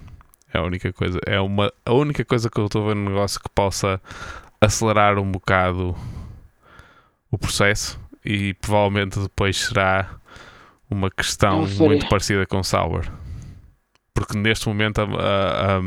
É 0.53 0.59
a 0.59 0.63
única 0.63 0.93
coisa, 0.93 1.19
é 1.27 1.41
uma, 1.41 1.73
a 1.85 1.93
única 1.93 2.25
coisa 2.25 2.51
que 2.51 2.59
eu 2.59 2.67
estou 2.67 2.85
a 2.85 2.89
ver 2.89 2.97
no 2.97 3.11
negócio 3.11 3.41
que 3.41 3.49
possa 3.55 4.01
acelerar 4.61 5.19
um 5.19 5.31
bocado 5.31 5.95
o 7.31 7.39
processo 7.39 8.01
e 8.25 8.55
provavelmente 8.55 9.19
depois 9.21 9.57
será 9.57 10.11
uma 10.91 11.11
questão 11.11 11.67
muito 11.79 12.09
parecida 12.09 12.45
com 12.47 12.63
Sauber 12.63 13.09
porque 14.21 14.37
neste 14.37 14.69
momento 14.69 15.01
a, 15.01 15.05
a, 15.05 15.79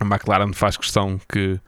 a 0.00 0.04
McLaren 0.04 0.52
faz 0.52 0.76
questão 0.76 1.18
que 1.26 1.58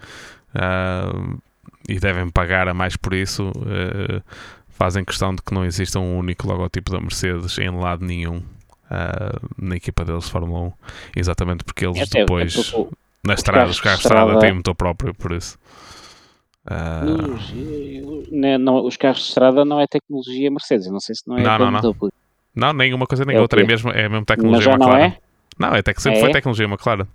uh, 0.55 1.43
e 1.89 1.99
devem 1.99 2.29
pagar 2.29 2.69
a 2.69 2.75
mais 2.75 2.97
por 2.97 3.15
isso. 3.15 3.49
Uh, 3.49 4.23
fazem 4.69 5.05
questão 5.05 5.35
de 5.35 5.41
que 5.41 5.55
não 5.55 5.65
exista 5.65 5.99
um 5.99 6.19
único 6.19 6.47
logotipo 6.47 6.93
da 6.93 7.01
Mercedes 7.01 7.57
em 7.59 7.71
lado 7.71 8.05
nenhum 8.05 8.39
uh, 8.39 9.49
na 9.59 9.77
equipa 9.77 10.05
deles 10.05 10.25
de 10.25 10.31
Fórmula 10.31 10.69
1, 10.69 10.73
exatamente 11.17 11.65
porque 11.65 11.87
eles 11.87 11.99
é, 11.99 12.21
depois 12.21 12.55
é 12.55 12.63
porque, 12.63 12.97
na 13.25 13.35
estrada, 13.35 13.71
os 13.71 13.81
carros 13.81 14.01
de 14.01 14.07
estrada, 14.07 14.33
estrada 14.33 14.41
têm 14.47 14.55
motor 14.55 14.75
próprio, 14.75 15.15
por 15.15 15.33
isso. 15.33 15.59
Uh... 16.67 18.29
Não, 18.31 18.59
não, 18.59 18.87
os 18.87 18.99
carros 18.99 19.21
de 19.21 19.29
estrada 19.29 19.65
não 19.65 19.81
é 19.81 19.87
tecnologia 19.87 20.51
Mercedes, 20.51 20.91
não 20.91 21.01
sei 21.01 21.15
se 21.15 21.23
não 21.27 21.39
é 21.39 21.43
não, 21.43 21.59
não, 21.59 21.71
não. 21.71 22.11
não, 22.55 22.73
nem 22.75 22.93
uma 22.93 23.07
coisa 23.07 23.25
nem 23.25 23.37
é 23.37 23.41
outra, 23.41 23.63
é 23.63 23.67
mesmo, 23.67 23.91
é 23.91 24.09
mesmo 24.09 24.27
tecnologia 24.27 24.59
Mas 24.59 24.65
já 24.65 24.73
McLaren. 24.73 24.99
Não 24.99 25.05
é? 25.05 25.30
Não, 25.61 25.75
é, 25.75 25.83
sempre 25.99 26.19
é? 26.19 26.21
foi 26.21 26.33
tecnologia 26.33 26.65
McLaren. 26.65 27.07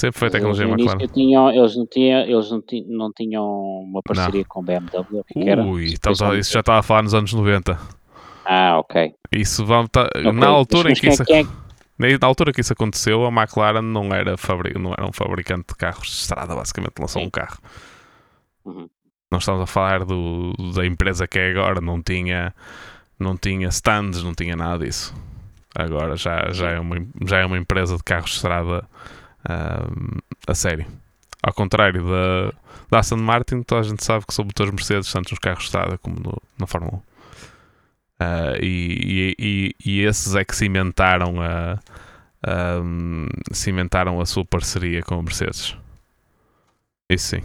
Sempre 0.00 0.18
foi 0.18 0.30
tecnologia 0.30 0.64
eles, 0.64 0.80
McLaren. 0.80 1.06
Tinham, 1.12 1.50
eles 1.52 1.76
não 1.76 1.86
tinham, 1.86 2.20
eles 2.22 2.50
não 2.50 2.62
tinham, 2.62 2.86
não 2.88 3.12
tinham 3.12 3.44
uma 3.44 4.02
parceria 4.02 4.40
não. 4.40 4.48
com 4.48 4.64
BMW. 4.64 5.68
Ui, 5.68 5.84
estamos 5.84 6.22
a, 6.22 6.34
isso 6.36 6.50
já 6.50 6.60
estava 6.60 6.78
a 6.78 6.82
falar 6.82 7.02
nos 7.02 7.12
anos 7.12 7.34
90. 7.34 7.78
Ah, 8.46 8.78
ok. 8.78 9.12
Isso 9.30 9.66
vamos 9.66 9.90
tá, 9.90 10.04
okay. 10.04 10.32
na 10.32 10.46
altura 10.46 10.90
em 10.90 10.94
que 10.94 11.08
isso, 11.08 11.22
é, 11.30 11.40
é? 11.40 12.18
na 12.18 12.26
altura 12.26 12.54
que 12.54 12.62
isso 12.62 12.72
aconteceu, 12.72 13.26
a 13.26 13.28
McLaren 13.28 13.82
não 13.82 14.06
era, 14.14 14.38
fabri, 14.38 14.72
não 14.78 14.92
era 14.94 15.06
um 15.06 15.12
fabricante 15.12 15.66
de 15.68 15.74
carros 15.74 16.06
de 16.06 16.14
estrada, 16.14 16.54
basicamente 16.54 16.94
lançou 16.98 17.20
Sim. 17.20 17.28
um 17.28 17.30
carro. 17.30 17.58
Uhum. 18.64 18.88
Nós 19.30 19.42
estamos 19.42 19.60
a 19.60 19.66
falar 19.66 20.06
do, 20.06 20.54
da 20.74 20.86
empresa 20.86 21.28
que 21.28 21.38
é 21.38 21.50
agora, 21.50 21.82
não 21.82 22.00
tinha, 22.00 22.54
não 23.18 23.36
tinha 23.36 23.68
stands, 23.68 24.22
não 24.22 24.32
tinha 24.34 24.56
nada 24.56 24.86
disso. 24.86 25.14
Agora 25.74 26.16
já, 26.16 26.50
já, 26.52 26.70
é, 26.70 26.80
uma, 26.80 26.96
já 27.24 27.38
é 27.38 27.46
uma 27.46 27.58
empresa 27.58 27.96
de 27.96 28.02
carros 28.02 28.30
de 28.30 28.36
estrada 28.36 28.84
uh, 29.44 30.22
a 30.46 30.54
sério. 30.54 30.86
Ao 31.42 31.52
contrário 31.54 32.04
da, 32.04 32.52
da 32.90 32.98
Aston 32.98 33.16
Martin, 33.16 33.62
toda 33.62 33.80
a 33.80 33.84
gente 33.84 34.04
sabe 34.04 34.26
que 34.26 34.34
são 34.34 34.44
motores 34.44 34.72
Mercedes, 34.72 35.12
tanto 35.12 35.30
nos 35.30 35.38
carros 35.38 35.60
de 35.60 35.66
estrada 35.66 35.96
como 35.98 36.16
no, 36.20 36.42
na 36.58 36.66
Fórmula 36.66 36.94
1. 36.94 36.96
Uh, 36.96 37.02
ah, 38.18 38.58
e, 38.60 39.34
e, 39.38 39.74
e, 39.82 40.00
esses 40.02 40.34
é 40.34 40.44
que 40.44 40.54
cimentaram 40.54 41.40
a, 41.40 41.78
cimentaram 43.52 44.20
a 44.20 44.26
sua 44.26 44.44
parceria 44.44 45.02
com 45.02 45.14
a 45.14 45.22
Mercedes. 45.22 45.74
Isso 47.08 47.36
sim. 47.36 47.42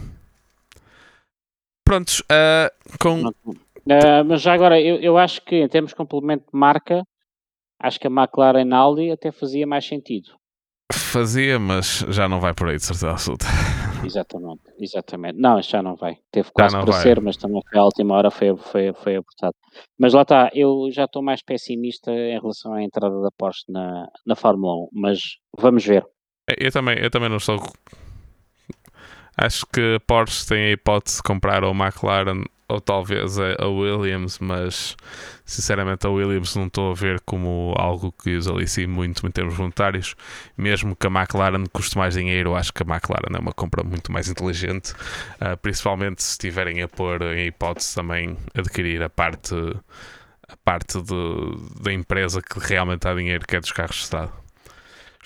Prontos, 1.84 2.20
uh, 2.20 2.98
com... 2.98 3.28
Uh, 3.28 4.24
mas 4.26 4.42
já 4.42 4.52
agora, 4.52 4.80
eu, 4.80 4.96
eu 4.96 5.16
acho 5.16 5.40
que 5.42 5.56
em 5.56 5.68
termos 5.68 5.92
de 5.92 5.96
complemento 5.96 6.44
de 6.52 6.58
marca, 6.58 7.06
acho 7.78 8.00
que 8.00 8.06
a 8.06 8.10
McLaren 8.10 8.72
Audi 8.72 9.10
até 9.10 9.30
fazia 9.30 9.66
mais 9.66 9.86
sentido. 9.86 10.30
Fazia, 10.92 11.58
mas 11.58 12.04
já 12.08 12.28
não 12.28 12.40
vai 12.40 12.54
por 12.54 12.68
aí, 12.68 12.76
de 12.76 12.84
certeza 12.84 13.10
absoluta. 13.10 13.46
Exatamente, 14.04 14.62
exatamente. 14.78 15.38
Não, 15.38 15.60
já 15.60 15.82
não 15.82 15.96
vai. 15.96 16.18
Teve 16.30 16.50
quase 16.52 16.76
para 16.76 16.92
vai. 16.92 17.02
ser, 17.02 17.20
mas 17.20 17.36
também 17.36 17.60
foi 17.68 17.78
à 17.78 17.84
última 17.84 18.14
hora, 18.14 18.30
foi, 18.30 18.56
foi, 18.56 18.92
foi 18.92 19.16
apertado. 19.16 19.54
Mas 19.98 20.12
lá 20.12 20.22
está, 20.22 20.50
eu 20.54 20.88
já 20.92 21.04
estou 21.04 21.22
mais 21.22 21.42
pessimista 21.42 22.12
em 22.12 22.38
relação 22.38 22.72
à 22.72 22.82
entrada 22.82 23.20
da 23.20 23.30
Porsche 23.36 23.64
na, 23.68 24.06
na 24.24 24.36
Fórmula 24.36 24.74
1, 24.84 24.88
mas 24.92 25.20
vamos 25.58 25.84
ver. 25.84 26.06
Eu 26.56 26.70
também, 26.70 26.98
eu 26.98 27.10
também 27.10 27.28
não 27.28 27.38
estou. 27.38 27.60
Acho 29.36 29.66
que 29.66 29.96
a 29.96 30.00
Porsche 30.00 30.46
tem 30.46 30.66
a 30.66 30.70
hipótese 30.70 31.16
de 31.16 31.22
comprar 31.24 31.64
o 31.64 31.72
McLaren 31.72 32.44
ou 32.68 32.80
talvez 32.80 33.38
a 33.38 33.66
Williams, 33.66 34.38
mas 34.40 34.96
sinceramente 35.44 36.06
a 36.06 36.10
Williams 36.10 36.56
não 36.56 36.66
estou 36.66 36.90
a 36.90 36.94
ver 36.94 37.20
como 37.20 37.72
algo 37.76 38.12
que 38.12 38.36
os 38.36 38.48
alicie 38.48 38.86
muito 38.86 39.26
em 39.26 39.30
termos 39.30 39.54
voluntários. 39.54 40.16
Mesmo 40.56 40.96
que 40.96 41.06
a 41.06 41.10
McLaren 41.10 41.64
custe 41.72 41.96
mais 41.96 42.14
dinheiro, 42.14 42.56
acho 42.56 42.72
que 42.72 42.82
a 42.82 42.86
McLaren 42.86 43.36
é 43.36 43.38
uma 43.38 43.52
compra 43.52 43.84
muito 43.84 44.10
mais 44.10 44.28
inteligente, 44.28 44.92
uh, 45.40 45.56
principalmente 45.62 46.22
se 46.22 46.32
estiverem 46.32 46.82
a 46.82 46.88
pôr 46.88 47.22
em 47.22 47.46
hipótese 47.46 47.94
também 47.94 48.36
adquirir 48.54 49.02
a 49.02 49.08
parte, 49.08 49.54
a 50.48 50.56
parte 50.64 51.00
de, 51.00 51.82
da 51.82 51.92
empresa 51.92 52.42
que 52.42 52.58
realmente 52.58 53.02
dá 53.02 53.14
dinheiro, 53.14 53.46
que 53.46 53.56
é 53.56 53.60
dos 53.60 53.72
carros 53.72 53.96
de 53.96 54.02
Estado. 54.02 54.45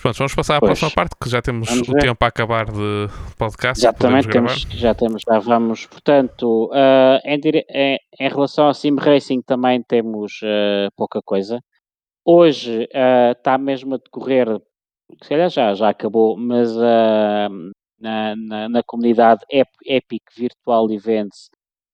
Pronto, 0.01 0.17
vamos 0.17 0.35
passar 0.35 0.57
à 0.57 0.61
pois. 0.61 0.71
próxima 0.71 0.91
parte, 0.91 1.15
que 1.23 1.29
já 1.29 1.43
temos 1.43 1.69
vamos 1.69 1.89
o 1.89 1.93
ver. 1.93 2.01
tempo 2.01 2.25
a 2.25 2.29
acabar 2.29 2.67
de 2.67 3.07
podcast. 3.37 3.85
Exatamente, 3.85 4.29
temos, 4.29 4.67
já 4.71 4.95
temos, 4.95 5.23
já 5.29 5.39
vamos. 5.39 5.87
Portanto, 5.87 6.71
uh, 6.73 7.21
em, 7.25 7.39
em, 7.69 7.99
em, 8.19 8.29
relação 8.29 8.67
ao 8.67 8.75
Sim 8.75 8.97
Racing 8.97 9.43
também 9.43 9.83
temos 9.83 10.41
uh, 10.43 10.89
pouca 10.97 11.21
coisa. 11.23 11.61
Hoje 12.25 12.85
uh, 12.85 13.33
está 13.33 13.59
mesmo 13.59 13.95
a 13.95 13.99
decorrer, 13.99 14.49
se 15.23 15.29
calhar 15.29 15.51
já, 15.51 15.75
já 15.75 15.91
acabou, 15.91 16.37
mas 16.37 16.75
na, 16.77 17.49
na, 18.37 18.69
na, 18.69 18.83
comunidade 18.87 19.45
Epic 19.51 20.23
Virtual 20.35 20.91
Events 20.91 21.51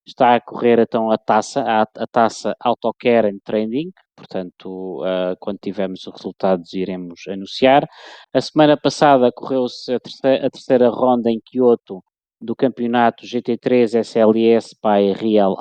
está 0.06 0.36
a 0.36 0.40
correr 0.40 0.78
então 0.78 1.10
a 1.10 1.18
taça, 1.18 1.62
a, 1.62 1.82
a 1.82 2.06
taça 2.06 2.54
AutoCare 2.60 3.28
and 3.28 3.38
Trending, 3.44 3.90
portanto, 4.16 5.02
uh, 5.02 5.36
quando 5.38 5.58
tivermos 5.58 6.06
os 6.06 6.14
resultados 6.14 6.72
iremos 6.72 7.20
anunciar. 7.28 7.86
A 8.32 8.40
semana 8.40 8.76
passada 8.76 9.30
correu-se 9.32 9.92
a 9.92 10.00
terceira, 10.00 10.46
a 10.46 10.50
terceira 10.50 10.88
ronda 10.88 11.30
em 11.30 11.40
Kyoto 11.44 12.02
do 12.40 12.56
campeonato 12.56 13.24
GT3 13.24 14.00
SLS 14.00 14.74
by 14.82 15.12
Real 15.12 15.56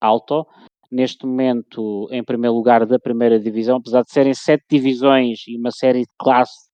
Auto. 0.00 0.46
Neste 0.90 1.24
momento, 1.26 2.08
em 2.10 2.22
primeiro 2.22 2.54
lugar 2.54 2.84
da 2.86 2.98
primeira 2.98 3.40
divisão, 3.40 3.76
apesar 3.76 4.02
de 4.02 4.12
serem 4.12 4.34
sete 4.34 4.64
divisões 4.70 5.40
e 5.48 5.56
uma 5.56 5.70
série 5.70 6.00
de 6.00 6.12
classes 6.18 6.72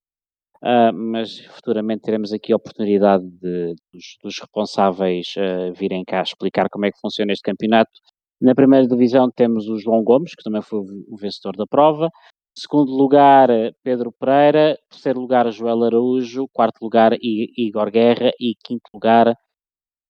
Uh, 0.63 0.93
mas 0.93 1.39
futuramente 1.55 2.03
teremos 2.03 2.33
aqui 2.33 2.53
a 2.53 2.57
oportunidade 2.57 3.25
de, 3.25 3.75
dos, 3.93 4.19
dos 4.21 4.39
responsáveis 4.41 5.29
uh, 5.37 5.73
virem 5.73 6.05
cá 6.05 6.21
explicar 6.21 6.69
como 6.69 6.85
é 6.85 6.91
que 6.91 6.99
funciona 7.01 7.33
este 7.33 7.43
campeonato. 7.43 7.93
Na 8.41 8.55
primeira 8.55 8.87
divisão 8.87 9.31
temos 9.31 9.69
o 9.69 9.79
João 9.79 10.03
Gomes, 10.03 10.35
que 10.35 10.43
também 10.43 10.63
foi 10.63 10.81
o 10.81 11.17
vencedor 11.17 11.57
da 11.57 11.67
prova. 11.67 12.09
Segundo 12.57 12.91
lugar, 12.93 13.49
Pedro 13.83 14.13
Pereira. 14.13 14.79
Terceiro 14.91 15.21
lugar, 15.21 15.51
Joel 15.51 15.85
Araújo. 15.85 16.49
Quarto 16.53 16.83
lugar, 16.83 17.13
Igor 17.21 17.91
Guerra. 17.91 18.31
E 18.41 18.55
quinto 18.65 18.91
lugar, 18.93 19.35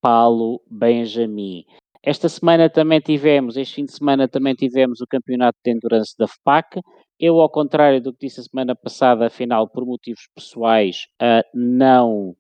Paulo 0.01 0.63
Benjamin. 0.71 1.65
Esta 2.03 2.29
semana 2.29 2.71
também 2.71 3.01
tivemos, 3.01 3.57
este 3.57 3.75
fim 3.75 3.85
de 3.85 3.93
semana 3.93 4.29
também 4.29 4.55
tivemos 4.55 5.01
o 5.01 5.07
campeonato 5.07 5.59
de 5.65 5.73
endurance 5.73 6.17
da 6.17 6.27
FPAC. 6.29 6.81
Eu, 7.19 7.41
ao 7.41 7.51
contrário 7.51 8.01
do 8.01 8.13
que 8.13 8.27
disse 8.27 8.41
a 8.41 8.45
semana 8.45 8.77
passada, 8.77 9.27
afinal, 9.27 9.69
por 9.69 9.85
motivos 9.85 10.29
pessoais, 10.35 11.07
uh, 11.21 11.43
não, 11.53 12.37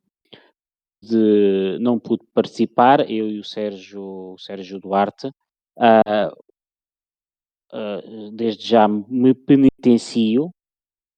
de, 1.02 1.77
não 1.81 1.98
pude 1.98 2.24
participar, 2.32 3.10
eu 3.10 3.28
e 3.28 3.40
o 3.40 3.44
Sérgio, 3.44 4.01
o 4.35 4.39
Sérgio 4.39 4.78
Duarte. 4.78 5.31
Uh, 5.78 6.34
uh, 7.72 8.30
desde 8.32 8.66
já 8.66 8.88
me 8.88 9.34
penitencio, 9.34 10.50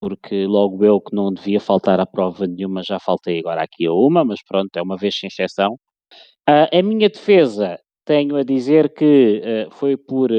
porque 0.01 0.47
logo 0.47 0.85
eu 0.85 1.01
que 1.01 1.15
não 1.15 1.33
devia 1.33 1.61
faltar 1.61 2.01
a 2.01 2.07
prova 2.07 2.47
nenhuma, 2.47 2.83
já 2.83 2.99
faltei 3.01 3.41
agora 3.41 3.63
aqui 3.63 3.87
a 3.87 3.93
uma, 3.93 4.25
mas 4.25 4.43
pronto, 4.43 4.77
é 4.77 4.83
uma 4.83 4.97
vez 4.97 5.19
sem 5.19 5.29
exceção. 5.29 5.79
a 6.47 6.83
minha 6.83 7.09
defesa, 7.09 7.79
tenho 8.05 8.37
a 8.37 8.43
dizer 8.45 8.95
que 8.95 9.43
foi 9.73 9.97
por 9.97 10.31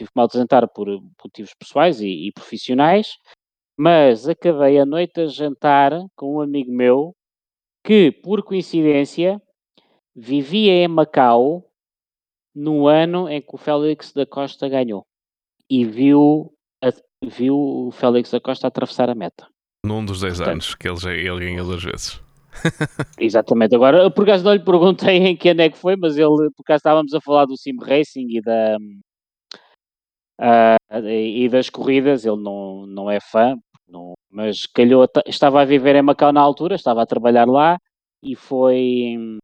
tive 0.00 0.10
que 0.10 0.16
me 0.16 0.22
ausentar 0.22 0.68
por 0.72 0.88
motivos 1.22 1.54
pessoais 1.54 2.00
e, 2.00 2.28
e, 2.28 2.32
profissionais, 2.32 3.16
mas 3.78 4.28
acabei 4.28 4.78
a 4.78 4.86
noite 4.86 5.20
a 5.20 5.26
jantar 5.26 5.92
com 6.16 6.36
um 6.36 6.40
amigo 6.40 6.72
meu 6.72 7.14
que, 7.84 8.10
por 8.10 8.42
coincidência, 8.42 9.40
vivia 10.14 10.72
em 10.84 10.88
Macau 10.88 11.69
no 12.54 12.86
ano 12.86 13.28
em 13.28 13.40
que 13.40 13.54
o 13.54 13.58
Félix 13.58 14.12
da 14.12 14.26
Costa 14.26 14.68
ganhou 14.68 15.04
e 15.68 15.84
viu, 15.84 16.52
a, 16.82 16.90
viu 17.24 17.56
o 17.56 17.90
Félix 17.92 18.30
da 18.30 18.40
Costa 18.40 18.66
atravessar 18.66 19.08
a 19.08 19.14
meta. 19.14 19.46
Num 19.84 20.04
dos 20.04 20.20
10 20.20 20.40
anos 20.42 20.74
que 20.74 20.88
ele, 20.88 20.96
já, 20.98 21.12
ele 21.12 21.38
ganhou 21.38 21.66
duas 21.66 21.82
vezes. 21.82 22.20
Exatamente, 23.18 23.74
agora 23.74 24.10
por 24.10 24.24
acaso 24.24 24.44
não 24.44 24.52
lhe 24.52 24.64
perguntei 24.64 25.18
em 25.18 25.36
que 25.36 25.50
ano 25.50 25.62
é 25.62 25.70
que 25.70 25.78
foi, 25.78 25.94
mas 25.96 26.18
ele, 26.18 26.50
por 26.56 26.62
acaso 26.64 26.78
estávamos 26.78 27.14
a 27.14 27.20
falar 27.20 27.46
do 27.46 27.56
Sim 27.56 27.76
Racing 27.80 28.26
e 28.28 28.40
da, 28.42 28.76
Uh, 30.40 31.06
e, 31.06 31.50
das 31.50 31.68
corridas, 31.68 32.24
ele 32.24 32.42
não, 32.42 32.86
não 32.86 33.10
é 33.10 33.20
fã, 33.20 33.54
não, 33.86 34.14
mas 34.30 34.64
calhou, 34.64 35.06
estava 35.26 35.60
a 35.60 35.66
viver 35.66 35.96
em 35.96 36.00
Macau 36.00 36.32
na 36.32 36.40
altura, 36.40 36.74
estava 36.74 37.02
a 37.02 37.06
trabalhar 37.06 37.46
lá 37.46 37.76
e 38.22 38.34
foi 38.34 39.38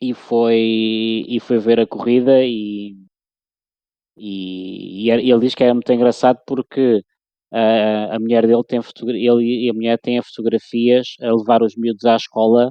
e 0.00 0.14
foi 0.14 1.24
e 1.28 1.40
foi 1.40 1.58
ver 1.58 1.80
a 1.80 1.86
corrida 1.86 2.44
e, 2.44 2.96
e, 4.16 5.06
e 5.06 5.10
ele 5.10 5.40
diz 5.40 5.54
que 5.54 5.64
era 5.64 5.74
muito 5.74 5.92
engraçado 5.92 6.38
porque 6.46 7.02
uh, 7.52 8.12
a 8.12 8.18
mulher 8.18 8.46
dele 8.46 8.62
tem 8.64 8.80
ele 9.04 9.66
e 9.66 9.70
a 9.70 9.74
mulher 9.74 9.98
têm 9.98 10.20
fotografias 10.22 11.16
a 11.20 11.32
levar 11.34 11.62
os 11.62 11.76
miúdos 11.76 12.04
à 12.04 12.16
escola 12.16 12.70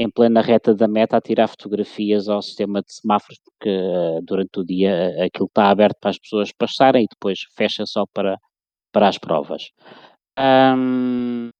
em 0.00 0.08
plena 0.08 0.40
reta 0.40 0.74
da 0.74 0.86
meta 0.86 1.16
a 1.16 1.20
tirar 1.20 1.48
fotografias 1.48 2.28
ao 2.28 2.40
sistema 2.40 2.80
de 2.82 2.92
semáforos, 2.94 3.40
porque 3.44 3.68
uh, 3.68 4.22
durante 4.22 4.60
o 4.60 4.64
dia 4.64 5.12
uh, 5.18 5.24
aquilo 5.24 5.46
está 5.46 5.70
aberto 5.70 5.96
para 6.00 6.10
as 6.10 6.18
pessoas 6.18 6.52
passarem 6.52 7.04
e 7.04 7.08
depois 7.08 7.40
fecha 7.56 7.84
só 7.84 8.04
para, 8.14 8.38
para 8.92 9.08
as 9.08 9.18
provas. 9.18 9.70
Um, 10.38 11.50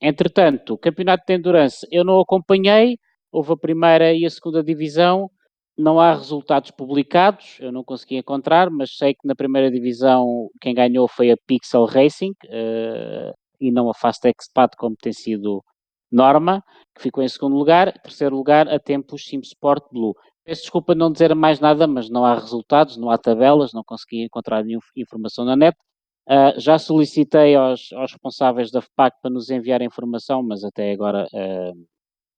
entretanto, 0.00 0.74
o 0.74 0.78
campeonato 0.78 1.24
de 1.26 1.34
endurance 1.34 1.86
eu 1.90 2.04
não 2.04 2.20
acompanhei, 2.20 2.98
houve 3.30 3.52
a 3.52 3.56
primeira 3.56 4.12
e 4.12 4.24
a 4.24 4.30
segunda 4.30 4.62
divisão, 4.62 5.30
não 5.76 6.00
há 6.00 6.12
resultados 6.12 6.72
publicados, 6.72 7.56
eu 7.60 7.70
não 7.70 7.84
consegui 7.84 8.16
encontrar, 8.16 8.68
mas 8.68 8.96
sei 8.96 9.14
que 9.14 9.26
na 9.26 9.34
primeira 9.34 9.70
divisão 9.70 10.50
quem 10.60 10.74
ganhou 10.74 11.06
foi 11.06 11.30
a 11.30 11.36
Pixel 11.46 11.84
Racing 11.84 12.32
uh, 12.46 13.32
e 13.60 13.70
não 13.70 13.88
a 13.88 13.94
Fast 13.94 14.26
Expat, 14.26 14.76
como 14.76 14.96
tem 14.96 15.12
sido 15.12 15.62
Norma, 16.10 16.64
que 16.96 17.02
ficou 17.02 17.22
em 17.22 17.28
segundo 17.28 17.56
lugar. 17.56 17.92
Terceiro 18.00 18.34
lugar, 18.34 18.68
a 18.68 18.78
Tempos 18.78 19.24
Sim 19.24 19.40
Sport 19.40 19.84
Blue. 19.92 20.14
Peço 20.44 20.62
desculpa 20.62 20.94
não 20.94 21.12
dizer 21.12 21.34
mais 21.34 21.60
nada, 21.60 21.86
mas 21.86 22.08
não 22.08 22.24
há 22.24 22.34
resultados, 22.34 22.96
não 22.96 23.10
há 23.10 23.18
tabelas, 23.18 23.72
não 23.72 23.84
consegui 23.84 24.22
encontrar 24.22 24.64
nenhuma 24.64 24.82
informação 24.96 25.44
na 25.44 25.54
net. 25.54 25.76
Uh, 26.28 26.58
já 26.58 26.78
solicitei 26.78 27.54
aos, 27.54 27.92
aos, 27.92 28.12
responsáveis 28.12 28.70
da 28.70 28.82
FPAC 28.82 29.16
para 29.22 29.30
nos 29.30 29.48
enviar 29.48 29.80
informação, 29.80 30.42
mas 30.42 30.64
até 30.64 30.92
agora 30.92 31.26
uh, 31.32 31.86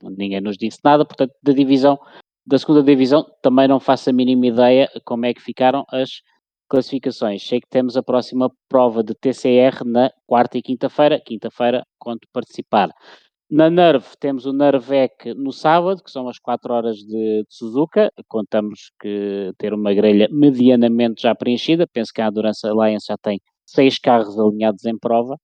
ninguém 0.03 0.41
nos 0.41 0.57
disse 0.57 0.79
nada. 0.85 1.05
Portanto, 1.05 1.33
da 1.43 1.53
divisão, 1.53 1.99
da 2.47 2.59
segunda 2.59 2.83
divisão, 2.83 3.25
também 3.43 3.69
não 3.69 3.81
faço 3.81 4.11
a 4.11 4.13
mínima 4.13 4.47
ideia 4.47 4.89
como 5.05 5.27
é 5.27 5.35
que 5.35 5.41
ficaram 5.41 5.85
as 5.91 6.23
classificações. 6.69 7.43
Sei 7.47 7.61
que 7.61 7.69
temos 7.69 7.97
a 7.97 8.03
próxima 8.03 8.51
prova 8.69 9.03
de 9.03 9.15
TCR 9.15 9.85
na 9.85 10.11
quarta 10.27 10.57
e 10.57 10.63
quinta-feira. 10.63 11.21
Quinta-feira, 11.21 11.85
conto 11.99 12.29
participar. 12.33 12.91
Na 13.51 13.69
Nerve 13.69 14.07
temos 14.21 14.47
o 14.47 14.53
Nervec 14.53 15.35
no 15.35 15.53
sábado, 15.53 16.05
que 16.05 16.11
são 16.11 16.29
as 16.29 16.39
4 16.39 16.73
horas 16.73 16.97
de, 16.99 17.09
de, 17.09 17.47
Suzuka. 17.49 18.13
Contamos 18.29 18.93
que 19.01 19.53
ter 19.59 19.75
uma 19.75 19.93
grelha 19.93 20.29
medianamente 20.31 21.23
já 21.23 21.35
preenchida. 21.35 21.87
Penso 21.93 22.13
que 22.15 22.23
a 22.23 22.29
Endurance 22.29 22.65
Alliance 22.65 23.07
já 23.09 23.17
tem 23.19 23.41
6 23.67 23.99
carros 23.99 24.39
alinhados 24.39 24.85
em 24.85 24.97
prova. 24.97 25.37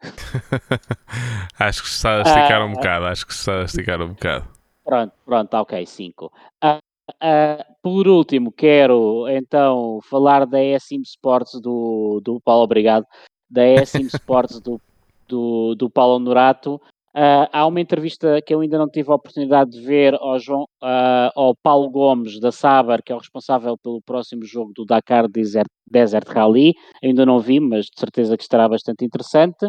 acho 1.58 1.82
que 1.82 1.88
está 1.88 2.18
a 2.18 2.22
esticar 2.22 2.62
um 2.62 2.70
ah, 2.70 2.74
bocado. 2.74 3.06
Acho 3.06 3.26
que 3.26 3.32
está 3.32 3.60
a 3.60 3.64
esticar 3.64 4.02
um 4.02 4.08
bocado. 4.08 4.48
Pronto, 4.84 5.12
pronto, 5.24 5.54
ok, 5.54 5.86
5. 5.86 6.26
Uh, 6.26 6.68
uh, 6.68 7.64
por 7.82 8.06
último, 8.06 8.52
quero 8.52 9.26
então 9.28 10.00
falar 10.08 10.46
da 10.46 10.62
ESIM 10.62 11.02
Sports 11.02 11.60
do, 11.60 12.20
do 12.24 12.40
Paulo, 12.40 12.62
obrigado, 12.62 13.04
da 13.50 13.66
ESIM 13.66 14.06
Sports 14.14 14.60
do 14.60 14.80
do, 15.28 15.74
do 15.74 15.90
Paulo 15.90 16.18
Norato. 16.18 16.80
Uh, 17.14 17.48
há 17.50 17.66
uma 17.66 17.80
entrevista 17.80 18.42
que 18.42 18.52
eu 18.52 18.60
ainda 18.60 18.76
não 18.76 18.88
tive 18.88 19.10
a 19.10 19.14
oportunidade 19.14 19.70
de 19.70 19.80
ver 19.80 20.14
ao, 20.14 20.38
João, 20.38 20.64
uh, 20.82 21.32
ao 21.34 21.56
Paulo 21.56 21.88
Gomes 21.88 22.38
da 22.38 22.52
Saber, 22.52 23.02
que 23.02 23.10
é 23.10 23.14
o 23.14 23.18
responsável 23.18 23.78
pelo 23.78 24.02
próximo 24.02 24.44
jogo 24.44 24.72
do 24.74 24.84
Dakar 24.84 25.26
Desert, 25.26 25.68
Desert 25.90 26.28
Rally. 26.28 26.74
Ainda 27.02 27.24
não 27.24 27.40
vi, 27.40 27.58
mas 27.58 27.86
de 27.86 27.98
certeza 27.98 28.36
que 28.36 28.42
estará 28.42 28.68
bastante 28.68 29.02
interessante. 29.02 29.66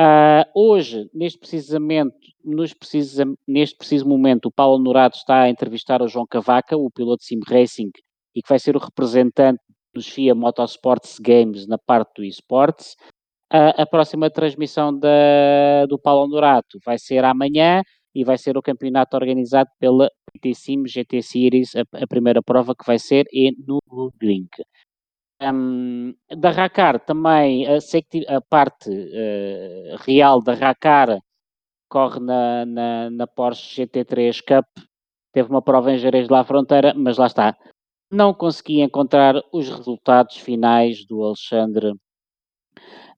Uh, 0.00 0.48
hoje, 0.54 1.10
neste, 1.12 1.38
precisamente, 1.38 2.34
precisa, 2.78 3.24
neste 3.46 3.76
preciso 3.76 4.08
momento, 4.08 4.46
o 4.46 4.52
Paulo 4.52 4.82
Nourado 4.82 5.14
está 5.14 5.42
a 5.42 5.50
entrevistar 5.50 6.00
o 6.00 6.08
João 6.08 6.26
Cavaca, 6.26 6.76
o 6.76 6.90
piloto 6.90 7.22
Sim 7.22 7.40
Racing, 7.46 7.90
e 8.34 8.40
que 8.40 8.48
vai 8.48 8.58
ser 8.58 8.76
o 8.76 8.80
representante 8.80 9.60
dos 9.92 10.08
FIA 10.08 10.34
Motorsports 10.34 11.18
Games 11.18 11.66
na 11.66 11.76
parte 11.76 12.14
do 12.16 12.24
esportes 12.24 12.96
a, 13.50 13.82
a 13.82 13.86
próxima 13.86 14.30
transmissão 14.30 14.96
da, 14.96 15.84
do 15.86 15.98
Paulo 15.98 16.24
Honorato 16.24 16.78
vai 16.84 16.98
ser 16.98 17.24
amanhã 17.24 17.82
e 18.14 18.24
vai 18.24 18.38
ser 18.38 18.56
o 18.56 18.62
campeonato 18.62 19.16
organizado 19.16 19.68
pela 19.78 20.08
PT 20.32 20.54
Sim 20.54 20.86
GT 20.86 21.22
Series, 21.22 21.74
a, 21.74 21.82
a, 22.02 22.06
primeira 22.06 22.40
prova 22.42 22.74
que 22.74 22.86
vai 22.86 22.98
ser 22.98 23.26
em 23.32 23.54
Nürburgring. 23.66 24.48
Um, 25.42 26.14
da 26.36 26.50
Racar 26.50 27.00
também, 27.00 27.66
a, 27.66 27.78
a 28.36 28.40
parte 28.42 28.90
uh, 28.90 29.96
real 30.04 30.42
da 30.42 30.52
Racar 30.52 31.18
corre 31.88 32.20
na, 32.20 32.66
na, 32.66 33.10
na, 33.10 33.26
Porsche 33.26 33.86
GT3 33.86 34.42
Cup, 34.46 34.66
teve 35.32 35.48
uma 35.48 35.62
prova 35.62 35.92
em 35.92 35.98
Jerez 35.98 36.26
de 36.26 36.32
la 36.32 36.44
Fronteira, 36.44 36.92
mas 36.94 37.16
lá 37.16 37.26
está. 37.26 37.56
Não 38.10 38.34
consegui 38.34 38.80
encontrar 38.82 39.34
os 39.52 39.68
resultados 39.68 40.36
finais 40.36 41.06
do 41.06 41.24
Alexandre 41.24 41.94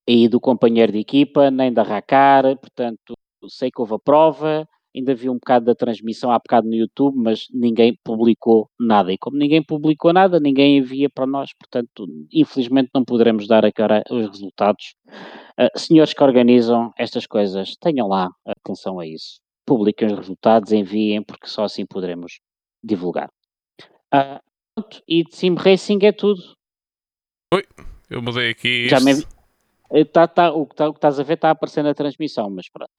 e 0.07 0.29
do 0.29 0.41
companheiro 0.41 0.93
de 0.93 0.99
equipa, 0.99 1.51
nem 1.51 1.73
da 1.73 1.83
Racar, 1.83 2.45
portanto, 2.57 3.15
sei 3.49 3.71
que 3.71 3.81
houve 3.81 3.95
a 3.95 3.99
prova, 3.99 4.69
ainda 4.95 5.15
vi 5.15 5.29
um 5.29 5.35
bocado 5.35 5.67
da 5.67 5.75
transmissão 5.75 6.31
há 6.31 6.39
bocado 6.39 6.69
no 6.69 6.75
YouTube, 6.75 7.17
mas 7.17 7.47
ninguém 7.53 7.99
publicou 8.05 8.69
nada. 8.79 9.13
E 9.13 9.19
como 9.19 9.37
ninguém 9.37 9.63
publicou 9.63 10.13
nada, 10.13 10.39
ninguém 10.39 10.79
envia 10.79 11.09
para 11.09 11.27
nós, 11.27 11.51
portanto, 11.59 12.07
infelizmente 12.33 12.91
não 12.95 13.05
poderemos 13.05 13.47
dar 13.47 13.65
agora 13.65 14.03
os 14.11 14.29
resultados. 14.29 14.95
Uh, 15.59 15.79
senhores 15.79 16.13
que 16.13 16.23
organizam 16.23 16.93
estas 16.99 17.27
coisas, 17.27 17.77
tenham 17.77 18.09
lá 18.09 18.29
atenção 18.47 18.99
a 18.99 19.07
isso. 19.07 19.41
Publiquem 19.67 20.09
os 20.09 20.19
resultados, 20.19 20.73
enviem, 20.73 21.23
porque 21.23 21.47
só 21.47 21.65
assim 21.65 21.87
poderemos 21.87 22.41
divulgar. 22.83 23.29
Uh, 24.15 24.41
e 25.07 25.25
de 25.25 25.35
Sim 25.37 25.55
Racing 25.55 25.99
é 26.03 26.13
tudo. 26.13 26.41
Oi, 27.55 27.65
eu 28.11 28.23
mudei 28.23 28.51
aqui. 28.51 28.89
Já 28.89 28.99
me, 29.01 29.13
Tá, 30.11 30.27
tá, 30.27 30.51
o, 30.51 30.67
que 30.67 30.75
tá, 30.75 30.89
o 30.89 30.93
que 30.95 30.99
estás 30.99 31.21
a 31.21 31.23
ver 31.23 31.35
está 31.35 31.49
a 31.49 31.51
aparecer 31.51 31.83
na 31.83 31.93
transmissão, 31.93 32.49
mas 32.49 32.67
pronto. 32.71 32.91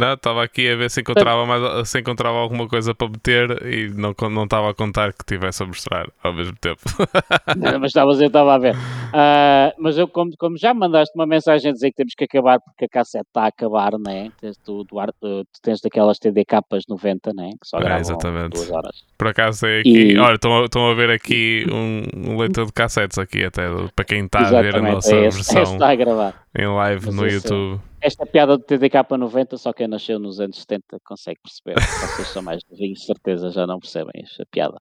Não, 0.00 0.14
estava 0.14 0.44
aqui 0.44 0.70
a 0.70 0.76
ver 0.76 0.90
se 0.90 1.00
encontrava, 1.00 1.44
mais, 1.44 1.88
se 1.88 1.98
encontrava 1.98 2.38
alguma 2.38 2.68
coisa 2.68 2.94
para 2.94 3.08
meter 3.08 3.66
e 3.66 3.88
não, 3.88 4.14
não 4.30 4.44
estava 4.44 4.70
a 4.70 4.74
contar 4.74 5.12
que 5.12 5.24
tivesse 5.26 5.60
a 5.64 5.66
mostrar 5.66 6.06
ao 6.22 6.32
mesmo 6.32 6.56
tempo. 6.60 6.80
não, 7.58 7.80
mas 7.80 7.88
estavas, 7.88 8.20
eu 8.20 8.28
estava 8.28 8.54
a 8.54 8.58
ver. 8.58 8.76
Uh, 8.76 9.74
mas 9.76 9.98
eu, 9.98 10.06
como, 10.06 10.30
como 10.38 10.56
já 10.56 10.72
mandaste 10.72 11.12
uma 11.16 11.26
mensagem 11.26 11.70
a 11.70 11.74
dizer 11.74 11.90
que 11.90 11.96
temos 11.96 12.14
que 12.14 12.24
acabar 12.24 12.60
porque 12.60 12.84
a 12.84 12.88
cassete 12.88 13.26
está 13.26 13.42
a 13.42 13.46
acabar, 13.48 13.98
né? 13.98 14.30
Tu, 14.64 14.84
Duarte, 14.84 15.14
tu, 15.20 15.44
tens 15.60 15.80
daquelas 15.80 16.20
TD 16.20 16.44
capas 16.44 16.84
90, 16.88 17.32
né? 17.32 17.50
Que 17.60 17.66
só 17.66 17.78
é, 17.78 17.98
exatamente. 17.98 18.54
duas 18.54 18.70
horas. 18.70 19.02
Por 19.18 19.26
acaso 19.26 19.66
é 19.66 19.80
aqui, 19.80 20.12
e... 20.12 20.18
olha, 20.18 20.36
estão, 20.36 20.90
a 20.90 20.94
ver 20.94 21.10
aqui 21.10 21.66
um, 21.72 22.34
um 22.34 22.38
leitor 22.38 22.66
de 22.66 22.72
cassetes 22.72 23.18
aqui 23.18 23.44
até, 23.44 23.66
para 23.96 24.04
quem 24.04 24.26
está 24.26 24.46
a 24.46 24.62
ver 24.62 24.76
a 24.76 24.80
nossa 24.80 25.12
é 25.12 25.26
esse, 25.26 25.38
versão. 25.38 25.74
está 25.74 25.90
a 25.90 25.94
gravar. 25.96 26.34
Em 26.56 26.68
live 26.68 27.06
mas 27.06 27.14
no 27.16 27.26
YouTube. 27.26 27.80
Esta 28.00 28.24
piada 28.24 28.56
do 28.56 28.62
TDK 28.62 29.16
90, 29.18 29.56
só 29.56 29.72
quem 29.72 29.88
nasceu 29.88 30.18
nos 30.18 30.38
anos 30.38 30.58
70 30.58 30.98
consegue 31.04 31.40
perceber. 31.42 31.80
Vocês 31.80 32.28
são 32.28 32.42
mais 32.42 32.62
novinhos, 32.70 33.04
certeza 33.04 33.50
já 33.50 33.66
não 33.66 33.80
percebem 33.80 34.22
esta 34.22 34.44
piada. 34.50 34.76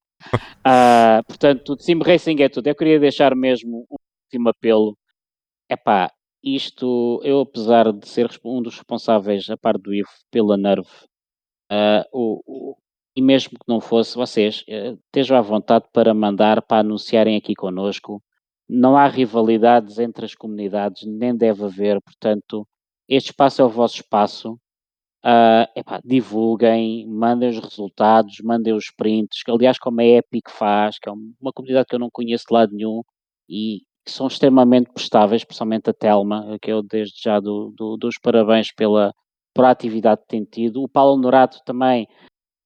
Uh, 0.59 1.23
portanto, 1.27 1.73
o 1.73 1.79
Sim 1.79 1.99
Racing 2.01 2.41
é 2.41 2.49
tudo. 2.49 2.67
Eu 2.67 2.75
queria 2.75 2.99
deixar 2.99 3.35
mesmo 3.35 3.87
um 3.89 3.95
último 4.25 4.49
apelo. 4.49 4.97
É 5.67 5.75
pá, 5.75 6.11
isto, 6.43 7.19
eu 7.23 7.41
apesar 7.41 7.91
de 7.91 8.07
ser 8.07 8.29
um 8.45 8.61
dos 8.61 8.75
responsáveis, 8.75 9.49
a 9.49 9.57
par 9.57 9.77
do 9.77 9.93
Ivo, 9.93 10.09
pela 10.31 10.55
Nerve, 10.55 10.87
uh, 11.71 12.03
o, 12.13 12.41
o, 12.45 12.77
e 13.15 13.21
mesmo 13.21 13.51
que 13.51 13.67
não 13.67 13.81
fosse, 13.81 14.15
vocês 14.15 14.63
uh, 14.69 14.97
estejam 15.05 15.37
à 15.37 15.41
vontade 15.41 15.85
para 15.91 16.13
mandar, 16.13 16.61
para 16.61 16.81
anunciarem 16.81 17.35
aqui 17.35 17.55
connosco. 17.55 18.21
Não 18.69 18.95
há 18.95 19.07
rivalidades 19.07 19.97
entre 19.97 20.25
as 20.25 20.35
comunidades, 20.35 21.03
nem 21.07 21.35
deve 21.35 21.63
haver, 21.63 22.01
portanto, 22.01 22.67
este 23.07 23.31
espaço 23.31 23.61
é 23.61 23.65
o 23.65 23.69
vosso 23.69 23.95
espaço. 23.95 24.59
Uh, 25.25 25.67
epá, 25.75 25.99
divulguem, 26.05 27.05
mandem 27.07 27.49
os 27.49 27.59
resultados, 27.59 28.39
mandem 28.41 28.73
os 28.73 28.91
prints, 28.91 29.41
aliás 29.47 29.77
como 29.77 29.99
a 29.99 30.05
Epic 30.05 30.49
faz, 30.49 30.97
que 30.99 31.09
é 31.09 31.11
uma 31.11 31.51
comunidade 31.53 31.87
que 31.87 31.95
eu 31.95 31.99
não 31.99 32.09
conheço 32.09 32.45
de 32.47 32.53
lado 32.53 32.73
nenhum 32.73 33.01
e 33.49 33.81
que 34.05 34.11
são 34.11 34.27
extremamente 34.27 34.91
prestáveis, 34.93 35.41
especialmente 35.41 35.89
a 35.89 35.93
Telma, 35.93 36.57
que 36.61 36.71
eu 36.71 36.81
desde 36.81 37.21
já 37.21 37.39
do, 37.41 37.73
do, 37.75 37.97
dos 37.97 38.17
parabéns 38.17 38.71
pela, 38.71 39.13
pela 39.53 39.71
atividade 39.71 40.21
que 40.21 40.27
tem 40.27 40.45
tido. 40.45 40.81
O 40.83 40.87
Paulo 40.87 41.21
Norato 41.21 41.59
também 41.65 42.07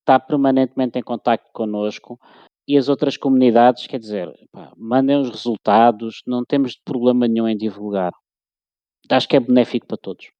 está 0.01 0.19
permanentemente 0.19 0.99
em 0.99 1.03
contato 1.03 1.43
connosco 1.53 2.19
e 2.67 2.77
as 2.77 2.89
outras 2.89 3.17
comunidades, 3.17 3.87
quer 3.87 3.99
dizer, 3.99 4.31
mandem 4.77 5.19
os 5.19 5.29
resultados, 5.29 6.21
não 6.27 6.45
temos 6.45 6.77
problema 6.85 7.27
nenhum 7.27 7.47
em 7.47 7.57
divulgar 7.57 8.11
acho 9.09 9.27
que 9.27 9.35
é 9.35 9.39
benéfico 9.39 9.87
para 9.87 9.97
todos. 9.97 10.31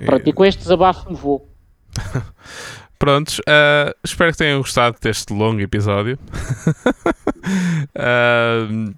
E... 0.00 0.04
Pronto, 0.04 0.28
e 0.28 0.32
com 0.32 0.44
este 0.44 0.60
desabafo 0.60 1.10
me 1.10 1.16
vou. 1.16 1.48
Prontos, 2.98 3.38
uh, 3.40 3.94
espero 4.02 4.32
que 4.32 4.38
tenham 4.38 4.58
gostado 4.58 4.96
deste 5.00 5.32
longo 5.32 5.60
episódio. 5.60 6.18
uh, 7.96 8.94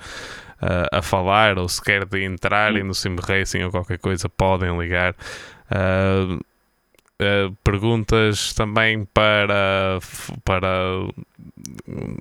a 0.93 1.03
falar, 1.03 1.59
ou 1.59 1.69
se 1.69 1.83
quer 1.83 2.07
de 2.07 2.25
entrarem 2.25 2.85
no 2.85 2.95
Sim 2.95 3.17
Racing 3.17 3.65
ou 3.65 3.71
qualquer 3.71 3.99
coisa, 3.99 4.29
podem 4.29 4.79
ligar. 4.79 5.17
Uh, 5.71 6.39
Uh, 7.21 7.55
perguntas 7.63 8.55
também 8.55 9.05
para, 9.05 9.99
para 10.43 11.07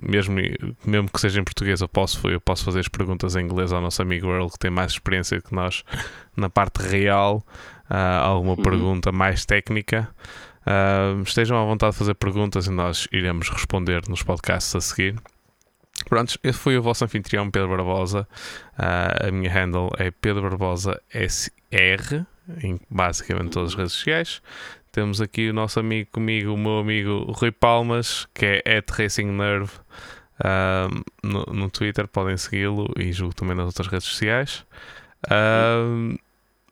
mesmo, 0.02 0.36
mesmo 0.84 1.08
que 1.08 1.18
seja 1.18 1.40
em 1.40 1.44
português, 1.44 1.80
eu 1.80 1.88
posso, 1.88 2.28
eu 2.28 2.38
posso 2.38 2.66
fazer 2.66 2.80
as 2.80 2.88
perguntas 2.88 3.34
em 3.34 3.40
inglês 3.40 3.72
ao 3.72 3.80
nosso 3.80 4.02
amigo 4.02 4.30
Earl, 4.30 4.48
que 4.48 4.58
tem 4.58 4.70
mais 4.70 4.92
experiência 4.92 5.40
que 5.40 5.54
nós 5.54 5.84
na 6.36 6.50
parte 6.50 6.82
real. 6.82 7.42
Uh, 7.88 8.20
alguma 8.22 8.56
uhum. 8.56 8.62
pergunta 8.62 9.10
mais 9.10 9.46
técnica. 9.46 10.06
Uh, 10.66 11.22
estejam 11.22 11.56
à 11.56 11.64
vontade 11.64 11.92
de 11.92 11.98
fazer 11.98 12.14
perguntas 12.14 12.66
e 12.66 12.70
nós 12.70 13.08
iremos 13.10 13.48
responder 13.48 14.06
nos 14.06 14.22
podcasts 14.22 14.74
a 14.76 14.82
seguir. 14.82 15.16
Prontos, 16.10 16.36
esse 16.44 16.58
foi 16.58 16.76
o 16.76 16.82
vosso 16.82 17.06
anfitrião 17.06 17.50
Pedro 17.50 17.70
Barbosa. 17.70 18.28
a 18.76 19.30
minha 19.30 19.50
handle 19.50 19.90
é 19.98 20.10
Pedro 20.10 20.42
Barbosa 20.42 21.00
SR 21.10 22.26
em 22.62 22.80
basicamente 22.90 23.50
todas 23.50 23.70
as 23.70 23.74
redes 23.76 23.92
sociais. 23.92 24.42
Temos 24.92 25.20
aqui 25.20 25.50
o 25.50 25.52
nosso 25.52 25.78
amigo 25.78 26.10
comigo, 26.10 26.52
o 26.52 26.56
meu 26.56 26.78
amigo 26.78 27.30
Rui 27.32 27.52
Palmas, 27.52 28.26
que 28.34 28.62
é 28.64 28.78
at 28.78 28.90
Racing 28.90 29.26
Nerve 29.26 29.70
uh, 30.40 31.04
no, 31.22 31.44
no, 31.52 31.70
Twitter, 31.70 32.08
podem 32.08 32.36
segui-lo 32.36 32.92
e 32.98 33.12
julgo 33.12 33.34
também 33.34 33.54
nas 33.54 33.66
outras 33.66 33.86
redes 33.86 34.08
sociais. 34.08 34.66
Uh, 35.26 36.18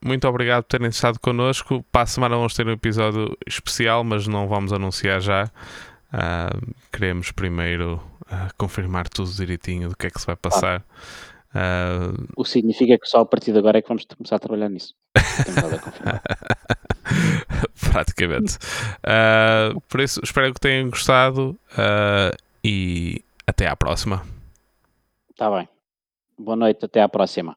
muito 0.05 0.27
obrigado 0.27 0.65
por 0.65 0.71
terem 0.71 0.89
estado 0.89 1.21
connosco. 1.21 1.85
Para 1.93 2.03
a 2.03 2.07
semana 2.07 2.37
vamos 2.37 2.55
ter 2.55 2.67
um 2.67 2.73
episódio 2.73 3.37
especial, 3.47 4.03
mas 4.03 4.27
não 4.27 4.49
vamos 4.49 4.73
anunciar 4.73 5.21
já. 5.21 5.45
Uh, 6.13 6.75
queremos 6.93 7.31
primeiro 7.31 8.03
confirmar 8.59 9.09
tudo 9.09 9.31
direitinho 9.31 9.89
do 9.89 9.97
que 9.97 10.07
é 10.07 10.11
que 10.11 10.21
se 10.21 10.27
vai 10.27 10.37
passar. 10.37 10.85
Uh... 11.55 12.29
O 12.37 12.45
que 12.45 12.51
significa 12.51 12.99
que 12.99 13.09
só 13.09 13.21
a 13.21 13.27
partir 13.27 13.53
de 13.53 13.59
agora 13.59 13.79
é 13.79 13.83
que 13.83 13.89
vamos 13.89 14.05
começar 14.05 14.37
a 14.37 14.39
trabalhar 14.39 14.69
nisso. 14.69 14.95
Praticamente. 17.91 18.59
Uh, 18.99 19.81
por 19.89 20.01
isso, 20.01 20.21
espero 20.23 20.53
que 20.53 20.61
tenham 20.61 20.91
gostado 20.91 21.59
uh, 21.73 22.37
e 22.63 23.25
até 23.47 23.67
à 23.67 23.75
próxima. 23.75 24.27
Está 25.31 25.51
bem. 25.51 25.67
Boa 26.39 26.57
noite, 26.57 26.85
até 26.85 27.01
à 27.01 27.09
próxima. 27.09 27.57